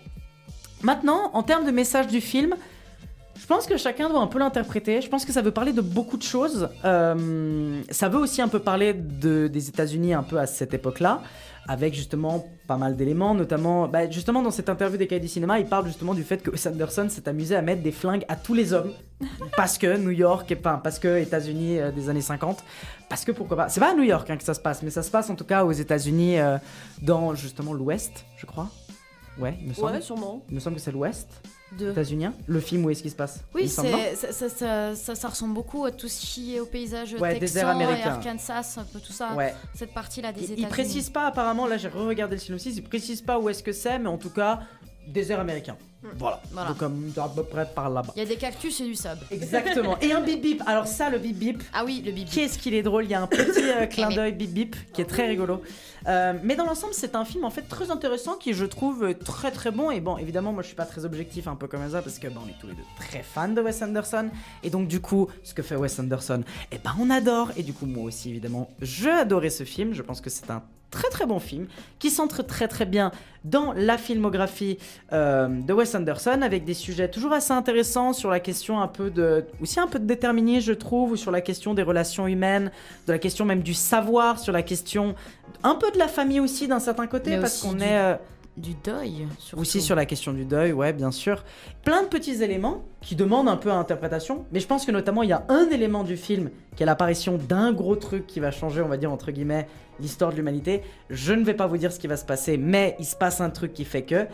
Maintenant, 0.83 1.31
en 1.33 1.43
termes 1.43 1.65
de 1.65 1.71
message 1.71 2.07
du 2.07 2.21
film, 2.21 2.55
je 3.39 3.45
pense 3.47 3.65
que 3.65 3.77
chacun 3.77 4.09
doit 4.09 4.21
un 4.21 4.27
peu 4.27 4.39
l'interpréter. 4.39 5.01
Je 5.01 5.09
pense 5.09 5.25
que 5.25 5.31
ça 5.31 5.41
veut 5.41 5.51
parler 5.51 5.73
de 5.73 5.81
beaucoup 5.81 6.17
de 6.17 6.23
choses. 6.23 6.69
Euh, 6.83 7.81
ça 7.91 8.09
veut 8.09 8.19
aussi 8.19 8.41
un 8.41 8.47
peu 8.47 8.59
parler 8.59 8.93
de, 8.93 9.47
des 9.47 9.69
États-Unis 9.69 10.13
un 10.13 10.23
peu 10.23 10.39
à 10.39 10.47
cette 10.47 10.73
époque-là, 10.73 11.21
avec 11.67 11.93
justement 11.93 12.47
pas 12.67 12.77
mal 12.77 12.95
d'éléments, 12.95 13.33
notamment 13.33 13.87
bah, 13.87 14.09
justement 14.09 14.41
dans 14.41 14.51
cette 14.51 14.69
interview 14.69 14.97
des 14.97 15.07
cahiers 15.07 15.21
du 15.21 15.27
cinéma, 15.27 15.59
il 15.59 15.65
parle 15.65 15.85
justement 15.85 16.13
du 16.13 16.23
fait 16.23 16.41
que 16.41 16.51
Wes 16.51 16.67
Anderson 16.67 17.07
s'est 17.09 17.27
amusé 17.27 17.55
à 17.55 17.61
mettre 17.61 17.81
des 17.81 17.91
flingues 17.91 18.25
à 18.27 18.35
tous 18.35 18.53
les 18.53 18.73
hommes 18.73 18.91
parce 19.57 19.77
que 19.77 19.97
New 19.97 20.11
York, 20.11 20.51
et 20.51 20.57
enfin 20.57 20.79
parce 20.83 20.99
que 20.99 21.19
États-Unis 21.19 21.79
euh, 21.79 21.91
des 21.91 22.09
années 22.09 22.21
50, 22.21 22.63
parce 23.09 23.25
que 23.25 23.31
pourquoi 23.31 23.57
pas. 23.57 23.69
C'est 23.69 23.79
pas 23.79 23.91
à 23.91 23.95
New 23.95 24.03
York 24.03 24.29
hein, 24.29 24.37
que 24.37 24.43
ça 24.43 24.53
se 24.53 24.59
passe, 24.59 24.83
mais 24.83 24.89
ça 24.89 25.03
se 25.03 25.11
passe 25.11 25.29
en 25.29 25.35
tout 25.35 25.45
cas 25.45 25.63
aux 25.65 25.71
États-Unis 25.71 26.39
euh, 26.39 26.57
dans 27.01 27.35
justement 27.35 27.73
l'Ouest, 27.73 28.25
je 28.37 28.45
crois. 28.45 28.69
Ouais, 29.37 29.57
il 29.61 29.69
me 29.69 29.73
semble. 29.73 29.91
Ouais, 29.91 30.01
sûrement. 30.01 30.43
Il 30.49 30.55
me 30.55 30.59
semble 30.59 30.77
que 30.77 30.81
c'est 30.81 30.91
l'Ouest. 30.91 31.27
De- 31.77 31.91
États-Unis. 31.91 32.27
Le 32.47 32.59
film 32.59 32.85
où 32.85 32.89
est-ce 32.89 33.01
qu'il 33.01 33.11
se 33.11 33.15
passe 33.15 33.39
Oui, 33.53 33.67
ça, 33.67 33.83
ça, 34.15 34.49
ça, 34.49 34.95
ça- 34.95 35.15
ça 35.15 35.27
ressemble 35.27 35.53
beaucoup 35.53 35.85
à 35.85 35.91
tout 35.91 36.07
ce 36.07 36.19
qui 36.25 36.55
est 36.55 36.59
au 36.59 36.65
paysage 36.65 37.13
Ouais, 37.19 37.37
texan 37.39 37.79
et. 37.79 38.03
Arkansas, 38.03 38.75
un 38.77 38.83
peu 38.83 38.99
tout 38.99 39.11
ça. 39.13 39.33
Ouais. 39.33 39.53
Cette 39.73 39.93
partie-là 39.93 40.31
des 40.31 40.43
États-Unis. 40.43 40.61
il 40.63 40.67
précise 40.67 41.09
pas 41.09 41.27
apparemment, 41.27 41.67
là 41.67 41.77
j'ai 41.77 41.87
re-regardé 41.87 42.35
le 42.35 42.41
synopsis, 42.41 42.75
il 42.77 42.83
précise 42.83 43.21
pas 43.21 43.39
où 43.39 43.49
est-ce 43.49 43.63
que 43.63 43.71
c'est, 43.71 43.99
mais 43.99 44.09
en 44.09 44.17
tout 44.17 44.29
cas, 44.29 44.61
désert 45.07 45.39
américain. 45.39 45.77
Voilà. 46.17 46.41
Voilà. 46.51 46.69
Donc 46.69 46.77
comme 46.77 47.11
à 47.17 47.29
peu 47.29 47.43
près 47.43 47.65
par 47.65 47.89
là-bas. 47.89 48.13
Il 48.15 48.19
y 48.19 48.25
a 48.25 48.25
des 48.27 48.35
cactus 48.35 48.79
et 48.79 48.85
du 48.85 48.95
sable. 48.95 49.21
Exactement. 49.31 49.97
Et 49.99 50.11
un 50.11 50.21
bip 50.21 50.41
bip. 50.41 50.61
Alors 50.65 50.87
ça, 50.87 51.09
le 51.09 51.17
bip 51.17 51.37
bip. 51.37 51.63
Ah 51.73 51.83
oui, 51.85 52.01
le 52.05 52.11
bip 52.11 52.25
bip. 52.25 52.33
Qu'est-ce 52.33 52.59
qu'il 52.59 52.73
est 52.73 52.83
drôle? 52.83 53.05
Il 53.05 53.11
y 53.11 53.13
a 53.13 53.21
un 53.21 53.27
petit 53.27 53.63
euh, 53.63 53.85
clin 53.89 54.09
d'œil 54.09 54.33
bip 54.33 54.51
bip 54.51 54.75
qui 54.93 55.01
est 55.01 55.05
très 55.05 55.27
rigolo. 55.27 55.61
Euh, 56.07 56.33
mais 56.43 56.55
dans 56.55 56.65
l'ensemble, 56.65 56.93
c'est 56.93 57.15
un 57.15 57.25
film 57.25 57.45
en 57.45 57.49
fait 57.49 57.63
très 57.63 57.89
intéressant 57.89 58.35
qui 58.35 58.53
je 58.53 58.65
trouve 58.65 59.03
euh, 59.03 59.13
très 59.13 59.51
très 59.51 59.71
bon. 59.71 59.89
Et 59.89 60.01
bon, 60.01 60.17
évidemment, 60.17 60.53
moi 60.53 60.61
je 60.61 60.67
suis 60.67 60.75
pas 60.75 60.85
très 60.85 61.05
objectif, 61.05 61.47
un 61.47 61.55
peu 61.55 61.67
comme 61.67 61.89
ça, 61.89 62.01
parce 62.01 62.19
que 62.19 62.27
ben, 62.27 62.41
on 62.45 62.47
est 62.47 62.59
tous 62.59 62.67
les 62.67 62.73
deux 62.73 62.83
très 62.97 63.23
fans 63.23 63.47
de 63.47 63.61
Wes 63.61 63.81
Anderson. 63.81 64.29
Et 64.63 64.69
donc 64.69 64.87
du 64.87 65.01
coup, 65.01 65.27
ce 65.43 65.53
que 65.53 65.63
fait 65.63 65.75
Wes 65.75 65.99
Anderson, 65.99 66.43
eh 66.71 66.77
ben 66.77 66.95
on 66.99 67.09
adore. 67.09 67.51
Et 67.57 67.63
du 67.63 67.73
coup, 67.73 67.85
moi 67.85 68.03
aussi 68.03 68.29
évidemment, 68.29 68.69
je 68.81 69.09
adorais 69.09 69.49
ce 69.49 69.63
film. 69.63 69.93
Je 69.93 70.03
pense 70.03 70.21
que 70.21 70.29
c'est 70.29 70.49
un 70.51 70.61
très 70.95 71.09
très 71.09 71.25
bon 71.25 71.39
film 71.39 71.67
qui 71.99 72.09
s'entre 72.09 72.41
très 72.41 72.67
très 72.67 72.85
bien 72.85 73.11
dans 73.43 73.73
la 73.73 73.97
filmographie 73.97 74.77
euh, 75.13 75.47
de 75.49 75.73
Wes 75.73 75.93
Anderson 75.93 76.39
avec 76.41 76.63
des 76.63 76.73
sujets 76.73 77.09
toujours 77.09 77.33
assez 77.33 77.51
intéressants 77.51 78.13
sur 78.13 78.29
la 78.31 78.39
question 78.39 78.79
un 78.81 78.87
peu 78.87 79.11
de 79.11 79.45
aussi 79.61 79.79
un 79.79 79.87
peu 79.87 79.99
de 79.99 80.05
déterminé 80.05 80.61
je 80.61 80.71
trouve 80.73 81.11
ou 81.11 81.15
sur 81.17 81.31
la 81.31 81.41
question 81.41 81.73
des 81.73 81.83
relations 81.83 82.27
humaines 82.27 82.71
de 83.07 83.11
la 83.11 83.19
question 83.19 83.43
même 83.45 83.61
du 83.61 83.73
savoir 83.73 84.39
sur 84.39 84.53
la 84.53 84.63
question 84.63 85.15
un 85.63 85.75
peu 85.75 85.91
de 85.91 85.97
la 85.99 86.07
famille 86.07 86.39
aussi 86.39 86.67
d'un 86.67 86.79
certain 86.79 87.07
côté 87.07 87.31
Mais 87.31 87.39
parce 87.41 87.61
qu'on 87.61 87.73
du- 87.73 87.83
est 87.83 87.97
euh, 87.97 88.15
Du 88.57 88.73
deuil, 88.85 89.27
aussi 89.57 89.81
sur 89.81 89.97
la 89.97 90.05
question 90.05 90.31
du 90.31 90.45
deuil, 90.45 90.71
ouais, 90.71 90.93
bien 90.93 91.11
sûr. 91.11 91.43
Plein 91.83 92.03
de 92.03 92.07
petits 92.07 92.41
éléments 92.41 92.85
qui 93.01 93.17
demandent 93.17 93.49
un 93.49 93.57
peu 93.57 93.69
à 93.69 93.75
interprétation, 93.75 94.45
mais 94.53 94.61
je 94.61 94.67
pense 94.67 94.85
que 94.85 94.93
notamment 94.93 95.23
il 95.23 95.29
y 95.29 95.33
a 95.33 95.43
un 95.49 95.69
élément 95.71 96.05
du 96.05 96.15
film 96.15 96.49
qui 96.77 96.83
est 96.83 96.85
l'apparition 96.85 97.37
d'un 97.37 97.73
gros 97.73 97.97
truc 97.97 98.25
qui 98.27 98.39
va 98.39 98.51
changer, 98.51 98.81
on 98.81 98.87
va 98.87 98.95
dire 98.95 99.11
entre 99.11 99.31
guillemets, 99.31 99.67
l'histoire 99.99 100.31
de 100.31 100.37
l'humanité. 100.37 100.83
Je 101.09 101.33
ne 101.33 101.43
vais 101.43 101.53
pas 101.53 101.67
vous 101.67 101.77
dire 101.77 101.91
ce 101.91 101.99
qui 101.99 102.07
va 102.07 102.15
se 102.15 102.23
passer, 102.23 102.55
mais 102.57 102.95
il 102.97 103.05
se 103.05 103.17
passe 103.17 103.41
un 103.41 103.49
truc 103.49 103.73
qui 103.73 103.83
fait 103.83 104.03
que. 104.03 104.25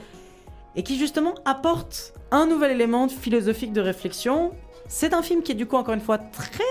Et 0.76 0.84
qui 0.84 1.00
justement 1.00 1.34
apporte 1.44 2.14
un 2.30 2.46
nouvel 2.46 2.72
élément 2.72 3.10
philosophique 3.10 3.74
de 3.74 3.82
réflexion. 3.82 4.52
C'est 4.94 5.14
un 5.14 5.22
film 5.22 5.42
qui 5.42 5.54
est 5.54 5.56
du 5.56 5.66
coup 5.66 5.78
encore 5.78 5.94
une 5.94 6.02
fois 6.02 6.18
très 6.18 6.66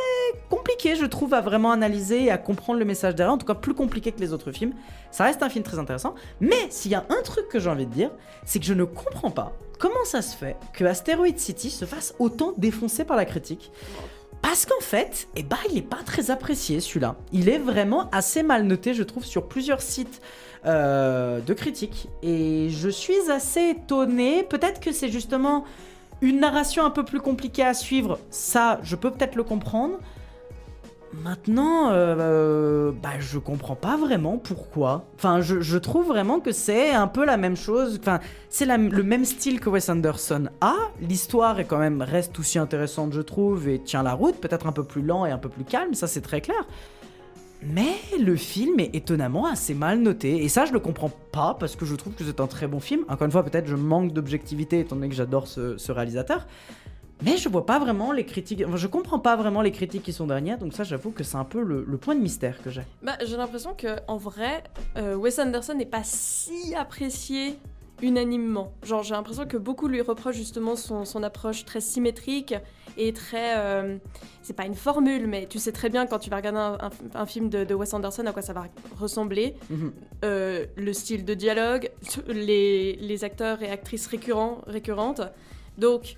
compliqué 0.51 0.95
je 0.95 1.07
trouve, 1.07 1.33
à 1.33 1.41
vraiment 1.41 1.73
analyser 1.73 2.25
et 2.25 2.31
à 2.31 2.37
comprendre 2.37 2.79
le 2.79 2.85
message 2.85 3.15
derrière, 3.15 3.33
en 3.33 3.39
tout 3.39 3.47
cas 3.47 3.55
plus 3.55 3.73
compliqué 3.73 4.13
que 4.13 4.21
les 4.21 4.35
autres 4.35 4.53
films. 4.53 4.75
Ça 5.11 5.25
reste 5.25 5.43
un 5.43 5.49
film 5.49 5.65
très 5.65 5.79
intéressant, 5.79 6.15
mais 6.39 6.69
s'il 6.69 6.91
y 6.91 6.95
a 6.95 7.07
un 7.09 7.23
truc 7.23 7.49
que 7.49 7.59
j'ai 7.59 7.71
envie 7.71 7.87
de 7.87 7.93
dire, 7.93 8.11
c'est 8.45 8.59
que 8.59 8.67
je 8.67 8.75
ne 8.75 8.85
comprends 8.85 9.31
pas 9.31 9.55
comment 9.79 10.05
ça 10.05 10.21
se 10.21 10.37
fait 10.37 10.57
que 10.75 10.85
Asteroid 10.85 11.35
City 11.39 11.71
se 11.71 11.87
fasse 11.87 12.15
autant 12.19 12.53
défoncer 12.59 13.05
par 13.05 13.17
la 13.17 13.25
critique. 13.25 13.73
Parce 14.43 14.67
qu'en 14.67 14.81
fait, 14.81 15.27
eh 15.35 15.43
ben, 15.43 15.57
il 15.71 15.77
n'est 15.77 15.83
pas 15.83 16.03
très 16.05 16.31
apprécié 16.31 16.81
celui-là. 16.81 17.17
Il 17.33 17.49
est 17.49 17.59
vraiment 17.59 18.11
assez 18.11 18.43
mal 18.43 18.65
noté, 18.65 18.93
je 18.93 19.03
trouve, 19.03 19.25
sur 19.25 19.49
plusieurs 19.49 19.81
sites 19.81 20.21
euh, 20.67 21.41
de 21.41 21.55
critiques. 21.55 22.09
Et 22.23 22.69
je 22.71 22.89
suis 22.91 23.31
assez 23.31 23.71
étonné. 23.71 24.43
Peut-être 24.43 24.81
que 24.81 24.93
c'est 24.93 25.09
justement 25.09 25.65
une 26.23 26.41
narration 26.41 26.85
un 26.85 26.91
peu 26.91 27.05
plus 27.05 27.21
compliquée 27.21 27.65
à 27.65 27.75
suivre. 27.75 28.19
Ça, 28.31 28.81
je 28.83 28.97
peux 28.97 29.11
peut-être 29.11 29.37
le 29.37 29.45
comprendre. 29.45 29.99
Maintenant, 31.13 31.91
euh, 31.91 32.93
bah, 32.93 33.19
je 33.19 33.39
comprends 33.41 33.75
pas 33.75 33.97
vraiment 33.97 34.39
pourquoi. 34.39 35.07
Enfin, 35.17 35.41
je, 35.41 35.79
trouve 35.79 36.07
vraiment 36.07 36.39
que 36.39 36.53
c'est 36.53 36.93
un 36.93 37.09
peu 37.09 37.25
la 37.25 37.37
même 37.37 37.57
chose. 37.57 37.99
Enfin, 38.01 38.21
c'est 38.49 38.65
le 38.65 39.03
même 39.03 39.25
style 39.25 39.59
que 39.59 39.69
Wes 39.69 39.89
Anderson 39.89 40.49
a. 40.61 40.77
L'histoire 41.01 41.59
est 41.59 41.65
quand 41.65 41.79
même 41.79 42.01
reste 42.03 42.39
aussi 42.39 42.61
intéressante, 42.61 43.13
je 43.13 43.23
trouve, 43.23 43.69
et 43.69 43.81
tient 43.81 44.05
la 44.05 44.13
route. 44.13 44.37
Peut-être 44.37 44.69
un 44.69 44.73
peu 44.73 44.85
plus 44.85 45.03
lent 45.03 45.27
et 45.27 45.33
un 45.33 45.39
peu 45.39 45.49
plus 45.49 45.65
calme, 45.65 45.95
ça 45.95 46.07
c'est 46.07 46.21
très 46.21 46.41
clair. 46.41 46.65
Mais 47.63 47.95
le 48.19 48.37
film 48.37 48.81
est 48.81 48.95
étonnamment 48.95 49.47
assez 49.47 49.75
mal 49.75 50.01
noté. 50.01 50.43
Et 50.43 50.49
ça, 50.49 50.65
je 50.65 50.73
le 50.73 50.81
comprends 50.81 51.11
pas 51.33 51.57
parce 51.59 51.77
que 51.77 51.85
je 51.85 51.95
trouve 51.95 52.15
que 52.15 52.25
c'est 52.25 52.41
un 52.41 52.47
très 52.47 52.67
bon 52.67 52.81
film. 52.81 53.05
Encore 53.09 53.27
une 53.27 53.33
fois, 53.33 53.45
peut-être 53.45 53.67
je 53.67 53.77
manque 53.77 54.13
d'objectivité 54.13 54.81
étant 54.81 54.97
donné 54.97 55.09
que 55.09 55.15
j'adore 55.15 55.47
ce, 55.47 55.93
réalisateur. 55.93 56.47
Mais 57.23 57.37
je 57.37 57.51
vois 57.51 57.67
pas 57.67 57.79
vraiment 57.79 58.13
les 58.13 58.25
critiques. 58.25 58.63
Enfin, 58.67 58.79
je 58.79 58.87
comprends 58.87 59.19
pas 59.19 59.37
vraiment 59.37 59.61
les 59.61 59.73
critiques 59.73 60.03
qui 60.03 60.15
sont 60.15 60.27
derrière. 60.27 60.57
Donc, 60.57 60.73
ça, 60.73 60.85
j'avoue 60.85 61.11
que 61.11 61.23
c'est 61.23 61.37
un 61.37 61.45
peu 61.45 61.63
le, 61.63 61.85
point 61.99 62.15
de 62.15 62.21
mystère 62.21 62.63
que 62.63 62.71
j'ai. 62.71 62.83
Bah, 63.03 63.19
j'ai 63.27 63.37
l'impression 63.37 63.75
que 63.75 63.97
en 64.09 64.17
vrai, 64.17 64.65
euh, 64.97 65.17
Wes 65.17 65.39
Anderson 65.39 65.75
n'est 65.75 65.85
pas 65.85 66.03
si 66.03 66.75
apprécié 66.75 67.59
unanimement. 68.01 68.73
Genre, 68.83 69.03
j'ai 69.03 69.13
l'impression 69.13 69.47
que 69.47 69.59
beaucoup 69.59 69.87
lui 69.87 70.01
reprochent 70.01 70.37
justement 70.37 70.77
son 70.77 71.23
approche 71.23 71.67
très 71.67 71.83
symétrique 71.83 72.55
et 72.97 73.13
très. 73.13 73.57
euh, 73.59 73.97
c'est 74.43 74.55
pas 74.55 74.65
une 74.67 74.75
formule, 74.75 75.27
mais 75.27 75.47
tu 75.47 75.59
sais 75.59 75.71
très 75.73 75.89
bien 75.91 76.07
quand 76.07 76.19
tu 76.19 76.31
vas 76.31 76.37
regarder 76.37 76.59
un, 76.59 76.79
un- 76.81 76.91
un 77.21 77.27
film 77.27 77.49
de, 77.51 77.65
de 77.65 77.75
Wes 77.75 77.93
Anderson 77.95 78.25
à 78.27 78.33
quoi 78.33 78.43
ça 78.43 78.53
va 78.53 78.67
ressembler. 78.99 79.55
Mhm. 79.69 79.93
Euh, 80.25 80.67
le 80.77 80.93
style 80.93 81.25
de 81.25 81.35
dialogue, 81.35 81.91
les, 82.27 82.97
les 82.97 83.25
acteurs 83.25 83.63
et 83.63 83.71
actrices 83.71 84.07
récurrents, 84.07 84.59
récurrentes. 84.67 85.21
Donc, 85.79 86.17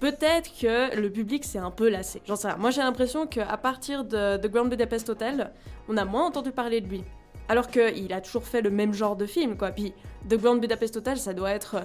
peut-être 0.00 0.50
que 0.60 0.94
le 0.96 1.10
public 1.10 1.44
s'est 1.44 1.58
un 1.58 1.70
peu 1.70 1.88
lassé. 1.88 2.22
J'en 2.26 2.36
sais 2.36 2.48
rien. 2.48 2.56
Moi, 2.58 2.70
j'ai 2.70 2.82
l'impression 2.82 3.26
qu'à 3.26 3.56
partir 3.56 4.04
de 4.04 4.36
The 4.36 4.46
Grand 4.50 4.66
Budapest 4.66 5.08
Hotel, 5.08 5.50
on 5.88 5.96
a 5.96 6.04
moins 6.04 6.26
entendu 6.26 6.52
parler 6.52 6.80
de 6.80 6.88
lui. 6.88 7.02
Alors 7.48 7.68
qu'il 7.68 8.12
a 8.12 8.20
toujours 8.20 8.44
fait 8.44 8.62
le 8.62 8.70
même 8.70 8.94
genre 8.94 9.16
de 9.16 9.26
film, 9.26 9.56
quoi. 9.56 9.70
Puis 9.70 9.92
The 10.28 10.34
Grand 10.36 10.56
Budapest 10.56 10.96
Hotel, 10.96 11.18
ça 11.18 11.34
doit 11.34 11.50
être 11.50 11.76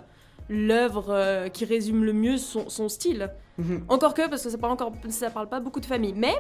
l'œuvre 0.50 1.08
euh, 1.10 1.48
qui 1.50 1.66
résume 1.66 2.04
le 2.06 2.14
mieux 2.14 2.38
son, 2.38 2.70
son 2.70 2.90
style. 2.90 3.30
Mhm. 3.60 3.84
Encore 3.90 4.14
que, 4.14 4.28
parce 4.30 4.42
que 4.44 4.50
ça 4.50 4.58
parle, 4.58 4.74
encore, 4.74 4.92
ça 5.10 5.30
parle 5.30 5.48
pas 5.50 5.60
beaucoup 5.60 5.80
de 5.82 5.86
famille. 5.86 6.14
Mais 6.16 6.34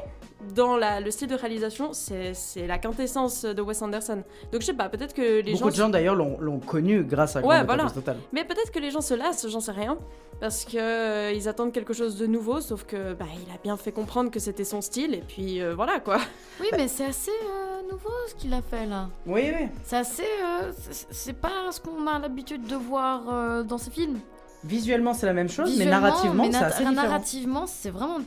dans 0.55 0.78
la- 0.78 0.99
le 1.01 1.11
style 1.11 1.28
de 1.28 1.36
réalisation, 1.36 1.91
c'est 1.93 2.34
la 2.67 2.78
quintessence 2.78 3.43
de 3.45 3.61
Wes 3.61 3.82
Anderson. 3.82 4.24
Donc 4.51 4.61
je 4.61 4.65
sais 4.67 4.74
pas, 4.74 4.89
peut-être 4.89 5.13
que 5.13 5.41
les 5.41 5.51
Beaucoup 5.51 5.65
gens... 5.65 5.70
de 5.70 5.76
gens 5.76 5.89
d'ailleurs 5.89 6.15
l'ont 6.15 6.59
connu 6.59 7.03
grâce 7.03 7.36
à 7.36 7.41
Ouais, 7.41 7.63
voilà. 7.63 7.86
Hotel. 7.95 8.17
Mais 8.32 8.43
peut-être 8.45 8.72
que 8.72 8.80
les 8.80 8.89
gens 8.91 9.01
se 9.01 9.13
lassent, 9.13 9.47
j'en 9.47 9.59
sais 9.59 9.72
rien. 9.74 9.97
Parce 10.39 10.63
que 10.63 10.78
euh, 10.78 11.34
ils 11.34 11.49
attendent 11.49 11.74
quelque 11.74 11.91
chose 11.91 12.17
de 12.17 12.26
nouveau, 12.26 12.61
sauf 12.61 12.86
que 12.86 13.13
bah, 13.13 13.26
il 13.36 13.53
a 13.53 13.57
bien 13.61 13.76
fait 13.76 13.91
comprendre 13.91 14.32
que 14.32 14.39
c'était 14.39 14.63
son 14.63 14.80
style, 14.80 15.13
et 15.13 15.24
puis 15.28 15.61
euh, 15.61 15.76
voilà 15.76 15.99
quoi. 15.99 16.17
Oui, 16.61 16.67
mais 16.78 16.88
c'est 16.88 17.03
assez 17.03 17.30
euh, 17.32 17.82
nouveau 17.91 18.09
ce 18.30 18.36
qu'il 18.36 18.53
a 18.53 18.61
fait 18.61 18.86
là. 18.86 19.09
Oui, 19.26 19.51
oui. 19.53 19.67
C'est 19.84 19.97
assez. 19.97 20.24
euh, 20.24 20.72
c'est- 21.11 21.34
pas 21.34 21.72
ce 21.72 21.82
qu'on 21.82 22.07
a 22.07 22.17
l'habitude 22.20 22.65
de 22.65 22.76
voir 22.78 23.24
euh, 23.30 23.63
dans 23.63 23.78
ces 23.78 23.91
films. 23.91 24.20
Visuellement, 24.64 25.14
c'est 25.14 25.26
la 25.26 25.34
même 25.34 25.49
chose, 25.49 25.78
mais 25.78 25.86
narrativement, 25.86 26.43
c'est 26.51 26.57
assez 26.57 26.84
différent. 26.86 26.93
narrativement, 27.07 27.68
c'est 27.68 27.89
vraiment 27.89 28.20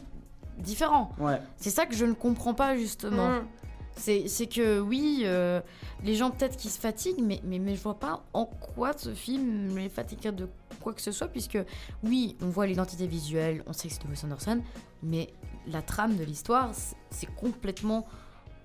différent. 0.58 1.10
Ouais. 1.18 1.40
C'est 1.56 1.70
ça 1.70 1.86
que 1.86 1.94
je 1.94 2.04
ne 2.04 2.14
comprends 2.14 2.54
pas 2.54 2.76
justement. 2.76 3.28
Mm. 3.28 3.46
C'est 3.94 4.46
que 4.46 4.80
oui, 4.80 5.22
euh, 5.24 5.60
les 6.02 6.14
gens 6.14 6.30
peut-être 6.30 6.56
qui 6.56 6.70
se 6.70 6.80
fatiguent, 6.80 7.20
mais, 7.22 7.40
mais, 7.44 7.58
mais 7.58 7.76
je 7.76 7.82
vois 7.82 7.98
pas 7.98 8.22
en 8.32 8.46
quoi 8.46 8.92
ce 8.96 9.12
film 9.12 9.76
les 9.76 9.90
fatiguerait 9.90 10.32
de 10.32 10.48
quoi 10.80 10.94
que 10.94 11.02
ce 11.02 11.12
soit, 11.12 11.28
puisque 11.28 11.58
oui, 12.02 12.36
on 12.40 12.46
voit 12.46 12.66
l'identité 12.66 13.06
visuelle, 13.06 13.62
on 13.66 13.74
sait 13.74 13.88
que 13.88 13.94
c'est 13.94 14.02
de 14.04 14.08
Wes 14.08 14.24
Anderson, 14.24 14.62
mais 15.02 15.28
la 15.66 15.82
trame 15.82 16.16
de 16.16 16.24
l'histoire, 16.24 16.70
c'est- 16.72 16.96
c'est 17.10 17.32
complètement 17.34 18.06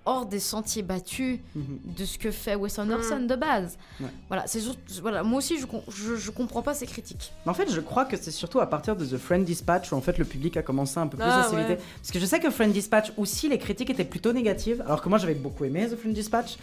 hors 0.08 0.26
des 0.26 0.40
sentiers 0.40 0.84
battus 0.84 1.40
Mhm. 1.56 1.80
de 1.98 2.06
ce 2.06 2.18
que 2.18 2.32
fait 2.32 2.56
Wes 2.56 2.80
Anderson 2.80 3.20
de 3.20 3.36
base. 3.36 3.78
Ouais. 4.00 4.08
Voilà, 4.30 4.46
c'est 4.48 4.60
voilà, 5.02 5.22
moi 5.24 5.40
aussi 5.40 5.60
je, 5.60 5.66
je, 5.92 6.16
je 6.16 6.32
comprends 6.32 6.62
pas 6.62 6.74
ces 6.74 6.86
critiques. 6.88 7.32
Mais 7.46 7.52
en 7.52 7.54
fait, 7.54 7.70
je 7.72 7.80
crois 7.82 8.06
que 8.06 8.16
c'est 8.18 8.32
surtout 8.32 8.60
à 8.60 8.68
partir 8.68 8.96
de 8.96 9.06
The 9.06 9.18
Friend 9.18 9.44
Dispatch 9.44 9.92
où 9.92 9.96
en 9.96 10.02
fait 10.02 10.18
le 10.18 10.26
public 10.26 10.56
a 10.58 10.62
commencé 10.64 10.98
un 10.98 11.08
peu 11.08 11.18
plus 11.18 11.26
Ah, 11.28 11.42
à 11.42 11.50
s'éviter. 11.50 11.74
ouais. 11.74 11.80
Parce 12.02 12.12
que 12.12 12.20
je 12.20 12.26
sais 12.26 12.40
que 12.40 12.50
Friend 12.50 12.72
Dispatch 12.72 13.12
aussi 13.18 13.50
les 13.50 13.58
critiques 13.60 13.90
étaient 13.90 14.04
plutôt 14.06 14.32
négatives, 14.34 14.82
alors 14.86 15.02
que 15.02 15.10
moi 15.10 15.18
j'avais 15.18 15.36
beaucoup 15.36 15.66
aimé 15.66 15.88
The 15.90 15.96
Friend 15.98 16.14
Dispatch. 16.16 16.58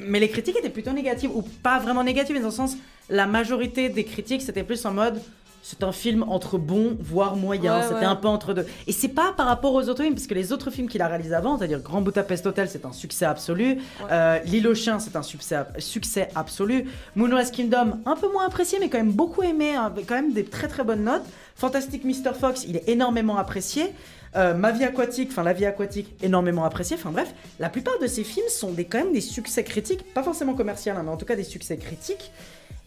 Mais 0.00 0.18
les 0.18 0.28
critiques 0.28 0.56
étaient 0.56 0.70
plutôt 0.70 0.90
négatives, 0.92 1.30
ou 1.34 1.42
pas 1.42 1.78
vraiment 1.78 2.02
négatives, 2.02 2.34
mais 2.34 2.40
dans 2.42 2.48
le 2.48 2.52
sens, 2.52 2.76
la 3.08 3.26
majorité 3.26 3.88
des 3.90 4.04
critiques 4.04 4.42
c'était 4.42 4.64
plus 4.64 4.84
en 4.86 4.92
mode 4.92 5.20
c'est 5.66 5.82
un 5.82 5.92
film 5.92 6.24
entre 6.28 6.58
bon, 6.58 6.94
voire 7.00 7.36
moyen, 7.36 7.78
Ouais, 7.78 7.82
c'était 7.84 7.94
ouais. 8.00 8.04
un 8.04 8.16
peu 8.16 8.28
entre 8.28 8.52
deux. 8.52 8.66
Et 8.86 8.92
c'est 8.92 9.08
pas 9.08 9.32
par 9.34 9.46
rapport 9.46 9.72
aux 9.72 9.88
autres 9.88 10.02
films, 10.02 10.14
parce 10.14 10.26
que 10.26 10.34
les 10.34 10.52
autres 10.52 10.70
films 10.70 10.90
qu'il 10.90 11.00
a 11.00 11.08
réalisés 11.08 11.34
avant, 11.34 11.56
c'est-à-dire 11.56 11.80
Grand 11.80 12.02
Budapest 12.02 12.44
Hotel, 12.46 12.68
c'est 12.68 12.84
un 12.84 12.92
succès 12.92 13.24
absolu, 13.24 13.78
euh, 14.10 14.38
L'île 14.44 14.68
aux 14.68 14.74
chiens, 14.74 14.98
c'est 14.98 15.16
un 15.16 15.22
succès, 15.22 15.56
succès 15.78 16.28
absolu, 16.34 16.84
Moonrise 17.16 17.50
Kingdom, 17.50 17.98
un 18.04 18.14
peu 18.14 18.30
moins 18.30 18.44
apprécié, 18.46 18.78
mais 18.78 18.90
quand 18.90 18.98
même 18.98 19.12
beaucoup 19.12 19.42
aimé, 19.42 19.74
hein, 19.74 19.84
avec 19.86 20.06
quand 20.06 20.16
même 20.16 20.34
des 20.34 20.44
très 20.44 20.68
très 20.68 20.84
bonnes 20.84 21.04
notes. 21.04 21.24
Fantastic 21.56 22.04
Mr. 22.04 22.34
Fox, 22.38 22.66
il 22.68 22.76
est 22.76 22.86
énormément 22.86 23.38
apprécié. 23.38 23.90
Euh, 24.36 24.52
Ma 24.52 24.70
vie 24.70 24.84
aquatique, 24.84 25.28
enfin 25.30 25.44
la 25.44 25.52
vie 25.54 25.64
aquatique, 25.64 26.12
énormément 26.20 26.64
apprécié. 26.64 26.96
Enfin 26.98 27.10
bref, 27.10 27.32
la 27.58 27.70
plupart 27.70 27.98
de 28.02 28.06
ces 28.06 28.24
films 28.24 28.48
sont 28.50 28.72
des, 28.72 28.84
quand 28.84 28.98
même 28.98 29.12
des 29.12 29.20
succès 29.22 29.64
critiques, 29.64 30.12
pas 30.12 30.24
forcément 30.24 30.52
commerciaux, 30.54 30.92
hein, 30.94 31.02
mais 31.04 31.10
en 31.10 31.16
tout 31.16 31.24
cas 31.24 31.36
des 31.36 31.44
succès 31.44 31.76
critiques. 31.78 32.32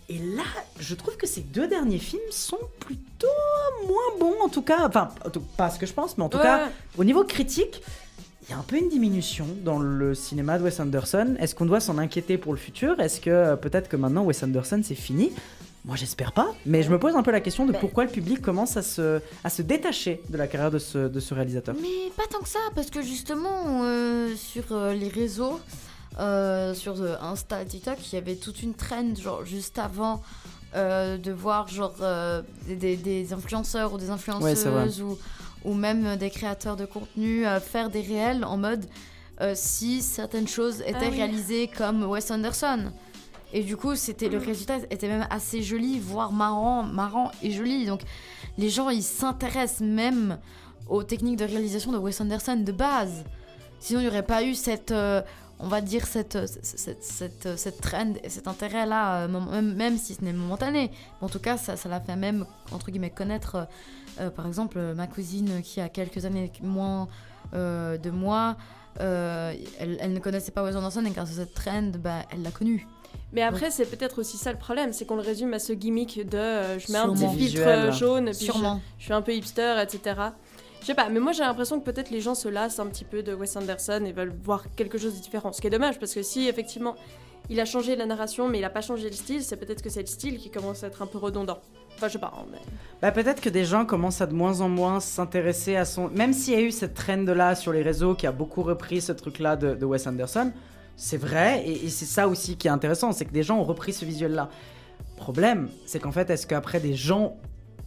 Et 0.09 0.19
là, 0.19 0.43
je 0.79 0.95
trouve 0.95 1.17
que 1.17 1.27
ces 1.27 1.41
deux 1.41 1.67
derniers 1.67 1.97
films 1.99 2.21
sont 2.31 2.59
plutôt 2.79 3.27
moins 3.87 4.17
bons, 4.19 4.35
en 4.43 4.47
tout 4.49 4.61
cas. 4.61 4.87
Enfin, 4.87 5.09
pas 5.57 5.69
ce 5.69 5.77
que 5.79 5.85
je 5.85 5.93
pense, 5.93 6.17
mais 6.17 6.23
en 6.23 6.29
tout 6.29 6.37
Ouais. 6.37 6.43
cas, 6.43 6.69
au 6.97 7.03
niveau 7.03 7.25
critique, 7.25 7.81
il 8.43 8.51
y 8.51 8.53
a 8.53 8.57
un 8.57 8.63
peu 8.63 8.77
une 8.77 8.87
diminution 8.87 9.45
dans 9.65 9.79
le 9.79 10.15
cinéma 10.15 10.57
de 10.57 10.63
Wes 10.63 10.79
Anderson. 10.79 11.35
Est-ce 11.39 11.53
qu'on 11.55 11.65
doit 11.65 11.81
s'en 11.81 11.97
inquiéter 11.97 12.37
pour 12.37 12.53
le 12.53 12.57
futur? 12.59 12.97
Est-ce 13.01 13.19
que 13.19 13.29
euh, 13.29 13.55
peut-être 13.57 13.89
que 13.89 13.97
maintenant 13.97 14.23
Wes 14.23 14.41
Anderson 14.43 14.79
c'est 14.81 14.95
fini? 14.95 15.31
Moi 15.83 15.95
j'espère 15.97 16.31
pas, 16.33 16.53
mais 16.65 16.83
je 16.83 16.89
me 16.89 16.99
pose 16.99 17.15
un 17.15 17.23
peu 17.23 17.31
la 17.31 17.39
question 17.41 17.65
de 17.65 17.71
pourquoi 17.73 18.03
le 18.05 18.09
public 18.09 18.41
commence 18.41 18.75
à 18.77 18.81
se, 18.81 19.21
à 19.43 19.49
se 19.49 19.61
détacher 19.61 20.21
de 20.29 20.37
la 20.37 20.47
carrière 20.47 20.71
de 20.71 20.79
ce, 20.79 20.97
de 21.09 21.19
ce 21.19 21.33
réalisateur. 21.33 21.75
Mais 21.81 22.09
pas 22.15 22.23
tant 22.29 22.39
que 22.39 22.49
ça, 22.49 22.59
parce 22.75 22.89
que 22.89 23.01
justement, 23.01 23.83
euh, 23.83 24.33
sur 24.35 24.63
euh, 24.71 24.93
les 24.93 25.07
réseaux, 25.09 25.59
euh, 26.19 26.73
sur 26.73 26.99
euh, 27.01 27.15
Insta 27.21 27.61
et 27.61 27.65
TikTok, 27.65 27.97
il 28.11 28.15
y 28.15 28.17
avait 28.17 28.35
toute 28.35 28.61
une 28.63 28.73
trend, 28.73 29.15
genre 29.15 29.45
juste 29.45 29.77
avant 29.79 30.21
euh, 30.75 31.17
de 31.17 31.31
voir 31.31 31.67
genre 31.67 31.95
euh, 32.01 32.41
des, 32.67 32.97
des 32.97 33.33
influenceurs 33.33 33.93
ou 33.93 33.97
des 33.97 34.05
Ouais, 34.07 34.11
influenceuses 34.11 35.01
ou, 35.01 35.17
ou 35.63 35.73
même 35.73 36.15
des 36.17 36.29
créateurs 36.29 36.75
de 36.75 36.85
contenu 36.85 37.45
euh, 37.45 37.59
faire 37.59 37.89
des 37.89 38.01
réels 38.01 38.43
en 38.45 38.57
mode 38.57 38.85
euh, 39.41 39.53
si 39.55 40.01
certaines 40.01 40.47
choses 40.47 40.81
étaient 40.81 40.97
Ah 41.01 41.09
oui. 41.11 41.17
réalisées 41.17 41.67
comme 41.67 42.03
Wes 42.03 42.31
Anderson. 42.31 42.91
Et 43.53 43.63
du 43.63 43.77
coup, 43.77 43.95
c'était 43.95 44.27
le 44.27 44.39
résultat 44.39 44.79
était 44.89 45.07
même 45.07 45.25
assez 45.29 45.61
joli, 45.63 45.99
voire 45.99 46.33
marrant, 46.33 46.83
marrant 46.83 47.31
et 47.41 47.51
joli. 47.51 47.85
Donc, 47.85 48.01
les 48.57 48.69
gens, 48.69 48.89
ils 48.89 49.03
s'intéressent 49.03 49.87
même 49.87 50.37
aux 50.89 51.03
techniques 51.03 51.37
de 51.37 51.45
réalisation 51.45 51.93
de 51.93 51.97
Wes 51.97 52.19
Anderson 52.19 52.57
de 52.57 52.71
base. 52.73 53.23
Sinon, 53.79 54.01
il 54.01 54.03
n'y 54.03 54.09
aurait 54.09 54.23
pas 54.25 54.43
eu 54.43 54.53
cette, 54.53 54.91
euh, 54.91 55.21
on 55.59 55.67
va 55.67 55.81
dire, 55.81 56.05
cette, 56.05 56.35
euh, 56.35 56.45
cette, 56.47 56.65
cette, 56.65 57.03
cette, 57.03 57.45
euh, 57.45 57.57
cette 57.57 57.81
trend 57.81 58.13
et 58.23 58.29
cet 58.29 58.47
intérêt-là, 58.47 59.23
euh, 59.23 59.27
même, 59.27 59.73
même 59.73 59.97
si 59.97 60.13
ce 60.15 60.23
n'est 60.23 60.33
momentané. 60.33 60.91
Mais 61.21 61.25
en 61.25 61.29
tout 61.29 61.39
cas, 61.39 61.57
ça, 61.57 61.75
ça 61.75 61.89
l'a 61.89 61.99
fait 61.99 62.15
même, 62.15 62.45
entre 62.71 62.91
guillemets, 62.91 63.09
connaître, 63.09 63.67
euh, 64.19 64.29
par 64.29 64.45
exemple, 64.47 64.79
ma 64.95 65.07
cousine 65.07 65.61
qui 65.63 65.81
a 65.81 65.89
quelques 65.89 66.25
années 66.25 66.51
moins 66.61 67.07
euh, 67.53 67.97
de 67.97 68.09
moi, 68.09 68.57
euh, 68.99 69.53
elle, 69.79 69.97
elle 69.99 70.13
ne 70.13 70.19
connaissait 70.19 70.51
pas 70.51 70.63
Wes 70.63 70.75
Anderson 70.75 71.03
et 71.05 71.11
grâce 71.11 71.31
à 71.31 71.35
cette 71.35 71.53
trend, 71.53 71.91
bah, 71.99 72.23
elle 72.31 72.41
l'a 72.41 72.51
connu. 72.51 72.87
Mais 73.33 73.41
après, 73.41 73.71
c'est 73.71 73.85
peut-être 73.85 74.19
aussi 74.19 74.37
ça 74.37 74.51
le 74.51 74.57
problème, 74.57 74.93
c'est 74.93 75.05
qu'on 75.05 75.15
le 75.15 75.21
résume 75.21 75.53
à 75.53 75.59
ce 75.59 75.73
gimmick 75.73 76.27
de 76.29 76.37
euh, 76.37 76.79
je 76.79 76.91
mets 76.91 76.97
un 76.97 77.09
petit 77.09 77.27
filtre 77.27 77.35
Visuel. 77.35 77.91
jaune, 77.93 78.31
puis 78.33 78.49
je 78.97 79.03
suis 79.03 79.13
un 79.13 79.21
peu 79.21 79.33
hipster, 79.33 79.75
etc. 79.81 80.21
Je 80.87 80.93
sais 80.93 80.95
pas, 80.95 81.09
mais 81.09 81.19
moi 81.19 81.33
j'ai 81.33 81.43
l'impression 81.43 81.81
que 81.81 81.83
peut-être 81.83 82.11
les 82.11 82.21
gens 82.21 82.33
se 82.33 82.47
lassent 82.47 82.79
un 82.79 82.87
petit 82.87 83.03
peu 83.03 83.21
de 83.21 83.33
Wes 83.33 83.57
Anderson 83.57 84.01
et 84.05 84.13
veulent 84.13 84.33
voir 84.41 84.73
quelque 84.77 84.97
chose 84.97 85.17
de 85.17 85.21
différent. 85.21 85.51
Ce 85.51 85.59
qui 85.59 85.67
est 85.67 85.69
dommage, 85.69 85.99
parce 85.99 86.13
que 86.13 86.23
si 86.23 86.47
effectivement 86.47 86.95
il 87.49 87.59
a 87.59 87.65
changé 87.65 87.97
la 87.97 88.05
narration, 88.05 88.47
mais 88.47 88.59
il 88.59 88.63
a 88.63 88.69
pas 88.69 88.79
changé 88.79 89.09
le 89.09 89.13
style, 89.13 89.43
c'est 89.43 89.57
peut-être 89.57 89.81
que 89.81 89.89
c'est 89.89 89.99
le 89.99 90.05
style 90.07 90.37
qui 90.37 90.49
commence 90.49 90.85
à 90.85 90.87
être 90.87 91.01
un 91.01 91.05
peu 91.05 91.17
redondant. 91.17 91.59
Enfin, 91.97 92.07
je 92.07 92.13
sais 92.13 92.19
pas. 92.19 92.31
hein, 92.37 92.45
mais- 92.49 92.59
Bah 93.01 93.11
peut-être 93.11 93.41
que 93.41 93.49
des 93.49 93.65
gens 93.65 93.85
commencent 93.85 94.21
à 94.21 94.27
de 94.27 94.33
moins 94.33 94.61
en 94.61 94.69
moins 94.69 95.01
s'intéresser 95.01 95.75
à 95.75 95.83
son... 95.83 96.07
Même 96.07 96.31
s'il 96.31 96.53
y 96.53 96.57
a 96.57 96.61
eu 96.61 96.71
cette 96.71 96.93
trend-là 96.93 97.55
sur 97.55 97.73
les 97.73 97.81
réseaux 97.81 98.15
qui 98.15 98.25
a 98.25 98.31
beaucoup 98.31 98.63
repris 98.63 99.01
ce 99.01 99.11
truc-là 99.11 99.57
de, 99.57 99.75
de 99.75 99.85
Wes 99.85 100.07
Anderson, 100.07 100.53
c'est 100.95 101.17
vrai, 101.17 101.63
et, 101.67 101.83
et 101.85 101.89
c'est 101.89 102.05
ça 102.05 102.29
aussi 102.29 102.55
qui 102.55 102.69
est 102.69 102.71
intéressant, 102.71 103.11
c'est 103.11 103.25
que 103.25 103.33
des 103.33 103.43
gens 103.43 103.57
ont 103.59 103.65
repris 103.65 103.91
ce 103.91 104.05
visuel-là. 104.05 104.47
Problème, 105.17 105.67
c'est 105.85 105.99
qu'en 105.99 106.13
fait, 106.13 106.29
est-ce 106.29 106.47
qu'après 106.47 106.79
des 106.79 106.93
gens 106.93 107.35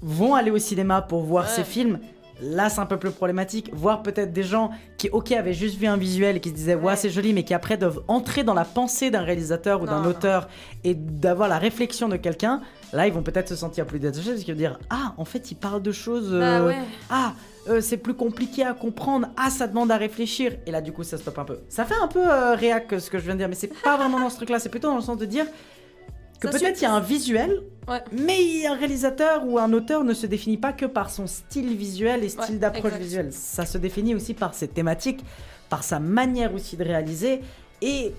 vont 0.02 0.34
aller 0.34 0.50
au 0.50 0.58
cinéma 0.58 1.00
pour 1.00 1.22
voir 1.22 1.44
Ouais. 1.46 1.50
ces 1.50 1.64
films 1.64 1.98
Là, 2.42 2.68
c'est 2.68 2.80
un 2.80 2.86
peu 2.86 2.96
plus 2.96 3.10
problématique. 3.10 3.70
Voir 3.72 4.02
peut-être 4.02 4.32
des 4.32 4.42
gens 4.42 4.70
qui, 4.96 5.08
ok, 5.10 5.32
avaient 5.32 5.54
juste 5.54 5.76
vu 5.78 5.86
un 5.86 5.96
visuel 5.96 6.36
et 6.36 6.40
qui 6.40 6.50
se 6.50 6.54
disaient, 6.54 6.74
ouais, 6.74 6.96
c'est 6.96 7.10
joli, 7.10 7.32
mais 7.32 7.44
qui 7.44 7.54
après 7.54 7.76
doivent 7.76 8.02
entrer 8.08 8.44
dans 8.44 8.54
la 8.54 8.64
pensée 8.64 9.10
d'un 9.10 9.22
réalisateur 9.22 9.82
ou 9.82 9.86
d'un 9.86 10.04
auteur 10.04 10.48
et 10.84 10.94
d'avoir 10.94 11.48
la 11.48 11.58
réflexion 11.58 12.08
de 12.08 12.16
quelqu'un. 12.16 12.60
Là, 12.92 13.06
ils 13.06 13.12
vont 13.12 13.22
peut-être 13.22 13.48
se 13.48 13.56
sentir 13.56 13.86
plus 13.86 14.00
détachés 14.00 14.30
parce 14.30 14.42
qu'ils 14.42 14.54
vont 14.54 14.58
dire, 14.58 14.78
ah, 14.90 15.14
en 15.16 15.24
fait, 15.24 15.50
il 15.50 15.54
parle 15.54 15.82
de 15.82 15.92
choses. 15.92 16.32
Bah 16.32 16.58
euh, 16.58 16.66
ouais. 16.66 16.76
Ah, 17.08 17.34
euh, 17.68 17.80
c'est 17.80 17.98
plus 17.98 18.14
compliqué 18.14 18.64
à 18.64 18.72
comprendre. 18.72 19.28
Ah, 19.36 19.50
ça 19.50 19.66
demande 19.66 19.90
à 19.90 19.96
réfléchir. 19.96 20.56
Et 20.66 20.70
là, 20.70 20.80
du 20.80 20.92
coup, 20.92 21.04
ça 21.04 21.18
stoppe 21.18 21.38
un 21.38 21.44
peu. 21.44 21.58
Ça 21.68 21.84
fait 21.84 21.94
un 22.02 22.08
peu 22.08 22.26
euh, 22.26 22.54
réac 22.54 22.94
ce 22.98 23.10
que 23.10 23.18
je 23.18 23.24
viens 23.24 23.34
de 23.34 23.38
dire, 23.38 23.48
mais 23.48 23.54
c'est 23.54 23.72
pas 23.82 23.96
vraiment 23.96 24.18
dans 24.18 24.30
ce 24.30 24.36
truc-là. 24.36 24.58
C'est 24.58 24.70
plutôt 24.70 24.88
dans 24.88 24.96
le 24.96 25.02
sens 25.02 25.18
de 25.18 25.26
dire 25.26 25.46
que 26.40 26.48
peut-être 26.48 26.80
il 26.80 26.82
y 26.82 26.86
a 26.86 26.92
un 26.92 27.00
visuel, 27.00 27.62
Ouais. 27.88 28.02
mais 28.12 28.66
un 28.66 28.74
réalisateur 28.74 29.46
ou 29.46 29.58
un 29.58 29.72
auteur 29.72 30.04
ne 30.04 30.14
se 30.14 30.26
définit 30.26 30.56
pas 30.56 30.72
que 30.72 30.86
par 30.86 31.10
son 31.10 31.26
style 31.26 31.76
visuel 31.76 32.22
et 32.24 32.28
style 32.28 32.54
Ouais, 32.54 32.58
d'approche 32.60 32.94
visuelle. 32.94 33.32
Ça 33.32 33.66
se 33.66 33.78
définit 33.78 34.14
aussi 34.14 34.32
par 34.34 34.54
ses 34.54 34.68
thématiques, 34.68 35.24
par 35.68 35.82
sa 35.84 35.98
manière 36.00 36.54
aussi 36.54 36.76
de 36.76 36.84
réaliser 36.84 37.40
et 37.82 38.12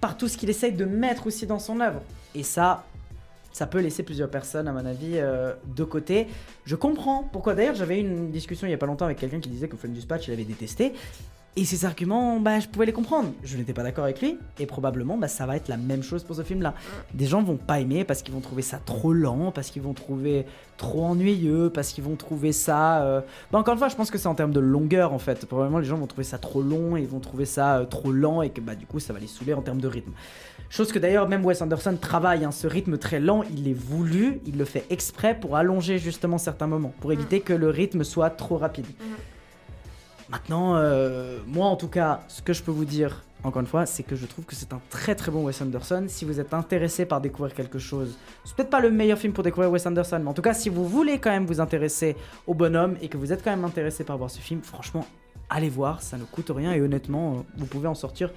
par 0.00 0.16
tout 0.16 0.28
ce 0.28 0.36
qu'il 0.36 0.50
essaye 0.50 0.72
de 0.72 0.84
mettre 0.84 1.26
aussi 1.26 1.46
dans 1.46 1.58
son 1.60 1.80
œuvre. 1.80 2.02
Et 2.34 2.42
ça, 2.42 2.84
ça 3.52 3.66
peut 3.66 3.78
laisser 3.80 4.02
plusieurs 4.02 4.30
personnes, 4.30 4.66
à 4.66 4.72
mon 4.72 4.84
avis, 4.84 5.12
euh, 5.14 5.52
de 5.76 5.84
côté. 5.84 6.26
Je 6.64 6.74
comprends 6.74 7.22
pourquoi. 7.32 7.54
D'ailleurs, 7.54 7.74
j'avais 7.74 7.98
eu 7.98 8.00
une 8.00 8.30
discussion 8.30 8.66
il 8.66 8.70
y 8.70 8.74
a 8.74 8.78
pas 8.78 8.86
longtemps 8.86 9.04
avec 9.04 9.18
quelqu'un 9.18 9.40
qui 9.40 9.50
disait 9.50 9.68
que 9.68 9.76
Flame 9.76 9.92
Dispatch, 9.92 10.26
il 10.28 10.32
avait 10.32 10.44
détesté. 10.44 10.92
Et 11.54 11.66
ses 11.66 11.84
arguments, 11.84 12.40
bah, 12.40 12.60
je 12.60 12.66
pouvais 12.68 12.86
les 12.86 12.94
comprendre. 12.94 13.30
Je 13.44 13.58
n'étais 13.58 13.74
pas 13.74 13.82
d'accord 13.82 14.04
avec 14.04 14.22
lui. 14.22 14.38
Et 14.58 14.64
probablement, 14.64 15.18
bah, 15.18 15.28
ça 15.28 15.44
va 15.44 15.54
être 15.56 15.68
la 15.68 15.76
même 15.76 16.02
chose 16.02 16.24
pour 16.24 16.34
ce 16.34 16.42
film-là. 16.42 16.72
Des 17.12 17.26
gens 17.26 17.42
vont 17.42 17.58
pas 17.58 17.78
aimer 17.78 18.04
parce 18.04 18.22
qu'ils 18.22 18.32
vont 18.32 18.40
trouver 18.40 18.62
ça 18.62 18.78
trop 18.78 19.12
lent, 19.12 19.52
parce 19.52 19.68
qu'ils 19.70 19.82
vont 19.82 19.92
trouver 19.92 20.46
trop 20.78 21.04
ennuyeux, 21.04 21.68
parce 21.68 21.92
qu'ils 21.92 22.04
vont 22.04 22.16
trouver 22.16 22.52
ça. 22.52 23.02
euh, 23.02 23.20
Bah, 23.50 23.58
encore 23.58 23.74
une 23.74 23.78
fois, 23.78 23.88
je 23.90 23.96
pense 23.96 24.10
que 24.10 24.16
c'est 24.16 24.28
en 24.28 24.34
termes 24.34 24.52
de 24.52 24.60
longueur 24.60 25.12
en 25.12 25.18
fait. 25.18 25.44
Probablement, 25.44 25.78
les 25.78 25.84
gens 25.84 25.98
vont 25.98 26.06
trouver 26.06 26.24
ça 26.24 26.38
trop 26.38 26.62
long 26.62 26.96
et 26.96 27.02
ils 27.02 27.06
vont 27.06 27.20
trouver 27.20 27.44
ça 27.44 27.76
euh, 27.80 27.84
trop 27.84 28.12
lent 28.12 28.40
et 28.40 28.48
que 28.48 28.62
bah, 28.62 28.74
du 28.74 28.86
coup, 28.86 28.98
ça 28.98 29.12
va 29.12 29.18
les 29.18 29.26
saouler 29.26 29.52
en 29.52 29.60
termes 29.60 29.80
de 29.80 29.88
rythme. 29.88 30.12
Chose 30.70 30.90
que 30.90 30.98
d'ailleurs, 30.98 31.28
même 31.28 31.44
Wes 31.44 31.60
Anderson 31.60 31.98
travaille, 32.00 32.46
hein, 32.46 32.50
ce 32.50 32.66
rythme 32.66 32.96
très 32.96 33.20
lent, 33.20 33.42
il 33.54 33.68
est 33.68 33.74
voulu, 33.74 34.40
il 34.46 34.56
le 34.56 34.64
fait 34.64 34.86
exprès 34.88 35.38
pour 35.38 35.56
allonger 35.56 35.98
justement 35.98 36.38
certains 36.38 36.66
moments, 36.66 36.94
pour 37.00 37.12
éviter 37.12 37.40
que 37.40 37.52
le 37.52 37.68
rythme 37.68 38.04
soit 38.04 38.30
trop 38.30 38.56
rapide. 38.56 38.86
Maintenant, 40.32 40.76
euh, 40.76 41.40
moi 41.46 41.66
en 41.66 41.76
tout 41.76 41.88
cas, 41.88 42.20
ce 42.26 42.40
que 42.40 42.54
je 42.54 42.62
peux 42.62 42.70
vous 42.70 42.86
dire, 42.86 43.22
encore 43.44 43.60
une 43.60 43.66
fois, 43.66 43.84
c'est 43.84 44.02
que 44.02 44.16
je 44.16 44.24
trouve 44.24 44.46
que 44.46 44.54
c'est 44.54 44.72
un 44.72 44.80
très 44.88 45.14
très 45.14 45.30
bon 45.30 45.44
Wes 45.44 45.60
Anderson. 45.60 46.06
Si 46.08 46.24
vous 46.24 46.40
êtes 46.40 46.54
intéressé 46.54 47.04
par 47.04 47.20
découvrir 47.20 47.54
quelque 47.54 47.78
chose, 47.78 48.16
c'est 48.46 48.56
peut-être 48.56 48.70
pas 48.70 48.80
le 48.80 48.90
meilleur 48.90 49.18
film 49.18 49.34
pour 49.34 49.44
découvrir 49.44 49.70
Wes 49.70 49.84
Anderson, 49.84 50.20
mais 50.22 50.30
en 50.30 50.32
tout 50.32 50.40
cas, 50.40 50.54
si 50.54 50.70
vous 50.70 50.88
voulez 50.88 51.18
quand 51.18 51.28
même 51.28 51.44
vous 51.44 51.60
intéresser 51.60 52.16
au 52.46 52.54
bonhomme 52.54 52.96
et 53.02 53.08
que 53.08 53.18
vous 53.18 53.30
êtes 53.30 53.44
quand 53.44 53.50
même 53.50 53.66
intéressé 53.66 54.04
par 54.04 54.16
voir 54.16 54.30
ce 54.30 54.38
film, 54.38 54.62
franchement, 54.62 55.04
allez 55.50 55.68
voir, 55.68 56.00
ça 56.00 56.16
ne 56.16 56.24
coûte 56.24 56.50
rien 56.54 56.72
et 56.72 56.80
honnêtement, 56.80 57.34
euh, 57.34 57.36
vous 57.58 57.66
pouvez 57.66 57.88
en 57.88 57.94
sortir 57.94 58.30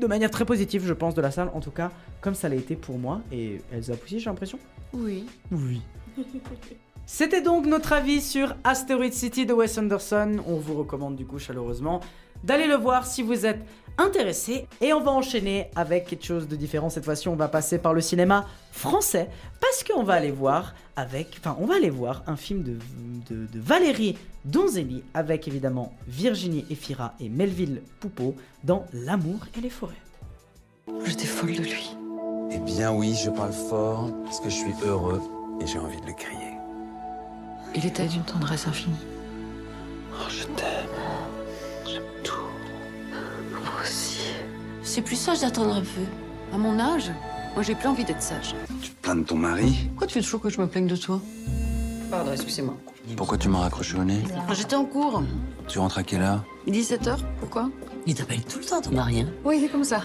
de 0.00 0.08
manière 0.08 0.32
très 0.32 0.44
positive, 0.44 0.84
je 0.84 0.94
pense, 0.94 1.14
de 1.14 1.22
la 1.22 1.30
salle, 1.30 1.50
en 1.54 1.60
tout 1.60 1.70
cas, 1.70 1.92
comme 2.20 2.34
ça 2.34 2.48
l'a 2.48 2.56
été 2.56 2.74
pour 2.74 2.98
moi 2.98 3.20
et 3.30 3.60
Elsa 3.72 3.92
aussi, 4.02 4.18
j'ai 4.18 4.30
l'impression. 4.30 4.58
Oui. 4.92 5.26
Oui. 5.52 5.80
C'était 7.06 7.42
donc 7.42 7.66
notre 7.66 7.92
avis 7.92 8.22
sur 8.22 8.54
Asteroid 8.64 9.12
City 9.12 9.44
de 9.44 9.52
Wes 9.52 9.76
Anderson. 9.76 10.36
On 10.46 10.56
vous 10.56 10.74
recommande 10.74 11.16
du 11.16 11.26
coup 11.26 11.38
chaleureusement 11.38 12.00
d'aller 12.42 12.66
le 12.66 12.76
voir 12.76 13.06
si 13.06 13.22
vous 13.22 13.46
êtes 13.46 13.60
intéressé. 13.98 14.66
Et 14.80 14.92
on 14.92 15.00
va 15.00 15.10
enchaîner 15.12 15.70
avec 15.76 16.06
quelque 16.06 16.24
chose 16.24 16.48
de 16.48 16.56
différent. 16.56 16.88
Cette 16.88 17.04
fois-ci, 17.04 17.28
on 17.28 17.36
va 17.36 17.48
passer 17.48 17.78
par 17.78 17.92
le 17.92 18.00
cinéma 18.00 18.46
français 18.72 19.28
parce 19.60 19.84
qu'on 19.84 20.02
va 20.02 20.14
aller 20.14 20.30
voir 20.30 20.74
avec, 20.96 21.36
enfin, 21.38 21.56
on 21.60 21.66
va 21.66 21.76
aller 21.76 21.90
voir 21.90 22.22
un 22.26 22.36
film 22.36 22.62
de, 22.62 22.78
de, 23.30 23.46
de 23.46 23.60
Valérie 23.60 24.16
Donzelli 24.44 25.02
avec 25.12 25.46
évidemment 25.46 25.92
Virginie 26.08 26.64
Efira 26.70 27.14
et 27.20 27.28
Melville 27.28 27.82
Poupeau 28.00 28.34
dans 28.62 28.86
L'amour 28.92 29.40
et 29.56 29.60
les 29.60 29.70
forêts. 29.70 29.94
J'étais 31.04 31.26
folle 31.26 31.52
de 31.52 31.62
lui. 31.62 31.96
Eh 32.50 32.58
bien 32.58 32.92
oui, 32.92 33.14
je 33.14 33.30
parle 33.30 33.52
fort 33.52 34.10
parce 34.24 34.40
que 34.40 34.48
je 34.48 34.54
suis 34.54 34.74
heureux 34.84 35.20
et 35.60 35.66
j'ai 35.66 35.78
envie 35.78 36.00
de 36.00 36.06
le 36.06 36.12
crier. 36.12 36.43
Il 37.74 37.86
était 37.86 38.06
d'une 38.06 38.22
tendresse 38.22 38.66
infinie. 38.66 38.96
Oh, 40.12 40.24
je 40.28 40.44
t'aime. 40.44 40.86
J'aime 41.86 42.02
tout. 42.22 42.32
Moi 43.50 43.60
aussi. 43.82 44.20
C'est 44.82 45.02
plus 45.02 45.16
sage 45.16 45.40
d'attendre 45.40 45.74
un 45.74 45.80
peu. 45.80 46.02
À 46.52 46.58
mon 46.58 46.78
âge, 46.78 47.10
moi 47.54 47.62
j'ai 47.62 47.74
plus 47.74 47.88
envie 47.88 48.04
d'être 48.04 48.22
sage. 48.22 48.54
Tu 48.80 48.90
te 48.90 49.02
plains 49.02 49.16
de 49.16 49.24
ton 49.24 49.36
mari 49.36 49.88
Pourquoi 49.90 50.06
tu 50.06 50.18
veux 50.18 50.24
toujours 50.24 50.40
que 50.40 50.50
je 50.50 50.60
me 50.60 50.66
plaigne 50.68 50.86
de 50.86 50.96
toi? 50.96 51.20
Pardon, 52.10 52.32
excusez-moi. 52.32 52.76
Pourquoi 53.16 53.38
tu 53.38 53.48
m'as 53.48 53.58
raccroché 53.60 53.96
au 53.98 54.04
nez? 54.04 54.22
J'étais 54.52 54.76
en 54.76 54.84
cours. 54.84 55.22
Tu 55.66 55.78
rentres 55.78 55.98
à 55.98 56.02
quelle 56.02 56.22
heure? 56.22 56.44
17h, 56.68 57.18
pourquoi? 57.40 57.70
Il 58.06 58.14
t'appelle 58.14 58.42
tout 58.44 58.58
le 58.58 58.64
temps, 58.64 58.80
ton 58.80 58.92
mari. 58.92 59.22
Hein? 59.22 59.28
Oui, 59.44 59.58
c'est 59.60 59.68
comme 59.68 59.84
ça. 59.84 60.02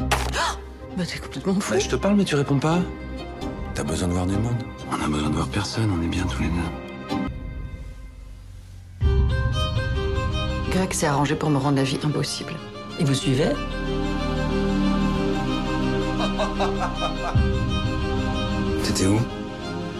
Ah 0.00 0.56
bah 0.96 1.04
t'es 1.04 1.18
complètement 1.18 1.54
fou. 1.54 1.72
Bah, 1.72 1.78
je 1.78 1.88
te 1.88 1.96
parle 1.96 2.16
mais 2.16 2.24
tu 2.24 2.34
réponds 2.34 2.58
pas. 2.58 2.78
T'as 3.74 3.82
besoin 3.82 4.08
de 4.08 4.12
voir 4.14 4.26
du 4.26 4.36
monde 4.36 4.56
On 4.90 5.04
a 5.04 5.08
besoin 5.08 5.28
de 5.28 5.34
voir 5.34 5.48
personne, 5.48 5.90
on 5.90 6.02
est 6.02 6.08
bien 6.08 6.24
tous 6.24 6.42
les 6.42 6.48
deux. 6.48 6.83
Greg 10.74 10.92
s'est 10.92 11.06
arrangé 11.06 11.36
pour 11.36 11.50
me 11.50 11.56
rendre 11.56 11.76
la 11.76 11.84
vie 11.84 12.00
impossible. 12.02 12.54
Et 12.98 13.04
vous 13.04 13.14
suivez 13.14 13.50
T'étais 18.82 19.06
où? 19.06 19.20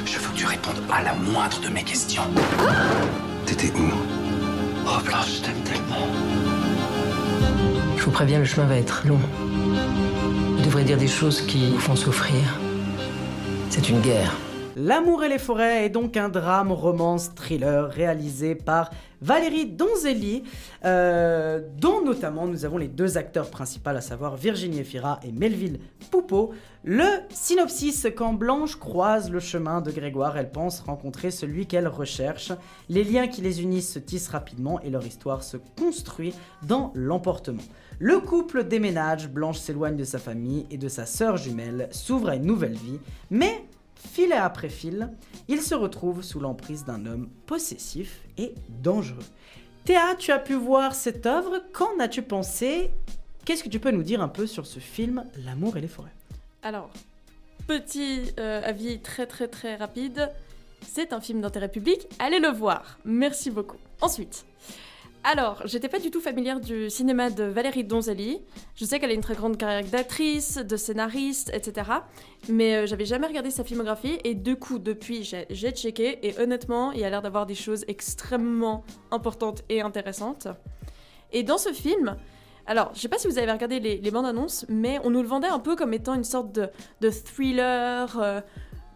Je 0.05 0.19
veux 0.19 0.33
que 0.33 0.37
tu 0.37 0.47
répondes 0.47 0.83
à 0.93 1.03
la 1.05 1.15
moindre 1.15 1.61
de 1.61 1.69
mes 1.69 1.85
questions. 1.85 2.25
T'étais 3.47 3.71
où? 3.77 3.89
Oh 4.87 5.01
Blanche, 5.05 5.37
je 5.37 5.43
t'aime 5.43 5.63
tellement. 5.63 6.09
Je 7.97 8.03
vous 8.03 8.11
préviens, 8.11 8.41
le 8.41 8.45
chemin 8.45 8.67
va 8.67 8.77
être 8.77 9.07
long. 9.07 9.21
Vous 10.57 10.63
devrez 10.65 10.83
dire 10.83 10.99
des 10.99 11.07
choses 11.07 11.41
qui 11.43 11.71
vous 11.71 11.79
font 11.79 11.95
souffrir. 11.95 12.59
C'est 13.71 13.89
une 13.89 14.01
guerre. 14.01 14.35
L'amour 14.77 15.23
et 15.23 15.29
les 15.29 15.39
forêts 15.39 15.85
est 15.85 15.89
donc 15.89 16.17
un 16.17 16.29
drame 16.29 16.73
romance 16.73 17.33
thriller 17.37 17.89
réalisé 17.89 18.57
par 18.57 18.91
Valérie 19.23 19.67
Donzelli, 19.67 20.43
euh, 20.85 21.61
dont 21.79 22.05
notamment 22.05 22.49
nous 22.49 22.65
avons 22.65 22.77
les 22.77 22.89
deux 22.89 23.17
acteurs 23.17 23.51
principaux, 23.51 23.91
à 23.91 24.01
savoir 24.01 24.35
Virginie 24.35 24.81
Efira 24.81 25.21
et 25.23 25.31
Melville 25.31 25.79
Poupeau. 26.11 26.51
Le 26.83 27.07
synopsis, 27.31 28.09
quand 28.17 28.33
Blanche 28.33 28.75
croise 28.75 29.31
le 29.31 29.39
chemin 29.39 29.81
de 29.81 29.93
Grégoire, 29.93 30.37
elle 30.37 30.51
pense 30.51 30.81
rencontrer 30.81 31.31
celui 31.31 31.67
qu'elle 31.67 31.87
recherche. 31.87 32.51
Les 32.89 33.05
liens 33.05 33.29
qui 33.29 33.43
les 33.43 33.63
unissent 33.63 33.93
se 33.93 34.01
tissent 34.01 34.29
rapidement 34.29 34.81
et 34.81 34.91
leur 34.91 35.07
histoire 35.07 35.45
se 35.45 35.57
construit 35.79 36.35
dans 36.67 36.91
l'emportement. 36.97 37.63
Le 38.01 38.19
couple 38.19 38.65
déménage, 38.65 39.29
Blanche 39.29 39.59
s'éloigne 39.59 39.97
de 39.97 40.05
sa 40.05 40.19
famille 40.19 40.67
et 40.73 40.79
de 40.79 40.89
sa 40.89 41.07
sœur 41.07 41.37
jumelle, 41.37 41.89
s'ouvre 41.93 42.31
à 42.31 42.35
une 42.35 42.45
nouvelle 42.45 42.75
vie, 42.75 42.99
mais 43.31 43.65
fil 44.07 44.33
après 44.33 44.69
fil, 44.69 45.11
il 45.49 45.61
se 45.61 45.75
retrouve 45.75 46.23
sous 46.23 46.41
l'emprise 46.41 46.85
d'un 46.85 47.07
homme 47.07 47.29
possessif 47.47 48.21
et 48.39 48.55
dangereux. 48.69 49.25
Théa, 49.85 50.15
tu 50.19 50.33
as 50.33 50.39
pu 50.39 50.55
voir 50.55 50.95
cette 50.95 51.27
œuvre, 51.27 51.63
qu'en 51.73 51.99
as-tu 52.01 52.23
pensé? 52.23 52.91
Qu'est-ce 53.45 53.63
que 53.63 53.69
tu 53.69 53.81
peux 53.81 53.91
nous 53.91 54.03
dire 54.03 54.23
un 54.23 54.29
peu 54.29 54.47
sur 54.47 54.67
ce 54.67 54.79
film 54.79 55.25
L'amour 55.45 55.77
et 55.77 55.81
les 55.81 55.89
forêts? 55.89 56.15
Alors, 56.63 56.91
petit 57.67 58.33
euh, 58.39 58.63
avis 58.65 59.01
très 59.01 59.27
très 59.27 59.49
très 59.49 59.77
rapide. 59.77 60.31
C'est 60.81 61.13
un 61.13 61.21
film 61.21 61.41
d'intérêt 61.41 61.71
public, 61.71 62.07
allez 62.19 62.41
le 62.41 62.49
voir. 62.49 62.99
Merci 63.05 63.51
beaucoup. 63.51 63.79
Ensuite, 64.01 64.47
alors, 65.27 65.63
j'étais 65.65 65.89
pas 65.89 66.01
du 66.01 66.11
tout 66.11 66.21
familière 66.21 66.61
du 66.61 66.91
cinéma 66.91 67.31
de 67.31 67.45
Valérie 67.45 67.83
Donzelli. 67.83 68.43
Je 68.75 68.85
sais 68.85 69.01
qu'elle 69.01 69.11
a 69.11 69.15
une 69.15 69.23
très 69.23 69.35
grande 69.35 69.57
carrière 69.57 69.83
d'actrice, 69.91 70.59
de 70.59 70.77
scénariste, 70.77 71.51
etc. 71.55 71.91
Mais 72.51 72.75
euh, 72.75 72.87
j'avais 72.87 73.07
jamais 73.07 73.27
regardé 73.27 73.51
sa 73.51 73.65
filmographie 73.65 74.19
et 74.23 74.35
du 74.35 74.57
coup, 74.57 74.79
depuis, 74.79 75.25
j'ai 75.25 75.71
checké 75.71 76.19
et 76.27 76.39
honnêtement, 76.39 76.93
il 76.93 77.03
a 77.05 77.09
l'air 77.09 77.23
d'avoir 77.23 77.47
des 77.47 77.55
choses 77.55 77.87
extrêmement 77.89 78.85
importantes 79.11 79.63
et 79.71 79.81
intéressantes. 79.81 80.47
Et 81.33 81.43
dans 81.43 81.59
ce 81.59 81.73
film, 81.73 82.17
alors, 82.67 82.91
je 82.95 83.01
sais 83.01 83.09
pas 83.09 83.19
si 83.19 83.27
vous 83.27 83.39
avez 83.39 83.51
regardé 83.51 83.81
les, 83.81 84.11
bandes 84.11 84.27
annonces, 84.27 84.67
mais 84.69 84.99
on 85.05 85.11
nous 85.11 85.23
le 85.23 85.29
vendait 85.29 85.49
un 85.49 85.59
peu 85.59 85.75
comme 85.75 85.95
étant 85.95 86.13
une 86.13 86.25
sorte 86.25 86.53
de, 86.53 86.69
de 87.01 87.09
thriller, 87.11 88.19
euh, 88.21 88.43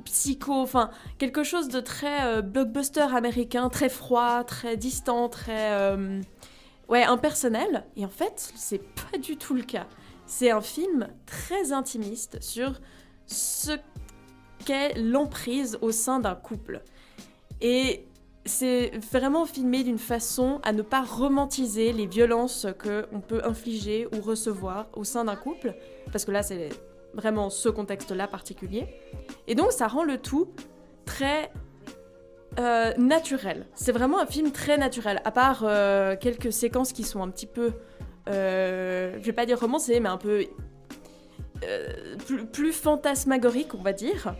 psycho, 0.05 0.53
enfin, 0.55 0.91
quelque 1.19 1.43
chose 1.43 1.69
de 1.69 1.81
très 1.81 2.25
euh, 2.25 2.43
blockbuster 2.43 3.07
américain, 3.15 3.69
très 3.69 3.89
froid, 3.89 4.45
très 4.45 4.77
distant, 4.77 5.29
très. 5.29 5.73
euh, 5.73 6.21
ouais, 6.89 7.05
impersonnel. 7.05 7.85
Et 7.97 8.05
en 8.05 8.11
fait, 8.11 8.53
c'est 8.55 8.83
pas 9.11 9.19
du 9.19 9.37
tout 9.37 9.55
le 9.55 9.63
cas. 9.63 9.87
C'est 10.27 10.51
un 10.51 10.61
film 10.61 11.09
très 11.27 11.73
intimiste 11.73 12.43
sur 12.43 12.81
ce 13.27 13.73
qu'est 14.65 14.95
l'emprise 14.99 15.79
au 15.81 15.93
sein 15.93 16.21
d'un 16.21 16.35
couple. 16.35 16.83
Et 17.61 18.05
c'est 18.45 18.93
vraiment 19.13 19.45
filmé 19.45 19.85
d'une 19.85 19.99
façon 19.99 20.61
à 20.63 20.73
ne 20.73 20.83
pas 20.83 21.03
romantiser 21.03 21.93
les 21.93 22.07
violences 22.07 22.67
qu'on 22.83 23.21
peut 23.21 23.43
infliger 23.45 24.07
ou 24.07 24.21
recevoir 24.23 24.87
au 24.95 25.05
sein 25.05 25.25
d'un 25.25 25.37
couple, 25.37 25.75
parce 26.13 26.25
que 26.25 26.31
là 26.31 26.43
c'est 26.43 26.71
vraiment 27.15 27.51
ce 27.51 27.69
contexte-là 27.69 28.27
particulier. 28.29 28.87
Et 29.47 29.55
donc 29.55 29.73
ça 29.73 29.87
rend 29.89 30.05
le 30.05 30.19
tout 30.19 30.49
très 31.05 31.51
euh, 32.59 32.93
naturel. 32.97 33.67
C'est 33.75 33.93
vraiment 33.93 34.21
un 34.21 34.27
film 34.27 34.51
très 34.51 34.79
naturel, 34.79 35.21
à 35.25 35.31
part 35.31 35.63
euh, 35.63 36.17
quelques 36.17 36.53
séquences 36.53 36.93
qui 36.93 37.05
sont 37.05 37.23
un 37.23 37.29
petit 37.29 37.47
peu, 37.47 37.73
euh, 38.29 39.17
je 39.21 39.25
vais 39.25 39.33
pas 39.33 39.47
dire 39.47 39.61
romancées, 39.61 40.01
mais 40.01 40.09
un 40.09 40.17
peu 40.17 40.45
plus, 42.27 42.47
plus 42.47 42.73
fantasmagoriques, 42.73 43.75
on 43.75 43.83
va 43.83 43.93
dire. 43.93 44.35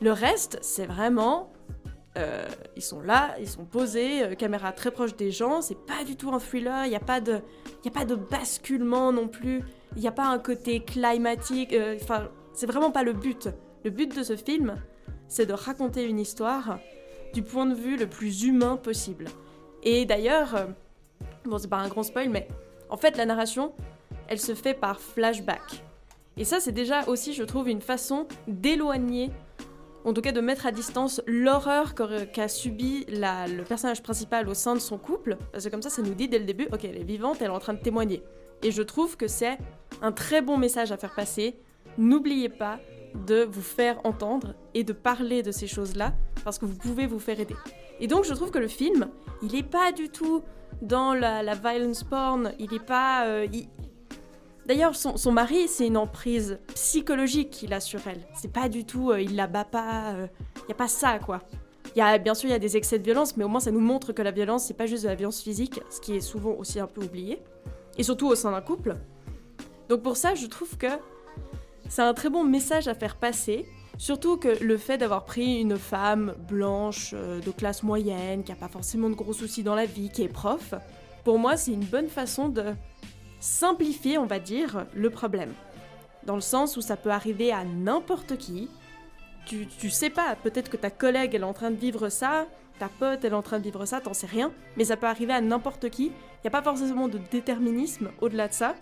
Le 0.00 0.10
reste, 0.10 0.58
c'est 0.62 0.86
vraiment 0.86 1.51
euh, 2.18 2.44
ils 2.76 2.82
sont 2.82 3.00
là, 3.00 3.34
ils 3.40 3.48
sont 3.48 3.64
posés, 3.64 4.22
euh, 4.22 4.34
caméra 4.34 4.72
très 4.72 4.90
proche 4.90 5.16
des 5.16 5.30
gens, 5.30 5.62
c'est 5.62 5.78
pas 5.86 6.04
du 6.04 6.16
tout 6.16 6.30
un 6.32 6.38
thriller, 6.38 6.84
il 6.86 6.90
n'y 6.90 6.96
a, 6.96 7.00
pas 7.00 7.20
de- 7.20 7.40
y 7.84 7.88
a 7.88 7.90
pas 7.90 8.04
de 8.04 8.14
basculement 8.14 9.12
non 9.12 9.28
plus, 9.28 9.62
il 9.96 10.02
n'y 10.02 10.08
a 10.08 10.12
pas 10.12 10.26
un 10.26 10.38
côté 10.38 10.80
climatique, 10.84 11.72
euh, 11.72 11.96
enfin, 12.02 12.28
c'est 12.52 12.66
vraiment 12.66 12.90
pas 12.90 13.02
le 13.02 13.12
but. 13.14 13.48
Le 13.84 13.90
but 13.90 14.14
de 14.16 14.22
ce 14.22 14.36
film, 14.36 14.76
c'est 15.26 15.46
de 15.46 15.54
raconter 15.54 16.04
une 16.04 16.20
histoire 16.20 16.78
du 17.32 17.42
point 17.42 17.64
de 17.66 17.74
vue 17.74 17.96
le 17.96 18.06
plus 18.06 18.44
humain 18.44 18.76
possible. 18.76 19.24
Et 19.82 20.04
d'ailleurs, 20.04 20.68
bon, 21.46 21.56
c'est 21.58 21.68
pas 21.68 21.78
un 21.78 21.88
grand 21.88 22.02
spoil, 22.02 22.28
mais 22.28 22.46
en 22.90 22.96
fait, 22.98 23.16
la 23.16 23.24
narration, 23.24 23.72
elle 24.28 24.38
se 24.38 24.54
fait 24.54 24.74
par 24.74 25.00
flashback. 25.00 25.82
Et 26.36 26.44
ça, 26.44 26.60
c'est 26.60 26.72
déjà 26.72 27.04
aussi, 27.08 27.32
je 27.32 27.42
trouve, 27.42 27.68
une 27.68 27.80
façon 27.80 28.26
d'éloigner 28.46 29.30
en 30.04 30.12
tout 30.12 30.20
cas 30.20 30.32
de 30.32 30.40
mettre 30.40 30.66
à 30.66 30.72
distance 30.72 31.22
l'horreur 31.26 31.94
qu'a 31.94 32.48
subi 32.48 33.04
le 33.08 33.62
personnage 33.62 34.02
principal 34.02 34.48
au 34.48 34.54
sein 34.54 34.74
de 34.74 34.80
son 34.80 34.98
couple, 34.98 35.36
parce 35.52 35.64
que 35.64 35.70
comme 35.70 35.82
ça, 35.82 35.90
ça 35.90 36.02
nous 36.02 36.14
dit 36.14 36.28
dès 36.28 36.38
le 36.38 36.44
début, 36.44 36.66
ok, 36.72 36.84
elle 36.84 36.98
est 36.98 37.04
vivante, 37.04 37.38
elle 37.40 37.46
est 37.48 37.50
en 37.50 37.58
train 37.58 37.74
de 37.74 37.82
témoigner. 37.82 38.22
Et 38.62 38.70
je 38.70 38.82
trouve 38.82 39.16
que 39.16 39.28
c'est 39.28 39.58
un 40.00 40.12
très 40.12 40.42
bon 40.42 40.56
message 40.56 40.92
à 40.92 40.96
faire 40.96 41.14
passer. 41.14 41.56
N'oubliez 41.98 42.48
pas 42.48 42.78
de 43.26 43.44
vous 43.44 43.62
faire 43.62 44.00
entendre 44.04 44.54
et 44.74 44.84
de 44.84 44.92
parler 44.92 45.42
de 45.42 45.52
ces 45.52 45.66
choses-là, 45.66 46.14
parce 46.44 46.58
que 46.58 46.64
vous 46.64 46.76
pouvez 46.76 47.06
vous 47.06 47.18
faire 47.18 47.38
aider. 47.38 47.56
Et 48.00 48.06
donc, 48.06 48.24
je 48.24 48.34
trouve 48.34 48.50
que 48.50 48.58
le 48.58 48.68
film, 48.68 49.08
il 49.42 49.54
est 49.54 49.68
pas 49.68 49.92
du 49.92 50.08
tout 50.08 50.42
dans 50.80 51.14
la, 51.14 51.54
violence 51.54 52.02
porn, 52.04 52.52
il 52.58 52.72
est 52.74 52.84
pas... 52.84 53.26
euh, 53.26 53.46
D'ailleurs, 54.66 54.94
son, 54.94 55.32
mari, 55.32 55.66
c'est 55.66 55.86
une 55.86 55.96
emprise 55.96 56.58
psychologique 56.74 57.50
qu'il 57.50 57.72
a 57.72 57.80
sur 57.80 58.00
elle. 58.06 58.20
C'est 58.34 58.52
pas 58.52 58.68
du 58.68 58.84
tout, 58.84 59.10
euh, 59.10 59.20
il 59.20 59.34
la 59.34 59.46
bat 59.46 59.64
pas, 59.64 60.14
il 60.56 60.68
y 60.68 60.72
a 60.72 60.76
pas 60.76 60.88
ça, 60.88 61.18
quoi. 61.18 61.40
Y 61.96 62.00
a, 62.00 62.18
bien 62.18 62.34
sûr, 62.34 62.48
il 62.48 62.52
y 62.52 62.54
a 62.54 62.58
des 62.58 62.76
excès 62.76 62.98
de 62.98 63.04
violence, 63.04 63.36
mais 63.36 63.44
au 63.44 63.48
moins 63.48 63.60
ça 63.60 63.70
nous 63.70 63.80
montre 63.80 64.12
que 64.12 64.22
la 64.22 64.30
violence, 64.30 64.64
c'est 64.64 64.74
pas 64.74 64.86
juste 64.86 65.02
de 65.02 65.08
la 65.08 65.14
violence 65.14 65.42
physique, 65.42 65.80
ce 65.90 66.00
qui 66.00 66.16
est 66.16 66.20
souvent 66.20 66.52
aussi 66.52 66.80
un 66.80 66.86
peu 66.86 67.02
oublié, 67.02 67.42
et 67.98 68.02
surtout 68.02 68.28
au 68.28 68.34
sein 68.34 68.50
d'un 68.50 68.62
couple. 68.62 68.96
Donc 69.88 70.02
pour 70.02 70.16
ça, 70.16 70.34
je 70.34 70.46
trouve 70.46 70.76
que 70.78 70.86
c'est 71.88 72.02
un 72.02 72.14
très 72.14 72.30
bon 72.30 72.44
message 72.44 72.88
à 72.88 72.94
faire 72.94 73.16
passer, 73.16 73.66
surtout 73.98 74.38
que 74.38 74.62
le 74.64 74.78
fait 74.78 74.96
d'avoir 74.96 75.26
pris 75.26 75.60
une 75.60 75.76
femme 75.76 76.34
blanche, 76.48 77.10
euh, 77.14 77.40
de 77.40 77.50
classe 77.50 77.82
moyenne, 77.82 78.42
qui 78.42 78.52
a 78.52 78.56
pas 78.56 78.68
forcément 78.68 79.10
de 79.10 79.14
gros 79.14 79.34
soucis 79.34 79.62
dans 79.62 79.74
la 79.74 79.84
vie, 79.84 80.08
qui 80.08 80.22
est 80.22 80.28
prof, 80.28 80.72
pour 81.24 81.38
moi, 81.38 81.58
c'est 81.58 81.72
une 81.72 81.84
bonne 81.84 82.08
façon 82.08 82.48
de 82.48 82.64
simplifier, 83.42 84.18
on 84.18 84.26
va 84.26 84.38
dire, 84.38 84.86
le 84.94 85.10
problème. 85.10 85.52
Dans 86.24 86.36
le 86.36 86.40
sens 86.40 86.76
où 86.76 86.80
ça 86.80 86.96
peut 86.96 87.10
arriver 87.10 87.52
à 87.52 87.64
n'importe 87.64 88.38
qui. 88.38 88.70
Tu, 89.46 89.66
tu 89.66 89.90
sais 89.90 90.10
pas, 90.10 90.36
peut-être 90.36 90.70
que 90.70 90.76
ta 90.76 90.90
collègue 90.90 91.34
elle 91.34 91.40
est 91.40 91.44
en 91.44 91.52
train 91.52 91.72
de 91.72 91.76
vivre 91.76 92.08
ça, 92.08 92.46
ta 92.78 92.88
pote 92.88 93.24
elle 93.24 93.32
est 93.32 93.36
en 93.36 93.42
train 93.42 93.58
de 93.58 93.64
vivre 93.64 93.84
ça, 93.84 94.00
t'en 94.00 94.14
sais 94.14 94.28
rien, 94.28 94.52
mais 94.76 94.84
ça 94.84 94.96
peut 94.96 95.08
arriver 95.08 95.32
à 95.32 95.40
n'importe 95.40 95.90
qui. 95.90 96.06
Il 96.06 96.44
n'y 96.44 96.48
a 96.48 96.50
pas 96.50 96.62
forcément 96.62 97.08
de 97.08 97.18
déterminisme 97.32 98.12
au-delà 98.20 98.46
de 98.46 98.52
ça. 98.52 98.76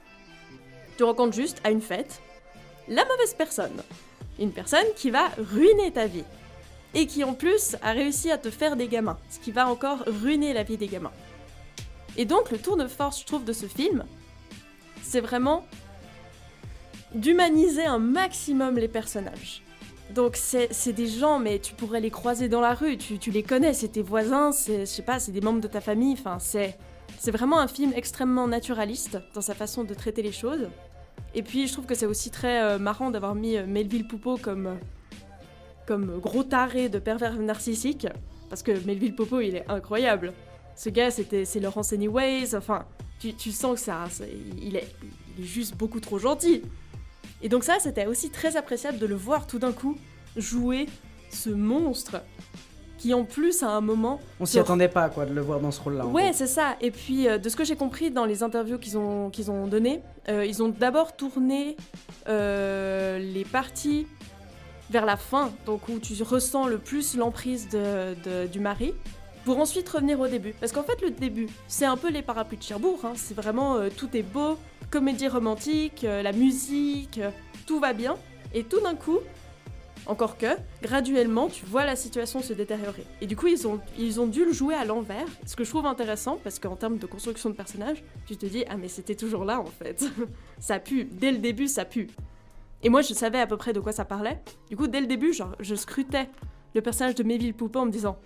Tu 0.98 1.04
rencontres 1.04 1.34
juste 1.34 1.62
à 1.64 1.70
une 1.70 1.80
fête 1.80 2.20
la 2.88 3.04
mauvaise 3.06 3.34
personne. 3.34 3.82
Une 4.38 4.52
personne 4.52 4.86
qui 4.96 5.10
va 5.10 5.28
ruiner 5.38 5.92
ta 5.92 6.06
vie. 6.06 6.24
Et 6.92 7.06
qui 7.06 7.24
en 7.24 7.32
plus 7.32 7.76
a 7.82 7.92
réussi 7.92 8.30
à 8.30 8.36
te 8.36 8.50
faire 8.50 8.76
des 8.76 8.88
gamins, 8.88 9.18
ce 9.30 9.38
qui 9.38 9.52
va 9.52 9.68
encore 9.68 10.02
ruiner 10.06 10.52
la 10.52 10.64
vie 10.64 10.76
des 10.76 10.88
gamins. 10.88 11.12
Et 12.16 12.24
donc 12.24 12.50
le 12.50 12.58
tour 12.58 12.76
de 12.76 12.86
force, 12.88 13.20
je 13.20 13.26
trouve, 13.26 13.44
de 13.44 13.52
ce 13.52 13.66
film, 13.66 14.04
c'est 15.02 15.20
vraiment 15.20 15.64
d'humaniser 17.14 17.84
un 17.84 17.98
maximum 17.98 18.76
les 18.76 18.88
personnages. 18.88 19.62
Donc 20.14 20.36
c'est 20.36 20.92
des 20.92 21.06
gens, 21.06 21.38
mais 21.38 21.58
tu 21.58 21.74
pourrais 21.74 22.00
les 22.00 22.10
croiser 22.10 22.48
dans 22.48 22.60
la 22.60 22.74
rue, 22.74 22.96
tu, 22.96 23.18
tu 23.18 23.30
les 23.30 23.42
connais, 23.42 23.74
c'est 23.74 23.88
tes 23.88 24.02
voisins, 24.02 24.50
c'est, 24.52 24.80
je 24.80 24.84
sais 24.86 25.02
pas, 25.02 25.18
c'est 25.20 25.32
des 25.32 25.40
membres 25.40 25.60
de 25.60 25.68
ta 25.68 25.80
famille, 25.80 26.14
enfin 26.14 26.38
c'est... 26.38 26.76
C'est 27.18 27.32
vraiment 27.32 27.58
un 27.58 27.66
film 27.68 27.92
extrêmement 27.94 28.46
naturaliste 28.48 29.18
dans 29.34 29.42
sa 29.42 29.54
façon 29.54 29.84
de 29.84 29.92
traiter 29.92 30.22
les 30.22 30.32
choses. 30.32 30.70
Et 31.34 31.42
puis 31.42 31.66
je 31.66 31.72
trouve 31.72 31.84
que 31.84 31.94
c'est 31.94 32.06
aussi 32.06 32.30
très 32.30 32.62
euh, 32.62 32.78
marrant 32.78 33.10
d'avoir 33.10 33.34
mis 33.34 33.58
euh, 33.58 33.66
Melville 33.66 34.06
Poupeau 34.06 34.38
comme, 34.38 34.68
euh, 34.68 34.74
comme 35.86 36.18
gros 36.18 36.44
taré 36.44 36.88
de 36.88 36.98
pervers 36.98 37.34
narcissique, 37.34 38.06
parce 38.48 38.62
que 38.62 38.72
Melville 38.86 39.14
Poupeau 39.14 39.40
il 39.40 39.56
est 39.56 39.68
incroyable. 39.68 40.32
Ce 40.76 40.88
gars 40.88 41.10
c'était 41.10 41.44
c'est 41.44 41.60
Laurence 41.60 41.92
Anyways, 41.92 42.54
enfin 42.54 42.86
tu, 43.20 43.34
tu 43.34 43.52
sens 43.52 43.74
que 43.74 43.80
ça, 43.80 44.06
ça- 44.10 44.24
il, 44.60 44.74
est, 44.76 44.88
il 45.38 45.44
est 45.44 45.46
juste 45.46 45.76
beaucoup 45.76 46.00
trop 46.00 46.18
gentil. 46.18 46.62
Et 47.42 47.48
donc 47.48 47.62
ça 47.64 47.78
c'était 47.78 48.06
aussi 48.06 48.30
très 48.30 48.56
appréciable 48.56 48.98
de 48.98 49.06
le 49.06 49.14
voir 49.14 49.46
tout 49.46 49.58
d'un 49.58 49.72
coup 49.72 49.96
jouer 50.36 50.86
ce 51.30 51.50
monstre 51.50 52.22
qui 52.98 53.14
en 53.14 53.24
plus 53.24 53.62
à 53.62 53.70
un 53.70 53.80
moment 53.80 54.20
On 54.40 54.44
s'y 54.44 54.58
attendait 54.58 54.88
pas, 54.88 55.08
quoi, 55.08 55.24
de 55.24 55.32
le 55.32 55.40
voir 55.40 55.58
dans 55.60 55.70
ce 55.70 55.80
rôle-là. 55.80 56.04
Ouais, 56.04 56.32
c'est 56.34 56.46
ça. 56.46 56.76
Et 56.82 56.90
puis, 56.90 57.28
euh, 57.28 57.38
de 57.38 57.48
ce 57.48 57.56
que 57.56 57.64
j'ai 57.64 57.74
compris 57.76 58.10
dans 58.10 58.26
les 58.26 58.42
interviews 58.42 58.76
qu'ils 58.78 58.98
ont, 58.98 59.30
qu'ils 59.30 59.50
ont 59.50 59.66
données, 59.66 60.02
euh, 60.28 60.44
ils 60.44 60.62
ont 60.62 60.68
d'abord 60.68 61.16
tourné 61.16 61.78
euh, 62.28 63.18
les 63.18 63.44
parties 63.46 64.06
vers 64.90 65.06
la 65.06 65.16
fin, 65.16 65.50
donc 65.64 65.88
où 65.88 65.98
tu 65.98 66.20
ressens 66.22 66.66
le 66.66 66.76
plus 66.76 67.16
l'emprise 67.16 67.70
de, 67.70 68.14
de- 68.22 68.46
du 68.48 68.60
mari, 68.60 68.92
pour 69.44 69.58
ensuite 69.58 69.88
revenir 69.88 70.20
au 70.20 70.28
début. 70.28 70.54
Parce 70.60 70.72
qu'en 70.72 70.82
fait, 70.82 71.00
le 71.02 71.10
début, 71.10 71.48
c'est 71.68 71.86
un 71.86 71.96
peu 71.96 72.10
les 72.10 72.22
parapluies 72.22 72.58
de 72.58 72.62
Cherbourg. 72.62 73.00
hein. 73.04 73.12
C'est 73.16 73.34
vraiment 73.34 73.76
euh, 73.76 73.88
tout 73.94 74.16
est 74.16 74.22
beau, 74.22 74.58
comédie 74.90 75.28
romantique, 75.28 76.04
euh, 76.04 76.22
la 76.22 76.32
musique, 76.32 77.18
euh, 77.18 77.30
tout 77.66 77.80
va 77.80 77.92
bien. 77.92 78.16
Et 78.54 78.64
tout 78.64 78.80
d'un 78.80 78.94
coup, 78.94 79.18
encore 80.06 80.36
que, 80.38 80.56
graduellement, 80.82 81.48
tu 81.48 81.64
vois 81.66 81.84
la 81.84 81.96
situation 81.96 82.42
se 82.42 82.52
détériorer. 82.52 83.04
Et 83.20 83.26
du 83.26 83.36
coup, 83.36 83.46
ils 83.46 83.66
ont, 83.68 84.26
dû 84.26 84.44
le 84.44 84.52
jouer 84.52 84.74
à 84.74 84.84
l'envers, 84.84 85.26
ce 85.46 85.54
que 85.56 85.64
je 85.64 85.70
trouve 85.70 85.86
intéressant, 85.86 86.38
parce 86.42 86.58
qu'en 86.58 86.76
termes 86.76 86.98
de 86.98 87.06
construction 87.06 87.50
de 87.50 87.54
personnage, 87.54 88.02
tu 88.26 88.36
te 88.36 88.46
dis, 88.46 88.64
ah 88.68 88.76
mais 88.76 88.88
c'était 88.88 89.14
toujours 89.14 89.44
là 89.44 89.60
en 89.60 89.66
fait. 89.66 90.04
ça 90.58 90.78
pue, 90.78 91.04
dès 91.04 91.32
le 91.32 91.38
début, 91.38 91.68
ça 91.68 91.84
pue. 91.84 92.08
Et 92.82 92.88
moi, 92.88 93.02
je 93.02 93.12
savais 93.12 93.38
à 93.38 93.46
peu 93.46 93.56
près 93.56 93.72
de 93.72 93.80
quoi 93.80 93.92
ça 93.92 94.04
parlait. 94.04 94.40
Du 94.68 94.76
coup, 94.76 94.86
dès 94.86 95.00
le 95.00 95.06
début, 95.06 95.32
genre, 95.32 95.54
je 95.60 95.74
scrutais 95.74 96.28
le 96.74 96.80
personnage 96.80 97.14
de 97.14 97.22
Méville 97.22 97.54
Poupon 97.54 97.80
en 97.80 97.86
me 97.86 97.90
disant, 97.90 98.18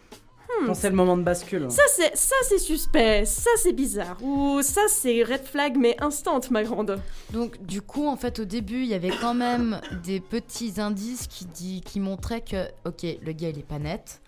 hmm, 0.49 0.66
Quand 0.66 0.75
c'est 0.75 0.91
le 0.91 0.97
moment 0.97 1.16
de 1.16 1.23
bascule. 1.23 1.71
ça 1.71 1.83
c'est 1.89 2.16
ça 2.16 2.35
c'est 2.49 2.59
suspect, 2.59 3.25
ça 3.25 3.51
c'est 3.62 3.73
bizarre, 3.73 4.16
ou 4.23 4.61
ça 4.62 4.83
c'est 4.89 5.23
red 5.23 5.45
flag 5.45 5.77
mais 5.79 5.97
instant 6.01 6.41
ma 6.51 6.62
grande. 6.62 7.01
Donc 7.33 7.62
du 7.65 7.81
coup, 7.83 8.07
en 8.07 8.16
fait, 8.16 8.39
au 8.41 8.45
début, 8.45 8.81
il 8.83 8.87
y 8.89 8.95
avait 8.95 9.12
quand 9.21 9.35
même 9.35 9.81
des 10.05 10.21
petits 10.21 10.81
indices 10.81 11.27
qui, 11.27 11.45
dit, 11.47 11.81
qui 11.85 12.01
montraient 12.01 12.41
que, 12.43 12.66
ok, 12.85 13.05
le 13.23 13.33
gars, 13.33 13.49
il 13.51 13.59
est 13.59 13.66
pas 13.66 13.79
net. 13.79 14.21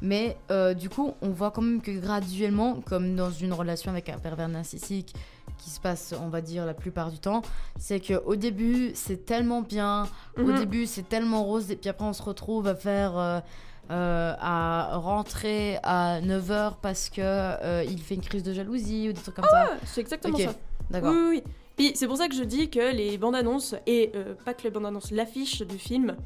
Mais 0.00 0.36
euh, 0.50 0.74
du 0.74 0.88
coup, 0.88 1.14
on 1.22 1.30
voit 1.30 1.50
quand 1.50 1.62
même 1.62 1.80
que 1.82 1.90
graduellement, 1.90 2.80
comme 2.86 3.16
dans 3.16 3.30
une 3.32 3.52
relation 3.52 3.90
avec 3.90 4.08
un 4.08 4.18
pervers 4.18 4.48
narcissique 4.48 5.12
qui 5.56 5.70
se 5.70 5.80
passe, 5.80 6.14
on 6.22 6.28
va 6.28 6.40
dire, 6.40 6.64
la 6.66 6.74
plupart 6.74 7.10
du 7.10 7.18
temps, 7.18 7.42
c'est 7.78 7.98
que 7.98 8.14
au 8.26 8.36
début, 8.36 8.92
c'est 8.94 9.24
tellement 9.26 9.62
bien, 9.62 10.06
au 10.36 10.42
Mhm. 10.42 10.58
début, 10.58 10.86
c'est 10.86 11.08
tellement 11.08 11.42
rose, 11.44 11.70
et 11.72 11.76
puis 11.76 11.88
après, 11.90 12.06
on 12.06 12.12
se 12.12 12.22
retrouve 12.22 12.68
à 12.68 12.74
faire... 12.76 13.18
euh, 13.18 13.40
euh, 13.90 14.34
à 14.38 14.96
rentrer 14.98 15.78
à 15.82 16.20
9h 16.20 16.74
parce 16.82 17.08
que 17.08 17.20
euh, 17.22 17.84
il 17.88 18.00
fait 18.00 18.16
une 18.16 18.22
crise 18.22 18.42
de 18.42 18.52
jalousie 18.52 19.08
ou 19.08 19.12
des 19.12 19.20
trucs 19.20 19.34
comme 19.34 19.44
ça. 19.44 19.70
Ah, 19.72 19.76
c'est 19.86 20.00
exactement 20.00 20.38
ça. 20.38 20.54
D'accord. 20.90 21.12
Oui, 21.12 21.18
oui, 21.18 21.42
oui. 21.44 21.52
Puis 21.76 21.92
c'est 21.94 22.06
pour 22.06 22.16
ça 22.16 22.28
que 22.28 22.34
je 22.34 22.42
dis 22.42 22.68
que 22.68 22.92
les 22.92 23.16
bandes 23.18 23.36
annonces, 23.36 23.74
et 23.86 24.10
euh, 24.14 24.34
pas 24.44 24.52
que 24.52 24.64
les 24.64 24.70
bandes 24.70 24.86
annonces, 24.86 25.10
l'affiche 25.10 25.62
du 25.62 25.78
film 25.78 26.16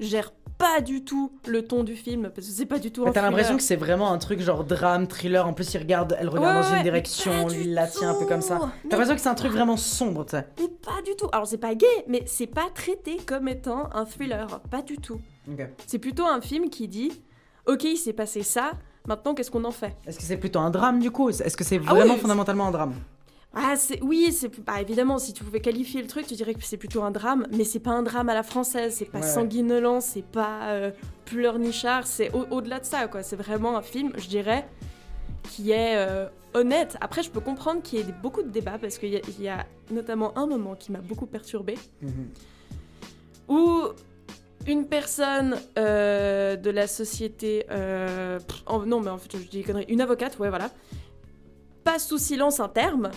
gère 0.00 0.32
pas 0.62 0.80
du 0.80 1.04
tout 1.04 1.32
le 1.46 1.66
ton 1.66 1.82
du 1.82 1.96
film, 1.96 2.30
parce 2.34 2.46
que 2.46 2.52
c'est 2.52 2.66
pas 2.66 2.78
du 2.78 2.90
tout 2.92 3.04
T'as 3.12 3.22
l'impression 3.22 3.56
que 3.56 3.62
c'est 3.62 3.76
vraiment 3.76 4.12
un 4.12 4.18
truc 4.18 4.40
genre 4.40 4.64
drame, 4.64 5.06
thriller. 5.08 5.46
En 5.46 5.52
plus, 5.52 5.74
il 5.74 5.78
regarde, 5.78 6.16
elle 6.18 6.28
regarde 6.28 6.56
Ouais, 6.56 6.62
dans 6.62 6.70
ouais, 6.70 6.76
une 6.76 6.82
direction, 6.82 7.48
lui 7.48 7.62
il 7.64 7.74
la 7.74 7.86
tient 7.86 8.10
un 8.10 8.14
peu 8.14 8.26
comme 8.26 8.42
ça. 8.42 8.58
T'as 8.88 8.96
l'impression 8.96 9.14
que 9.14 9.20
c'est 9.20 9.28
un 9.28 9.34
truc 9.34 9.52
vraiment 9.52 9.76
sombre, 9.76 10.24
tu 10.24 10.30
sais. 10.32 10.46
Mais 10.60 10.68
pas 10.68 11.02
du 11.04 11.16
tout. 11.16 11.28
Alors 11.32 11.46
c'est 11.46 11.58
pas 11.58 11.74
gay, 11.74 11.86
mais 12.06 12.22
c'est 12.26 12.46
pas 12.46 12.66
traité 12.74 13.16
comme 13.26 13.48
étant 13.48 13.88
un 13.92 14.04
thriller, 14.04 14.60
pas 14.70 14.82
du 14.82 14.96
tout. 14.98 15.20
C'est 15.86 15.98
plutôt 15.98 16.24
un 16.26 16.40
film 16.40 16.70
qui 16.70 16.86
dit, 16.88 17.10
ok, 17.66 17.84
il 17.84 17.96
s'est 17.96 18.12
passé 18.12 18.42
ça, 18.42 18.72
maintenant 19.08 19.34
qu'est-ce 19.34 19.50
qu'on 19.50 19.64
en 19.64 19.72
fait? 19.72 19.96
Est-ce 20.06 20.18
que 20.18 20.24
c'est 20.24 20.36
plutôt 20.36 20.60
un 20.60 20.70
drame 20.70 21.00
du 21.00 21.10
coup? 21.10 21.28
Est-ce 21.28 21.56
que 21.56 21.64
c'est 21.64 21.80
Ah 21.86 21.94
vraiment 21.94 22.14
oui, 22.14 22.20
fondamentalement 22.20 22.68
un 22.68 22.70
drame? 22.70 22.94
Ah, 23.54 23.74
oui, 24.00 24.32
c'est 24.32 24.48
bah, 24.64 24.80
évidemment 24.80 25.18
si 25.18 25.32
tu 25.34 25.44
pouvais 25.44 25.60
qualifier 25.60 26.00
le 26.00 26.08
truc, 26.08 26.26
tu 26.26 26.34
dirais 26.34 26.54
que 26.54 26.62
c'est 26.62 26.78
plutôt 26.78 27.02
un 27.02 27.10
drame, 27.10 27.46
mais 27.52 27.64
c'est 27.64 27.80
pas 27.80 27.90
un 27.90 28.02
drame 28.02 28.28
à 28.30 28.34
la 28.34 28.42
française, 28.42 28.94
c'est 28.96 29.04
pas 29.04 29.18
Ouais, 29.20 29.26
sanguinolent, 29.26 30.00
c'est 30.00 30.24
pas 30.24 30.70
euh, 30.70 30.90
pleurnichard, 31.26 32.06
c'est 32.06 32.32
au- 32.34 32.46
au-delà 32.50 32.80
de 32.80 32.86
ça 32.86 33.06
quoi. 33.08 33.22
C'est 33.22 33.36
vraiment 33.36 33.76
un 33.76 33.82
film, 33.82 34.12
je 34.16 34.26
dirais, 34.26 34.66
qui 35.50 35.70
est 35.70 35.96
euh, 35.96 36.26
honnête. 36.54 36.96
Après, 37.02 37.22
je 37.22 37.30
peux 37.30 37.40
comprendre 37.40 37.82
qu'il 37.82 37.98
y 37.98 38.02
ait 38.02 38.14
beaucoup 38.22 38.42
de 38.42 38.48
débats 38.48 38.78
parce 38.80 38.96
qu'il 38.96 39.10
y, 39.10 39.16
a- 39.16 39.22
il 39.38 39.42
y 39.44 39.48
a 39.48 39.66
notamment 39.90 40.36
un 40.38 40.46
moment 40.46 40.74
qui 40.74 40.90
m'a 40.90 41.00
beaucoup 41.00 41.26
perturbée 41.26 41.76
où 43.48 43.82
une 44.66 44.86
personne 44.86 45.56
euh, 45.78 46.56
de 46.56 46.70
la 46.70 46.86
société, 46.86 47.66
euh, 47.70 48.38
non 48.86 49.00
mais 49.00 49.10
en 49.10 49.18
fait 49.18 49.36
je 49.36 49.46
dis 49.48 49.62
conneries, 49.62 49.84
une 49.88 50.00
avocate, 50.00 50.38
ouais 50.38 50.48
voilà, 50.48 50.70
passe 51.84 52.06
sous 52.08 52.18
silence 52.18 52.60
un 52.60 52.68
terme. 52.68 53.10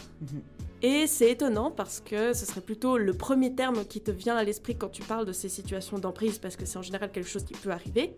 Et 0.82 1.08
c'est 1.08 1.32
étonnant 1.32 1.72
parce 1.72 2.00
que 2.00 2.34
ce 2.34 2.46
serait 2.46 2.62
plutôt 2.62 2.98
le 2.98 3.14
premier 3.14 3.56
terme 3.56 3.86
qui 3.86 4.02
te 4.02 4.12
vient 4.12 4.36
à 4.36 4.44
l'esprit 4.44 4.76
quand 4.76 4.90
tu 4.90 5.02
parles 5.02 5.26
de 5.26 5.32
ces 5.34 5.50
situations 5.50 5.98
d'emprise, 5.98 6.38
parce 6.38 6.56
que 6.56 6.66
c'est 6.66 6.78
en 6.78 6.84
général 6.84 7.12
quelque 7.12 7.30
chose 7.30 7.44
qui 7.44 7.54
peut 7.54 7.72
arriver. 7.72 8.14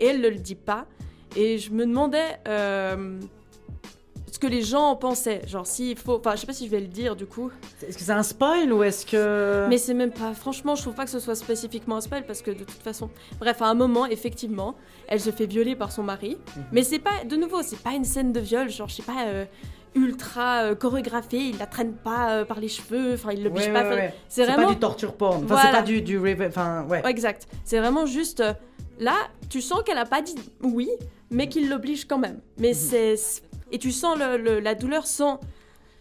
Et 0.00 0.06
elle 0.06 0.20
ne 0.20 0.28
le 0.28 0.36
dit 0.36 0.54
pas. 0.56 0.86
Et 1.36 1.58
je 1.58 1.70
me 1.70 1.86
demandais 1.86 2.40
euh, 2.48 3.20
ce 4.32 4.38
que 4.40 4.48
les 4.48 4.62
gens 4.62 4.86
en 4.88 4.96
pensaient. 4.96 5.42
Genre, 5.46 5.64
s'il 5.66 5.96
faut. 5.96 6.16
Enfin, 6.18 6.34
je 6.34 6.40
sais 6.40 6.46
pas 6.46 6.52
si 6.52 6.66
je 6.66 6.70
vais 6.70 6.80
le 6.80 6.88
dire 6.88 7.14
du 7.14 7.26
coup. 7.26 7.52
Est-ce 7.86 7.96
que 7.96 8.02
c'est 8.02 8.10
un 8.10 8.24
spoil 8.24 8.72
ou 8.72 8.82
est-ce 8.82 9.06
que. 9.06 9.66
Mais 9.68 9.78
c'est 9.78 9.94
même 9.94 10.10
pas. 10.10 10.32
Franchement, 10.34 10.74
je 10.74 10.82
trouve 10.82 10.94
pas 10.94 11.04
que 11.04 11.10
ce 11.10 11.20
soit 11.20 11.36
spécifiquement 11.36 11.96
un 11.96 12.00
spoil 12.00 12.26
parce 12.26 12.42
que 12.42 12.50
de 12.50 12.64
toute 12.64 12.82
façon. 12.82 13.10
Bref, 13.38 13.62
à 13.62 13.66
un 13.66 13.74
moment, 13.74 14.06
effectivement, 14.06 14.74
elle 15.06 15.20
se 15.20 15.30
fait 15.30 15.46
violer 15.46 15.76
par 15.76 15.92
son 15.92 16.02
mari. 16.02 16.38
Mhm. 16.56 16.64
Mais 16.72 16.82
c'est 16.82 16.98
pas. 16.98 17.24
De 17.24 17.36
nouveau, 17.36 17.62
c'est 17.62 17.78
pas 17.80 17.92
une 17.92 18.04
scène 18.04 18.32
de 18.32 18.40
viol, 18.40 18.68
genre, 18.68 18.88
je 18.88 18.96
sais 18.96 19.02
pas. 19.02 19.26
euh, 19.26 19.44
ultra 19.94 20.62
euh, 20.64 20.74
chorégraphiée, 20.74 21.40
il 21.50 21.58
la 21.58 21.66
traîne 21.66 21.92
pas 21.94 22.30
euh, 22.30 22.44
par 22.44 22.60
les 22.60 22.68
cheveux, 22.68 23.14
enfin 23.14 23.32
il 23.32 23.46
Ouais, 23.48 23.72
pas. 23.72 23.82
ouais, 23.82 23.94
ouais. 23.94 24.14
C'est 24.28 24.44
vraiment 24.44 24.68
pas 24.68 24.74
du 24.74 24.78
torture 24.80 25.14
porn. 25.14 25.36
Enfin, 25.44 25.46
Voilà. 25.46 25.62
c'est 25.70 25.76
pas 25.78 25.82
du, 25.82 26.02
du 26.02 26.18
Enfin, 26.46 26.84
ouais. 26.88 27.02
Exact. 27.08 27.48
C'est 27.64 27.78
vraiment 27.78 28.06
juste. 28.06 28.40
euh, 28.40 28.52
Là, 28.98 29.14
tu 29.48 29.62
sens 29.62 29.82
qu'elle 29.82 29.96
a 29.98 30.04
pas 30.04 30.20
dit 30.20 30.34
oui, 30.62 30.88
mais 31.30 31.48
qu'il 31.48 31.70
l'oblige 31.70 32.04
quand 32.06 32.18
même. 32.18 32.34
Mhm. 32.34 32.40
Mais 32.58 32.74
c'est. 32.74 33.14
Et 33.72 33.78
tu 33.78 33.92
sens 33.92 34.18
le- 34.18 34.36
le- 34.36 34.60
la 34.60 34.74
douleur 34.74 35.06
sans, 35.06 35.40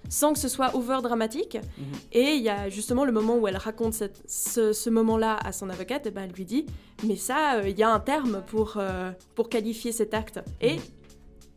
sans 0.10 0.34
que 0.34 0.40
ce 0.40 0.50
soit 0.50 0.76
over 0.76 0.98
dramatique. 1.02 1.58
Mhm. 1.78 1.86
Et 2.12 2.34
il 2.34 2.42
y 2.44 2.50
a 2.50 2.68
justement 2.68 3.06
le 3.06 3.14
moment 3.14 3.38
où 3.38 3.48
elle 3.48 3.56
raconte 3.56 3.94
cette- 3.94 4.22
ce, 4.28 4.74
ce 4.74 4.90
moment-là 4.90 5.38
à 5.46 5.52
son 5.54 5.70
avocate, 5.70 6.08
et 6.08 6.12
ben 6.12 6.24
elle 6.26 6.36
lui 6.36 6.44
dit 6.46 6.66
Mais 7.08 7.16
ça, 7.16 7.56
euh, 7.56 7.70
il 7.70 7.80
y 7.80 7.84
a 7.84 7.90
un 7.90 8.00
terme 8.02 8.44
pour, 8.48 8.74
euh, 8.78 9.12
pour 9.34 9.48
qualifier 9.48 9.94
cet 9.94 10.14
acte. 10.14 10.42
Et 10.60 10.74
Mhm. 10.76 10.82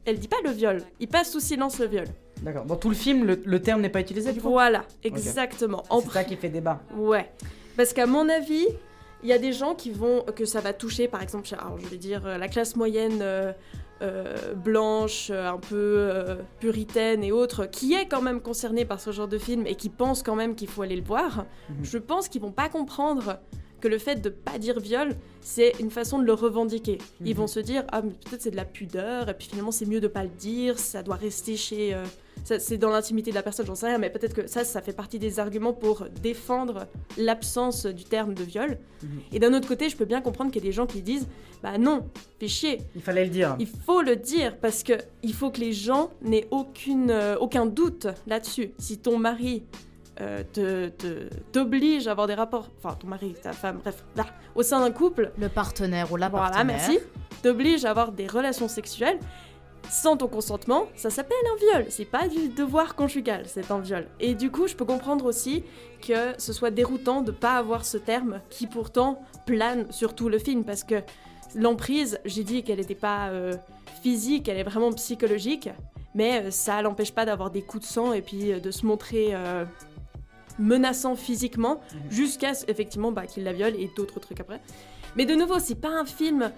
Elle 0.05 0.19
dit 0.19 0.29
pas 0.29 0.37
le 0.45 0.51
viol, 0.51 0.83
il 1.01 1.09
passe 1.09 1.31
sous 1.31 1.41
silence 1.41 1.79
le 1.79 1.87
viol. 1.87 2.07
D'accord. 2.43 2.65
Dans 2.65 2.77
tout 2.77 2.89
le 2.89 2.95
film, 2.97 3.24
le, 3.24 3.41
le 3.45 3.62
terme 3.62 3.81
n'est 3.83 3.89
pas 3.89 4.01
utilisé 4.01 4.33
du 4.33 4.41
coup 4.41 4.51
Voilà, 4.51 4.85
exactement. 5.05 5.85
En 5.91 6.01
C'est 6.01 6.11
ça 6.11 6.24
qui 6.24 6.37
fait 6.37 6.49
débat. 6.49 6.81
Ouais. 6.97 7.31
Parce 7.77 7.93
qu'à 7.93 8.07
mon 8.07 8.29
avis, 8.29 8.66
il 9.23 9.29
y 9.29 9.33
a 9.33 9.39
des 9.39 9.53
gens 9.53 9.74
qui 9.77 9.91
vont. 9.93 10.23
que 10.35 10.45
ça 10.45 10.61
va 10.61 10.73
toucher, 10.73 11.07
par 11.07 11.23
exemple, 11.23 11.49
alors 11.53 11.79
je 11.79 11.87
vais 11.87 11.97
dire 11.99 12.27
euh, 12.27 12.39
la 12.39 12.49
classe 12.49 12.74
moyenne 12.74 13.20
euh, 13.23 13.53
euh, 14.03 14.55
blanche, 14.55 15.31
un 15.31 15.59
peu 15.59 15.77
euh, 15.99 16.35
puritaine 16.59 17.23
et 17.23 17.31
autres, 17.31 17.66
qui 17.66 17.95
est 17.95 18.07
quand 18.07 18.20
même 18.23 18.41
concernée 18.41 18.85
par 18.85 19.01
ce 19.01 19.12
genre 19.12 19.29
de 19.29 19.39
film 19.39 19.65
et 19.69 19.77
qui 19.77 19.89
pense 19.89 20.24
quand 20.24 20.35
même 20.35 20.57
qu'il 20.57 20.66
faut 20.69 20.83
aller 20.83 20.97
le 20.97 21.05
voir. 21.05 21.47
Mhm. 21.70 21.77
Je 21.85 21.99
pense 21.99 22.29
qu'ils 22.29 22.43
vont 22.43 22.51
pas 22.51 22.69
comprendre 22.69 23.39
que 23.83 23.89
le 23.89 23.99
fait 23.99 24.17
de 24.23 24.31
pas 24.31 24.59
dire 24.59 24.81
viol, 24.81 25.15
c'est 25.43 25.73
une 25.81 25.91
façon 25.91 26.19
de 26.19 26.25
le 26.25 26.33
revendiquer. 26.33 26.99
Ils 27.25 27.33
Mhm. 27.33 27.37
vont 27.37 27.47
se 27.47 27.61
dire 27.61 27.85
ah 27.93 28.01
mais 28.03 28.13
peut-être 28.25 28.41
c'est 28.43 28.51
de 28.53 28.57
la 28.57 28.65
pudeur 28.65 29.29
et 29.29 29.35
puis 29.35 29.49
finalement 29.49 29.73
c'est 29.73 29.87
mieux 29.87 30.01
de 30.01 30.09
pas 30.09 30.23
le 30.23 30.31
dire, 30.31 30.79
ça 30.79 31.03
doit 31.03 31.17
rester 31.17 31.57
chez 31.57 31.93
euh, 31.95 32.05
ça- 32.45 32.59
c'est 32.61 32.79
dans 32.79 32.91
l'intimité 32.91 33.31
de 33.31 33.35
la 33.35 33.43
personne, 33.43 33.67
j'en 33.67 33.75
sais 33.75 33.87
rien, 33.87 33.99
mais 33.99 34.09
peut-être 34.11 34.35
que 34.35 34.47
ça, 34.47 34.65
ça 34.65 34.81
fait 34.81 34.93
partie 34.93 35.19
des 35.19 35.39
arguments 35.41 35.73
pour 35.73 36.07
défendre 36.23 36.87
l'absence 37.19 37.87
du 37.87 38.05
terme 38.05 38.35
de 38.35 38.45
viol. 38.45 38.79
Mhm. 39.03 39.09
Et 39.33 39.39
d'un 39.39 39.53
autre 39.55 39.69
côté, 39.69 39.89
je 39.89 39.97
peux 39.97 40.05
bien 40.05 40.21
comprendre 40.21 40.51
qu'il 40.51 40.63
y 40.63 40.67
a 40.67 40.69
des 40.69 40.73
gens 40.73 40.87
qui 40.87 41.03
disent 41.03 41.27
Bah 41.63 41.79
non, 41.79 42.09
fais 42.41 42.49
chier. 42.49 42.79
Il 42.97 43.03
fallait 43.03 43.25
le 43.25 43.31
dire. 43.31 43.55
Il 43.61 43.69
faut 43.69 44.03
le 44.03 44.17
dire 44.17 44.57
parce 44.59 44.83
que 44.83 44.95
il 45.23 45.33
faut 45.33 45.51
que 45.51 45.61
les 45.61 45.73
gens 45.73 46.11
n'aient 46.21 46.49
aucune, 46.51 47.11
euh, 47.13 47.37
aucun 47.39 47.67
doute 47.67 48.09
là-dessus. 48.27 48.73
Si 48.79 48.99
ton 48.99 49.17
mari 49.17 49.63
euh, 50.20 50.43
te- 50.52 50.89
te- 50.89 51.28
t'oblige 51.52 52.06
à 52.06 52.10
avoir 52.12 52.26
des 52.26 52.34
rapports, 52.34 52.68
enfin 52.82 52.94
ton 52.97 53.06
mari, 53.09 53.34
ta 53.43 53.52
femme, 53.52 53.78
bref, 53.82 54.05
là, 54.16 54.26
au 54.55 54.62
sein 54.62 54.80
d'un 54.80 54.90
couple, 54.90 55.32
Le 55.39 55.48
partenaire 55.48 56.12
ou 56.12 56.16
la 56.16 56.28
voilà, 56.28 56.51
partenaire. 56.51 56.76
merci, 56.76 56.98
t'oblige 57.43 57.84
à 57.84 57.90
avoir 57.90 58.12
des 58.12 58.26
relations 58.26 58.68
sexuelles 58.68 59.18
sans 59.90 60.16
ton 60.16 60.28
consentement, 60.28 60.86
ça 60.94 61.10
s'appelle 61.10 61.36
un 61.52 61.56
viol. 61.78 61.86
C'est 61.90 62.05
pas 62.05 62.28
du 62.28 62.48
devoir 62.51 62.94
conjugal, 62.94 63.43
c'est 63.47 63.70
un 63.72 63.80
viol. 63.80 64.06
Et 64.20 64.34
du 64.36 64.48
coup, 64.51 64.68
je 64.68 64.76
peux 64.76 64.84
comprendre 64.84 65.24
aussi 65.24 65.64
que 66.01 66.34
ce 66.39 66.52
soit 66.52 66.70
déroutant 66.70 67.20
de 67.20 67.32
pas 67.32 67.55
avoir 67.56 67.84
ce 67.84 67.98
terme 67.98 68.40
qui 68.48 68.68
pourtant 68.68 69.20
plane 69.44 69.90
sur 69.90 70.14
tout 70.14 70.28
le 70.28 70.39
film 70.39 70.62
parce 70.64 70.84
que 70.84 71.02
l'emprise, 71.56 72.20
j'ai 72.24 72.44
dit 72.44 72.62
qu'elle 72.62 72.78
n'était 72.78 72.94
pas 72.94 73.28
euh, 73.30 73.55
physique, 74.02 74.48
elle 74.48 74.59
est 74.59 74.62
vraiment 74.62 74.93
psychologique, 74.93 75.68
mais 76.14 76.44
euh, 76.44 76.51
ça 76.52 76.80
l'empêche 76.80 77.12
pas 77.12 77.24
d'avoir 77.24 77.51
des 77.51 77.62
coups 77.62 77.82
de 77.86 77.93
sang 77.93 78.12
et 78.12 78.22
puis 78.22 78.52
euh, 78.52 78.60
de 78.60 78.70
se 78.70 78.86
montrer 78.86 79.30
euh, 79.32 79.64
menaçant 80.59 81.15
physiquement 81.16 81.81
jusqu'à 82.11 82.55
ce- 82.55 82.65
effectivement 82.69 83.12
bah, 83.12 83.27
qu'il 83.27 83.45
la 83.45 83.53
viole 83.53 83.74
et 83.77 83.91
d'autres 83.97 84.20
trucs 84.20 84.41
après. 84.41 84.61
Mais 85.16 85.27
de 85.27 85.35
nouveau, 85.35 85.59
c'est 85.59 85.74
pas 85.81 85.91
un 85.91 86.05
film. 86.07 86.51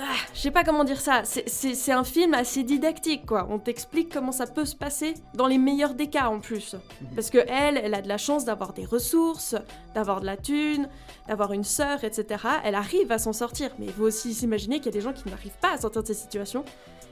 Ah, 0.00 0.04
je 0.34 0.40
sais 0.40 0.50
pas 0.50 0.64
comment 0.64 0.84
dire 0.84 1.00
ça. 1.00 1.22
C'est- 1.24 1.92
un 1.92 2.02
film 2.02 2.32
assez 2.32 2.62
didactique, 2.62 3.26
quoi. 3.26 3.46
On 3.50 3.58
t'explique 3.58 4.10
comment 4.10 4.32
ça 4.32 4.46
peut 4.46 4.64
se 4.64 4.74
passer 4.74 5.12
dans 5.34 5.46
les 5.46 5.58
meilleurs 5.58 5.94
des 5.94 6.08
cas 6.08 6.28
en 6.28 6.40
plus. 6.40 6.76
Parce 7.14 7.28
que 7.28 7.38
elle, 7.46 7.76
elle 7.76 7.92
a 7.92 8.00
de 8.00 8.08
la 8.08 8.16
chance 8.16 8.46
d'avoir 8.46 8.72
des 8.72 8.86
ressources, 8.86 9.54
d'avoir 9.94 10.22
de 10.22 10.26
la 10.26 10.38
thune, 10.38 10.88
d'avoir 11.28 11.52
une 11.52 11.62
sœur, 11.62 12.02
etc. 12.04 12.42
Elle 12.64 12.74
arrive 12.74 13.12
à 13.12 13.18
s'en 13.18 13.34
sortir. 13.34 13.70
Mais 13.78 13.86
il 13.86 13.92
faut 13.92 14.04
aussi 14.04 14.32
s'imaginer 14.32 14.76
qu'il 14.78 14.86
y 14.86 14.88
a 14.88 14.92
des 14.92 15.02
gens 15.02 15.12
qui 15.12 15.28
n'arrivent 15.28 15.58
pas 15.60 15.72
à 15.72 15.78
sortir 15.78 16.02
de 16.02 16.06
ces 16.06 16.14
situations. 16.14 16.64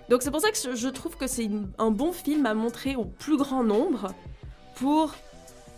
Donc 0.08 0.22
c'est 0.22 0.30
pour 0.30 0.40
ça 0.40 0.50
que 0.50 0.74
je- 0.74 0.88
trouve 0.88 1.16
que 1.18 1.26
c'est 1.26 1.50
un 1.78 1.90
bon 1.90 2.12
film 2.12 2.46
à 2.46 2.54
montrer 2.54 2.96
au 2.96 3.04
plus 3.04 3.36
grand 3.36 3.62
nombre 3.62 4.08
pour 4.76 5.14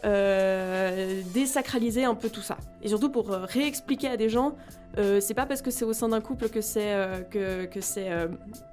euh, 0.04 1.22
désacraliser 1.32 2.04
un 2.04 2.14
peu 2.14 2.28
tout 2.28 2.40
ça. 2.40 2.56
Et 2.82 2.88
surtout 2.88 3.10
pour 3.10 3.30
euh, 3.30 3.44
réexpliquer 3.44 4.08
à 4.08 4.16
des 4.16 4.28
gens, 4.28 4.54
euh, 4.98 5.20
c'est 5.20 5.34
pas 5.34 5.46
parce 5.46 5.62
que 5.62 5.70
c'est 5.70 5.84
au 5.84 5.92
sein 5.92 6.08
d'un 6.08 6.20
couple 6.20 6.48
que 6.48 6.60
c'est 6.60 6.92
euh, 6.92 7.22
que, 7.22 7.64
que 7.66 7.80
c'est 7.80 8.10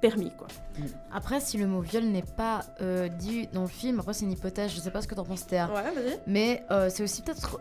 permis, 0.00 0.32
quoi. 0.36 0.48
Après, 1.12 1.40
si 1.40 1.56
le 1.58 1.66
mot 1.66 1.80
viol 1.80 2.04
n'est 2.04 2.22
pas 2.22 2.62
dit 3.18 3.48
dans 3.52 3.62
le 3.62 3.68
film, 3.68 4.00
après 4.00 4.14
c'est 4.14 4.24
une 4.24 4.32
hypothèse, 4.32 4.72
je 4.72 4.80
sais 4.80 4.90
pas 4.90 5.02
ce 5.02 5.08
que 5.08 5.14
t'en 5.14 5.24
penses 5.24 5.46
Théa. 5.46 5.68
Ouais, 5.68 5.90
vas-y. 5.92 6.18
Mais 6.26 6.64
c'est 6.88 7.02
aussi 7.02 7.22
peut-être 7.22 7.60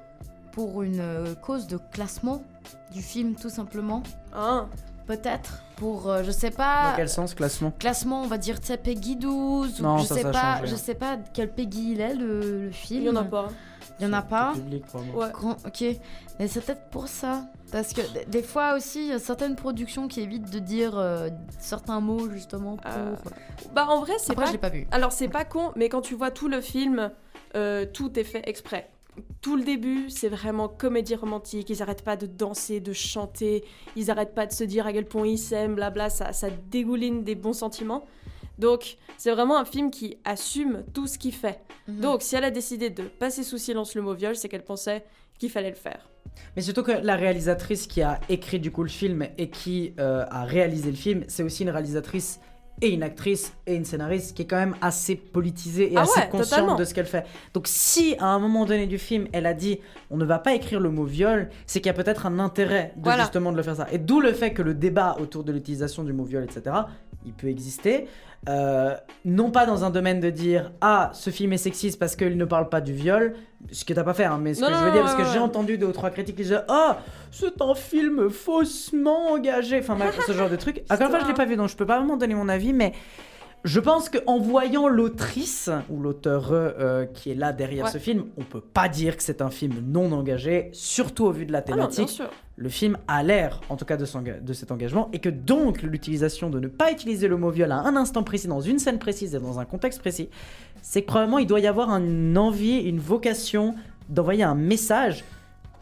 pour 0.52 0.82
une 0.82 1.36
cause 1.42 1.68
de 1.68 1.78
classement 1.92 2.44
du 2.92 3.02
film, 3.02 3.36
tout 3.36 3.50
simplement. 3.50 4.04
Ah. 4.34 4.68
Peut-être 5.10 5.64
pour, 5.78 6.08
euh, 6.08 6.22
je 6.24 6.30
sais 6.30 6.52
pas. 6.52 6.92
Dans 6.92 6.96
quel 6.98 7.10
sens, 7.10 7.34
classement? 7.34 7.72
Classement, 7.80 8.22
on 8.22 8.28
va 8.28 8.38
dire, 8.38 8.60
tu 8.62 8.68
sais, 8.68 8.78
Peggy 8.78 9.16
12. 9.16 9.80
ou 9.80 9.84
Non, 9.84 9.98
je 9.98 10.06
ça, 10.06 10.14
sais 10.16 10.22
ça 10.22 10.30
pas, 10.32 10.56
changé, 10.58 10.68
je 10.68 10.74
hein. 10.76 10.78
sais 10.78 10.94
pas 10.94 11.18
quel 11.34 11.52
Peggy 11.52 11.94
il 11.94 12.00
est 12.02 12.14
le, 12.14 12.66
le 12.66 12.72
film. 12.72 13.02
Il 13.02 13.06
y 13.08 13.10
en 13.10 13.16
a 13.16 13.24
pas. 13.24 13.48
Il 14.00 14.04
y 14.04 14.06
en 14.08 14.14
a 14.14 14.22
pas. 14.22 14.52
Public, 14.54 14.86
probablement. 14.86 15.18
Ouais. 15.18 15.32
Grand- 15.34 15.58
ok, 15.66 15.84
mais 16.40 16.48
c'est 16.48 16.62
peut-être 16.62 16.90
pour 16.92 17.08
ça. 17.08 17.46
Parce 17.72 17.94
que 17.94 18.02
des 18.30 18.44
fois 18.44 18.76
aussi, 18.76 19.00
il 19.02 19.08
y 19.08 19.12
a 19.14 19.20
certaines 19.20 19.56
productions 19.56 20.08
qui 20.08 20.22
évitent 20.22 20.52
de 20.52 20.60
dire 20.60 20.96
euh, 20.96 21.30
certains 21.58 22.00
mots 22.02 22.30
justement 22.30 22.78
pour. 22.78 22.92
Euh, 22.96 23.16
Bah 23.74 23.88
en 23.90 24.02
vrai, 24.02 24.14
c'est 24.20 24.32
Après, 24.32 24.44
pas. 24.44 24.48
je 24.50 24.52
l'ai 24.54 24.58
pas 24.60 24.70
vu. 24.70 24.88
Alors 24.92 25.12
c'est 25.12 25.28
pas 25.28 25.44
con, 25.44 25.72
mais 25.76 25.90
quand 25.90 26.02
tu 26.02 26.14
vois 26.14 26.30
tout 26.30 26.48
le 26.48 26.62
film, 26.62 27.10
euh, 27.56 27.86
tout 27.92 28.18
est 28.20 28.24
fait 28.24 28.48
exprès. 28.48 28.90
Tout 29.42 29.56
le 29.56 29.64
début, 29.64 30.10
c'est 30.10 30.30
vraiment 30.30 30.68
comédie 30.68 31.16
romantique. 31.16 31.70
Ils 31.70 31.82
arrêtent 31.82 32.04
pas 32.04 32.16
de 32.16 32.26
danser, 32.26 32.80
de 32.80 32.94
chanter. 32.94 33.64
Ils 33.96 34.12
arrêtent 34.12 34.36
pas 34.36 34.46
de 34.46 34.52
se 34.52 34.64
dire 34.64 34.88
à 34.88 34.94
quel 34.94 35.06
point 35.06 35.28
ils 35.28 35.38
s'aiment, 35.38 35.76
blabla. 35.76 36.10
Ça, 36.10 36.34
ça 36.34 36.50
dégouline 36.70 37.24
des 37.24 37.36
bons 37.36 37.54
sentiments. 37.54 38.06
Donc, 38.58 38.98
c'est 39.18 39.32
vraiment 39.32 39.58
un 39.58 39.66
film 39.66 39.90
qui 39.90 40.18
assume 40.26 40.84
tout 40.94 41.08
ce 41.08 41.18
qu'il 41.18 41.34
fait. 41.34 41.62
Mhm. 41.88 42.02
Donc, 42.02 42.22
si 42.22 42.36
elle 42.36 42.44
a 42.44 42.52
décidé 42.52 42.90
de 42.90 43.04
passer 43.04 43.44
sous 43.44 43.58
silence 43.58 43.96
le 43.96 44.02
mot 44.02 44.14
viol, 44.14 44.36
c'est 44.36 44.50
qu'elle 44.50 44.66
pensait 44.66 45.04
qu'il 45.38 45.50
fallait 45.50 45.70
le 45.70 45.76
faire. 45.76 46.10
Mais 46.56 46.62
surtout 46.62 46.84
que 46.84 46.92
la 46.92 47.16
réalisatrice 47.16 47.88
qui 47.88 48.02
a 48.02 48.20
écrit 48.30 48.60
du 48.60 48.72
coup 48.72 48.84
le 48.84 48.90
film 48.90 49.28
et 49.38 49.50
qui 49.50 49.94
euh, 50.00 50.26
a 50.30 50.44
réalisé 50.44 50.90
le 50.90 50.98
film, 50.98 51.24
c'est 51.28 51.44
aussi 51.44 51.64
une 51.64 51.70
réalisatrice 51.70 52.40
et 52.82 52.90
une 52.90 53.04
actrice 53.04 53.54
et 53.68 53.76
une 53.76 53.86
scénariste 53.86 54.36
qui 54.36 54.44
est 54.44 54.46
quand 54.46 54.58
même 54.58 54.76
assez 54.82 55.16
politisée 55.16 55.92
et 55.94 55.98
Ah 55.98 56.02
assez 56.02 56.20
ouais, 56.20 56.30
consciente 56.30 56.50
totalement. 56.50 56.76
de 56.76 56.84
ce 56.86 56.94
qu'elle 56.94 57.06
fait. 57.06 57.26
Donc 57.54 57.68
si 57.68 58.16
à 58.20 58.28
un 58.28 58.40
moment 58.40 58.66
donné 58.66 58.88
du 58.88 58.98
film, 58.98 59.28
elle 59.34 59.46
a 59.46 59.54
dit 59.54 59.80
on 60.10 60.18
ne 60.18 60.26
va 60.26 60.40
pas 60.40 60.54
écrire 60.54 60.80
le 60.80 60.90
mot 60.90 61.04
viol, 61.06 61.50
c'est 61.66 61.80
qu'il 61.82 61.88
y 61.88 61.90
a 61.90 61.94
peut-être 61.94 62.26
un 62.26 62.40
intérêt 62.40 62.94
de 62.96 63.04
Voilà. 63.04 63.24
justement 63.24 63.52
de 63.52 63.58
le 63.58 63.64
faire 63.64 63.76
ça. 63.76 63.88
Et 63.92 63.98
d'où 63.98 64.22
le 64.22 64.34
fait 64.34 64.54
que 64.54 64.62
le 64.62 64.74
débat 64.74 65.18
autour 65.20 65.44
de 65.44 65.52
l'utilisation 65.52 66.04
du 66.04 66.14
mot 66.14 66.24
viol, 66.24 66.44
etc., 66.44 66.76
il 67.26 67.34
peut 67.34 67.48
exister. 67.48 68.08
Euh, 68.48 68.96
non 69.26 69.52
pas 69.52 69.66
dans 69.66 69.84
un 69.84 69.90
domaine 69.90 70.22
de 70.22 70.30
dire 70.30 70.72
ah 70.80 71.10
ce 71.14 71.30
film 71.30 71.52
est 71.52 71.58
sexiste 71.58 72.00
parce 72.00 72.16
qu'il 72.16 72.38
ne 72.38 72.46
parle 72.46 72.70
pas 72.70 72.80
du 72.80 72.94
viol, 72.94 73.36
ce 73.72 73.84
que 73.84 73.94
t'as 73.94 74.04
pas 74.06 74.14
fait, 74.14 74.24
hein, 74.24 74.40
mais 74.42 74.54
ce 74.54 74.62
Non, 74.62 74.68
que 74.68 74.74
je 74.76 74.80
veux 74.86 74.92
dire 74.92 75.02
parce 75.02 75.16
que 75.16 75.26
j'ai 75.26 75.40
entendu 75.40 75.78
deux 75.78 75.88
ou 75.88 75.92
trois 75.92 76.10
critiques 76.10 76.38
qui 76.38 76.44
disaient 76.44 76.62
ah 76.70 77.00
c'est 77.32 77.62
un 77.62 77.76
film 77.76 78.30
faussement 78.30 79.32
engagé, 79.34 79.80
enfin 79.80 79.98
ce 80.26 80.32
genre 80.32 80.50
de 80.50 80.56
truc. 80.56 80.84
Encore 80.90 81.08
une 81.08 81.10
fois 81.12 81.20
je 81.20 81.28
l'ai 81.28 81.34
pas 81.34 81.46
vu 81.46 81.58
donc 81.58 81.68
je 81.70 81.76
peux 81.76 81.86
pas 81.86 81.98
vraiment 81.98 82.16
donner 82.18 82.34
mon 82.36 82.48
avis, 82.48 82.72
mais 82.72 82.94
Je 83.66 83.82
pense 83.82 84.08
qu'en 84.10 84.40
voyant 84.40 84.88
l'autrice 84.88 85.70
ou 85.90 86.00
l'auteur 86.00 86.48
euh, 86.54 87.06
qui 87.06 87.32
est 87.32 87.36
là 87.36 87.52
derrière 87.52 87.86
Ouais. 87.86 87.92
ce 87.92 87.98
film, 87.98 88.24
on 88.38 88.44
peut 88.46 88.62
pas 88.62 88.88
dire 88.88 89.18
que 89.18 89.22
c'est 89.24 89.42
un 89.42 89.50
film 89.50 89.74
non 89.86 90.14
engagé, 90.14 90.70
surtout 90.72 91.26
au 91.26 91.32
vu 91.32 91.46
de 91.46 91.52
la 91.52 91.58
Ah 91.58 91.72
non, 91.72 91.76
thématique. 91.76 92.08
sûr. 92.08 92.30
Le 92.60 92.68
film 92.68 92.98
a 93.08 93.24
l'air, 93.24 93.62
en 93.70 93.78
tout 93.78 93.86
cas, 93.86 93.96
de, 93.96 94.04
cet 94.54 94.72
engagement, 94.72 95.10
et 95.14 95.20
que 95.20 95.30
donc 95.30 95.82
l'utilisation 95.82 96.50
de 96.50 96.60
ne 96.60 96.68
pas 96.68 96.92
utiliser 96.92 97.30
le 97.30 97.38
mot 97.38 97.50
viol 97.52 97.72
à 97.72 97.78
un 97.78 97.96
instant 97.96 98.22
précis, 98.22 98.50
dans 98.50 98.60
une 98.60 98.80
scène 98.80 99.00
précise 99.00 99.34
et 99.34 99.40
dans 99.40 99.60
un 99.60 99.66
contexte 99.66 100.00
précis, 100.02 100.30
c'est 100.82 101.02
que 101.02 101.08
probablement 101.08 101.40
il 101.40 101.48
doit 101.48 101.62
y 101.62 101.68
avoir 101.68 101.90
une 101.90 102.38
envie, 102.38 102.80
une 102.80 103.00
vocation 103.00 103.76
d'envoyer 104.10 104.44
un 104.44 104.56
message 104.56 105.24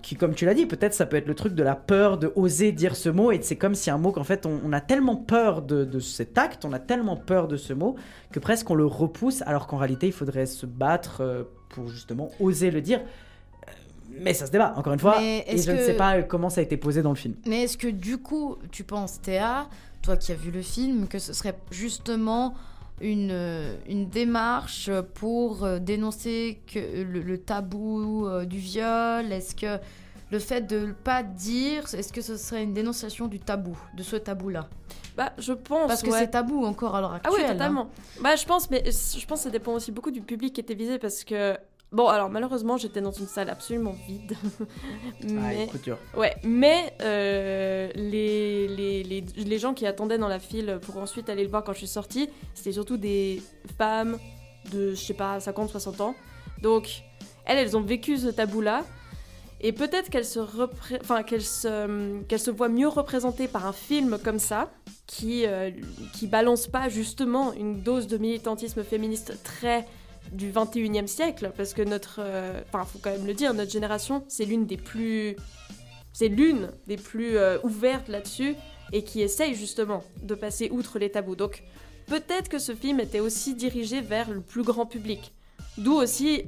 qui, 0.04 0.16
comme 0.16 0.36
tu 0.36 0.46
l'as 0.46 0.54
dit, 0.54 0.68
peut-être 0.68 0.94
ça 0.94 1.08
peut 1.08 1.18
être 1.18 1.28
le 1.28 1.34
truc 1.34 1.56
de 1.56 1.64
la 1.64 1.76
peur 1.76 2.20
de 2.20 2.32
oser 2.36 2.72
dire 2.72 2.96
ce 2.96 3.10
mot, 3.10 3.32
et 3.32 3.40
c'est 3.42 3.56
comme 3.56 3.74
si 3.74 3.90
un 3.90 3.98
mot 3.98 4.12
qu'en 4.12 4.24
fait 4.24 4.46
on, 4.46 4.72
a 4.72 4.80
tellement 4.80 5.16
peur 5.16 5.64
de, 5.64 5.84
de 5.84 6.00
cet 6.00 6.38
acte, 6.38 6.64
on 6.64 6.74
a 6.74 6.80
tellement 6.80 7.18
peur 7.18 7.48
de 7.48 7.58
ce 7.58 7.74
mot, 7.74 7.96
que 8.32 8.40
presque 8.40 8.70
on 8.70 8.76
le 8.76 8.86
repousse, 8.86 9.42
alors 9.48 9.66
qu'en 9.66 9.78
réalité 9.78 10.06
il 10.06 10.14
faudrait 10.14 10.46
se 10.46 10.68
battre 10.68 11.22
euh, 11.22 11.44
pour 11.70 11.88
justement 11.88 12.30
oser 12.40 12.70
le 12.70 12.82
dire. 12.82 13.02
Euh, 14.18 14.22
Mais 14.24 14.34
ça 14.34 14.46
se 14.46 14.52
débat, 14.52 14.74
encore 14.76 14.94
une 14.94 15.00
fois, 15.00 15.22
et 15.22 15.44
je 15.58 15.72
ne 15.72 15.78
sais 15.78 15.96
pas 15.96 16.22
comment 16.24 16.50
ça 16.50 16.62
a 16.62 16.64
été 16.64 16.78
posé 16.78 17.02
dans 17.02 17.10
le 17.12 17.16
film. 17.16 17.36
Mais 17.46 17.64
est-ce 17.64 17.78
que 17.78 17.88
du 17.88 18.18
coup, 18.18 18.58
tu 18.72 18.84
penses, 18.84 19.22
Théa, 19.22 19.68
toi 20.02 20.18
qui 20.18 20.32
as 20.32 20.36
vu 20.36 20.52
le 20.52 20.62
film, 20.62 21.08
que 21.08 21.20
ce 21.20 21.34
serait 21.34 21.58
justement 21.72 22.54
une, 23.02 23.30
euh, 23.32 23.76
une 23.88 24.10
démarche 24.10 24.90
pour 25.14 25.64
euh, 25.64 25.80
dénoncer 25.80 26.62
que 26.72 26.80
le, 26.80 27.22
le 27.22 27.38
tabou 27.38 28.26
euh, 28.28 28.46
du 28.46 28.58
viol? 28.58 29.32
Est-ce 29.32 29.56
que 29.56 29.80
le 30.32 30.40
fait 30.40 30.62
de 30.62 30.88
ne 30.88 30.92
pas 30.94 31.24
dire, 31.24 31.84
est-ce 31.94 32.12
que 32.12 32.22
ce 32.22 32.38
serait 32.38 32.64
une 32.64 32.74
dénonciation 32.74 33.28
du 33.28 33.40
tabou, 33.40 33.78
de 33.96 34.04
ce 34.04 34.16
tabou-là? 34.16 34.68
Bah, 35.16 35.32
je 35.40 35.54
pense. 35.54 35.88
Parce 35.88 36.04
que 36.04 36.10
ouais. 36.12 36.20
c'est 36.20 36.28
tabou 36.32 36.64
encore 36.66 36.96
à 36.96 37.02
l'heure 37.02 37.12
Ah 37.14 37.16
actuelle. 37.18 37.34
oui, 37.38 37.44
hein. 37.50 37.54
totalement. 37.54 37.90
Bah, 38.22 38.36
je 38.36 38.46
pense, 38.46 38.70
mais 38.70 38.84
je 38.86 39.26
pense 39.26 39.40
que 39.40 39.44
ça 39.46 39.50
dépend 39.50 39.74
aussi 39.74 39.92
beaucoup 39.92 40.12
du 40.12 40.22
public 40.22 40.54
qui 40.54 40.62
était 40.62 40.76
visé 40.76 41.00
parce 41.00 41.24
que. 41.24 41.58
Bon, 41.94 42.08
alors 42.08 42.30
malheureusement, 42.30 42.76
j'étais 42.78 43.00
dans 43.00 43.12
une 43.12 43.28
salle 43.28 43.50
absolument 43.50 43.96
vide. 44.08 44.36
mais... 45.24 45.70
dur. 45.84 45.98
Ouais, 46.16 46.36
mais 46.44 46.94
euh, 47.02 47.90
les, 47.96 48.68
les, 48.68 49.04
les, 49.04 49.22
les 49.22 49.60
gens 49.60 49.74
qui 49.74 49.86
attendaient 49.86 50.18
dans 50.18 50.28
la 50.28 50.40
file 50.40 50.80
pour 50.82 50.98
ensuite 50.98 51.30
aller 51.30 51.44
le 51.44 51.50
voir 51.50 51.64
quand 51.64 51.72
je 51.74 51.80
suis 51.80 51.88
sortie, 51.88 52.30
c'était 52.54 52.74
surtout 52.74 52.98
des 52.98 53.42
femmes 53.78 54.18
de, 54.72 54.92
je 54.92 55.02
sais 55.02 55.14
pas, 55.14 55.40
50, 55.40 55.70
60 55.70 56.02
ans. 56.02 56.16
Donc, 56.62 57.04
elles, 57.46 57.58
elles 57.58 57.78
ont 57.78 57.82
vécu 57.82 58.18
ce 58.18 58.28
tabou-là. 58.28 58.84
Et 59.62 59.72
peut-être 59.72 60.10
qu'elles 60.10 60.26
se, 60.26 60.40
repré- 60.40 61.00
enfin, 61.02 61.24
qu'elles 61.24 61.42
se, 61.42 62.22
qu'elles 62.24 62.40
se 62.40 62.52
voient 62.52 62.70
mieux 62.70 62.88
représentées 62.90 63.48
par 63.48 63.66
un 63.66 63.74
film 63.74 64.20
comme 64.24 64.38
ça, 64.40 64.70
qui, 65.08 65.46
euh, 65.48 65.72
qui 66.14 66.28
balance 66.28 66.68
pas 66.68 66.90
justement 66.90 67.54
une 67.54 67.82
dose 67.82 68.08
de 68.08 68.18
militantisme 68.18 68.84
féministe 68.84 69.42
très 69.44 69.88
du 70.32 70.52
21e 70.52 71.08
siècle, 71.08 71.52
parce 71.56 71.74
que 71.74 71.82
notre. 71.82 72.18
euh, 72.20 72.62
Enfin, 72.68 72.86
faut 72.86 73.00
quand 73.00 73.12
même 73.12 73.26
le 73.26 73.34
dire, 73.34 73.54
notre 73.54 73.72
génération, 73.72 74.24
c'est 74.28 74.46
l'une 74.46 74.66
des 74.66 74.78
plus. 74.78 75.36
C'est 76.14 76.30
l'une 76.30 76.70
des 76.88 76.98
plus 76.98 77.38
euh, 77.38 77.60
ouvertes 77.64 78.08
là-dessus, 78.08 78.56
et 78.92 79.04
qui 79.04 79.22
essaye 79.22 79.54
justement 79.54 80.04
de 80.24 80.36
passer 80.36 80.70
outre 80.72 80.98
les 81.00 81.12
tabous. 81.12 81.36
Donc, 81.36 81.64
peut-être 82.08 82.50
que 82.50 82.58
ce 82.60 82.74
film 82.74 83.00
était 83.00 83.20
aussi 83.20 83.54
dirigé 83.54 84.02
vers 84.02 84.30
le 84.32 84.42
plus 84.42 84.64
grand 84.64 84.86
public. 84.86 85.34
D'où 85.78 85.94
aussi 85.94 86.42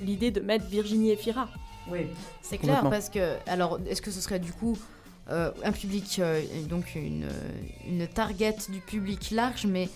l'idée 0.00 0.30
de 0.30 0.40
mettre 0.40 0.66
Virginie 0.66 1.10
Efira. 1.10 1.48
Oui. 1.90 2.06
C'est 2.40 2.58
clair 2.58 2.88
parce 2.88 3.08
que 3.08 3.34
alors 3.46 3.80
est-ce 3.88 4.00
que 4.00 4.12
ce 4.12 4.20
serait 4.20 4.38
du 4.38 4.52
coup 4.52 4.78
euh, 5.30 5.50
un 5.64 5.72
public 5.72 6.20
euh, 6.20 6.40
donc 6.68 6.94
une, 6.94 7.26
une 7.88 8.06
target 8.06 8.54
du 8.68 8.78
public 8.78 9.32
large 9.32 9.66
mais 9.66 9.88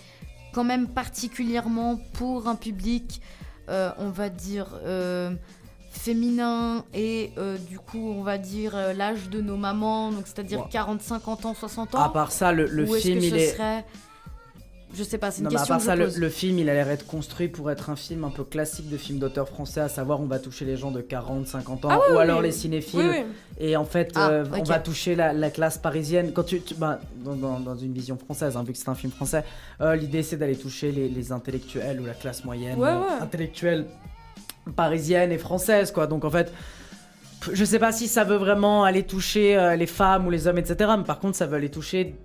quand 0.57 0.63
même 0.63 0.87
particulièrement 0.87 1.99
pour 2.13 2.47
un 2.47 2.55
public 2.55 3.21
euh, 3.69 3.91
on 3.99 4.09
va 4.09 4.29
dire 4.29 4.65
euh, 4.85 5.29
féminin 5.91 6.83
et 6.95 7.31
euh, 7.37 7.57
du 7.69 7.77
coup 7.77 8.09
on 8.17 8.23
va 8.23 8.39
dire 8.39 8.75
l'âge 8.95 9.29
de 9.29 9.39
nos 9.39 9.55
mamans 9.55 10.11
donc 10.11 10.23
c'est-à-dire 10.25 10.61
Ouais. 10.61 10.65
40 10.71 10.99
50 10.99 11.45
ans 11.45 11.53
60 11.53 11.93
ans 11.93 11.99
À 12.01 12.09
part 12.09 12.31
ça, 12.31 12.51
le, 12.53 12.65
le 12.65 12.87
film, 12.87 13.19
il 13.19 13.35
est. 13.37 13.51
serait 13.53 13.85
je 14.93 15.03
sais 15.03 15.17
pas 15.17 15.31
c'est 15.31 15.39
une 15.39 15.45
Non, 15.45 15.49
mais 15.51 15.55
à 15.55 15.59
question 15.59 15.73
part 15.75 15.79
que 15.79 15.85
ça, 15.85 15.95
je 15.95 15.99
le, 15.99 16.05
pose. 16.05 16.17
le 16.17 16.29
film, 16.29 16.59
il 16.59 16.69
a 16.69 16.73
l'air 16.73 16.89
être 16.89 17.05
construit 17.05 17.47
pour 17.49 17.69
être 17.71 17.89
un 17.89 17.95
film 17.95 18.23
un 18.23 18.29
peu 18.29 18.43
classique 18.43 18.89
de 18.89 18.97
film 18.97 19.19
d'auteur 19.19 19.47
français, 19.49 19.81
à 19.81 19.89
savoir 19.89 20.19
on 20.21 20.25
va 20.25 20.39
toucher 20.39 20.65
les 20.65 20.77
gens 20.77 20.91
de 20.91 21.01
40, 21.01 21.45
50 21.47 21.85
ans, 21.85 21.89
Ah 21.91 21.97
oui, 21.99 22.13
ou 22.13 22.15
oui, 22.15 22.21
alors 22.21 22.39
oui. 22.39 22.45
les 22.45 22.51
cinéphiles. 22.51 23.25
Et 23.59 23.75
en 23.75 23.85
fait, 23.85 24.11
Ah, 24.15 24.29
euh, 24.29 24.45
on 24.53 24.63
va 24.63 24.79
toucher 24.79 25.15
la, 25.15 25.33
la 25.33 25.49
classe 25.49 25.77
parisienne. 25.77 26.31
Quand 26.33 26.43
tu, 26.43 26.61
tu- 26.61 26.75
bah, 26.75 26.99
dans, 27.23 27.35
dans- 27.35 27.59
dans 27.59 27.75
une 27.75 27.91
vision 27.93 28.17
française, 28.17 28.55
hein, 28.55 28.63
vu 28.63 28.71
que 28.73 28.77
c'est 28.77 28.89
un 28.89 28.95
film 28.95 29.11
français, 29.11 29.43
euh, 29.81 29.95
l'idée 29.95 30.23
c'est 30.23 30.37
d'aller 30.37 30.55
toucher 30.55 30.91
les, 30.91 31.09
les 31.09 31.31
intellectuels 31.31 31.99
ou 31.99 32.05
la 32.05 32.13
classe 32.13 32.45
moyenne, 32.45 32.79
Ouais, 32.79 32.89
euh, 32.89 32.99
ouais. 32.99 33.21
intellectuelle 33.21 33.85
parisienne 34.75 35.31
et 35.31 35.37
française, 35.37 35.91
quoi. 35.91 36.07
Donc 36.07 36.25
en 36.25 36.29
fait. 36.31 36.51
Je 37.53 37.63
sais 37.63 37.77
pas 37.79 37.91
si 37.91 38.07
ça 38.07 38.23
veut 38.23 38.35
vraiment 38.35 38.83
aller 38.83 39.03
toucher 39.03 39.75
les 39.77 39.85
femmes 39.85 40.25
ou 40.25 40.31
les 40.31 40.47
hommes, 40.47 40.57
etc. 40.57 40.89
Mais 40.97 41.03
par 41.03 41.19
contre, 41.19 41.37
ça 41.37 41.45
veut 41.45 41.55
aller 41.55 41.69
toucher 41.69 42.15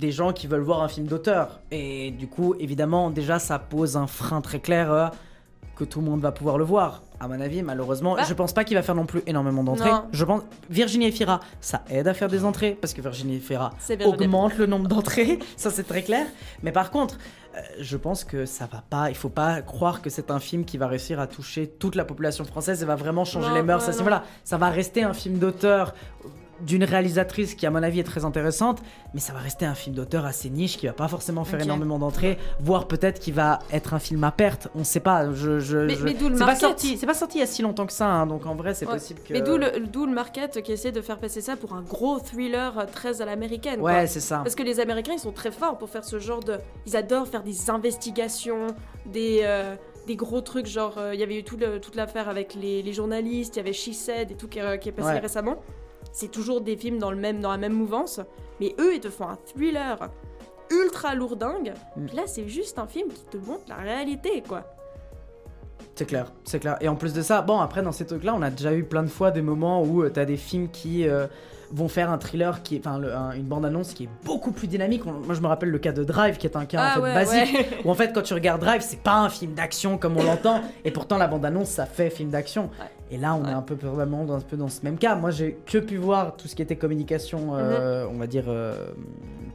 des 0.00 0.10
gens 0.12 0.32
qui 0.32 0.46
veulent 0.46 0.62
voir 0.62 0.82
un 0.82 0.88
film 0.88 1.06
d'auteur. 1.06 1.60
Et 1.70 2.10
du 2.10 2.26
coup, 2.26 2.54
évidemment, 2.58 3.10
déjà, 3.10 3.38
ça 3.38 3.58
pose 3.58 3.96
un 3.96 4.06
frein 4.06 4.40
très 4.40 4.58
clair 4.60 4.90
euh, 4.92 5.06
que 5.76 5.84
tout 5.84 6.00
le 6.00 6.06
monde 6.06 6.20
va 6.20 6.32
pouvoir 6.32 6.58
le 6.58 6.64
voir. 6.64 7.02
À 7.20 7.28
mon 7.28 7.38
avis, 7.38 7.62
malheureusement, 7.62 8.14
Bah. 8.16 8.22
je 8.26 8.32
pense 8.32 8.54
pas 8.54 8.64
qu'il 8.64 8.76
va 8.78 8.82
faire 8.82 8.94
non 8.94 9.04
plus 9.04 9.22
énormément 9.26 9.62
d'entrées. 9.62 9.90
Je 10.12 10.24
pense 10.24 10.40
Virginie 10.70 11.06
Efira, 11.06 11.40
ça 11.60 11.82
aide 11.90 12.08
à 12.08 12.14
faire 12.14 12.28
des 12.28 12.46
entrées 12.46 12.78
parce 12.80 12.94
que 12.94 13.02
Virginie 13.02 13.36
Efira 13.36 13.72
augmente 14.06 14.56
le 14.56 14.64
nombre 14.66 14.88
d'entrées, 14.88 15.38
ça 15.58 15.70
c'est 15.70 15.82
très 15.82 16.02
clair. 16.02 16.26
Mais 16.62 16.72
par 16.72 16.90
contre, 16.90 17.18
euh, 17.54 17.60
je 17.78 17.98
pense 17.98 18.24
que 18.24 18.46
ça 18.46 18.66
va 18.72 18.82
pas. 18.88 19.10
Il 19.10 19.16
faut 19.16 19.28
pas 19.28 19.60
croire 19.60 20.00
que 20.00 20.08
c'est 20.08 20.30
un 20.30 20.38
film 20.38 20.64
qui 20.64 20.78
va 20.78 20.86
réussir 20.86 21.20
à 21.20 21.26
toucher 21.26 21.66
toute 21.68 21.94
la 21.94 22.06
population 22.06 22.44
française 22.44 22.82
et 22.82 22.86
va 22.86 22.94
vraiment 22.96 23.26
changer 23.26 23.48
Non, 23.48 23.54
les 23.54 23.62
mœurs. 23.62 23.82
ouais, 23.82 23.88
à 23.90 23.92
ce 23.92 23.98
non. 23.98 24.04
niveau-là. 24.04 24.24
Ça 24.44 24.56
va 24.56 24.70
rester 24.70 25.02
un 25.02 25.12
film 25.12 25.38
d'auteur 25.38 25.94
d'une 26.62 26.84
réalisatrice 26.84 27.54
qui 27.54 27.66
à 27.66 27.70
mon 27.70 27.82
avis 27.82 28.00
est 28.00 28.04
très 28.04 28.24
intéressante, 28.24 28.80
mais 29.14 29.20
ça 29.20 29.32
va 29.32 29.38
rester 29.40 29.64
un 29.66 29.74
film 29.74 29.94
d'auteur 29.96 30.24
assez 30.26 30.50
niche 30.50 30.76
qui 30.78 30.86
va 30.86 30.92
pas 30.92 31.08
forcément 31.08 31.44
faire 31.44 31.60
énormément 31.60 31.98
d'entrées, 31.98 32.38
voire 32.60 32.86
peut-être 32.88 33.18
qu'il 33.20 33.34
va 33.34 33.58
être 33.72 33.94
un 33.94 33.98
film 33.98 34.22
à 34.24 34.30
perte. 34.32 34.68
On 34.74 34.84
sait 34.84 35.00
pas. 35.00 35.32
Je, 35.32 35.58
je, 35.60 35.78
Mais- 35.78 35.94
je- 35.94 36.04
mais 36.04 36.14
d'où 36.14 36.28
le 36.28 36.34
c'est 36.34 36.40
pas 36.40 36.46
market. 36.46 36.60
sorti. 36.60 36.96
C'est 36.96 37.06
pas 37.06 37.14
sorti 37.14 37.38
il 37.38 37.40
y 37.40 37.44
a 37.44 37.46
si 37.46 37.62
longtemps 37.62 37.86
que 37.86 37.92
ça, 37.92 38.06
hein, 38.06 38.26
donc 38.26 38.46
en 38.46 38.54
vrai 38.54 38.74
c'est 38.74 38.86
Ouais. 38.86 38.94
possible 38.94 39.20
que. 39.26 39.32
Mais 39.32 39.40
d'où 39.42 39.56
le, 39.56 39.86
d'où 39.86 40.06
le 40.06 40.12
market 40.12 40.62
qui 40.62 40.72
essaie 40.72 40.92
de 40.92 41.00
faire 41.00 41.18
passer 41.18 41.40
ça 41.40 41.56
pour 41.56 41.74
un 41.74 41.82
gros 41.82 42.18
thriller 42.18 42.78
euh, 42.78 42.84
très 42.92 43.22
à 43.22 43.24
l'américaine. 43.24 43.80
Ouais, 43.80 43.92
quoi. 43.92 44.06
c'est 44.06 44.20
ça. 44.20 44.38
Parce 44.38 44.54
que 44.54 44.62
les 44.62 44.80
Américains, 44.80 45.12
ils 45.14 45.18
sont 45.20 45.32
très 45.32 45.50
forts 45.50 45.78
pour 45.78 45.88
faire 45.88 46.04
ce 46.04 46.18
genre 46.18 46.40
de. 46.42 46.58
Ils 46.86 46.96
adorent 46.96 47.26
faire 47.28 47.42
des 47.42 47.70
investigations, 47.70 48.66
des, 49.06 49.40
euh, 49.44 49.74
des 50.06 50.16
gros 50.16 50.40
trucs. 50.40 50.66
Genre, 50.66 50.94
euh, 50.98 51.14
il 51.14 51.20
y 51.20 51.22
avait 51.22 51.38
eu 51.38 51.44
tout 51.44 51.56
le- 51.56 51.80
toute 51.80 51.94
l'affaire 51.96 52.28
avec 52.28 52.54
les, 52.54 52.82
les 52.82 52.92
journalistes, 52.92 53.56
il 53.56 53.58
y 53.58 53.60
avait 53.60 53.72
She 53.72 53.92
Said 53.92 54.30
et 54.30 54.34
tout 54.34 54.48
qui, 54.48 54.60
euh, 54.60 54.76
qui 54.76 54.88
est 54.88 54.92
passé 54.92 55.08
Ouais. 55.08 55.18
récemment. 55.18 55.56
C'est 56.12 56.30
toujours 56.30 56.60
des 56.60 56.76
films 56.76 56.98
dans, 56.98 57.10
le 57.10 57.16
même, 57.16 57.40
dans 57.40 57.50
la 57.50 57.58
même 57.58 57.72
mouvance. 57.72 58.20
Mais 58.60 58.74
eux, 58.78 58.94
ils 58.94 59.00
te 59.00 59.08
font 59.10 59.28
un 59.28 59.38
thriller 59.54 59.98
ultra 60.70 61.14
lourdingue. 61.14 61.72
Mm. 61.96 62.06
Puis 62.06 62.16
là, 62.16 62.22
c'est 62.26 62.48
juste 62.48 62.78
un 62.78 62.86
film 62.86 63.08
qui 63.08 63.24
te 63.24 63.36
montre 63.38 63.62
la 63.68 63.76
réalité, 63.76 64.42
quoi. 64.46 64.64
C'est 65.94 66.06
clair, 66.06 66.32
c'est 66.44 66.60
clair. 66.60 66.76
Et 66.80 66.88
en 66.88 66.94
plus 66.96 67.12
de 67.12 67.20
ça, 67.20 67.42
bon, 67.42 67.58
après, 67.60 67.82
dans 67.82 67.92
ces 67.92 68.06
trucs-là, 68.06 68.32
on 68.34 68.40
a 68.42 68.48
déjà 68.50 68.72
eu 68.72 68.84
plein 68.84 69.02
de 69.02 69.08
fois 69.08 69.30
des 69.30 69.42
moments 69.42 69.82
où 69.82 70.02
euh, 70.02 70.08
t'as 70.08 70.24
des 70.24 70.38
films 70.38 70.68
qui 70.70 71.06
euh, 71.06 71.26
vont 71.72 71.88
faire 71.88 72.10
un 72.10 72.16
thriller, 72.16 72.62
qui 72.62 72.76
est, 72.76 72.86
enfin, 72.86 73.02
un- 73.02 73.32
une 73.32 73.44
bande-annonce 73.44 73.92
qui 73.92 74.04
est 74.04 74.08
beaucoup 74.24 74.50
plus 74.52 74.66
dynamique. 74.66 75.02
On- 75.06 75.12
moi, 75.12 75.34
je 75.34 75.40
me 75.42 75.46
rappelle 75.46 75.68
le 75.70 75.78
cas 75.78 75.92
de 75.92 76.02
Drive, 76.02 76.38
qui 76.38 76.46
est 76.46 76.56
un 76.56 76.64
cas 76.64 76.78
Ah 76.80 76.90
en 76.92 76.94
fait 76.94 77.00
ouais, 77.02 77.14
basique, 77.14 77.54
ouais. 77.54 77.68
où 77.84 77.90
en 77.90 77.94
fait, 77.94 78.12
quand 78.14 78.22
tu 78.22 78.32
regardes 78.32 78.60
Drive, 78.62 78.80
c'est 78.80 79.00
pas 79.02 79.16
un 79.16 79.28
film 79.28 79.52
d'action 79.52 79.98
comme 79.98 80.16
on 80.16 80.22
l'entend, 80.22 80.62
et 80.84 80.90
pourtant, 80.90 81.18
la 81.18 81.26
bande-annonce, 81.26 81.68
ça 81.68 81.84
fait 81.84 82.08
film 82.08 82.30
d'action. 82.30 82.70
Et 83.10 83.18
là, 83.18 83.34
on 83.34 83.44
est 83.44 83.52
un 83.52 83.62
peu 83.62 83.74
probablement 83.74 84.24
dans, 84.24 84.36
un 84.36 84.40
peu 84.40 84.56
dans 84.56 84.68
ce 84.68 84.82
même 84.82 84.96
cas. 84.96 85.16
Moi, 85.16 85.30
j'ai 85.30 85.58
que 85.66 85.78
pu 85.78 85.96
voir 85.96 86.36
tout 86.36 86.46
ce 86.46 86.54
qui 86.54 86.62
était 86.62 86.76
communication, 86.76 87.56
euh, 87.56 88.06
on 88.08 88.18
va 88.18 88.28
dire, 88.28 88.44
euh, 88.46 88.92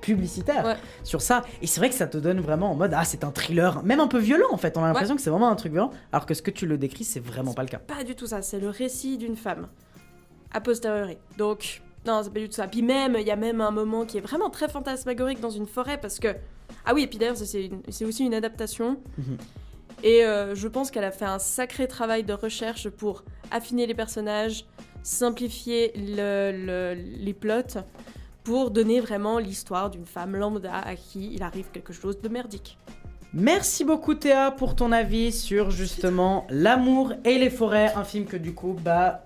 publicitaire 0.01 0.77
sur 1.03 1.21
ça. 1.21 1.43
Et 1.61 1.67
c'est 1.67 1.79
vrai 1.79 1.89
que 1.89 1.95
ça 1.95 2.07
te 2.07 2.17
donne 2.17 2.41
vraiment 2.41 2.71
en 2.71 2.75
mode, 2.75 2.93
ah, 2.93 3.05
c'est 3.05 3.23
un 3.23 3.31
thriller, 3.31 3.81
même 3.83 4.01
un 4.01 4.07
peu 4.07 4.19
violent 4.19 4.49
en 4.51 4.57
fait. 4.57 4.75
On 4.77 4.83
a 4.83 4.87
l'impression 4.87 5.15
que 5.15 5.21
c'est 5.21 5.29
vraiment 5.29 5.49
un 5.49 5.55
truc 5.55 5.71
violent, 5.71 5.91
alors 6.11 6.25
que 6.25 6.33
ce 6.33 6.41
que 6.41 6.51
tu 6.51 6.65
le 6.65 6.77
décris, 6.77 7.05
c'est 7.05 7.21
vraiment 7.21 7.53
pas 7.53 7.63
le 7.63 7.69
cas. 7.69 7.79
Pas 7.79 8.03
du 8.03 8.15
tout 8.15 8.27
ça, 8.27 8.41
c'est 8.41 8.59
le 8.59 8.69
récit 8.69 9.17
d'une 9.17 9.37
femme. 9.37 9.67
A 10.51 10.59
posteriori. 10.59 11.17
Donc, 11.37 11.81
non, 12.05 12.21
c'est 12.23 12.33
pas 12.33 12.39
du 12.39 12.49
tout 12.49 12.55
ça. 12.55 12.67
Puis 12.67 12.81
même, 12.81 13.15
il 13.19 13.25
y 13.25 13.31
a 13.31 13.35
même 13.37 13.61
un 13.61 13.71
moment 13.71 14.05
qui 14.05 14.17
est 14.17 14.21
vraiment 14.21 14.49
très 14.49 14.67
fantasmagorique 14.67 15.39
dans 15.39 15.49
une 15.49 15.65
forêt 15.65 15.97
parce 15.97 16.19
que. 16.19 16.35
Ah 16.85 16.93
oui, 16.93 17.03
et 17.03 17.07
puis 17.07 17.17
d'ailleurs, 17.17 17.37
c'est 17.37 18.05
aussi 18.05 18.25
une 18.25 18.33
adaptation. 18.33 18.97
Et 20.05 20.23
euh, 20.23 20.53
je 20.55 20.67
pense 20.67 20.91
qu'elle 20.91 21.03
a 21.03 21.11
fait 21.11 21.25
un 21.25 21.39
sacré 21.39 21.87
travail 21.87 22.23
de 22.23 22.31
recherche 22.33 22.87
pour 22.89 23.23
affiner 23.51 23.87
les 23.87 23.95
personnages, 23.95 24.65
simplifier 25.03 25.91
le- 25.97 26.51
le- 26.53 26.93
les 26.93 27.33
plots, 27.33 27.81
pour 28.43 28.69
donner 28.69 28.99
vraiment 28.99 29.39
l'histoire 29.39 29.89
d'une 29.89 30.05
femme 30.05 30.35
lambda 30.35 30.75
à 30.75 30.95
qui 30.95 31.33
il 31.33 31.41
arrive 31.41 31.65
quelque 31.73 31.91
chose 31.91 32.21
de 32.21 32.29
merdique. 32.29 32.77
Merci 33.33 33.83
beaucoup 33.83 34.13
Théa 34.13 34.51
pour 34.51 34.75
ton 34.75 34.91
avis 34.91 35.31
sur 35.31 35.71
justement 35.71 36.45
l'amour 36.49 37.11
et 37.25 37.37
les 37.39 37.49
forêts, 37.49 37.91
un 37.95 38.03
film 38.03 38.25
que 38.25 38.37
du 38.37 38.53
coup, 38.53 38.77
bah, 38.79 39.25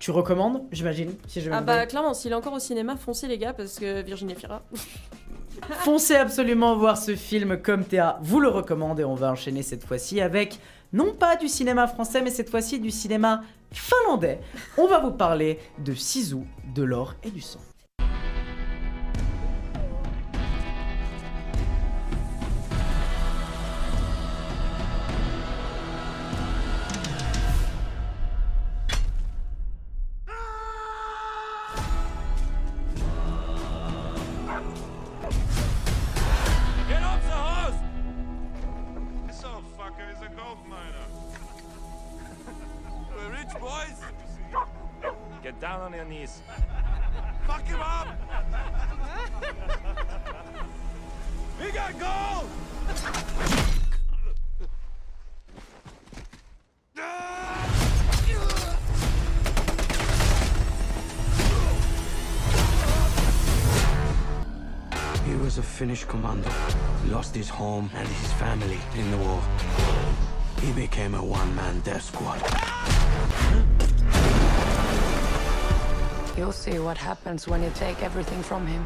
tu 0.00 0.10
recommandes, 0.10 0.62
j'imagine, 0.72 1.12
si 1.28 1.40
bien 1.40 1.52
Ah 1.52 1.60
bah 1.60 1.86
clairement, 1.86 2.12
s'il 2.14 2.32
est 2.32 2.34
encore 2.34 2.54
au 2.54 2.58
cinéma, 2.58 2.96
foncez 2.96 3.28
les 3.28 3.38
gars, 3.38 3.52
parce 3.52 3.78
que 3.78 4.02
Virginie 4.02 4.34
Fira. 4.34 4.62
Foncez 5.80 6.16
absolument 6.16 6.76
voir 6.76 6.98
ce 6.98 7.16
film 7.16 7.60
comme 7.60 7.84
Théa 7.84 8.18
vous 8.22 8.40
le 8.40 8.48
recommande 8.48 9.00
et 9.00 9.04
on 9.04 9.14
va 9.14 9.30
enchaîner 9.30 9.62
cette 9.62 9.84
fois-ci 9.84 10.20
avec 10.20 10.58
non 10.92 11.14
pas 11.14 11.36
du 11.36 11.48
cinéma 11.48 11.86
français 11.86 12.22
mais 12.22 12.30
cette 12.30 12.50
fois-ci 12.50 12.80
du 12.80 12.90
cinéma 12.90 13.42
finlandais. 13.72 14.40
On 14.78 14.86
va 14.86 15.00
vous 15.00 15.12
parler 15.12 15.58
de 15.78 15.94
Sisu, 15.94 16.38
de 16.74 16.82
l'or 16.82 17.14
et 17.24 17.30
du 17.30 17.40
sang. 17.40 17.60
Down 45.66 45.80
on 45.80 45.92
your 45.92 46.04
knees. 46.04 46.42
Fuck 47.46 47.66
him 47.66 47.80
up! 47.80 48.06
we 51.60 51.72
got 51.72 51.98
gold! 51.98 52.48
He 65.24 65.34
was 65.34 65.58
a 65.58 65.62
Finnish 65.62 66.04
commando. 66.04 66.48
Lost 67.08 67.34
his 67.34 67.48
home 67.48 67.90
and 67.96 68.06
his 68.06 68.32
family 68.34 68.78
in 68.94 69.10
the 69.10 69.16
war. 69.16 69.42
He 70.60 70.70
became 70.72 71.16
a 71.16 71.24
one-man 71.24 71.80
death 71.80 72.02
squad. 72.02 72.40
You'll 76.36 76.52
see 76.52 76.78
what 76.78 76.98
happens 76.98 77.48
when 77.48 77.62
you 77.62 77.70
take 77.74 78.02
everything 78.02 78.42
from 78.42 78.66
him. 78.66 78.84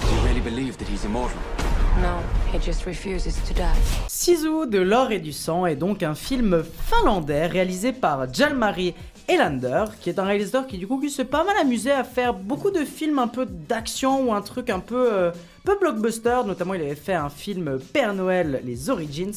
Do 0.00 0.14
you 0.14 0.20
really 0.26 0.40
believe 0.40 0.78
that 0.78 0.88
he's 0.88 1.04
immortal? 1.04 1.38
No, 2.00 2.20
he 2.50 2.58
just 2.58 2.86
refuses 2.86 3.36
to 3.46 3.52
die. 3.52 3.76
Sisu 4.08 4.66
de 4.66 4.78
l'or 4.78 5.12
et 5.12 5.20
du 5.20 5.32
sang 5.32 5.66
est 5.66 5.76
donc 5.76 6.02
un 6.02 6.14
film 6.14 6.64
finlandais 6.64 7.46
réalisé 7.46 7.92
par 7.92 8.32
Jalmari 8.32 8.94
Elander, 9.28 9.84
qui 10.00 10.08
est 10.08 10.18
un 10.18 10.24
réalisateur 10.24 10.66
qui 10.66 10.78
du 10.78 10.86
coup 10.86 10.98
qui 10.98 11.10
s'est 11.10 11.24
pas 11.26 11.44
mal 11.44 11.56
amusé 11.58 11.90
à 11.90 12.02
faire 12.02 12.32
beaucoup 12.32 12.70
de 12.70 12.84
films 12.84 13.18
un 13.18 13.28
peu 13.28 13.46
d'action 13.46 14.26
ou 14.28 14.32
un 14.32 14.40
truc 14.40 14.70
un 14.70 14.80
peu, 14.80 15.12
euh, 15.12 15.30
peu 15.64 15.78
blockbuster. 15.78 16.40
Notamment, 16.46 16.74
il 16.74 16.80
avait 16.80 16.94
fait 16.94 17.14
un 17.14 17.28
film 17.28 17.78
Père 17.92 18.14
Noël, 18.14 18.62
les 18.64 18.88
Origins, 18.88 19.34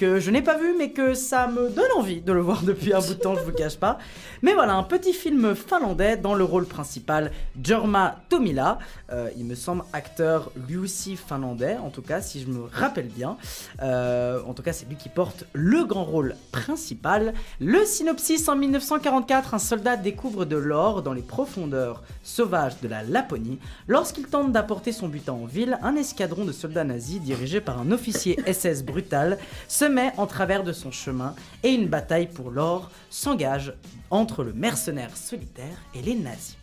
que 0.00 0.18
je 0.18 0.30
n'ai 0.30 0.40
pas 0.40 0.56
vu 0.56 0.74
mais 0.78 0.92
que 0.92 1.12
ça 1.12 1.46
me 1.46 1.68
donne 1.68 1.92
envie 1.94 2.22
de 2.22 2.32
le 2.32 2.40
voir 2.40 2.62
depuis 2.62 2.94
un 2.94 3.00
bout 3.00 3.12
de 3.12 3.20
temps, 3.20 3.34
je 3.36 3.42
vous 3.42 3.52
cache 3.52 3.76
pas. 3.76 3.98
Mais 4.40 4.54
voilà, 4.54 4.72
un 4.72 4.82
petit 4.82 5.12
film 5.12 5.54
finlandais 5.54 6.16
dans 6.16 6.32
le 6.32 6.42
rôle 6.42 6.64
principal, 6.64 7.30
Jorma 7.62 8.16
Tomila, 8.30 8.78
euh, 9.12 9.28
il 9.36 9.44
me 9.44 9.54
semble 9.54 9.84
acteur 9.92 10.52
lui 10.66 10.78
aussi 10.78 11.16
finlandais, 11.16 11.76
en 11.76 11.90
tout 11.90 12.00
cas 12.00 12.22
si 12.22 12.40
je 12.40 12.46
me 12.46 12.64
rappelle 12.72 13.08
bien. 13.08 13.36
Euh, 13.82 14.40
en 14.46 14.54
tout 14.54 14.62
cas, 14.62 14.72
c'est 14.72 14.88
lui 14.88 14.96
qui 14.96 15.10
porte 15.10 15.44
le 15.52 15.84
grand 15.84 16.04
rôle 16.04 16.34
principal. 16.50 17.34
Le 17.60 17.84
synopsis 17.84 18.48
en 18.48 18.56
1944, 18.56 19.52
un 19.52 19.58
soldat 19.58 19.96
découvre 19.98 20.46
de 20.46 20.56
l'or 20.56 21.02
dans 21.02 21.12
les 21.12 21.20
profondeurs 21.20 22.02
sauvages 22.22 22.80
de 22.80 22.88
la 22.88 23.02
Laponie. 23.02 23.58
Lorsqu'il 23.86 24.26
tente 24.28 24.50
d'apporter 24.50 24.92
son 24.92 25.08
butin 25.08 25.34
en 25.34 25.44
ville, 25.44 25.78
un 25.82 25.94
escadron 25.96 26.46
de 26.46 26.52
soldats 26.52 26.84
nazis 26.84 27.20
dirigé 27.20 27.60
par 27.60 27.78
un 27.78 27.90
officier 27.92 28.38
SS 28.46 28.82
brutal 28.82 29.36
se 29.68 29.89
met 29.90 30.12
en 30.16 30.26
travers 30.26 30.64
de 30.64 30.72
son 30.72 30.90
chemin 30.90 31.34
et 31.62 31.70
une 31.70 31.88
bataille 31.88 32.28
pour 32.28 32.50
l'or 32.50 32.90
s'engage 33.10 33.74
entre 34.10 34.42
le 34.44 34.52
mercenaire 34.52 35.16
solitaire 35.16 35.76
et 35.94 36.02
les 36.02 36.14
nazis. 36.14 36.56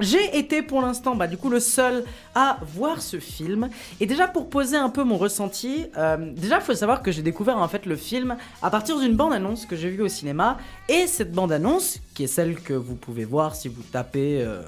J'ai 0.00 0.36
été 0.36 0.60
pour 0.62 0.82
l'instant, 0.82 1.14
bah, 1.14 1.28
du 1.28 1.36
coup, 1.36 1.48
le 1.48 1.60
seul 1.60 2.04
à 2.34 2.58
voir 2.74 3.00
ce 3.00 3.20
film. 3.20 3.68
Et 4.00 4.06
déjà, 4.06 4.26
pour 4.26 4.50
poser 4.50 4.76
un 4.76 4.90
peu 4.90 5.04
mon 5.04 5.16
ressenti, 5.16 5.86
euh, 5.96 6.32
déjà, 6.32 6.56
il 6.56 6.62
faut 6.62 6.74
savoir 6.74 7.00
que 7.00 7.12
j'ai 7.12 7.22
découvert 7.22 7.58
en 7.58 7.68
fait 7.68 7.86
le 7.86 7.94
film 7.94 8.36
à 8.60 8.70
partir 8.70 8.98
d'une 8.98 9.14
bande-annonce 9.14 9.66
que 9.66 9.76
j'ai 9.76 9.90
vue 9.90 10.02
au 10.02 10.08
cinéma. 10.08 10.58
Et 10.88 11.06
cette 11.06 11.30
bande-annonce, 11.30 12.00
qui 12.14 12.24
est 12.24 12.28
celle 12.28 12.56
que 12.56 12.72
vous 12.72 12.96
pouvez 12.96 13.24
voir 13.24 13.54
si 13.54 13.68
vous 13.68 13.82
tapez 13.82 14.42
euh, 14.42 14.62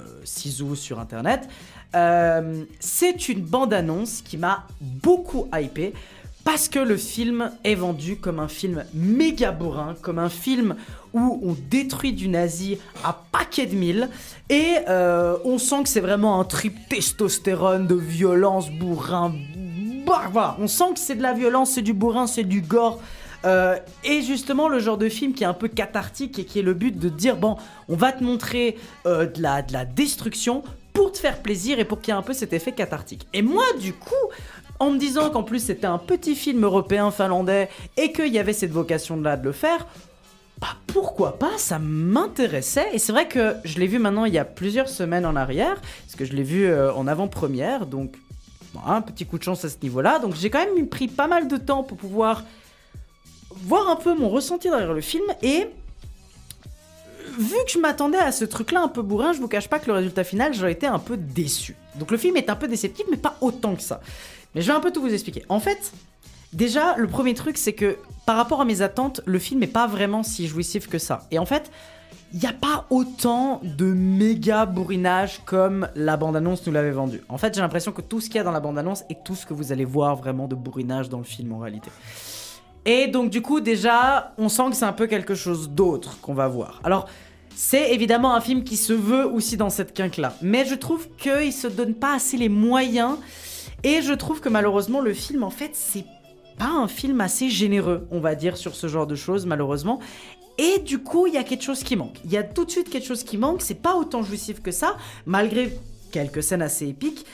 sur 0.76 1.00
internet, 1.00 1.48
euh, 1.96 2.64
c'est 2.78 3.28
une 3.28 3.40
bande-annonce 3.40 4.22
qui 4.22 4.36
m'a 4.36 4.66
beaucoup 4.80 5.48
hypé. 5.52 5.92
Parce 6.46 6.68
que 6.68 6.78
le 6.78 6.96
film 6.96 7.50
est 7.64 7.74
vendu 7.74 8.18
comme 8.18 8.38
un 8.38 8.46
film 8.46 8.84
méga 8.94 9.50
bourrin, 9.50 9.96
comme 10.00 10.20
un 10.20 10.28
film 10.28 10.76
où 11.12 11.40
on 11.42 11.56
détruit 11.68 12.12
du 12.12 12.28
nazi 12.28 12.78
à 13.02 13.20
paquet 13.32 13.66
de 13.66 13.74
mille, 13.74 14.08
et 14.48 14.76
euh, 14.88 15.38
on 15.44 15.58
sent 15.58 15.82
que 15.82 15.88
c'est 15.88 16.00
vraiment 16.00 16.40
un 16.40 16.44
trip 16.44 16.88
testostérone 16.88 17.88
de 17.88 17.96
violence, 17.96 18.70
bourrin, 18.70 19.34
bah, 20.06 20.28
voilà, 20.30 20.56
on 20.60 20.68
sent 20.68 20.94
que 20.94 21.00
c'est 21.00 21.16
de 21.16 21.22
la 21.22 21.32
violence, 21.32 21.72
c'est 21.72 21.82
du 21.82 21.92
bourrin, 21.92 22.28
c'est 22.28 22.44
du 22.44 22.60
gore. 22.60 23.00
Euh, 23.44 23.76
et 24.04 24.22
justement 24.22 24.68
le 24.68 24.78
genre 24.78 24.98
de 24.98 25.08
film 25.08 25.34
qui 25.34 25.42
est 25.42 25.48
un 25.48 25.52
peu 25.52 25.66
cathartique 25.66 26.38
et 26.38 26.44
qui 26.44 26.60
est 26.60 26.62
le 26.62 26.74
but 26.74 26.96
de 26.98 27.08
dire 27.08 27.36
bon 27.36 27.56
on 27.86 27.94
va 27.94 28.10
te 28.10 28.24
montrer 28.24 28.76
euh, 29.04 29.26
de, 29.26 29.42
la, 29.42 29.62
de 29.62 29.72
la 29.72 29.84
destruction 29.84 30.64
pour 30.94 31.12
te 31.12 31.18
faire 31.18 31.42
plaisir 31.42 31.78
et 31.78 31.84
pour 31.84 32.00
qu'il 32.00 32.14
y 32.14 32.16
ait 32.16 32.18
un 32.18 32.22
peu 32.22 32.32
cet 32.32 32.54
effet 32.54 32.72
cathartique. 32.72 33.26
Et 33.34 33.42
moi 33.42 33.64
du 33.78 33.92
coup 33.92 34.14
en 34.78 34.90
me 34.90 34.98
disant 34.98 35.30
qu'en 35.30 35.42
plus 35.42 35.60
c'était 35.60 35.86
un 35.86 35.98
petit 35.98 36.34
film 36.34 36.64
européen 36.64 37.10
finlandais 37.10 37.68
et 37.96 38.12
qu'il 38.12 38.32
y 38.32 38.38
avait 38.38 38.52
cette 38.52 38.72
vocation 38.72 39.20
là 39.20 39.36
de 39.36 39.44
le 39.44 39.52
faire, 39.52 39.86
bah 40.60 40.68
pourquoi 40.86 41.38
pas, 41.38 41.58
ça 41.58 41.78
m'intéressait. 41.78 42.88
Et 42.92 42.98
c'est 42.98 43.12
vrai 43.12 43.28
que 43.28 43.54
je 43.64 43.78
l'ai 43.78 43.86
vu 43.86 43.98
maintenant 43.98 44.24
il 44.24 44.32
y 44.32 44.38
a 44.38 44.44
plusieurs 44.44 44.88
semaines 44.88 45.26
en 45.26 45.36
arrière, 45.36 45.80
parce 46.04 46.16
que 46.16 46.24
je 46.24 46.32
l'ai 46.32 46.42
vu 46.42 46.66
euh, 46.66 46.92
en 46.94 47.06
avant-première, 47.06 47.86
donc 47.86 48.16
bon, 48.72 48.80
un 48.86 49.02
petit 49.02 49.26
coup 49.26 49.38
de 49.38 49.42
chance 49.42 49.64
à 49.64 49.68
ce 49.68 49.76
niveau-là. 49.82 50.18
Donc 50.18 50.34
j'ai 50.34 50.50
quand 50.50 50.64
même 50.64 50.88
pris 50.88 51.08
pas 51.08 51.26
mal 51.26 51.48
de 51.48 51.56
temps 51.56 51.82
pour 51.82 51.98
pouvoir 51.98 52.44
voir 53.50 53.88
un 53.88 53.96
peu 53.96 54.14
mon 54.14 54.28
ressenti 54.28 54.68
derrière 54.68 54.92
le 54.92 55.00
film 55.00 55.24
et 55.42 55.66
vu 57.38 57.56
que 57.66 57.72
je 57.72 57.78
m'attendais 57.78 58.18
à 58.18 58.32
ce 58.32 58.44
truc-là 58.44 58.82
un 58.82 58.88
peu 58.88 59.02
bourrin, 59.02 59.32
je 59.32 59.40
vous 59.40 59.48
cache 59.48 59.68
pas 59.68 59.78
que 59.78 59.86
le 59.86 59.92
résultat 59.94 60.24
final, 60.24 60.54
j'aurais 60.54 60.72
été 60.72 60.86
un 60.86 60.98
peu 60.98 61.16
déçu. 61.16 61.76
Donc 61.96 62.10
le 62.10 62.16
film 62.16 62.36
est 62.36 62.48
un 62.50 62.56
peu 62.56 62.68
déceptif, 62.68 63.06
mais 63.10 63.16
pas 63.16 63.36
autant 63.40 63.74
que 63.74 63.82
ça. 63.82 64.00
Mais 64.56 64.62
je 64.62 64.68
vais 64.68 64.76
un 64.76 64.80
peu 64.80 64.90
tout 64.90 65.02
vous 65.02 65.12
expliquer. 65.12 65.44
En 65.50 65.60
fait, 65.60 65.92
déjà, 66.54 66.96
le 66.96 67.06
premier 67.06 67.34
truc, 67.34 67.58
c'est 67.58 67.74
que 67.74 67.98
par 68.24 68.36
rapport 68.36 68.62
à 68.62 68.64
mes 68.64 68.80
attentes, 68.80 69.20
le 69.26 69.38
film 69.38 69.60
n'est 69.60 69.66
pas 69.66 69.86
vraiment 69.86 70.22
si 70.22 70.48
jouissif 70.48 70.88
que 70.88 70.98
ça. 70.98 71.26
Et 71.30 71.38
en 71.38 71.44
fait, 71.44 71.70
il 72.32 72.40
n'y 72.40 72.46
a 72.46 72.54
pas 72.54 72.86
autant 72.88 73.60
de 73.62 73.84
méga 73.84 74.64
bourrinage 74.64 75.42
comme 75.44 75.88
la 75.94 76.16
bande-annonce 76.16 76.66
nous 76.66 76.72
l'avait 76.72 76.90
vendu. 76.90 77.22
En 77.28 77.36
fait, 77.36 77.54
j'ai 77.54 77.60
l'impression 77.60 77.92
que 77.92 78.00
tout 78.00 78.22
ce 78.22 78.26
qu'il 78.28 78.36
y 78.36 78.38
a 78.40 78.44
dans 78.44 78.50
la 78.50 78.60
bande-annonce 78.60 79.04
est 79.10 79.22
tout 79.24 79.34
ce 79.34 79.44
que 79.44 79.52
vous 79.52 79.72
allez 79.72 79.84
voir 79.84 80.16
vraiment 80.16 80.48
de 80.48 80.54
bourrinage 80.54 81.10
dans 81.10 81.18
le 81.18 81.24
film 81.24 81.52
en 81.52 81.58
réalité. 81.58 81.90
Et 82.86 83.08
donc 83.08 83.30
du 83.30 83.42
coup 83.42 83.60
déjà, 83.60 84.32
on 84.38 84.48
sent 84.48 84.70
que 84.70 84.76
c'est 84.76 84.84
un 84.84 84.92
peu 84.92 85.06
quelque 85.06 85.34
chose 85.34 85.68
d'autre 85.68 86.18
qu'on 86.20 86.34
va 86.34 86.48
voir. 86.48 86.80
Alors, 86.82 87.08
c'est 87.54 87.92
évidemment 87.92 88.34
un 88.34 88.40
film 88.40 88.64
qui 88.64 88.76
se 88.76 88.92
veut 88.92 89.26
aussi 89.26 89.56
dans 89.56 89.70
cette 89.70 89.92
quinque-là. 89.92 90.34
Mais 90.40 90.64
je 90.64 90.74
trouve 90.74 91.08
qu'il 91.16 91.52
se 91.52 91.66
donne 91.66 91.94
pas 91.94 92.14
assez 92.14 92.36
les 92.36 92.48
moyens. 92.48 93.16
Et 93.86 94.02
je 94.02 94.12
trouve 94.12 94.40
que 94.40 94.48
malheureusement, 94.48 95.00
le 95.00 95.14
film, 95.14 95.44
en 95.44 95.50
fait, 95.50 95.70
c'est 95.74 96.04
pas 96.58 96.70
un 96.70 96.88
film 96.88 97.20
assez 97.20 97.48
généreux, 97.48 98.08
on 98.10 98.18
va 98.18 98.34
dire, 98.34 98.56
sur 98.56 98.74
ce 98.74 98.88
genre 98.88 99.06
de 99.06 99.14
choses, 99.14 99.46
malheureusement. 99.46 100.00
Et 100.58 100.80
du 100.80 100.98
coup, 100.98 101.28
il 101.28 101.34
y 101.34 101.36
a 101.36 101.44
quelque 101.44 101.62
chose 101.62 101.84
qui 101.84 101.94
manque. 101.94 102.16
Il 102.24 102.32
y 102.32 102.36
a 102.36 102.42
tout 102.42 102.64
de 102.64 102.70
suite 102.72 102.90
quelque 102.90 103.06
chose 103.06 103.22
qui 103.22 103.38
manque. 103.38 103.62
C'est 103.62 103.80
pas 103.80 103.94
autant 103.94 104.24
jouissif 104.24 104.60
que 104.60 104.72
ça, 104.72 104.96
malgré 105.24 105.72
quelques 106.10 106.42
scènes 106.42 106.62
assez 106.62 106.88
épiques. 106.88 107.26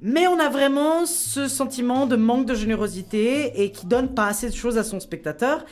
Mais 0.00 0.28
on 0.28 0.38
a 0.38 0.48
vraiment 0.48 1.04
ce 1.04 1.48
sentiment 1.48 2.06
de 2.06 2.14
manque 2.14 2.46
de 2.46 2.54
générosité 2.54 3.60
et 3.60 3.72
qui 3.72 3.86
donne 3.86 4.14
pas 4.14 4.28
assez 4.28 4.48
de 4.50 4.54
choses 4.54 4.78
à 4.78 4.84
son 4.84 5.00
spectateur. 5.00 5.64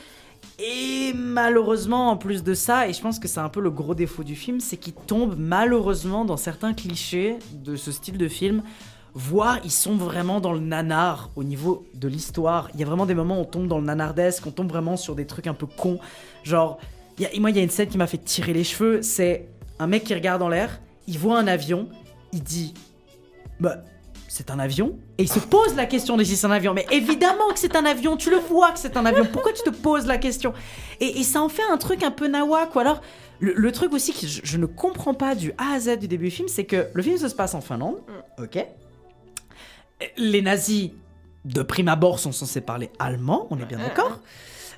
Et 0.59 1.13
malheureusement, 1.15 2.09
en 2.09 2.17
plus 2.17 2.43
de 2.43 2.53
ça, 2.53 2.89
et 2.89 2.91
je 2.91 3.01
pense 3.01 3.19
que 3.19 3.29
c'est 3.29 3.39
un 3.39 3.47
peu 3.47 3.61
le 3.61 3.71
gros 3.71 3.95
défaut 3.95 4.25
du 4.25 4.35
film, 4.35 4.59
c'est 4.59 4.75
qu'il 4.75 4.91
tombe 4.91 5.35
malheureusement 5.37 6.25
dans 6.25 6.35
certains 6.35 6.73
clichés 6.73 7.37
de 7.53 7.77
ce 7.77 7.93
style 7.93 8.17
de 8.17 8.27
film, 8.27 8.61
voire 9.19 9.57
ils 9.63 9.71
sont 9.71 9.95
vraiment 9.95 10.39
dans 10.39 10.53
le 10.53 10.59
nanar 10.59 11.31
au 11.35 11.43
niveau 11.43 11.85
de 11.95 12.07
l'histoire. 12.07 12.69
Il 12.75 12.79
y 12.79 12.83
a 12.83 12.85
vraiment 12.85 13.07
des 13.07 13.15
moments 13.15 13.37
où 13.39 13.41
on 13.41 13.45
tombe 13.45 13.67
dans 13.67 13.79
le 13.79 13.85
nanardesque, 13.85 14.45
on 14.45 14.51
tombe 14.51 14.69
vraiment 14.69 14.95
sur 14.95 15.15
des 15.15 15.25
trucs 15.25 15.47
un 15.47 15.55
peu 15.55 15.65
cons. 15.65 15.97
Genre, 16.43 16.77
y 17.19 17.25
a- 17.25 17.29
moi, 17.39 17.49
il 17.49 17.55
y 17.57 17.59
a 17.59 17.63
une 17.63 17.69
scène 17.71 17.89
qui 17.89 17.97
m'a 17.97 18.05
fait 18.07 18.19
tirer 18.19 18.53
les 18.53 18.63
cheveux, 18.63 19.01
c'est 19.01 19.47
un 19.79 19.87
mec 19.87 20.03
qui 20.03 20.13
regarde 20.13 20.41
en 20.43 20.49
l'air, 20.49 20.79
il 21.07 21.17
voit 21.17 21.37
un 21.39 21.47
avion, 21.47 21.89
il 22.31 22.43
dit 22.43 22.75
Bah, 23.59 23.77
c'est 24.27 24.51
un 24.51 24.59
avion? 24.59 24.99
Et 25.17 25.23
il 25.23 25.29
se 25.31 25.39
pose 25.39 25.75
la 25.75 25.87
question 25.87 26.15
de 26.15 26.23
si 26.23 26.35
c'est 26.35 26.45
un 26.45 26.51
avion. 26.51 26.75
Mais 26.75 26.85
évidemment 26.91 27.47
que 27.51 27.57
c'est 27.59 27.75
un 27.75 27.85
avion, 27.85 28.17
tu 28.17 28.29
le 28.29 28.37
vois 28.37 28.71
que 28.71 28.77
c'est 28.77 28.95
un 28.97 29.05
avion. 29.07 29.25
Pourquoi 29.25 29.51
tu 29.51 29.63
te 29.63 29.71
poses 29.71 30.05
la 30.05 30.19
question? 30.19 30.53
Et, 30.99 31.19
et 31.19 31.23
ça 31.23 31.41
en 31.41 31.49
fait 31.49 31.63
un 31.71 31.77
truc 31.77 32.03
un 32.03 32.11
peu 32.11 32.27
nawak. 32.27 32.75
Ou 32.75 32.79
alors, 32.79 33.01
le, 33.39 33.53
le 33.53 33.71
truc 33.71 33.93
aussi 33.93 34.13
que 34.13 34.27
je, 34.27 34.41
je 34.43 34.57
ne 34.57 34.67
comprends 34.67 35.15
pas 35.15 35.33
du 35.33 35.53
A 35.57 35.73
à 35.73 35.79
Z 35.79 35.97
du 35.97 36.07
début 36.07 36.25
du 36.25 36.31
film, 36.31 36.47
c'est 36.49 36.65
que 36.65 36.87
le 36.93 37.01
film 37.01 37.17
se 37.17 37.33
passe 37.33 37.55
en 37.55 37.61
Finlande, 37.61 37.95
ok? 38.37 38.63
Les 40.17 40.41
nazis, 40.41 40.91
de 41.45 41.61
prime 41.63 41.87
abord, 41.87 42.19
sont 42.19 42.31
censés 42.31 42.61
parler 42.61 42.89
allemand, 42.99 43.47
on 43.49 43.57
est 43.59 43.65
bien 43.65 43.79
d'accord 43.79 44.19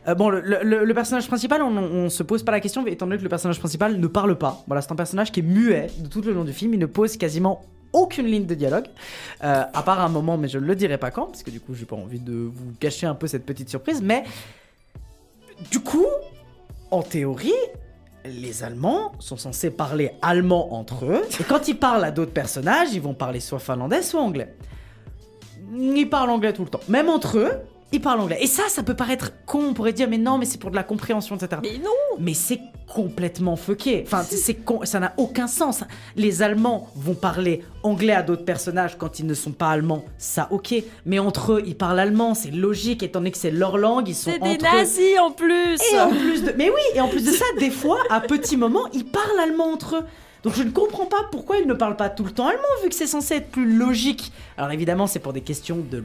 euh, 0.08 0.16
bon, 0.16 0.30
le, 0.30 0.40
le- 0.64 0.86
le 0.86 0.94
personnage 0.94 1.28
principal, 1.28 1.62
on, 1.62 1.76
on 1.78 2.10
se 2.10 2.24
pose 2.24 2.42
pas 2.44 2.54
la 2.54 2.62
question, 2.62 2.88
étant 2.88 3.06
donné 3.06 3.18
que 3.18 3.24
le 3.24 3.28
personnage 3.30 3.60
principal 3.60 4.00
ne 4.00 4.08
parle 4.08 4.38
pas. 4.38 4.64
Voilà, 4.66 4.82
c'est 4.82 4.94
un 4.94 4.96
personnage 4.96 5.30
qui 5.30 5.42
est 5.42 5.44
muet 5.44 5.88
de 5.98 6.08
tout 6.08 6.22
le 6.22 6.32
long 6.32 6.46
du 6.46 6.54
film. 6.54 6.74
Il 6.74 6.80
ne 6.80 6.86
pose 6.86 7.18
quasiment 7.18 7.64
aucune 7.92 8.26
ligne 8.28 8.46
de 8.46 8.56
dialogue, 8.56 8.86
euh, 9.44 9.64
à 9.74 9.84
part 9.84 10.00
un 10.00 10.08
moment, 10.08 10.38
mais 10.38 10.48
je 10.48 10.58
ne 10.58 10.66
le 10.66 10.76
dirai 10.76 10.98
pas 10.98 11.12
quand, 11.12 11.26
parce 11.26 11.44
que 11.44 11.50
du 11.52 11.60
coup, 11.60 11.74
j'ai 11.76 11.84
pas 11.86 11.98
envie 11.98 12.20
de 12.22 12.32
vous 12.34 12.72
gâcher 12.80 13.08
un 13.08 13.16
peu 13.16 13.28
cette 13.28 13.46
petite 13.46 13.70
surprise. 13.70 14.02
Mais 14.02 14.24
du 15.70 15.82
coup, 15.82 16.06
en 16.92 17.02
théorie, 17.02 17.52
les 18.24 18.64
Allemands 18.64 19.12
sont 19.20 19.36
censés 19.38 19.70
parler 19.70 20.12
allemand 20.22 20.74
entre 20.76 21.06
eux, 21.06 21.22
et 21.40 21.44
quand 21.44 21.68
ils 21.68 21.78
parlent 21.78 22.06
à 22.06 22.12
d'autres 22.12 22.32
personnages, 22.32 22.90
ils 22.94 23.02
vont 23.02 23.14
parler 23.14 23.42
soit 23.42 23.60
finlandais, 23.60 24.02
soit 24.02 24.22
anglais. 24.22 24.56
Ils 25.76 26.10
parlent 26.10 26.30
anglais 26.30 26.54
tout 26.54 26.64
le 26.64 26.70
temps. 26.70 26.80
Même 26.88 27.10
entre 27.10 27.38
eux, 27.38 27.52
ils 27.92 28.02
parlent 28.02 28.20
anglais. 28.20 28.38
Et 28.42 28.48
ça, 28.48 28.64
ça 28.70 28.84
peut 28.84 28.96
paraître 28.96 29.32
con, 29.46 29.70
on 29.70 29.74
pourrait 29.74 29.94
dire, 29.94 30.08
mais 30.10 30.18
non, 30.18 30.38
mais 30.38 30.46
c'est 30.46 30.60
pour 30.60 30.70
de 30.72 30.76
la 30.76 30.84
compréhension, 30.84 31.36
etc. 31.36 31.60
Mais 31.64 31.80
non 31.84 31.92
Mais 32.20 32.34
c'est 32.34 32.60
complètement 32.88 33.56
fucké. 33.56 34.04
Enfin, 34.06 34.24
c'est 34.24 34.56
con, 34.56 34.82
ça 34.84 35.00
n'a 35.00 35.14
aucun 35.18 35.48
sens. 35.48 35.84
Les 36.16 36.42
Allemands 36.42 36.90
vont 36.96 37.14
parler 37.14 37.64
anglais 37.84 38.14
à 38.14 38.22
d'autres 38.24 38.46
personnages 38.46 38.98
quand 38.98 39.20
ils 39.20 39.26
ne 39.28 39.34
sont 39.34 39.52
pas 39.52 39.70
allemands, 39.70 40.04
ça 40.18 40.48
ok. 40.52 40.74
Mais 41.06 41.20
entre 41.20 41.54
eux, 41.54 41.64
ils 41.66 41.76
parlent 41.78 42.00
allemand, 42.00 42.34
c'est 42.34 42.52
logique, 42.52 43.04
étant 43.04 43.20
donné 43.20 43.32
que 43.32 43.38
c'est 43.38 43.52
leur 43.52 43.78
langue, 43.78 44.08
ils 44.08 44.16
sont 44.16 44.32
C'est 44.32 44.40
des 44.40 44.56
eux. 44.56 44.58
nazis 44.76 45.20
en 45.20 45.32
plus 45.32 45.78
Et 45.94 46.00
en 46.00 46.10
plus 46.10 46.44
de... 46.44 46.54
Mais 46.58 46.70
oui, 46.70 46.82
et 46.96 47.02
en 47.02 47.08
plus 47.08 47.24
de 47.26 47.32
ça, 47.32 47.46
des 47.60 47.72
fois, 47.72 48.00
à 48.10 48.22
petits 48.22 48.58
moments, 48.58 48.88
ils 48.94 49.06
parlent 49.06 49.40
allemand 49.40 49.72
entre 49.72 49.98
eux. 49.98 50.04
Donc 50.44 50.54
je 50.54 50.64
ne 50.64 50.72
comprends 50.72 51.06
pas 51.06 51.24
pourquoi 51.32 51.58
ils 51.58 51.68
ne 51.68 51.74
parlent 51.74 51.98
pas 51.98 52.10
tout 52.10 52.24
le 52.24 52.32
temps 52.32 52.48
allemand, 52.48 52.64
vu 52.84 52.90
que 52.90 52.96
c'est 52.96 53.08
censé 53.08 53.36
être 53.36 53.52
plus 53.52 53.78
logique. 53.78 54.32
Alors 54.58 54.72
évidemment, 54.72 55.08
c'est 55.08 55.20
pour 55.20 55.34
des 55.34 55.42
questions 55.42 55.78
de, 55.78 56.04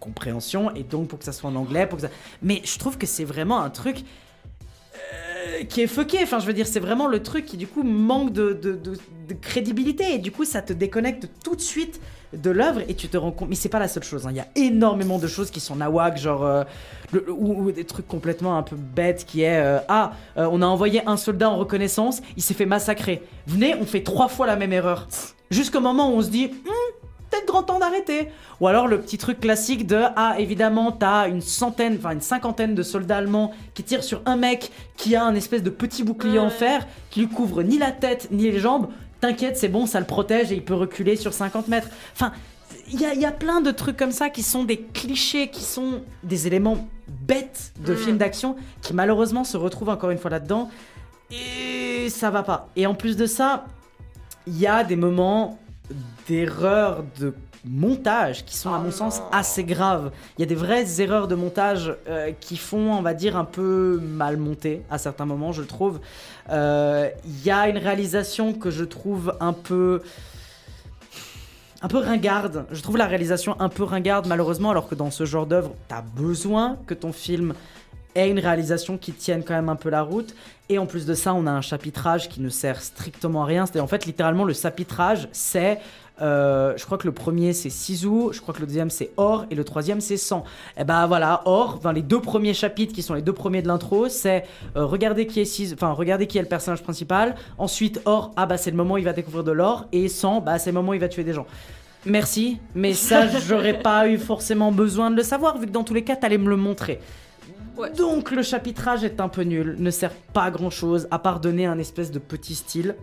compréhension, 0.00 0.74
et 0.74 0.82
donc 0.82 1.08
pour 1.08 1.18
que 1.18 1.24
ça 1.24 1.32
soit 1.32 1.50
en 1.50 1.56
anglais, 1.56 1.86
pour. 1.86 1.98
Mais 2.42 2.60
je 2.64 2.78
trouve 2.78 2.98
que 2.98 3.06
c'est 3.06 3.24
vraiment 3.24 3.60
un 3.60 3.70
truc 3.70 3.98
euh, 3.98 5.64
qui 5.64 5.82
est 5.82 5.86
fucké. 5.86 6.18
Enfin, 6.22 6.40
je 6.40 6.46
veux 6.46 6.52
dire, 6.52 6.66
c'est 6.66 6.80
vraiment 6.80 7.06
le 7.06 7.22
truc 7.22 7.46
qui, 7.46 7.56
du 7.56 7.66
coup, 7.66 7.82
manque 7.82 8.32
de- 8.32 8.52
de 8.54 9.34
crédibilité. 9.34 10.14
Et 10.14 10.18
du 10.18 10.32
coup, 10.32 10.44
ça 10.44 10.62
te 10.62 10.72
déconnecte 10.72 11.28
tout 11.42 11.56
de 11.56 11.60
suite 11.60 12.00
de 12.36 12.50
l'œuvre 12.50 12.80
et 12.88 12.94
tu 12.94 13.08
te 13.08 13.16
rends 13.16 13.30
compte. 13.32 13.48
Mais 13.48 13.54
c'est 13.54 13.68
pas 13.68 13.78
la 13.78 13.88
seule 13.88 14.02
chose. 14.04 14.26
hein. 14.26 14.30
Il 14.30 14.36
y 14.36 14.40
a 14.40 14.46
énormément 14.56 15.18
de 15.18 15.26
choses 15.26 15.50
qui 15.50 15.60
sont 15.60 15.76
nawak, 15.76 16.16
genre. 16.18 16.44
euh, 16.44 16.64
le- 17.12 17.26
ou, 17.30 17.64
ou 17.66 17.72
des 17.72 17.84
trucs 17.84 18.08
complètement 18.08 18.56
un 18.58 18.62
peu 18.62 18.76
bêtes 18.76 19.24
qui 19.26 19.42
est. 19.42 19.58
euh, 19.60 19.78
ah, 19.88 20.12
euh, 20.36 20.48
on 20.50 20.62
a 20.62 20.66
envoyé 20.66 21.02
un 21.06 21.16
soldat 21.16 21.48
en 21.50 21.56
reconnaissance, 21.56 22.20
il 22.36 22.42
s'est 22.42 22.54
fait 22.54 22.66
massacrer. 22.66 23.22
Venez, 23.46 23.74
on 23.80 23.84
fait 23.84 24.02
trois 24.02 24.28
fois 24.28 24.46
la 24.46 24.56
même 24.56 24.72
erreur. 24.72 25.06
Jusqu'au 25.50 25.80
moment 25.80 26.10
où 26.10 26.14
on 26.18 26.22
se 26.22 26.30
dit. 26.30 26.46
Hmm, 26.48 27.04
peut-être 27.30 27.46
grand 27.46 27.64
temps 27.64 27.80
d'arrêter. 27.80 28.28
Ou 28.60 28.68
alors 28.68 28.86
le 28.86 29.00
petit 29.00 29.18
truc 29.18 29.40
classique 29.40 29.88
de 29.88 30.00
ah 30.14 30.36
évidemment 30.38 30.92
t'as 30.92 31.28
une 31.28 31.40
centaine, 31.40 31.96
enfin 31.98 32.12
une 32.12 32.20
cinquantaine 32.20 32.76
de 32.76 32.82
soldats 32.84 33.16
allemands 33.16 33.50
qui 33.74 33.82
tirent 33.82 34.04
sur 34.04 34.22
un 34.24 34.36
mec 34.36 34.70
qui 34.96 35.16
a 35.16 35.24
un 35.24 35.34
espèce 35.34 35.64
de 35.64 35.70
petit 35.70 36.04
bouclier 36.04 36.38
en 36.38 36.50
fer 36.50 36.86
qui 37.10 37.20
lui 37.20 37.28
couvre 37.28 37.64
ni 37.64 37.76
la 37.78 37.90
tête 37.90 38.28
ni 38.30 38.44
les 38.44 38.60
jambes. 38.60 38.86
T'inquiète, 39.24 39.56
c'est 39.56 39.68
bon, 39.68 39.86
ça 39.86 40.00
le 40.00 40.04
protège 40.04 40.52
et 40.52 40.56
il 40.56 40.62
peut 40.62 40.74
reculer 40.74 41.16
sur 41.16 41.32
50 41.32 41.68
mètres. 41.68 41.88
Enfin, 42.12 42.30
il 42.92 43.00
y 43.00 43.04
y 43.18 43.24
a 43.24 43.32
plein 43.32 43.62
de 43.62 43.70
trucs 43.70 43.96
comme 43.96 44.10
ça 44.10 44.28
qui 44.28 44.42
sont 44.42 44.64
des 44.64 44.76
clichés, 44.76 45.48
qui 45.48 45.62
sont 45.62 46.02
des 46.22 46.46
éléments 46.46 46.86
bêtes 47.08 47.72
de 47.86 47.94
Mm. 47.94 47.96
films 47.96 48.18
d'action 48.18 48.54
qui 48.82 48.92
malheureusement 48.92 49.42
se 49.42 49.56
retrouvent 49.56 49.88
encore 49.88 50.10
une 50.10 50.18
fois 50.18 50.30
là-dedans. 50.30 50.68
Et 51.30 52.10
ça 52.10 52.28
va 52.28 52.42
pas. 52.42 52.68
Et 52.76 52.86
en 52.86 52.94
plus 52.94 53.16
de 53.16 53.24
ça, 53.24 53.64
il 54.46 54.58
y 54.58 54.66
a 54.66 54.84
des 54.84 54.96
moments 54.96 55.58
d'erreurs 56.28 57.02
de 57.18 57.32
montage 57.64 58.44
qui 58.44 58.56
sont 58.56 58.72
à 58.72 58.78
mon 58.78 58.90
sens 58.90 59.22
assez 59.32 59.64
graves. 59.64 60.10
Il 60.36 60.42
y 60.42 60.44
a 60.44 60.46
des 60.46 60.54
vraies 60.54 61.00
erreurs 61.00 61.28
de 61.28 61.34
montage 61.34 61.94
euh, 62.08 62.32
qui 62.40 62.56
font, 62.56 62.92
on 62.92 63.02
va 63.02 63.14
dire, 63.14 63.36
un 63.36 63.44
peu 63.44 64.00
mal 64.02 64.36
monter 64.36 64.82
à 64.90 64.98
certains 64.98 65.26
moments, 65.26 65.52
je 65.52 65.62
trouve. 65.62 66.00
Euh, 66.50 67.08
Il 67.24 67.44
y 67.44 67.50
a 67.50 67.68
une 67.68 67.78
réalisation 67.78 68.52
que 68.52 68.70
je 68.70 68.84
trouve 68.84 69.34
un 69.40 69.52
peu 69.52 70.02
un 71.82 71.88
peu 71.88 71.98
ringarde. 71.98 72.64
Je 72.70 72.80
trouve 72.80 72.96
la 72.96 73.06
réalisation 73.06 73.60
un 73.60 73.68
peu 73.68 73.84
ringarde 73.84 74.26
malheureusement, 74.26 74.70
alors 74.70 74.88
que 74.88 74.94
dans 74.94 75.10
ce 75.10 75.26
genre 75.26 75.46
d'œuvre, 75.46 75.74
t'as 75.86 76.00
besoin 76.00 76.78
que 76.86 76.94
ton 76.94 77.12
film 77.12 77.52
ait 78.14 78.30
une 78.30 78.38
réalisation 78.38 78.96
qui 78.96 79.12
tienne 79.12 79.42
quand 79.44 79.54
même 79.54 79.68
un 79.68 79.76
peu 79.76 79.90
la 79.90 80.00
route. 80.00 80.34
Et 80.70 80.78
en 80.78 80.86
plus 80.86 81.04
de 81.04 81.12
ça, 81.12 81.34
on 81.34 81.46
a 81.46 81.50
un 81.50 81.60
chapitrage 81.60 82.30
qui 82.30 82.40
ne 82.40 82.48
sert 82.48 82.80
strictement 82.80 83.42
à 83.42 83.46
rien. 83.46 83.66
C'est 83.66 83.80
en 83.80 83.86
fait 83.86 84.06
littéralement 84.06 84.44
le 84.44 84.54
chapitrage, 84.54 85.28
c'est 85.32 85.78
euh, 86.22 86.74
je 86.76 86.84
crois 86.84 86.96
que 86.96 87.06
le 87.06 87.12
premier 87.12 87.52
c'est 87.52 87.70
Sisu, 87.70 88.32
je 88.32 88.40
crois 88.40 88.54
que 88.54 88.60
le 88.60 88.66
deuxième 88.66 88.90
c'est 88.90 89.10
Or 89.16 89.46
et 89.50 89.54
le 89.54 89.64
troisième 89.64 90.00
c'est 90.00 90.16
Sang. 90.16 90.44
Et 90.78 90.84
ben 90.84 91.06
voilà, 91.06 91.42
Or, 91.44 91.80
dans 91.82 91.92
les 91.92 92.02
deux 92.02 92.20
premiers 92.20 92.54
chapitres 92.54 92.92
qui 92.92 93.02
sont 93.02 93.14
les 93.14 93.22
deux 93.22 93.32
premiers 93.32 93.62
de 93.62 93.68
l'intro, 93.68 94.08
c'est 94.08 94.44
euh, 94.76 94.84
regardez 94.84 95.26
qui 95.26 95.40
est 95.40 95.44
Sisu, 95.44 95.74
enfin 95.74 95.90
regardez 95.90 96.26
qui 96.26 96.38
est 96.38 96.42
le 96.42 96.48
personnage 96.48 96.82
principal. 96.82 97.34
Ensuite 97.58 98.00
Or, 98.04 98.32
ah 98.36 98.46
bah 98.46 98.56
c'est 98.56 98.70
le 98.70 98.76
moment 98.76 98.94
où 98.94 98.98
il 98.98 99.04
va 99.04 99.12
découvrir 99.12 99.44
de 99.44 99.52
l'or 99.52 99.86
et 99.92 100.08
Sang, 100.08 100.40
bah 100.40 100.58
c'est 100.58 100.70
le 100.70 100.74
moment 100.74 100.90
où 100.90 100.94
il 100.94 101.00
va 101.00 101.08
tuer 101.08 101.24
des 101.24 101.32
gens. 101.32 101.46
Merci, 102.06 102.58
mais 102.74 102.92
ça 102.92 103.26
j'aurais 103.48 103.80
pas 103.80 104.08
eu 104.08 104.18
forcément 104.18 104.70
besoin 104.70 105.10
de 105.10 105.16
le 105.16 105.22
savoir 105.22 105.58
vu 105.58 105.66
que 105.66 105.72
dans 105.72 105.84
tous 105.84 105.94
les 105.94 106.04
cas 106.04 106.16
t'allais 106.16 106.38
me 106.38 106.48
le 106.48 106.56
montrer. 106.56 107.00
Donc 107.96 108.30
le 108.30 108.42
chapitrage 108.42 109.02
est 109.02 109.20
un 109.20 109.28
peu 109.28 109.42
nul, 109.42 109.74
ne 109.80 109.90
sert 109.90 110.12
pas 110.32 110.44
à 110.44 110.50
grand 110.52 110.70
chose 110.70 111.08
à 111.10 111.18
part 111.18 111.40
donner 111.40 111.66
un 111.66 111.78
espèce 111.78 112.12
de 112.12 112.20
petit 112.20 112.54
style. 112.54 112.94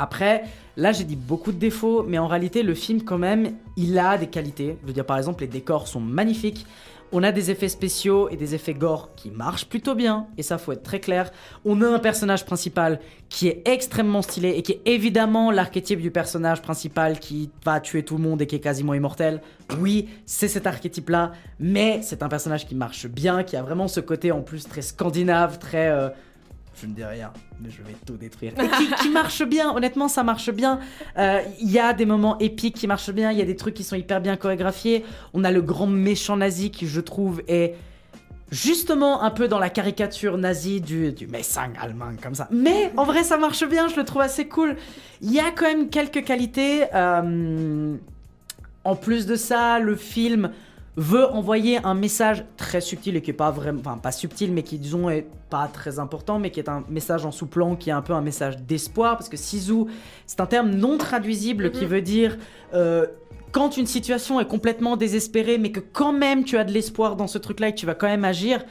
Après, 0.00 0.44
là 0.78 0.92
j'ai 0.92 1.04
dit 1.04 1.14
beaucoup 1.14 1.52
de 1.52 1.58
défauts, 1.58 2.04
mais 2.08 2.16
en 2.16 2.26
réalité 2.26 2.62
le 2.62 2.74
film 2.74 3.02
quand 3.02 3.18
même, 3.18 3.52
il 3.76 3.98
a 3.98 4.16
des 4.16 4.28
qualités. 4.28 4.78
Je 4.80 4.86
veux 4.86 4.94
dire 4.94 5.04
par 5.04 5.18
exemple 5.18 5.42
les 5.42 5.46
décors 5.46 5.86
sont 5.86 6.00
magnifiques, 6.00 6.66
on 7.12 7.22
a 7.22 7.32
des 7.32 7.50
effets 7.50 7.68
spéciaux 7.68 8.30
et 8.30 8.36
des 8.36 8.54
effets 8.54 8.72
gore 8.72 9.10
qui 9.14 9.30
marchent 9.30 9.66
plutôt 9.66 9.94
bien, 9.94 10.28
et 10.38 10.42
ça 10.42 10.56
faut 10.56 10.72
être 10.72 10.82
très 10.82 11.00
clair. 11.00 11.32
On 11.66 11.82
a 11.82 11.88
un 11.88 11.98
personnage 11.98 12.46
principal 12.46 12.98
qui 13.28 13.48
est 13.48 13.68
extrêmement 13.68 14.22
stylé 14.22 14.50
et 14.50 14.62
qui 14.62 14.72
est 14.72 14.82
évidemment 14.86 15.50
l'archétype 15.50 16.00
du 16.00 16.10
personnage 16.10 16.62
principal 16.62 17.18
qui 17.18 17.50
va 17.62 17.80
tuer 17.80 18.02
tout 18.02 18.16
le 18.16 18.22
monde 18.22 18.40
et 18.40 18.46
qui 18.46 18.56
est 18.56 18.60
quasiment 18.60 18.94
immortel. 18.94 19.42
Oui, 19.80 20.08
c'est 20.24 20.48
cet 20.48 20.66
archétype-là, 20.66 21.32
mais 21.58 22.00
c'est 22.02 22.22
un 22.22 22.28
personnage 22.28 22.66
qui 22.66 22.74
marche 22.74 23.06
bien, 23.06 23.42
qui 23.42 23.56
a 23.56 23.62
vraiment 23.62 23.86
ce 23.86 24.00
côté 24.00 24.32
en 24.32 24.40
plus 24.40 24.66
très 24.66 24.82
scandinave, 24.82 25.58
très... 25.58 25.88
euh, 25.90 26.08
je 26.80 26.86
ne 26.86 26.94
dis 26.94 27.04
rien, 27.04 27.32
mais 27.60 27.70
je 27.70 27.82
vais 27.82 27.94
tout 28.06 28.16
détruire. 28.16 28.52
Et 28.58 29.02
qui, 29.02 29.10
marche 29.10 29.42
bien, 29.44 29.74
honnêtement, 29.74 30.08
ça 30.08 30.22
marche 30.22 30.50
bien. 30.50 30.80
Euh, 31.18 31.40
Il 31.60 31.70
y 31.70 31.78
a 31.78 31.92
des 31.92 32.06
moments 32.06 32.38
épiques 32.38 32.76
qui 32.76 32.86
marchent 32.86 33.10
bien, 33.12 33.30
il 33.32 33.38
y 33.38 33.42
a 33.42 33.44
des 33.44 33.56
trucs 33.56 33.74
qui 33.74 33.84
sont 33.84 33.96
hyper 33.96 34.20
bien 34.20 34.36
chorégraphiés. 34.36 35.04
On 35.34 35.44
a 35.44 35.50
le 35.50 35.62
grand 35.62 35.86
méchant 35.86 36.36
nazi 36.36 36.70
qui, 36.70 36.86
je 36.86 37.00
trouve, 37.00 37.42
est 37.48 37.74
justement 38.50 39.22
un 39.22 39.30
peu 39.30 39.46
dans 39.46 39.58
la 39.58 39.70
caricature 39.70 40.36
nazie 40.38 40.80
du, 40.80 41.12
du 41.12 41.26
Messang 41.26 41.72
allemand, 41.80 42.12
comme 42.22 42.34
ça. 42.34 42.48
Mais 42.50 42.92
en 42.96 43.04
vrai, 43.04 43.22
ça 43.24 43.36
marche 43.36 43.64
bien, 43.68 43.88
je 43.88 43.96
le 43.96 44.04
trouve 44.04 44.22
assez 44.22 44.48
cool. 44.48 44.76
Il 45.20 45.32
y 45.32 45.40
a 45.40 45.50
quand 45.50 45.66
même 45.66 45.88
quelques 45.88 46.24
qualités. 46.24 46.84
euh, 46.94 47.96
en 48.82 48.96
plus 48.96 49.26
de 49.26 49.36
ça, 49.36 49.78
le 49.78 49.94
film 49.94 50.50
veut 50.96 51.26
envoyer 51.26 51.78
un 51.84 51.94
message 51.94 52.44
très 52.56 52.80
subtil 52.80 53.16
et 53.16 53.22
qui 53.22 53.30
est 53.30 53.34
pas 53.34 53.50
vraiment, 53.50 53.80
enfin 53.80 53.98
pas 53.98 54.12
subtil, 54.12 54.52
mais 54.52 54.62
qui 54.62 54.78
disons 54.78 55.08
est 55.08 55.26
pas 55.48 55.68
très 55.68 55.98
important, 55.98 56.38
mais 56.38 56.50
qui 56.50 56.60
est 56.60 56.68
un 56.68 56.84
message 56.88 57.24
en 57.24 57.30
sous-plan, 57.30 57.76
qui 57.76 57.90
est 57.90 57.92
un 57.92 58.02
peu 58.02 58.12
un 58.12 58.20
message 58.20 58.58
d'espoir, 58.58 59.16
parce 59.16 59.28
que 59.28 59.36
Sisu, 59.36 59.86
c'est 60.26 60.40
un 60.40 60.46
terme 60.46 60.70
non 60.70 60.98
traduisible 60.98 61.70
qui 61.70 61.86
veut 61.86 62.02
dire 62.02 62.38
euh, 62.74 63.06
quand 63.52 63.76
une 63.76 63.86
situation 63.86 64.40
est 64.40 64.46
complètement 64.46 64.96
désespérée, 64.96 65.58
mais 65.58 65.72
que 65.72 65.80
quand 65.80 66.12
même 66.12 66.44
tu 66.44 66.56
as 66.56 66.64
de 66.64 66.72
l'espoir 66.72 67.16
dans 67.16 67.26
ce 67.26 67.38
truc-là 67.38 67.68
et 67.68 67.72
que 67.72 67.78
tu 67.78 67.86
vas 67.86 67.94
quand 67.94 68.08
même 68.08 68.24
agir. 68.24 68.64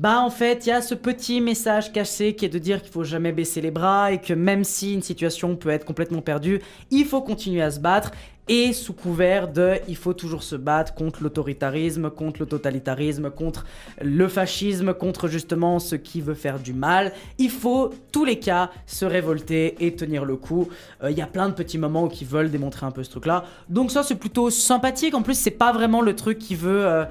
Bah 0.00 0.20
en 0.20 0.30
fait, 0.30 0.66
il 0.66 0.70
y 0.70 0.72
a 0.72 0.82
ce 0.82 0.96
petit 0.96 1.40
message 1.40 1.92
caché 1.92 2.34
qui 2.34 2.44
est 2.44 2.48
de 2.48 2.58
dire 2.58 2.82
qu'il 2.82 2.90
faut 2.90 3.04
jamais 3.04 3.30
baisser 3.30 3.60
les 3.60 3.70
bras 3.70 4.10
et 4.10 4.20
que 4.20 4.34
même 4.34 4.64
si 4.64 4.92
une 4.92 5.02
situation 5.02 5.54
peut 5.54 5.68
être 5.68 5.84
complètement 5.84 6.20
perdue, 6.20 6.60
il 6.90 7.04
faut 7.04 7.22
continuer 7.22 7.62
à 7.62 7.70
se 7.70 7.78
battre 7.78 8.10
et 8.48 8.72
sous 8.72 8.92
couvert 8.92 9.48
de 9.48 9.74
il 9.88 9.96
faut 9.96 10.12
toujours 10.12 10.42
se 10.42 10.56
battre 10.56 10.94
contre 10.94 11.22
l'autoritarisme, 11.22 12.10
contre 12.10 12.40
le 12.40 12.46
totalitarisme, 12.46 13.30
contre 13.30 13.64
le 14.02 14.28
fascisme, 14.28 14.92
contre 14.94 15.28
justement 15.28 15.78
ce 15.78 15.96
qui 15.96 16.20
veut 16.20 16.34
faire 16.34 16.58
du 16.58 16.72
mal. 16.72 17.12
Il 17.38 17.50
faut 17.50 17.90
tous 18.12 18.24
les 18.24 18.38
cas 18.38 18.70
se 18.86 19.04
révolter 19.04 19.76
et 19.80 19.94
tenir 19.94 20.24
le 20.24 20.36
coup. 20.36 20.68
Euh, 21.02 21.10
Il 21.10 21.16
y 21.16 21.22
a 21.22 21.26
plein 21.26 21.48
de 21.48 21.54
petits 21.54 21.78
moments 21.78 22.08
ils 22.20 22.26
veulent 22.26 22.50
démontrer 22.50 22.86
un 22.86 22.90
peu 22.90 23.02
ce 23.02 23.10
truc-là. 23.10 23.44
Donc 23.68 23.90
ça 23.90 24.02
c'est 24.02 24.14
plutôt 24.14 24.50
sympathique. 24.50 25.14
En 25.14 25.22
plus 25.22 25.38
c'est 25.38 25.50
pas 25.50 25.72
vraiment 25.72 26.00
le 26.00 26.14
truc 26.14 26.38
qui 26.38 26.54
veut 26.54 26.86
euh, 26.86 27.04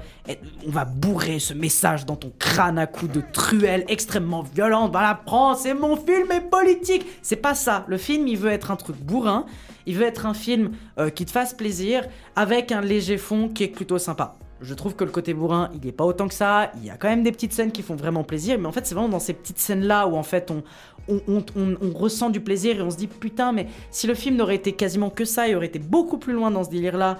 on 0.66 0.70
va 0.70 0.84
bourrer 0.84 1.38
ce 1.38 1.54
message 1.54 2.06
dans 2.06 2.16
ton 2.16 2.32
crâne 2.38 2.78
à 2.78 2.86
coups 2.86 3.12
de 3.12 3.22
truelle 3.32 3.84
extrêmement 3.88 4.42
violente. 4.42 4.92
Voilà, 4.92 5.20
prends, 5.26 5.54
c'est 5.54 5.74
mon 5.74 5.96
film 5.96 6.30
est 6.32 6.48
politique. 6.48 7.06
C'est 7.22 7.36
pas 7.36 7.54
ça. 7.54 7.84
Le 7.88 7.96
film 7.96 8.28
il 8.28 8.38
veut 8.38 8.50
être 8.50 8.70
un 8.70 8.76
truc 8.76 8.96
bourrin. 8.96 9.46
Il 9.86 9.96
veut 9.96 10.06
être 10.06 10.26
un 10.26 10.34
film 10.34 10.72
euh, 10.98 11.10
qui 11.10 11.24
te 11.24 11.30
fasse 11.30 11.54
plaisir 11.54 12.06
avec 12.36 12.72
un 12.72 12.80
léger 12.80 13.18
fond 13.18 13.48
qui 13.48 13.64
est 13.64 13.68
plutôt 13.68 13.98
sympa. 13.98 14.36
Je 14.60 14.72
trouve 14.72 14.94
que 14.94 15.04
le 15.04 15.10
côté 15.10 15.34
bourrin, 15.34 15.70
il 15.74 15.86
est 15.86 15.92
pas 15.92 16.04
autant 16.04 16.26
que 16.28 16.34
ça. 16.34 16.72
Il 16.76 16.84
y 16.86 16.90
a 16.90 16.96
quand 16.96 17.08
même 17.08 17.22
des 17.22 17.32
petites 17.32 17.52
scènes 17.52 17.72
qui 17.72 17.82
font 17.82 17.96
vraiment 17.96 18.24
plaisir, 18.24 18.58
mais 18.58 18.66
en 18.66 18.72
fait, 18.72 18.86
c'est 18.86 18.94
vraiment 18.94 19.10
dans 19.10 19.18
ces 19.18 19.34
petites 19.34 19.58
scènes-là 19.58 20.06
où 20.06 20.16
en 20.16 20.22
fait 20.22 20.50
on, 20.50 20.62
on, 21.08 21.92
ressent 21.92 22.30
du 22.30 22.40
plaisir 22.40 22.78
et 22.78 22.82
on 22.82 22.90
se 22.90 22.96
dit 22.96 23.08
putain, 23.08 23.52
mais 23.52 23.66
si 23.90 24.06
le 24.06 24.14
film 24.14 24.36
n'aurait 24.36 24.54
été 24.54 24.72
quasiment 24.72 25.10
que 25.10 25.24
ça, 25.24 25.48
il 25.48 25.56
aurait 25.56 25.66
été 25.66 25.78
beaucoup 25.78 26.18
plus 26.18 26.32
loin 26.32 26.50
dans 26.50 26.64
ce 26.64 26.70
délire-là. 26.70 27.18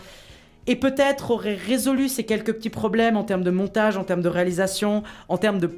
Et 0.67 0.77
peut-être 0.77 1.31
aurait 1.31 1.55
résolu 1.55 2.09
ces 2.09 2.25
quelques 2.25 2.55
petits 2.55 2.71
problèmes 2.71 3.19
en 3.19 3.25
termes 3.25 3.45
de 3.45 3.51
montage, 3.51 3.99
en 3.99 4.05
termes 4.05 4.23
de 4.23 4.31
réalisation, 4.31 5.03
en 5.29 5.37
termes 5.37 5.59
de 5.59 5.71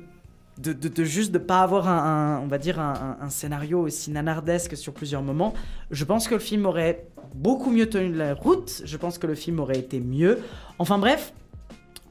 de, 0.59 0.73
de- 0.73 1.05
juste 1.05 1.33
de 1.33 1.39
pas 1.39 1.61
avoir 1.61 1.89
un, 1.89 2.41
on 2.43 2.47
va 2.47 2.59
dire 2.59 2.81
un 2.81 3.29
scénario 3.29 3.81
aussi 3.81 4.11
nanardesque 4.11 4.77
sur 4.77 4.93
plusieurs 4.93 5.23
moments. 5.23 5.53
Je 5.91 6.05
pense 6.05 6.29
que 6.29 6.35
le 6.35 6.41
film 6.41 6.67
aurait 6.67 7.07
beaucoup 7.35 7.71
mieux 7.71 7.89
tenu 7.89 8.13
la 8.13 8.35
route. 8.35 8.83
Je 8.85 8.97
pense 8.97 9.19
que 9.19 9.27
le 9.27 9.35
film 9.35 9.61
aurait 9.61 9.79
été 9.79 10.01
mieux. 10.01 10.39
Enfin 10.79 10.99
bref, 10.99 11.33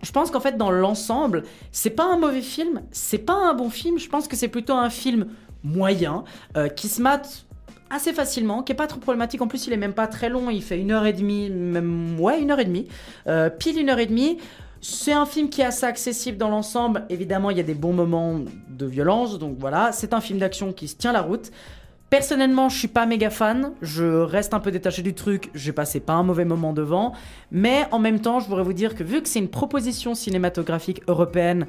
je 0.03 0.11
pense 0.11 0.29
qu'en 0.29 0.39
fait 0.39 0.57
dans 0.57 0.71
l'ensemble, 0.71 1.43
c'est 1.71 1.89
pas 1.89 2.05
un 2.05 2.17
mauvais 2.17 2.41
film, 2.41 2.83
c'est 2.91 3.17
pas 3.25 3.33
un 3.33 3.53
bon 3.55 3.69
film. 3.69 3.97
Je 3.97 4.09
pense 4.09 4.27
que 4.27 4.35
c'est 4.35 4.47
plutôt 4.49 4.73
un 4.73 4.89
film 4.89 5.27
moyen 5.63 6.23
euh, 6.57 6.67
qui 6.67 6.87
se 6.87 7.01
mate 7.01 7.45
assez 7.89 8.13
facilement, 8.13 8.61
qui 8.61 8.71
est 8.71 8.75
pas 8.75 8.87
trop 8.87 8.99
problématique. 8.99 9.41
En 9.41 9.47
plus, 9.47 9.65
il 9.67 9.73
est 9.73 9.77
même 9.77 9.93
pas 9.93 10.07
très 10.07 10.29
long. 10.29 10.49
Il 10.49 10.61
fait 10.61 10.79
une 10.79 10.91
heure 10.91 11.05
et 11.05 11.13
demie, 11.13 11.49
même 11.49 12.19
ouais, 12.19 12.41
une 12.41 12.51
heure 12.51 12.59
et 12.59 12.65
demie, 12.65 12.87
Euh, 13.27 13.49
pile 13.49 13.79
une 13.79 13.89
heure 13.89 13.99
et 13.99 14.05
demie. 14.05 14.37
C'est 14.87 15.13
un 15.13 15.25
film 15.25 15.49
qui 15.49 15.61
est 15.61 15.65
assez 15.65 15.87
accessible 15.87 16.37
dans 16.37 16.49
l'ensemble. 16.49 17.07
Évidemment, 17.09 17.49
il 17.49 17.57
y 17.57 17.59
a 17.59 17.63
des 17.63 17.73
bons 17.73 17.91
moments 17.91 18.39
de 18.69 18.85
violence, 18.85 19.39
donc 19.39 19.57
voilà. 19.57 19.91
C'est 19.91 20.13
un 20.13 20.21
film 20.21 20.37
d'action 20.37 20.73
qui 20.73 20.87
se 20.87 20.95
tient 20.95 21.11
la 21.11 21.23
route. 21.23 21.49
Personnellement, 22.11 22.69
je 22.69 22.77
suis 22.77 22.87
pas 22.87 23.07
méga 23.07 23.31
fan. 23.31 23.71
Je 23.81 24.03
reste 24.03 24.53
un 24.53 24.59
peu 24.59 24.69
détaché 24.69 25.01
du 25.01 25.15
truc. 25.15 25.49
J'ai 25.55 25.71
passé 25.71 25.99
pas 25.99 26.13
un 26.13 26.21
mauvais 26.21 26.45
moment 26.45 26.71
devant. 26.71 27.13
Mais 27.49 27.87
en 27.91 27.97
même 27.97 28.19
temps, 28.19 28.39
je 28.39 28.47
voudrais 28.47 28.63
vous 28.63 28.73
dire 28.73 28.93
que 28.93 29.03
vu 29.03 29.23
que 29.23 29.27
c'est 29.27 29.39
une 29.39 29.49
proposition 29.49 30.13
cinématographique 30.13 31.01
européenne 31.07 31.65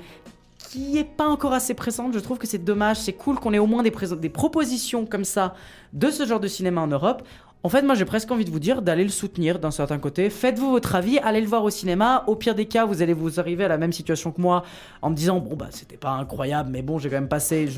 qui 0.58 0.98
est 0.98 1.04
pas 1.04 1.26
encore 1.26 1.54
assez 1.54 1.72
présente, 1.72 2.12
je 2.12 2.18
trouve 2.18 2.36
que 2.36 2.46
c'est 2.46 2.62
dommage. 2.62 2.98
C'est 2.98 3.14
cool 3.14 3.36
qu'on 3.36 3.54
ait 3.54 3.58
au 3.58 3.66
moins 3.66 3.82
des 3.82 4.28
propositions 4.28 5.06
comme 5.06 5.24
ça 5.24 5.54
de 5.94 6.10
ce 6.10 6.26
genre 6.26 6.40
de 6.40 6.48
cinéma 6.48 6.82
en 6.82 6.88
Europe. 6.88 7.22
En 7.66 7.68
fait, 7.68 7.82
moi 7.82 7.96
j'ai 7.96 8.04
presque 8.04 8.30
envie 8.30 8.44
de 8.44 8.50
vous 8.52 8.60
dire 8.60 8.80
d'aller 8.80 9.02
le 9.02 9.10
soutenir 9.10 9.58
d'un 9.58 9.72
certain 9.72 9.98
côté. 9.98 10.30
Faites-vous 10.30 10.70
votre 10.70 10.94
avis, 10.94 11.18
allez 11.18 11.40
le 11.40 11.48
voir 11.48 11.64
au 11.64 11.70
cinéma. 11.70 12.22
Au 12.28 12.36
pire 12.36 12.54
des 12.54 12.66
cas, 12.66 12.84
vous 12.84 13.02
allez 13.02 13.12
vous 13.12 13.40
arriver 13.40 13.64
à 13.64 13.68
la 13.68 13.76
même 13.76 13.92
situation 13.92 14.30
que 14.30 14.40
moi 14.40 14.62
en 15.02 15.10
me 15.10 15.16
disant 15.16 15.40
bon 15.40 15.56
bah 15.56 15.66
c'était 15.70 15.96
pas 15.96 16.10
incroyable, 16.10 16.70
mais 16.70 16.82
bon 16.82 16.98
j'ai 17.00 17.08
quand 17.08 17.16
même 17.16 17.26
passé, 17.26 17.68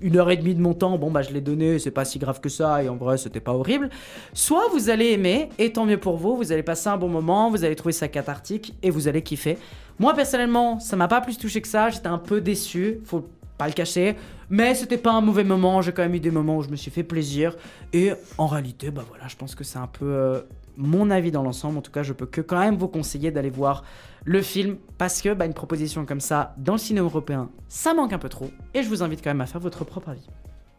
une 0.00 0.16
heure 0.18 0.30
et 0.30 0.36
demie 0.36 0.54
de 0.54 0.60
mon 0.60 0.72
temps, 0.72 0.98
bon 0.98 1.10
bah 1.10 1.22
je 1.22 1.32
l'ai 1.32 1.40
donné, 1.40 1.80
c'est 1.80 1.90
pas 1.90 2.04
si 2.04 2.20
grave 2.20 2.40
que 2.40 2.48
ça 2.48 2.84
et 2.84 2.88
en 2.88 2.94
vrai 2.94 3.18
c'était 3.18 3.40
pas 3.40 3.54
horrible. 3.54 3.90
Soit 4.34 4.68
vous 4.72 4.88
allez 4.88 5.06
aimer 5.06 5.48
et 5.58 5.72
tant 5.72 5.84
mieux 5.84 5.98
pour 5.98 6.16
vous, 6.16 6.36
vous 6.36 6.52
allez 6.52 6.62
passer 6.62 6.88
un 6.90 6.96
bon 6.96 7.08
moment, 7.08 7.50
vous 7.50 7.64
allez 7.64 7.74
trouver 7.74 7.92
ça 7.92 8.06
cathartique 8.06 8.74
et 8.84 8.90
vous 8.90 9.08
allez 9.08 9.22
kiffer. 9.22 9.58
Moi 9.98 10.14
personnellement, 10.14 10.78
ça 10.78 10.94
m'a 10.94 11.08
pas 11.08 11.20
plus 11.20 11.38
touché 11.38 11.60
que 11.60 11.66
ça, 11.66 11.90
j'étais 11.90 12.06
un 12.06 12.18
peu 12.18 12.40
déçu, 12.40 13.00
faut 13.04 13.26
pas 13.58 13.66
le 13.66 13.72
cacher, 13.72 14.16
mais 14.50 14.74
c'était 14.74 14.98
pas 14.98 15.12
un 15.12 15.20
mauvais 15.20 15.44
moment, 15.44 15.82
j'ai 15.82 15.92
quand 15.92 16.02
même 16.02 16.14
eu 16.14 16.20
des 16.20 16.30
moments 16.30 16.58
où 16.58 16.62
je 16.62 16.68
me 16.68 16.76
suis 16.76 16.90
fait 16.90 17.02
plaisir 17.02 17.56
et 17.92 18.12
en 18.38 18.46
réalité, 18.46 18.90
bah 18.90 19.04
voilà, 19.08 19.28
je 19.28 19.36
pense 19.36 19.54
que 19.54 19.64
c'est 19.64 19.78
un 19.78 19.86
peu 19.86 20.06
euh, 20.06 20.40
mon 20.76 21.10
avis 21.10 21.30
dans 21.30 21.42
l'ensemble. 21.42 21.78
En 21.78 21.82
tout 21.82 21.92
cas, 21.92 22.02
je 22.02 22.12
peux 22.12 22.26
que 22.26 22.40
quand 22.40 22.58
même 22.58 22.76
vous 22.76 22.88
conseiller 22.88 23.30
d'aller 23.30 23.50
voir 23.50 23.84
le 24.24 24.42
film 24.42 24.76
parce 24.98 25.20
que 25.22 25.34
bah, 25.34 25.46
une 25.46 25.54
proposition 25.54 26.04
comme 26.06 26.20
ça 26.20 26.54
dans 26.58 26.72
le 26.74 26.78
cinéma 26.78 27.06
européen, 27.06 27.50
ça 27.68 27.94
manque 27.94 28.12
un 28.12 28.18
peu 28.18 28.28
trop 28.28 28.50
et 28.74 28.82
je 28.82 28.88
vous 28.88 29.02
invite 29.02 29.22
quand 29.22 29.30
même 29.30 29.40
à 29.40 29.46
faire 29.46 29.60
votre 29.60 29.84
propre 29.84 30.10
avis. 30.10 30.26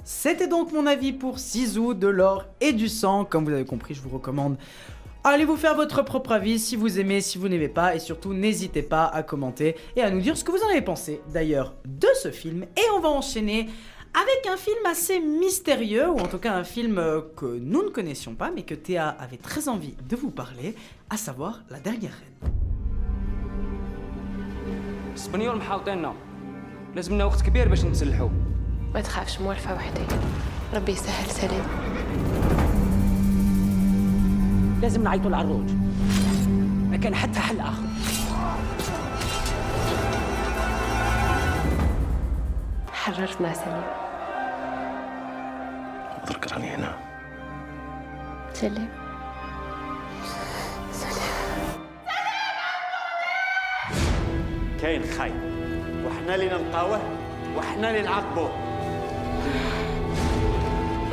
C'était 0.03 0.47
donc 0.47 0.71
mon 0.71 0.85
avis 0.85 1.13
pour 1.13 1.39
Sisu, 1.39 1.95
de 1.95 2.07
l'or 2.07 2.45
et 2.61 2.73
du 2.73 2.87
sang. 2.89 3.25
Comme 3.25 3.45
vous 3.45 3.51
avez 3.51 3.65
compris, 3.65 3.95
je 3.95 4.01
vous 4.01 4.09
recommande 4.09 4.55
Allez 5.24 5.44
vous 5.44 5.56
faire 5.56 5.74
votre 5.74 6.02
propre 6.02 6.32
avis 6.32 6.58
si 6.58 6.76
vous 6.76 6.98
aimez, 6.98 7.20
si 7.20 7.36
vous 7.36 7.48
n'aimez 7.48 7.68
pas, 7.68 7.94
et 7.94 7.98
surtout 7.98 8.32
n'hésitez 8.32 8.82
pas 8.82 9.04
à 9.04 9.22
commenter 9.22 9.76
et 9.94 10.02
à 10.02 10.10
nous 10.10 10.20
dire 10.20 10.34
ce 10.36 10.44
que 10.44 10.50
vous 10.50 10.62
en 10.62 10.70
avez 10.70 10.80
pensé 10.80 11.20
d'ailleurs 11.32 11.74
de 11.84 12.08
ce 12.22 12.30
film. 12.30 12.64
Et 12.76 12.90
on 12.96 13.00
va 13.00 13.10
enchaîner 13.10 13.68
avec 14.14 14.46
un 14.52 14.56
film 14.56 14.84
assez 14.86 15.20
mystérieux, 15.20 16.08
ou 16.08 16.18
en 16.18 16.26
tout 16.26 16.38
cas 16.38 16.54
un 16.54 16.64
film 16.64 16.98
euh, 16.98 17.20
que 17.36 17.46
nous 17.46 17.82
ne 17.84 17.90
connaissions 17.90 18.34
pas, 18.34 18.50
mais 18.50 18.62
que 18.62 18.74
Théa 18.74 19.08
avait 19.08 19.36
très 19.36 19.68
envie 19.68 19.94
de 20.08 20.16
vous 20.16 20.30
parler, 20.30 20.74
à 21.10 21.16
savoir 21.16 21.60
La 21.70 21.80
Dernière 21.80 22.12
Reine. 22.12 22.50
اسبانيول 25.14 25.56
محاوطيننا 25.56 26.14
لازم 26.94 27.14
لنا 27.14 27.24
وقت 27.24 27.42
كبير 27.42 27.68
باش 27.68 27.84
نتسلحوا 27.84 28.28
ما 28.94 29.00
تخافش 29.00 29.40
موالفة 29.40 29.74
وحدي 29.74 30.00
ربي 30.74 30.92
يسهل 30.92 31.30
سليم 31.30 31.64
لازم 34.85 35.03
نعيطوا 35.03 35.29
العروج. 35.29 35.71
ما 36.89 36.97
كان 36.97 37.15
حتى 37.15 37.39
حل 37.39 37.59
اخر 37.59 37.83
حررنا 42.93 43.53
سليم. 43.53 43.83
حضرك 46.21 46.53
راني 46.53 46.69
هنا. 46.75 46.93
سليم. 48.53 48.89
كاين 54.81 55.03
خاين 55.17 55.33
وحنا 56.05 56.35
اللي 56.35 56.45
نلقاوه 56.45 56.99
وحنا 57.57 57.89
اللي 57.89 58.01
نعاقبوه. 58.01 58.51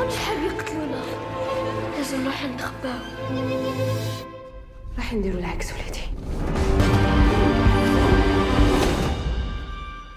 مش 0.06 0.16
حاب 0.16 0.38
يقتلونا 0.38 0.81
لازم 2.01 2.21
نروح 2.23 2.45
نخباو 2.45 2.99
راح 4.97 5.13
نديروا 5.13 5.39
العكس 5.39 5.73
وليدي 5.73 5.99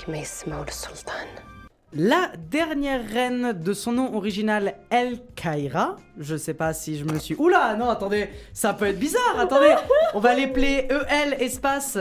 كما 0.07 0.19
يسمعوا 0.19 0.65
للسلطان 0.65 1.27
La 1.93 2.31
dernière 2.37 3.03
reine 3.17 3.53
de 3.53 3.73
son 3.73 3.91
nom 3.99 4.15
original 4.15 4.77
El 4.91 5.19
Kaira. 5.35 5.97
Je 6.21 6.37
sais 6.37 6.55
pas 6.55 6.73
si 6.73 6.97
je 6.97 7.05
me 7.05 7.19
suis. 7.19 7.35
Oula, 7.37 7.75
non, 7.75 7.89
attendez, 7.91 8.29
ça 8.53 8.75
peut 8.75 8.85
être 8.87 9.01
bizarre. 9.01 9.37
Attendez, 9.41 9.75
on 10.15 10.21
va 10.21 10.37
l'appeler 10.37 10.87
E-L 10.89 11.35
espace 11.41 11.99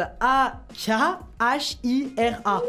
A-K-H-I-R-A. 1.40 2.61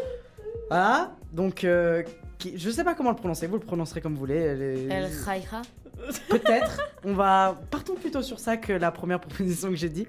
Voilà, 0.69 1.11
donc 1.31 1.63
euh, 1.63 2.01
qui- 2.39 2.57
je 2.57 2.69
sais 2.71 2.83
pas 2.83 2.95
comment 2.95 3.11
le 3.11 3.15
prononcer. 3.15 3.45
Vous 3.45 3.57
le 3.57 3.67
prononcerez 3.71 4.01
comme 4.01 4.13
vous 4.15 4.21
voulez. 4.25 4.55
Les- 4.55 4.87
El 4.97 5.07
Khaïra. 5.23 5.61
Peut-être. 6.28 6.80
On 7.04 7.12
va 7.12 7.58
partons 7.70 7.94
plutôt 7.94 8.22
sur 8.22 8.38
ça 8.38 8.56
que 8.56 8.72
la 8.72 8.90
première 8.90 9.20
proposition 9.20 9.70
que 9.70 9.76
j'ai 9.76 9.88
dit. 9.88 10.06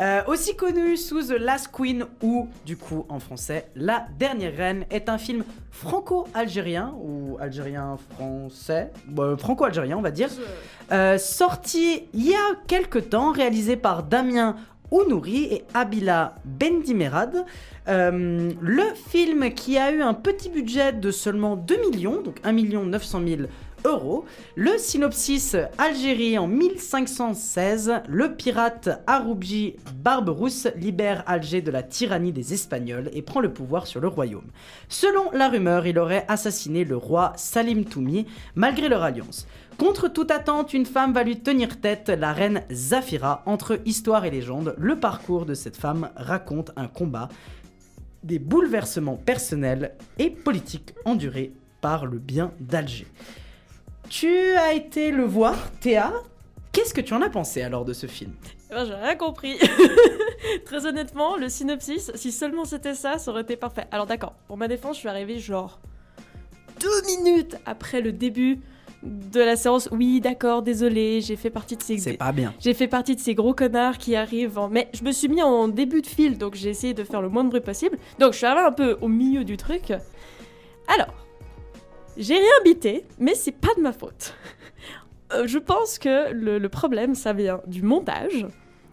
Euh, 0.00 0.22
aussi 0.26 0.56
connu 0.56 0.96
sous 0.96 1.22
The 1.22 1.38
Last 1.38 1.70
Queen 1.72 2.06
ou 2.22 2.48
du 2.64 2.76
coup 2.76 3.06
en 3.08 3.18
français 3.18 3.68
La 3.76 4.06
Dernière 4.18 4.56
Reine 4.56 4.84
est 4.90 5.08
un 5.08 5.18
film 5.18 5.44
franco-algérien 5.70 6.94
ou 6.98 7.36
algérien-français, 7.40 8.92
Bon, 9.06 9.36
franco-algérien 9.36 9.96
on 9.96 10.02
va 10.02 10.10
dire, 10.10 10.28
Euh, 10.90 11.16
sorti 11.16 12.02
il 12.12 12.28
y 12.28 12.34
a 12.34 12.56
quelque 12.66 12.98
temps, 12.98 13.32
réalisé 13.32 13.76
par 13.76 14.02
Damien 14.02 14.56
Ounouri 14.90 15.44
et 15.44 15.64
Abila 15.72 16.34
Bendimerad. 16.44 17.46
Euh, 17.88 18.52
le 18.60 18.82
film 19.08 19.52
qui 19.54 19.78
a 19.78 19.90
eu 19.90 20.02
un 20.02 20.14
petit 20.14 20.50
budget 20.50 20.92
de 20.92 21.10
seulement 21.10 21.56
2 21.56 21.90
millions, 21.90 22.20
donc 22.20 22.36
1 22.44 22.52
900 22.52 23.20
000 23.26 23.42
Le 24.54 24.78
synopsis 24.78 25.56
Algérie 25.76 26.38
en 26.38 26.46
1516, 26.46 28.02
le 28.08 28.34
pirate 28.34 29.02
Aroubji 29.06 29.76
Barberousse 29.96 30.68
libère 30.76 31.24
Alger 31.26 31.62
de 31.62 31.70
la 31.70 31.82
tyrannie 31.82 32.32
des 32.32 32.52
Espagnols 32.52 33.10
et 33.12 33.22
prend 33.22 33.40
le 33.40 33.52
pouvoir 33.52 33.86
sur 33.86 34.00
le 34.00 34.08
royaume. 34.08 34.46
Selon 34.88 35.30
la 35.32 35.48
rumeur, 35.48 35.86
il 35.86 35.98
aurait 35.98 36.24
assassiné 36.28 36.84
le 36.84 36.96
roi 36.96 37.32
Salim 37.36 37.84
Toumi 37.84 38.26
malgré 38.54 38.88
leur 38.88 39.02
alliance. 39.02 39.46
Contre 39.78 40.08
toute 40.08 40.30
attente, 40.30 40.74
une 40.74 40.86
femme 40.86 41.12
va 41.12 41.24
lui 41.24 41.40
tenir 41.40 41.80
tête, 41.80 42.08
la 42.08 42.32
reine 42.32 42.62
Zafira. 42.70 43.42
Entre 43.46 43.80
histoire 43.84 44.24
et 44.24 44.30
légende, 44.30 44.74
le 44.78 45.00
parcours 45.00 45.44
de 45.44 45.54
cette 45.54 45.76
femme 45.76 46.10
raconte 46.16 46.70
un 46.76 46.86
combat, 46.86 47.28
des 48.22 48.38
bouleversements 48.38 49.16
personnels 49.16 49.96
et 50.18 50.30
politiques 50.30 50.94
endurés 51.04 51.52
par 51.80 52.06
le 52.06 52.18
bien 52.18 52.52
d'Alger. 52.60 53.06
Tu 54.12 54.28
as 54.56 54.74
été 54.74 55.10
le 55.10 55.24
voir, 55.24 55.56
Théa? 55.80 56.12
Qu'est-ce 56.70 56.92
que 56.92 57.00
tu 57.00 57.14
en 57.14 57.22
as 57.22 57.30
pensé 57.30 57.62
alors 57.62 57.86
de 57.86 57.94
ce 57.94 58.06
film? 58.06 58.32
Eh 58.70 58.74
ben, 58.74 58.84
j'ai 58.84 58.92
rien 58.92 59.16
compris. 59.16 59.58
Très 60.66 60.84
honnêtement, 60.84 61.38
le 61.38 61.48
synopsis, 61.48 62.12
si 62.14 62.30
seulement 62.30 62.66
c'était 62.66 62.94
ça, 62.94 63.16
ça 63.16 63.30
aurait 63.30 63.40
été 63.40 63.56
parfait. 63.56 63.86
Alors 63.90 64.04
d'accord, 64.04 64.34
pour 64.48 64.58
ma 64.58 64.68
défense, 64.68 64.96
je 64.96 65.00
suis 65.00 65.08
arrivée 65.08 65.38
genre 65.38 65.80
deux 66.78 67.06
minutes 67.06 67.56
après 67.64 68.02
le 68.02 68.12
début 68.12 68.60
de 69.02 69.40
la 69.40 69.56
séance. 69.56 69.88
Oui, 69.92 70.20
d'accord, 70.20 70.60
désolé, 70.60 71.22
j'ai 71.22 71.36
fait 71.36 71.48
partie 71.48 71.78
de 71.78 71.82
ces. 71.82 71.96
C'est 71.96 72.18
pas 72.18 72.32
bien. 72.32 72.52
J'ai 72.60 72.74
fait 72.74 72.88
partie 72.88 73.16
de 73.16 73.20
ces 73.20 73.34
gros 73.34 73.54
connards 73.54 73.96
qui 73.96 74.14
arrivent 74.14 74.58
en. 74.58 74.68
Mais 74.68 74.90
je 74.92 75.04
me 75.04 75.12
suis 75.12 75.28
mis 75.28 75.42
en 75.42 75.68
début 75.68 76.02
de 76.02 76.06
fil, 76.06 76.36
donc 76.36 76.54
j'ai 76.54 76.68
essayé 76.68 76.92
de 76.92 77.02
faire 77.02 77.22
le 77.22 77.30
moins 77.30 77.44
de 77.44 77.48
bruit 77.48 77.62
possible. 77.62 77.96
Donc 78.18 78.34
je 78.34 78.38
suis 78.38 78.46
arrivée 78.46 78.66
un 78.66 78.72
peu 78.72 78.98
au 79.00 79.08
milieu 79.08 79.42
du 79.42 79.56
truc. 79.56 79.90
Alors, 80.86 81.14
j'ai 82.16 82.34
rien 82.34 82.62
bité, 82.64 83.04
mais 83.18 83.34
c'est 83.34 83.52
pas 83.52 83.74
de 83.76 83.82
ma 83.82 83.92
faute. 83.92 84.34
euh, 85.32 85.46
je 85.46 85.58
pense 85.58 85.98
que 85.98 86.32
le, 86.32 86.68
problème, 86.68 87.14
ça 87.14 87.32
vient 87.32 87.60
du 87.66 87.82
montage, 87.82 88.46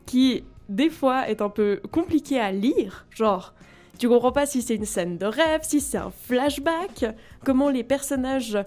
qui 0.06 0.44
des 0.70 0.90
fois 0.90 1.30
est 1.30 1.42
un 1.42 1.50
peu 1.50 1.82
compliqué 1.92 2.40
à 2.40 2.52
lire. 2.52 3.08
Genre, 3.12 3.54
tu 3.98 4.08
comprends 4.08 4.32
pas 4.32 4.46
si 4.46 4.62
c'est 4.62 4.76
une 4.76 4.86
scène 4.86 5.18
de 5.18 5.26
rêve, 5.26 5.62
si 5.64 5.82
c'est 5.82 5.98
un 5.98 6.12
flashback, 6.12 7.06
comment 7.44 7.70
les 7.70 7.84
personnages 7.84 8.58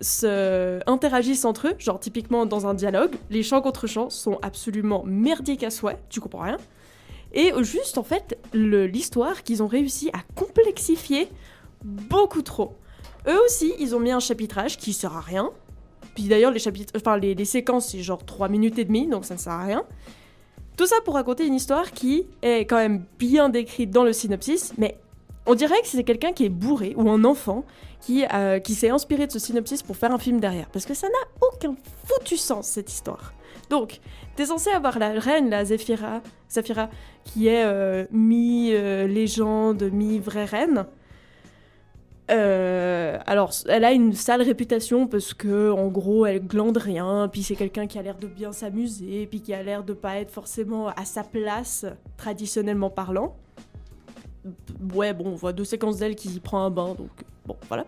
se 0.00 0.80
interagissent 0.86 1.44
entre 1.44 1.68
eux. 1.68 1.74
Genre, 1.78 1.98
typiquement 1.98 2.46
dans 2.46 2.66
un 2.66 2.74
dialogue, 2.74 3.14
les 3.30 3.42
chants 3.42 3.62
contre 3.62 3.86
chants 3.86 4.10
sont 4.10 4.38
absolument 4.42 5.04
merdiques 5.06 5.62
à 5.62 5.70
souhait, 5.70 5.98
tu 6.10 6.20
comprends 6.20 6.42
rien. 6.42 6.58
Et 7.32 7.52
juste, 7.62 7.98
en 7.98 8.04
fait, 8.04 8.38
l'histoire 8.52 9.42
qu'ils 9.42 9.62
ont 9.62 9.66
réussi 9.66 10.10
à 10.12 10.20
complexifier 10.36 11.28
beaucoup 11.82 12.42
trop. 12.42 12.76
Eux 13.26 13.40
aussi, 13.44 13.72
ils 13.78 13.94
ont 13.94 14.00
mis 14.00 14.10
un 14.10 14.20
chapitrage 14.20 14.76
qui 14.76 14.92
sert 14.92 15.16
à 15.16 15.20
rien. 15.20 15.50
Puis 16.14 16.24
d'ailleurs, 16.24 16.52
les, 16.52 16.58
chapitres, 16.58 16.92
enfin, 16.96 17.16
les, 17.16 17.44
séquences, 17.44 17.88
c'est 17.88 18.02
genre 18.02 18.24
3 18.24 18.48
minutes 18.48 18.78
et 18.78 18.84
demie, 18.84 19.08
donc 19.08 19.24
ça 19.24 19.34
ne 19.34 19.38
sert 19.38 19.52
à 19.52 19.64
rien. 19.64 19.84
Tout 20.76 20.86
ça 20.86 20.96
pour 21.04 21.14
raconter 21.14 21.46
une 21.46 21.54
histoire 21.54 21.92
qui 21.92 22.26
est 22.42 22.60
quand 22.60 22.76
même 22.76 23.04
bien 23.18 23.48
décrite 23.48 23.90
dans 23.90 24.04
le 24.04 24.12
synopsis, 24.12 24.72
mais 24.76 24.98
on 25.46 25.54
dirait 25.54 25.80
que 25.82 25.86
c'est 25.86 26.04
quelqu'un 26.04 26.32
qui 26.32 26.44
est 26.44 26.50
bourré 26.50 26.94
ou 26.96 27.10
un 27.10 27.24
enfant 27.24 27.64
qui, 28.00 28.24
euh, 28.32 28.58
qui 28.58 28.74
s'est 28.74 28.90
inspiré 28.90 29.26
de 29.26 29.32
ce 29.32 29.38
synopsis 29.38 29.82
pour 29.82 29.96
faire 29.96 30.12
un 30.12 30.18
film 30.18 30.40
derrière. 30.40 30.68
Parce 30.70 30.84
que 30.84 30.94
ça 30.94 31.08
n'a 31.08 31.46
aucun 31.46 31.74
foutu 32.06 32.36
sens, 32.36 32.66
cette 32.66 32.90
histoire. 32.90 33.34
Donc, 33.70 34.00
t'es 34.36 34.46
censé 34.46 34.70
avoir 34.70 34.98
la 34.98 35.12
reine, 35.12 35.50
la 35.50 35.64
Zéphira, 35.64 36.20
Zafira, 36.50 36.88
qui 37.24 37.48
est 37.48 37.64
euh, 37.64 38.04
mi-légende, 38.10 39.82
mi-vraie 39.92 40.44
reine. 40.44 40.86
Euh, 42.30 43.18
alors, 43.26 43.52
elle 43.68 43.84
a 43.84 43.92
une 43.92 44.14
sale 44.14 44.42
réputation 44.42 45.06
parce 45.06 45.34
que, 45.34 45.70
en 45.70 45.88
gros, 45.88 46.24
elle 46.24 46.40
glande 46.40 46.78
rien, 46.78 47.28
puis 47.30 47.42
c'est 47.42 47.54
quelqu'un 47.56 47.86
qui 47.86 47.98
a 47.98 48.02
l'air 48.02 48.16
de 48.16 48.26
bien 48.26 48.52
s'amuser, 48.52 49.26
puis 49.26 49.42
qui 49.42 49.52
a 49.52 49.62
l'air 49.62 49.84
de 49.84 49.92
pas 49.92 50.16
être 50.16 50.30
forcément 50.30 50.88
à 50.88 51.04
sa 51.04 51.22
place, 51.22 51.84
traditionnellement 52.16 52.88
parlant. 52.90 53.36
Ouais, 54.94 55.12
bon, 55.12 55.26
on 55.28 55.34
voit 55.34 55.52
deux 55.52 55.64
séquences 55.64 55.98
d'elle 55.98 56.16
qui 56.16 56.40
prend 56.40 56.64
un 56.64 56.70
bain, 56.70 56.94
donc 56.94 57.10
bon, 57.46 57.56
voilà. 57.68 57.86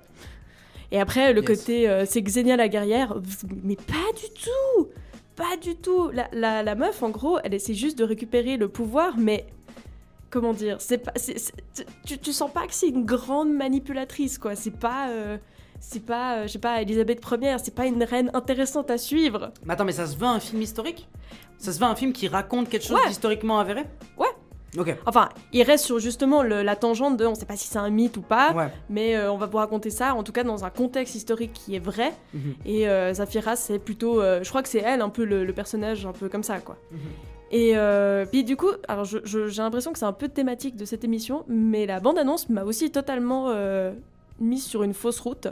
Et 0.92 1.00
après, 1.00 1.32
le 1.32 1.40
Yes. 1.42 1.58
côté, 1.60 1.88
euh, 1.88 2.04
c'est 2.06 2.22
Xenia 2.22 2.56
la 2.56 2.68
guerrière, 2.68 3.16
mais 3.64 3.76
pas 3.76 4.12
du 4.16 4.28
tout 4.34 4.88
Pas 5.34 5.56
du 5.60 5.76
tout 5.76 6.10
la, 6.12 6.28
la, 6.32 6.62
la 6.62 6.74
meuf, 6.74 7.02
en 7.02 7.10
gros, 7.10 7.38
elle 7.44 7.52
essaie 7.54 7.74
juste 7.74 7.98
de 7.98 8.04
récupérer 8.04 8.56
le 8.56 8.68
pouvoir, 8.68 9.16
mais 9.18 9.46
comment 10.30 10.52
dire 10.52 10.76
c'est 10.80 10.98
pas 10.98 11.12
c'est- 11.16 11.38
c'est- 11.38 11.86
tu, 12.04 12.18
tu 12.18 12.32
sens 12.32 12.50
pas 12.50 12.66
que 12.66 12.74
c'est 12.74 12.88
une 12.88 13.04
grande 13.04 13.52
manipulatrice 13.52 14.38
quoi 14.38 14.54
c'est 14.56 14.70
pas 14.76 15.08
euh, 15.10 15.38
c'est 15.80 16.04
pas 16.04 16.38
euh, 16.38 16.42
je 16.46 16.52
sais 16.52 16.58
pas 16.58 16.82
Elisabeth 16.82 17.20
Ier 17.40 17.56
c'est 17.62 17.74
pas 17.74 17.86
une 17.86 18.02
reine 18.02 18.30
intéressante 18.34 18.90
à 18.90 18.98
suivre 18.98 19.52
Mais 19.64 19.74
attends, 19.74 19.84
mais 19.84 19.92
ça 19.92 20.06
se 20.06 20.16
veut 20.16 20.26
un 20.26 20.40
film 20.40 20.62
historique? 20.62 21.08
Ça 21.58 21.72
se 21.72 21.78
veut 21.78 21.84
un 21.86 21.94
film 21.94 22.12
qui 22.12 22.28
raconte 22.28 22.68
quelque 22.68 22.84
chose 22.84 22.96
Ouais. 22.98 23.08
d'historiquement 23.08 23.58
avéré? 23.58 23.84
Ouais. 24.18 24.26
Ok. 24.78 24.94
enfin 25.06 25.30
il 25.54 25.62
reste 25.62 25.84
sur 25.86 25.98
justement 26.00 26.42
le- 26.42 26.62
la 26.62 26.76
tangente 26.76 27.16
de 27.16 27.24
on 27.24 27.34
sait 27.34 27.46
pas 27.46 27.56
si 27.56 27.66
c'est 27.66 27.78
un 27.78 27.88
mythe 27.88 28.16
ou 28.18 28.20
pas 28.22 28.52
Ouais. 28.52 28.68
mais 28.90 29.16
euh, 29.16 29.32
on 29.32 29.38
va 29.38 29.46
vous 29.46 29.56
raconter 29.56 29.88
ça 29.90 30.14
en 30.14 30.22
tout 30.22 30.32
cas 30.32 30.44
dans 30.44 30.64
un 30.66 30.70
contexte 30.70 31.14
historique 31.14 31.52
qui 31.54 31.76
est 31.76 31.78
vrai 31.78 32.12
Mhm. 32.34 32.54
et 32.66 32.86
Zafira 33.14 33.56
c'est 33.56 33.78
plutôt 33.78 34.20
je 34.20 34.46
crois 34.48 34.62
que 34.62 34.68
c'est 34.68 34.80
elle 34.82 35.00
un 35.00 35.08
peu 35.08 35.24
le, 35.24 35.44
le 35.46 35.52
personnage 35.54 36.04
un 36.04 36.12
peu 36.12 36.28
comme 36.28 36.42
ça 36.42 36.58
quoi 36.60 36.76
Mhm. 36.90 36.98
Et 37.50 37.76
euh, 37.76 38.26
puis 38.26 38.44
du 38.44 38.56
coup, 38.56 38.70
alors 38.88 39.04
j'ai 39.04 39.62
l'impression 39.62 39.92
que 39.92 39.98
c'est 39.98 40.04
un 40.04 40.12
peu 40.12 40.28
thématique 40.28 40.76
de 40.76 40.84
cette 40.84 41.04
émission, 41.04 41.44
mais 41.48 41.86
la 41.86 42.00
bande-annonce 42.00 42.48
m'a 42.48 42.64
aussi 42.64 42.90
totalement 42.90 43.50
euh, 43.50 43.92
mise 44.40 44.64
sur 44.64 44.82
une 44.82 44.94
fausse 44.94 45.20
route, 45.20 45.48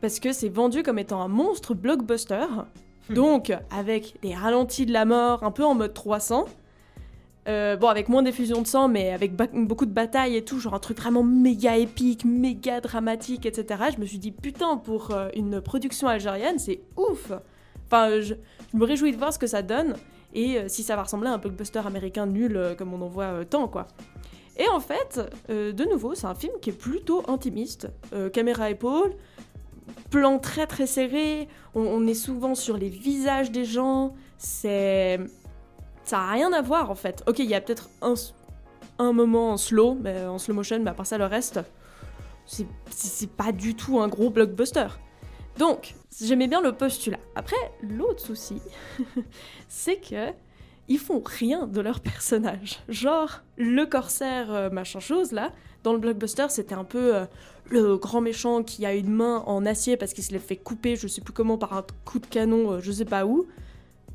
parce 0.00 0.20
que 0.20 0.32
c'est 0.32 0.48
vendu 0.48 0.82
comme 0.82 0.98
étant 0.98 1.20
un 1.20 1.28
monstre 1.28 1.74
blockbuster, 1.74 2.46
donc 3.10 3.52
avec 3.70 4.14
des 4.22 4.34
ralentis 4.34 4.86
de 4.86 4.92
la 4.92 5.04
mort, 5.04 5.42
un 5.42 5.50
peu 5.50 5.64
en 5.64 5.74
mode 5.74 5.94
300. 5.94 6.44
Euh, 7.48 7.76
bon, 7.76 7.88
avec 7.88 8.10
moins 8.10 8.22
d'effusion 8.22 8.60
de 8.60 8.66
sang, 8.66 8.88
mais 8.88 9.10
avec 9.10 9.34
beaucoup 9.34 9.86
de 9.86 9.90
batailles 9.90 10.36
et 10.36 10.44
tout, 10.44 10.60
genre 10.60 10.74
un 10.74 10.78
truc 10.78 10.98
vraiment 10.98 11.22
méga 11.22 11.78
épique, 11.78 12.26
méga 12.26 12.82
dramatique, 12.82 13.46
etc. 13.46 13.84
Je 13.94 13.98
me 13.98 14.04
suis 14.04 14.18
dit, 14.18 14.32
putain, 14.32 14.76
pour 14.76 15.16
une 15.34 15.62
production 15.62 16.08
algérienne, 16.08 16.58
c'est 16.58 16.82
ouf. 16.98 17.32
Enfin, 17.86 18.20
je, 18.20 18.34
je 18.70 18.76
me 18.76 18.84
réjouis 18.84 19.12
de 19.12 19.16
voir 19.16 19.32
ce 19.32 19.38
que 19.38 19.46
ça 19.46 19.62
donne 19.62 19.94
et 20.34 20.58
euh, 20.58 20.68
si 20.68 20.82
ça 20.82 20.96
va 20.96 21.02
ressembler 21.02 21.28
à 21.28 21.34
un 21.34 21.38
blockbuster 21.38 21.80
américain 21.86 22.26
nul 22.26 22.56
euh, 22.56 22.74
comme 22.74 22.92
on 22.92 23.00
en 23.02 23.08
voit 23.08 23.24
euh, 23.24 23.44
tant, 23.44 23.68
quoi. 23.68 23.86
Et 24.60 24.68
en 24.68 24.80
fait, 24.80 25.20
de 25.48 25.84
nouveau, 25.88 26.16
c'est 26.16 26.26
un 26.26 26.34
film 26.34 26.52
qui 26.60 26.70
est 26.70 26.72
plutôt 26.72 27.22
intimiste. 27.28 27.86
Caméra 28.32 28.70
épaule, 28.70 29.12
plan 30.10 30.40
très 30.40 30.66
très 30.66 30.88
serré, 30.88 31.46
on, 31.76 32.04
est 32.08 32.14
souvent 32.14 32.56
sur 32.56 32.76
les 32.76 32.88
visages 32.88 33.52
des 33.52 33.64
gens, 33.64 34.16
c'est... 34.36 35.20
Ça 36.02 36.22
a 36.22 36.32
rien 36.32 36.52
à 36.52 36.60
voir 36.60 36.90
en 36.90 36.96
fait. 36.96 37.22
Ok, 37.28 37.38
il 37.38 37.44
y 37.44 37.54
a 37.54 37.60
peut-être 37.60 37.88
un, 38.02 38.14
un 38.98 39.12
moment 39.12 39.52
en 39.52 39.56
slow, 39.58 39.96
mais 40.02 40.24
en 40.24 40.38
slow 40.38 40.54
motion, 40.54 40.80
mais 40.80 40.90
à 40.90 40.94
part 40.94 41.06
ça, 41.06 41.18
le 41.18 41.26
reste, 41.26 41.60
c'est 42.44 43.30
pas 43.30 43.52
du 43.52 43.76
tout 43.76 44.00
un 44.00 44.08
gros 44.08 44.28
blockbuster. 44.28 44.88
Donc, 45.58 45.94
j'aimais 46.22 46.46
bien 46.46 46.60
le 46.60 46.72
postulat. 46.72 47.18
Après, 47.34 47.56
l'autre 47.82 48.20
souci, 48.20 48.60
c'est 49.68 49.96
que 50.00 50.32
ils 50.90 50.98
font 50.98 51.22
rien 51.24 51.66
de 51.66 51.80
leur 51.80 52.00
personnage. 52.00 52.80
Genre, 52.88 53.42
le 53.56 53.84
corsaire 53.84 54.52
euh, 54.52 54.70
machin 54.70 55.00
chose 55.00 55.32
là, 55.32 55.52
dans 55.82 55.92
le 55.92 55.98
blockbuster, 55.98 56.46
c'était 56.48 56.74
un 56.74 56.84
peu 56.84 57.14
euh, 57.14 57.26
le 57.68 57.96
grand 57.96 58.20
méchant 58.20 58.62
qui 58.62 58.86
a 58.86 58.94
une 58.94 59.10
main 59.10 59.42
en 59.46 59.66
acier 59.66 59.96
parce 59.96 60.14
qu'il 60.14 60.24
se 60.24 60.32
l'est 60.32 60.38
fait 60.38 60.56
couper, 60.56 60.96
je 60.96 61.06
sais 61.06 61.20
plus 61.20 61.34
comment, 61.34 61.58
par 61.58 61.74
un 61.74 61.84
coup 62.04 62.20
de 62.20 62.26
canon, 62.26 62.72
euh, 62.72 62.80
je 62.80 62.92
sais 62.92 63.04
pas 63.04 63.26
où. 63.26 63.46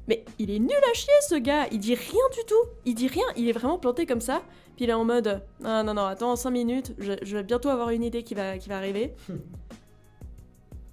Mais 0.07 0.25
il 0.39 0.49
est 0.49 0.59
nul 0.59 0.71
à 0.71 0.93
chier 0.93 1.13
ce 1.29 1.35
gars, 1.35 1.67
il 1.71 1.79
dit 1.79 1.95
rien 1.95 2.29
du 2.33 2.45
tout, 2.47 2.69
il 2.85 2.95
dit 2.95 3.07
rien, 3.07 3.25
il 3.37 3.47
est 3.47 3.53
vraiment 3.53 3.77
planté 3.77 4.05
comme 4.05 4.19
ça, 4.19 4.41
puis 4.75 4.85
il 4.85 4.89
est 4.89 4.93
en 4.93 5.05
mode 5.05 5.41
non 5.61 5.83
non 5.83 5.93
non, 5.93 6.05
attends 6.05 6.35
5 6.35 6.49
minutes, 6.51 6.93
je, 6.97 7.13
je 7.21 7.37
vais 7.37 7.43
bientôt 7.43 7.69
avoir 7.69 7.89
une 7.91 8.03
idée 8.03 8.23
qui 8.23 8.33
va, 8.33 8.57
qui 8.57 8.67
va 8.67 8.77
arriver. 8.77 9.13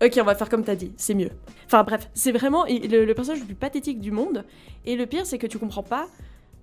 Ok, 0.02 0.18
on 0.18 0.24
va 0.24 0.34
faire 0.34 0.48
comme 0.48 0.64
t'as 0.64 0.76
dit, 0.76 0.92
c'est 0.96 1.14
mieux. 1.14 1.30
Enfin 1.66 1.84
bref, 1.84 2.08
c'est 2.14 2.32
vraiment 2.32 2.64
le, 2.66 3.12
personnage 3.12 3.40
le 3.40 3.46
plus 3.46 3.54
pathétique 3.54 4.00
du 4.00 4.10
monde. 4.10 4.44
Et 4.86 4.96
le 4.96 5.04
pire, 5.04 5.26
c'est 5.26 5.36
que 5.36 5.46
tu 5.46 5.58
comprends 5.58 5.82
pas 5.82 6.08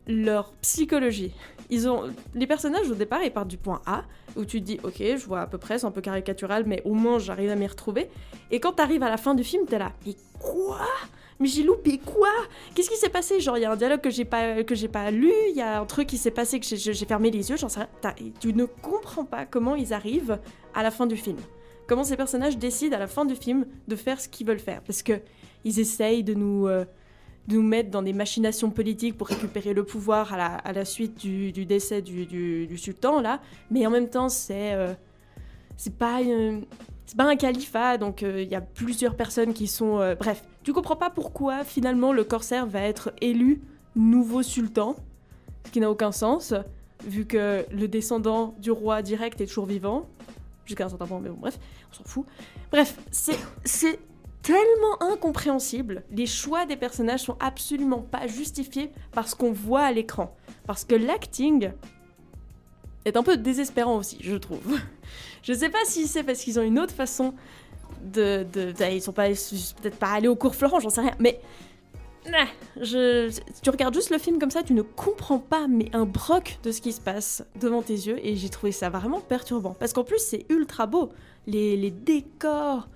leur 0.08 0.54
psychologie. 0.62 1.34
Ils 1.70 1.88
ont 1.88 2.04
les 2.34 2.48
personnages 2.48 2.90
au 2.90 2.96
départ, 2.96 3.22
ils 3.24 3.32
partent 3.32 3.50
du 3.50 3.58
point 3.58 3.82
A 3.86 4.04
où 4.36 4.46
tu 4.46 4.62
te 4.62 4.66
dis 4.66 4.80
ok, 4.84 5.00
je 5.00 5.26
vois 5.26 5.42
à 5.42 5.48
peu 5.48 5.58
près, 5.58 5.78
c'est 5.78 5.86
un 5.86 5.92
peu 5.92 6.02
caricatural, 6.02 6.64
mais 6.66 6.82
au 6.86 6.94
moins 6.94 7.20
j'arrive 7.20 7.52
à 7.52 7.56
m'y 7.56 7.68
retrouver. 7.68 8.10
Et 8.50 8.60
quand 8.60 8.72
t'arrives 8.74 9.04
à 9.04 9.10
la 9.10 9.18
fin 9.18 9.36
du 9.36 9.44
film, 9.44 9.66
t'es 9.66 9.78
là, 9.78 9.92
mais 10.06 10.16
quoi? 10.40 10.80
Mais 11.40 11.48
j'ai 11.48 11.62
loupé 11.62 12.00
quoi? 12.00 12.30
Qu'est-ce 12.74 12.90
qui 12.90 12.96
s'est 12.96 13.10
passé? 13.10 13.40
Genre 13.40 13.58
il 13.58 13.62
y 13.62 13.66
a 13.66 13.72
un 13.72 13.76
dialogue 13.76 14.02
que 14.02 14.10
j'ai 14.10 14.26
pas 14.26 14.64
que 14.64 14.74
j'ai 14.74 14.88
pas 14.88 15.12
lu, 15.12 15.32
il 15.52 15.56
y 15.56 15.62
a 15.62 15.82
un 15.82 15.86
truc 15.86 16.08
qui 16.08 16.18
s'est 16.18 16.32
passé 16.32 16.60
que 16.60 16.66
j'ai- 16.66 16.94
fermé 17.06 17.30
les 17.30 17.52
yeux, 17.52 17.58
j'en 17.58 17.70
sais 17.70 17.82
rien. 17.82 18.14
Tu 18.40 18.54
ne 18.54 18.66
comprends 18.66 19.26
pas 19.26 19.46
comment 19.46 19.76
ils 19.76 19.94
arrivent 19.94 20.40
à 20.74 20.82
la 20.82 20.90
fin 20.90 21.06
du 21.06 21.18
film 21.18 21.38
comment 21.88 22.04
ces 22.04 22.18
personnages 22.18 22.58
décident 22.58 22.96
à 22.96 23.00
la 23.00 23.08
fin 23.08 23.26
du 23.26 23.36
film 23.36 23.66
de 23.88 23.96
faire 23.96 24.20
ce 24.20 24.28
qu'ils 24.28 24.46
veulent 24.46 24.60
faire. 24.60 24.82
Parce 24.82 25.02
que 25.02 25.14
ils 25.64 25.80
essayent 25.80 26.24
de 26.24 26.34
nous, 26.34 26.68
euh, 26.68 26.86
de 27.48 27.56
nous 27.56 27.64
mettre 27.64 27.90
dans 27.90 28.02
des 28.02 28.14
machinations 28.14 28.70
politiques 28.70 29.18
pour 29.18 29.28
récupérer 29.28 29.74
le 29.74 29.84
pouvoir 29.84 30.34
à 30.34 30.72
la, 30.72 30.86
suite 30.86 31.18
du, 31.20 31.66
décès 31.66 32.02
du, 32.02 32.78
sultan, 32.78 33.22
là. 33.22 33.42
Mais 33.72 33.86
en 33.88 33.90
même 33.90 34.10
temps, 34.10 34.30
c'est 34.30 34.74
euh, 34.74 34.94
c'est 35.78 35.96
pas, 35.96 36.20
pas 37.16 37.26
un 37.26 37.36
califat, 37.36 37.98
donc 37.98 38.24
euh, 38.24 38.42
il 38.42 38.50
y 38.50 38.56
a 38.56 38.62
plusieurs 38.62 39.16
personnes 39.16 39.54
qui 39.54 39.68
sont... 39.68 40.16
bref, 40.20 40.44
tu 40.64 40.74
comprends 40.74 40.96
pas 40.96 41.10
pourquoi 41.10 41.64
finalement 41.64 42.14
le 42.14 42.24
corsaire 42.24 42.66
va 42.66 42.82
être 42.82 43.12
élu 43.22 43.62
nouveau 43.96 44.44
sultan, 44.44 44.96
ce 45.66 45.72
qui 45.72 45.80
n'a 45.80 45.90
aucun 45.90 46.12
sens, 46.12 46.54
vu 47.06 47.26
que 47.26 47.66
le 47.72 47.88
descendant 47.88 48.56
du 48.60 48.72
roi 48.72 49.02
direct 49.02 49.40
est 49.42 49.46
toujours 49.46 49.66
vivant 49.66 50.08
jusqu'à 50.68 50.86
un 50.86 50.90
certain 50.90 51.08
point, 51.08 51.20
mais 51.20 51.30
bon, 51.30 51.38
bref, 51.40 51.58
on 51.92 51.96
s'en 51.96 52.04
fout. 52.04 52.26
Bref, 52.72 52.98
c'est 53.12 54.00
tellement 54.44 55.02
incompréhensible. 55.02 56.04
Les 56.12 56.26
choix 56.26 56.66
des 56.66 56.78
personnages 56.78 57.22
sont 57.22 57.38
absolument 57.40 58.02
pas 58.02 58.28
justifiés 58.28 58.92
par 59.12 59.28
ce 59.28 59.36
qu'on 59.36 59.52
voit 59.52 59.82
à 59.82 59.92
l'écran. 59.92 60.36
Parce 60.66 60.86
que 60.86 60.96
l'acting 60.96 61.72
est 63.06 63.18
un 63.18 63.24
peu 63.24 63.38
désespérant 63.38 63.98
aussi, 63.98 64.18
je 64.22 64.36
trouve. 64.36 64.78
Je 65.44 65.54
sais 65.54 65.70
pas 65.70 65.80
si 65.86 66.08
c'est 66.08 66.24
parce 66.24 66.40
qu'ils 66.40 66.60
ont 66.60 66.64
une 66.64 66.78
autre 66.78 66.94
façon 66.94 67.34
de... 68.04 68.46
de, 68.52 68.74
de- 68.74 68.92
ils 68.92 69.02
sont 69.02 69.14
peut-être 69.14 69.98
pas 69.98 70.12
allés 70.12 70.28
au 70.28 70.36
cours 70.36 70.56
Florent, 70.56 70.82
j'en 70.82 70.90
sais 70.90 71.02
rien, 71.02 71.16
mais... 71.20 71.40
Tu 73.64 73.70
regardes 73.70 73.94
juste 73.94 74.10
le 74.10 74.18
film 74.18 74.40
comme 74.40 74.52
ça, 74.52 74.64
tu 74.64 74.74
ne 74.74 74.82
comprends 74.82 75.40
pas, 75.40 75.68
mais 75.68 75.90
un 75.94 76.06
broc 76.06 76.60
de 76.64 76.72
ce 76.72 76.82
qui 76.82 76.92
se 76.92 77.02
passe 77.02 77.44
devant 77.60 77.82
tes 77.82 77.94
yeux, 77.94 78.20
et 78.24 78.36
j'ai 78.36 78.50
trouvé 78.50 78.72
ça 78.72 78.90
vraiment 78.90 79.20
perturbant. 79.20 79.76
Parce 79.80 79.94
qu'en 79.94 80.04
plus, 80.04 80.20
c'est 80.20 80.46
ultra 80.50 80.86
beau. 80.86 81.10
Les, 81.48 81.92
décors, 81.92 82.88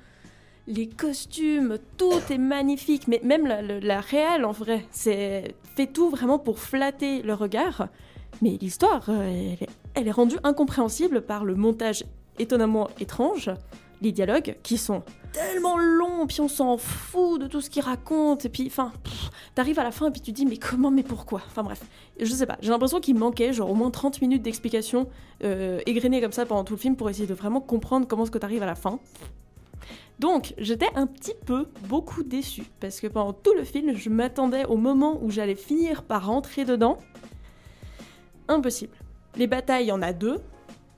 les 0.67 0.87
costumes, 0.87 1.77
tout 1.97 2.21
est 2.29 2.37
magnifique, 2.37 3.07
mais 3.07 3.21
même 3.23 3.47
la, 3.47 4.01
réelle 4.01 4.45
en 4.45 4.51
vrai, 4.51 4.85
c'est 4.91 5.55
fait 5.75 5.87
tout 5.87 6.09
vraiment 6.09 6.39
pour 6.39 6.59
flatter 6.59 7.21
le 7.21 7.33
regard. 7.33 7.87
Mais 8.41 8.57
l'histoire, 8.61 9.05
euh, 9.09 9.55
elle 9.93 10.07
est 10.07 10.11
rendue 10.11 10.37
incompréhensible 10.43 11.21
par 11.21 11.45
le 11.45 11.55
montage 11.55 12.05
étonnamment 12.39 12.89
étrange, 12.99 13.51
les 14.01 14.11
dialogues 14.11 14.55
qui 14.63 14.77
sont 14.77 15.03
tellement 15.31 15.77
long, 15.77 16.27
puis 16.27 16.41
on 16.41 16.47
s'en 16.47 16.77
fout 16.77 17.41
de 17.41 17.47
tout 17.47 17.61
ce 17.61 17.69
qu'il 17.69 17.83
raconte, 17.83 18.45
et 18.45 18.49
puis, 18.49 18.67
enfin, 18.67 18.91
t'arrives 19.55 19.79
à 19.79 19.83
la 19.83 19.91
fin 19.91 20.07
et 20.07 20.11
puis 20.11 20.21
tu 20.21 20.31
dis, 20.31 20.45
mais 20.45 20.57
comment, 20.57 20.91
mais 20.91 21.03
pourquoi? 21.03 21.41
Enfin 21.47 21.63
bref, 21.63 21.81
je 22.19 22.31
sais 22.31 22.45
pas, 22.45 22.57
j'ai 22.61 22.69
l'impression 22.69 22.99
qu'il 22.99 23.15
manquait 23.15 23.53
genre 23.53 23.69
au 23.69 23.75
moins 23.75 23.91
30 23.91 24.21
minutes 24.21 24.41
d'explication 24.41 25.07
euh, 25.43 25.79
comme 26.21 26.31
ça 26.31 26.45
pendant 26.45 26.63
tout 26.63 26.73
le 26.73 26.79
film 26.79 26.95
pour 26.95 27.09
essayer 27.09 27.27
de 27.27 27.33
vraiment 27.33 27.61
comprendre 27.61 28.07
comment 28.07 28.23
est-ce 28.23 28.31
que 28.31 28.37
t'arrives 28.37 28.63
à 28.63 28.67
la 28.67 28.75
fin. 28.75 28.99
Donc, 30.19 30.53
j'étais 30.59 30.89
un 30.93 31.07
petit 31.07 31.33
peu, 31.45 31.67
beaucoup 31.87 32.21
déçue, 32.21 32.65
parce 32.79 32.99
que 32.99 33.07
pendant 33.07 33.33
tout 33.33 33.53
le 33.55 33.63
film, 33.63 33.95
je 33.95 34.09
m'attendais 34.09 34.65
au 34.65 34.77
moment 34.77 35.19
où 35.23 35.31
j'allais 35.31 35.55
finir 35.55 36.03
par 36.03 36.27
rentrer 36.27 36.63
dedans. 36.63 36.99
Impossible. 38.47 38.95
Les 39.35 39.47
batailles, 39.47 39.85
il 39.85 39.87
y 39.87 39.91
en 39.91 40.01
a 40.01 40.13
deux, 40.13 40.37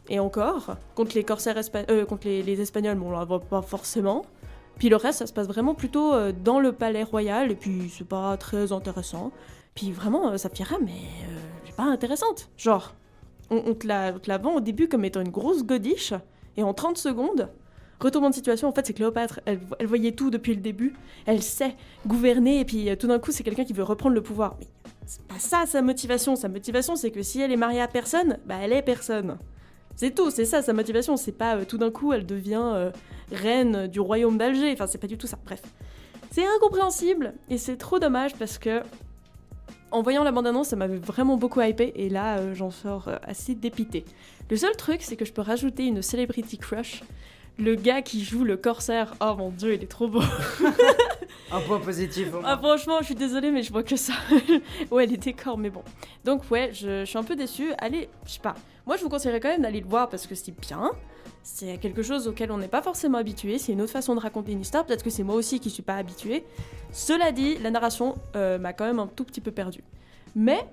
et 0.10 0.20
encore. 0.20 0.76
Contre 0.96 1.16
les 1.16 1.24
corsaires 1.24 1.58
espa- 1.58 1.90
euh, 1.90 2.06
contre 2.06 2.28
les, 2.28 2.62
Espagnols, 2.62 2.96
bon, 2.98 3.08
on 3.08 3.12
la 3.18 3.26
voit 3.26 3.40
pas 3.42 3.62
forcément. 3.62 4.26
Puis 4.78 4.90
le 4.90 4.96
reste, 4.96 5.20
ça 5.20 5.28
se 5.28 5.34
passe 5.34 5.48
vraiment 5.48 5.76
plutôt 5.76 6.14
euh, 6.14 6.32
dans 6.32 6.60
le 6.60 6.72
palais 6.72 7.04
royal, 7.04 7.52
et 7.52 7.56
puis 7.56 7.92
c'est 7.96 8.08
pas 8.08 8.36
très 8.38 8.72
intéressant. 8.72 9.32
Puis 9.76 9.92
vraiment, 9.92 10.32
euh, 10.32 10.38
Saphira, 10.38 10.78
mais 10.84 10.92
euh, 10.92 11.72
pas 11.78 11.84
intéressante. 11.84 12.50
Genre, 12.58 12.94
on, 13.50 13.58
on 13.68 13.74
te 13.74 13.88
la, 13.88 14.14
on 14.16 14.20
te 14.20 14.30
la 14.30 14.38
vend 14.38 14.56
au 14.56 14.60
début 14.62 14.88
comme 14.88 15.06
étant 15.06 15.22
une 15.22 15.30
grosse 15.32 15.64
godiche, 15.64 16.14
et 16.58 16.64
en 16.64 16.74
30 16.74 16.98
secondes, 16.98 17.50
retournement 18.00 18.30
de 18.30 18.36
situation, 18.36 18.68
en 18.68 18.72
fait, 18.74 18.86
c'est 18.86 18.94
Cléopâtre, 18.94 19.40
elle, 19.46 19.60
elle 19.80 19.88
voyait 19.88 20.12
tout 20.12 20.30
depuis 20.30 20.54
le 20.56 20.62
début, 20.62 20.94
elle 21.26 21.42
sait 21.42 21.76
gouverner, 22.06 22.60
et 22.60 22.66
puis 22.66 22.90
euh, 22.90 22.96
tout 22.96 23.08
d'un 23.08 23.20
coup, 23.20 23.32
c'est 23.32 23.44
quelqu'un 23.44 23.64
qui 23.66 23.74
veut 23.74 23.84
reprendre 23.84 24.16
le 24.16 24.22
pouvoir. 24.22 24.56
Mais 24.60 24.68
c'est 25.06 25.22
pas 25.24 25.40
ça 25.40 25.66
sa 25.66 25.82
motivation. 25.82 26.36
Sa 26.36 26.48
motivation, 26.50 26.96
c'est 26.96 27.12
que 27.12 27.22
si 27.24 27.42
elle 27.42 27.52
est 27.52 27.58
mariée 27.58 27.82
à 27.82 27.88
personne, 27.88 28.38
bah 28.46 28.56
elle 28.62 28.74
est 28.74 28.82
personne. 28.82 29.38
C'est 29.96 30.16
tout, 30.16 30.32
c'est 30.32 30.46
ça 30.46 30.62
sa 30.62 30.74
motivation. 30.74 31.18
C'est 31.18 31.32
pas 31.32 31.58
euh, 31.58 31.66
tout 31.66 31.78
d'un 31.78 31.92
coup 31.92 32.14
elle 32.14 32.26
devient 32.26 32.62
euh, 32.74 32.92
reine 33.32 33.88
du 33.88 34.00
royaume 34.00 34.38
d'Alger. 34.38 34.72
Enfin, 34.74 34.88
c'est 34.88 34.98
pas 34.98 35.08
du 35.08 35.18
tout 35.18 35.28
ça. 35.28 35.38
Bref. 35.46 35.62
C'est 36.32 36.46
incompréhensible 36.46 37.34
et 37.50 37.58
c'est 37.58 37.78
trop 37.78 38.00
dommage 38.00 38.34
parce 38.36 38.58
que 38.58 38.82
en 39.92 40.02
voyant 40.02 40.24
la 40.24 40.32
bande-annonce, 40.32 40.70
ça 40.70 40.76
m'avait 40.76 40.98
vraiment 40.98 41.38
beaucoup 41.38 41.62
hypé 41.62 41.94
et 41.96 42.10
là 42.10 42.38
euh, 42.40 42.56
j'en 42.56 42.72
sors 42.72 43.10
assez 43.22 43.54
dépité. 43.54 44.04
Le 44.50 44.58
seul 44.58 44.76
truc, 44.76 45.04
c'est 45.04 45.16
que 45.16 45.26
je 45.26 45.32
peux 45.32 45.42
rajouter 45.44 45.86
une 45.86 46.02
celebrity 46.02 46.58
crush. 46.58 47.04
Le 47.60 47.76
gars 47.76 48.02
qui 48.02 48.24
joue 48.24 48.44
le 48.44 48.58
corsaire, 48.58 49.14
oh 49.22 49.36
mon 49.38 49.50
dieu, 49.52 49.76
il 49.76 49.84
est 49.84 49.88
trop 49.88 50.08
beau. 50.08 50.24
Un 51.52 51.60
point 51.62 51.80
positif. 51.80 52.30
au 52.30 52.42
moins. 52.42 52.50
Ah 52.52 52.58
franchement, 52.58 52.98
je 53.02 53.06
suis 53.06 53.16
désolée, 53.16 53.52
mais 53.52 53.62
je 53.62 53.72
vois 53.72 53.84
que 53.84 53.96
ça. 53.96 54.14
ouais, 54.92 55.06
les 55.06 55.18
décors, 55.18 55.60
mais 55.60 55.70
bon. 55.70 55.84
Donc 56.26 56.50
ouais, 56.50 56.72
je, 56.74 57.02
je 57.02 57.06
suis 57.06 57.18
un 57.18 57.24
peu 57.24 57.36
déçue. 57.36 57.72
Allez, 57.78 58.10
je 58.26 58.32
sais 58.32 58.40
pas. 58.40 58.56
Moi, 58.86 58.98
je 58.98 59.04
vous 59.04 59.10
conseillerais 59.10 59.40
quand 59.40 59.50
même 59.50 59.62
d'aller 59.62 59.80
le 59.80 59.88
voir 59.88 60.10
parce 60.10 60.28
que 60.28 60.36
c'est 60.36 60.52
bien. 60.60 60.92
C'est 61.42 61.78
quelque 61.78 62.04
chose 62.04 62.28
auquel 62.28 62.52
on 62.52 62.58
n'est 62.58 62.68
pas 62.68 62.82
forcément 62.82 63.18
habitué. 63.18 63.58
C'est 63.58 63.74
une 63.74 63.82
autre 63.82 63.92
façon 63.92 64.16
de 64.16 64.20
raconter 64.20 64.52
une 64.52 64.62
histoire. 64.62 64.86
Peut-être 64.86 65.04
que 65.04 65.10
c'est 65.10 65.24
moi 65.24 65.36
aussi 65.36 65.60
qui 65.60 65.70
suis 65.70 65.84
pas 65.84 65.96
habituée. 65.96 66.46
Cela 66.92 67.32
dit, 67.32 67.58
la 67.60 67.72
narration 67.72 68.16
euh, 68.36 68.58
m'a 68.58 68.74
quand 68.74 68.86
même 68.86 69.00
un 69.00 69.08
tout 69.08 69.24
petit 69.24 69.42
peu 69.42 69.52
perdue. 69.52 69.84
Mais 70.36 70.68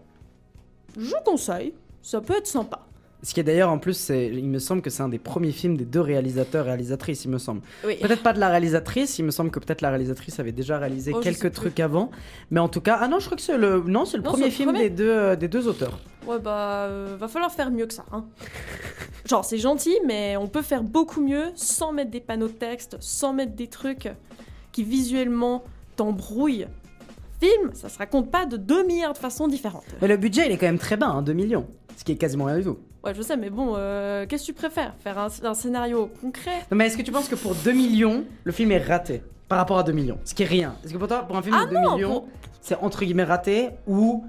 je 0.97 1.15
conseille. 1.25 1.75
Ça 2.03 2.21
peut 2.21 2.37
être 2.37 2.47
sympa. 2.47 2.87
Ce 3.23 3.35
qui 3.35 3.41
est 3.41 3.43
d'ailleurs 3.43 3.69
en 3.71 3.79
plus, 3.79 3.93
c'est, 3.95 4.29
il 4.29 4.47
me 4.49 4.59
semble 4.59 4.81
que 4.81 4.89
c'est 4.89 5.03
un 5.03 5.09
des 5.11 5.19
premiers 5.19 5.53
films 5.53 5.77
des 5.77 5.85
deux 5.85 6.01
réalisateurs 6.01 6.65
réalisatrices, 6.65 7.25
il 7.27 7.31
me 7.31 7.37
semble. 7.39 7.61
Oui. 7.87 7.97
Peut-être 8.01 8.23
pas 8.23 8.33
de 8.33 8.41
la 8.41 8.49
réalisatrice, 8.49 9.19
il 9.19 9.25
me 9.27 9.31
semble 9.31 9.51
que 9.51 9.59
peut-être 9.59 9.83
la 9.83 9.91
réalisatrice 9.91 10.41
avait 10.41 10.53
déjà 10.53 10.79
réalisé 10.79 11.13
Oh, 11.15 11.21
quelques 11.21 11.41
plus. 11.41 11.51
trucs 11.51 11.81
avant, 11.81 12.11
mais 12.51 12.61
en 12.61 12.69
tout 12.69 12.81
cas, 12.81 12.99
ah 13.01 13.09
non, 13.09 13.19
je 13.19 13.27
crois 13.27 13.37
que 13.37 13.43
c'est 13.43 13.59
le, 13.59 13.83
non, 13.87 14.07
c'est 14.07 14.17
le 14.17 14.23
Non, 14.23 14.31
premier 14.31 14.47
le 14.47 14.51
film 14.51 14.71
premier. 14.73 14.89
des 14.89 14.97
deux, 14.97 15.11
euh, 15.11 15.37
des 15.37 15.49
deux 15.49 15.69
auteurs. 15.69 15.99
Ouais, 16.27 16.39
bah, 16.39 16.87
euh, 16.89 17.17
va 17.21 17.29
falloir 17.29 17.53
faire 17.53 17.71
mieux 17.71 17.87
que 17.87 17.93
ça. 17.95 18.05
Hein. 18.11 18.25
Genre, 19.29 19.45
c'est 19.45 19.59
gentil, 19.59 19.95
mais 20.07 20.37
on 20.39 20.47
peut 20.49 20.63
faire 20.63 20.83
beaucoup 20.83 21.21
mieux 21.21 21.45
sans 21.57 21.93
mettre 21.93 22.11
des 22.11 22.21
panneaux 22.21 22.49
de 22.49 22.53
texte, 22.53 22.97
sans 23.01 23.35
mettre 23.35 23.53
des 23.53 23.67
trucs 23.69 24.09
qui 24.73 24.83
visuellement 24.83 25.63
t'embrouillent. 25.97 26.67
Film, 27.41 27.71
ça 27.75 27.89
se 27.91 27.99
raconte 27.99 28.31
pas 28.31 28.47
de 28.47 28.57
2 28.57 28.85
milliards 28.87 29.13
de 29.13 29.19
façons 29.19 29.47
différentes. 29.49 29.85
Mais 30.01 30.09
le 30.09 30.17
budget, 30.17 30.47
il 30.47 30.53
est 30.53 30.57
quand 30.59 30.67
même 30.67 30.79
très 30.79 30.97
bas, 30.97 31.09
hein, 31.09 31.23
2 31.23 31.33
millions, 31.33 31.67
ce 31.97 32.05
qui 32.05 32.13
est 32.13 32.17
quasiment 32.17 32.45
rien 32.45 32.59
du 32.59 32.65
tout. 32.65 32.79
Ouais, 33.05 33.15
je 33.15 33.23
sais, 33.23 33.37
mais 33.37 33.49
bon, 33.51 33.73
euh, 33.77 34.27
qu'est-ce 34.27 34.43
que 34.43 34.47
tu 34.49 34.53
préfères? 34.53 34.95
Faire 35.03 35.19
un, 35.19 35.29
un 35.45 35.55
scénario 35.55 36.11
concret? 36.21 36.59
Non, 36.71 36.77
mais 36.77 36.87
est-ce 36.87 36.99
que 36.99 37.03
tu 37.03 37.13
penses 37.13 37.29
que 37.29 37.35
pour 37.35 37.55
2 37.55 37.73
millions, 37.73 38.25
le 38.45 38.53
film 38.53 38.73
est 38.73 38.79
raté 38.79 39.23
par 39.49 39.59
rapport 39.59 39.79
à 39.79 39.83
2 39.83 39.93
millions? 39.93 40.19
Ce 40.25 40.35
qui 40.35 40.43
est 40.43 40.47
rien. 40.47 40.75
Est-ce 40.85 40.93
que 40.93 40.99
pour 40.99 41.09
toi, 41.09 41.23
pour 41.27 41.37
un 41.37 41.43
film 41.43 41.57
Ah 41.59 41.65
de 41.65 41.71
2 41.71 41.77
non, 41.81 41.95
millions, 41.95 42.09
pour- 42.21 42.29
c'est 42.61 42.75
entre 42.77 43.01
guillemets 43.05 43.25
raté 43.25 43.71
ou 43.87 44.25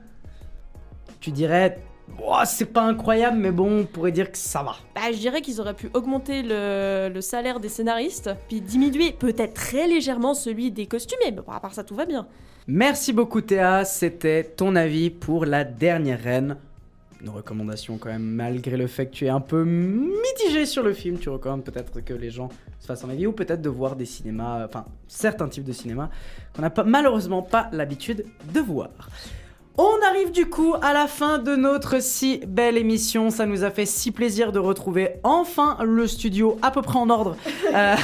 tu 1.19 1.31
dirais, 1.31 1.79
Oh, 2.21 2.35
c'est 2.45 2.65
pas 2.65 2.81
incroyable, 2.81 3.37
mais 3.37 3.51
bon, 3.51 3.81
on 3.81 3.85
pourrait 3.85 4.11
dire 4.11 4.29
que 4.31 4.37
ça 4.37 4.61
va? 4.63 4.75
Bah, 4.95 5.01
je 5.13 5.17
dirais 5.17 5.41
qu'ils 5.41 5.61
auraient 5.61 5.73
pu 5.73 5.89
augmenter 5.93 6.41
le, 6.43 7.09
le 7.13 7.21
salaire 7.21 7.61
des 7.61 7.69
scénaristes, 7.69 8.29
puis 8.49 8.59
diminuer 8.59 9.13
peut-être 9.13 9.53
très 9.53 9.87
légèrement 9.87 10.33
celui 10.33 10.71
des 10.71 10.87
costumiers, 10.87 11.31
mais 11.31 11.41
bon, 11.41 11.51
à 11.53 11.59
part 11.61 11.73
ça, 11.73 11.85
tout 11.85 11.95
va 11.95 12.05
bien. 12.05 12.27
Merci 12.67 13.13
beaucoup 13.13 13.39
Théa, 13.39 13.85
c'était 13.85 14.43
ton 14.43 14.75
avis 14.75 15.09
pour 15.09 15.45
la 15.45 15.63
dernière 15.63 16.21
reine. 16.21 16.57
Nos 17.23 17.33
recommandations 17.33 17.97
quand 17.97 18.09
même, 18.09 18.23
malgré 18.23 18.77
le 18.77 18.87
fait 18.87 19.05
que 19.05 19.11
tu 19.11 19.25
es 19.25 19.29
un 19.29 19.41
peu 19.41 19.63
mitigé 19.63 20.65
sur 20.65 20.81
le 20.81 20.93
film, 20.93 21.19
tu 21.19 21.29
recommandes 21.29 21.63
peut-être 21.63 22.03
que 22.03 22.13
les 22.13 22.31
gens 22.31 22.49
se 22.79 22.87
fassent 22.87 23.03
un 23.03 23.09
avis 23.09 23.27
ou 23.27 23.31
peut-être 23.31 23.61
de 23.61 23.69
voir 23.69 23.95
des 23.95 24.05
cinémas, 24.05 24.65
enfin 24.65 24.85
certains 25.07 25.47
types 25.47 25.63
de 25.63 25.71
cinéma 25.71 26.09
qu'on 26.55 26.63
n'a 26.63 26.71
pas, 26.71 26.83
malheureusement 26.83 27.43
pas 27.43 27.69
l'habitude 27.73 28.25
de 28.53 28.59
voir. 28.59 28.89
On 29.77 30.05
arrive 30.05 30.31
du 30.31 30.47
coup 30.47 30.75
à 30.81 30.93
la 30.93 31.07
fin 31.07 31.37
de 31.37 31.55
notre 31.55 32.01
si 32.01 32.41
belle 32.45 32.77
émission. 32.77 33.29
Ça 33.29 33.45
nous 33.45 33.63
a 33.63 33.71
fait 33.71 33.85
si 33.85 34.11
plaisir 34.11 34.51
de 34.51 34.59
retrouver 34.59 35.11
enfin 35.23 35.77
le 35.83 36.07
studio 36.07 36.57
à 36.61 36.71
peu 36.71 36.81
près 36.81 36.97
en 36.97 37.09
ordre 37.09 37.37
euh, 37.73 37.95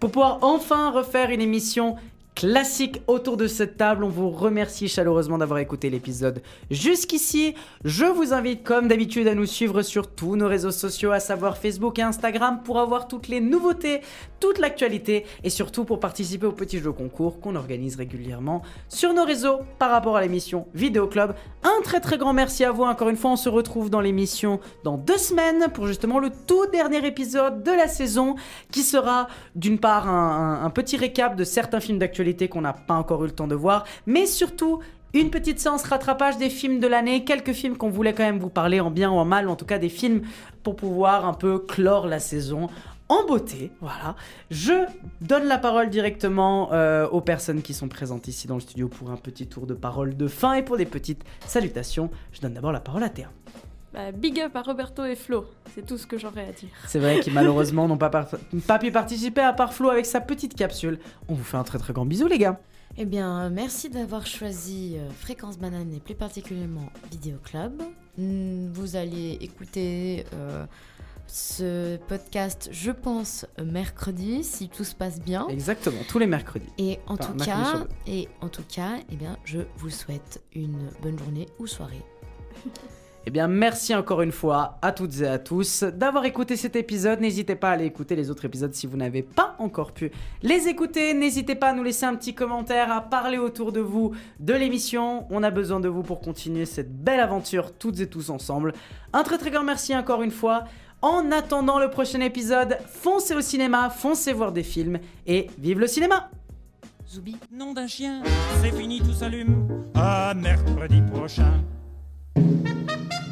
pour 0.00 0.10
pouvoir 0.10 0.38
enfin 0.42 0.90
refaire 0.90 1.30
une 1.30 1.40
émission 1.40 1.96
classique 2.38 3.02
autour 3.08 3.36
de 3.36 3.48
cette 3.48 3.76
table. 3.76 4.04
On 4.04 4.08
vous 4.08 4.30
remercie 4.30 4.86
chaleureusement 4.86 5.38
d'avoir 5.38 5.58
écouté 5.58 5.90
l'épisode 5.90 6.40
jusqu'ici. 6.70 7.56
Je 7.84 8.04
vous 8.04 8.32
invite 8.32 8.62
comme 8.62 8.86
d'habitude 8.86 9.26
à 9.26 9.34
nous 9.34 9.44
suivre 9.44 9.82
sur 9.82 10.06
tous 10.06 10.36
nos 10.36 10.46
réseaux 10.46 10.70
sociaux, 10.70 11.10
à 11.10 11.18
savoir 11.18 11.58
Facebook 11.58 11.98
et 11.98 12.02
Instagram, 12.02 12.60
pour 12.64 12.78
avoir 12.78 13.08
toutes 13.08 13.26
les 13.26 13.40
nouveautés, 13.40 14.02
toute 14.38 14.60
l'actualité 14.60 15.26
et 15.42 15.50
surtout 15.50 15.84
pour 15.84 15.98
participer 15.98 16.46
au 16.46 16.52
petit 16.52 16.78
jeu 16.78 16.92
concours 16.92 17.40
qu'on 17.40 17.56
organise 17.56 17.96
régulièrement 17.96 18.62
sur 18.88 19.12
nos 19.14 19.24
réseaux 19.24 19.58
par 19.80 19.90
rapport 19.90 20.16
à 20.16 20.20
l'émission 20.22 20.68
Vidéo 20.74 21.08
Club. 21.08 21.34
Un 21.64 21.82
très 21.82 21.98
très 21.98 22.18
grand 22.18 22.34
merci 22.34 22.64
à 22.64 22.70
vous. 22.70 22.84
Encore 22.84 23.08
une 23.08 23.16
fois, 23.16 23.32
on 23.32 23.36
se 23.36 23.48
retrouve 23.48 23.90
dans 23.90 24.00
l'émission 24.00 24.60
dans 24.84 24.96
deux 24.96 25.18
semaines 25.18 25.66
pour 25.74 25.88
justement 25.88 26.20
le 26.20 26.30
tout 26.46 26.66
dernier 26.70 27.04
épisode 27.04 27.64
de 27.64 27.72
la 27.72 27.88
saison 27.88 28.36
qui 28.70 28.84
sera 28.84 29.26
d'une 29.56 29.80
part 29.80 30.08
un- 30.08 30.62
un 30.64 30.70
petit 30.70 30.96
récap 30.96 31.34
de 31.34 31.42
certains 31.42 31.80
films 31.80 31.98
d'actualité 31.98 32.27
qu'on 32.34 32.60
n'a 32.60 32.72
pas 32.72 32.94
encore 32.94 33.24
eu 33.24 33.28
le 33.28 33.34
temps 33.34 33.48
de 33.48 33.54
voir, 33.54 33.84
mais 34.06 34.26
surtout 34.26 34.80
une 35.14 35.30
petite 35.30 35.58
séance 35.58 35.84
rattrapage 35.84 36.36
des 36.36 36.50
films 36.50 36.80
de 36.80 36.86
l'année, 36.86 37.24
quelques 37.24 37.52
films 37.52 37.76
qu'on 37.76 37.90
voulait 37.90 38.12
quand 38.12 38.24
même 38.24 38.38
vous 38.38 38.50
parler 38.50 38.80
en 38.80 38.90
bien 38.90 39.10
ou 39.10 39.14
en 39.14 39.24
mal, 39.24 39.48
en 39.48 39.56
tout 39.56 39.64
cas 39.64 39.78
des 39.78 39.88
films 39.88 40.22
pour 40.62 40.76
pouvoir 40.76 41.26
un 41.26 41.34
peu 41.34 41.58
clore 41.58 42.06
la 42.06 42.18
saison 42.18 42.68
en 43.08 43.24
beauté, 43.26 43.72
voilà. 43.80 44.16
Je 44.50 44.84
donne 45.22 45.44
la 45.44 45.56
parole 45.56 45.88
directement 45.88 46.72
euh, 46.72 47.08
aux 47.08 47.22
personnes 47.22 47.62
qui 47.62 47.72
sont 47.72 47.88
présentes 47.88 48.28
ici 48.28 48.46
dans 48.46 48.56
le 48.56 48.60
studio 48.60 48.88
pour 48.88 49.10
un 49.10 49.16
petit 49.16 49.46
tour 49.46 49.66
de 49.66 49.72
parole 49.72 50.14
de 50.14 50.28
fin 50.28 50.52
et 50.52 50.62
pour 50.62 50.76
des 50.76 50.84
petites 50.84 51.24
salutations. 51.46 52.10
Je 52.32 52.42
donne 52.42 52.52
d'abord 52.52 52.72
la 52.72 52.80
parole 52.80 53.02
à 53.02 53.08
Théa. 53.08 53.30
Bah, 53.92 54.12
big 54.12 54.38
up 54.40 54.54
à 54.54 54.62
Roberto 54.62 55.04
et 55.04 55.16
Flo, 55.16 55.46
c'est 55.74 55.84
tout 55.86 55.96
ce 55.96 56.06
que 56.06 56.18
j'aurais 56.18 56.46
à 56.48 56.52
dire. 56.52 56.68
C'est 56.86 56.98
vrai 56.98 57.20
qu'ils 57.20 57.32
malheureusement 57.32 57.88
n'ont 57.88 57.96
pas, 57.96 58.10
par- 58.10 58.28
pas 58.66 58.78
pu 58.78 58.90
participer 58.92 59.40
à 59.40 59.52
part 59.54 59.72
Flo 59.72 59.88
avec 59.88 60.04
sa 60.04 60.20
petite 60.20 60.54
capsule. 60.54 60.98
On 61.28 61.34
vous 61.34 61.42
fait 61.44 61.56
un 61.56 61.64
très 61.64 61.78
très 61.78 61.94
grand 61.94 62.04
bisou 62.04 62.26
les 62.26 62.36
gars. 62.38 62.60
Eh 62.98 63.04
bien, 63.06 63.48
merci 63.48 63.88
d'avoir 63.88 64.26
choisi 64.26 64.96
euh, 64.98 65.08
Fréquence 65.10 65.58
Banane 65.58 65.92
et 65.94 66.00
plus 66.00 66.14
particulièrement 66.16 66.90
Vidéo 67.10 67.38
Club. 67.42 67.80
Hmm, 68.18 68.70
Vous 68.72 68.96
allez 68.96 69.38
écouter 69.40 70.24
euh, 70.34 70.66
ce 71.26 71.96
podcast, 72.08 72.68
je 72.72 72.90
pense, 72.90 73.46
mercredi, 73.62 74.42
si 74.44 74.68
tout 74.68 74.84
se 74.84 74.94
passe 74.94 75.20
bien. 75.20 75.46
Exactement, 75.48 76.00
tous 76.08 76.18
les 76.18 76.26
mercredis. 76.26 76.68
Et 76.78 76.98
en 77.06 77.14
Enfin, 77.14 77.32
tout 77.32 77.44
cas, 77.44 77.86
et 78.06 78.28
en 78.40 78.48
tout 78.48 78.64
cas, 78.68 78.96
eh 79.10 79.16
bien, 79.16 79.36
je 79.44 79.60
vous 79.76 79.90
souhaite 79.90 80.42
une 80.54 80.90
bonne 81.02 81.18
journée 81.18 81.46
ou 81.58 81.66
soirée. 81.66 82.02
Eh 83.28 83.30
bien, 83.30 83.46
merci 83.46 83.94
encore 83.94 84.22
une 84.22 84.32
fois 84.32 84.78
à 84.80 84.90
toutes 84.90 85.20
et 85.20 85.26
à 85.26 85.38
tous 85.38 85.82
d'avoir 85.82 86.24
écouté 86.24 86.56
cet 86.56 86.76
épisode. 86.76 87.20
N'hésitez 87.20 87.56
pas 87.56 87.68
à 87.68 87.72
aller 87.72 87.84
écouter 87.84 88.16
les 88.16 88.30
autres 88.30 88.46
épisodes 88.46 88.72
si 88.72 88.86
vous 88.86 88.96
n'avez 88.96 89.22
pas 89.22 89.54
encore 89.58 89.92
pu 89.92 90.10
les 90.40 90.66
écouter. 90.66 91.12
N'hésitez 91.12 91.54
pas 91.54 91.68
à 91.68 91.72
nous 91.74 91.82
laisser 91.82 92.06
un 92.06 92.14
petit 92.14 92.34
commentaire, 92.34 92.90
à 92.90 93.02
parler 93.02 93.36
autour 93.36 93.70
de 93.70 93.80
vous 93.80 94.12
de 94.40 94.54
l'émission. 94.54 95.26
On 95.28 95.42
a 95.42 95.50
besoin 95.50 95.78
de 95.78 95.88
vous 95.88 96.02
pour 96.02 96.22
continuer 96.22 96.64
cette 96.64 96.90
belle 97.04 97.20
aventure 97.20 97.74
toutes 97.76 98.00
et 98.00 98.06
tous 98.06 98.30
ensemble. 98.30 98.72
Un 99.12 99.24
très 99.24 99.36
très 99.36 99.50
grand 99.50 99.62
merci 99.62 99.94
encore 99.94 100.22
une 100.22 100.30
fois. 100.30 100.64
En 101.02 101.30
attendant 101.30 101.78
le 101.78 101.90
prochain 101.90 102.22
épisode, 102.22 102.78
foncez 102.86 103.34
au 103.34 103.42
cinéma, 103.42 103.90
foncez 103.90 104.32
voir 104.32 104.52
des 104.52 104.62
films 104.62 105.00
et 105.26 105.48
vive 105.58 105.80
le 105.80 105.86
cinéma 105.86 106.30
Zoubi. 107.06 107.36
Nom 107.52 107.74
d'un 107.74 107.88
chien, 107.88 108.22
c'est 108.62 108.72
fini, 108.72 109.02
tout 109.02 109.12
s'allume. 109.12 109.68
À 109.94 110.32
mercredi 110.32 111.02
prochain. 111.02 111.62
Thank 112.38 112.62
you. 112.62 113.27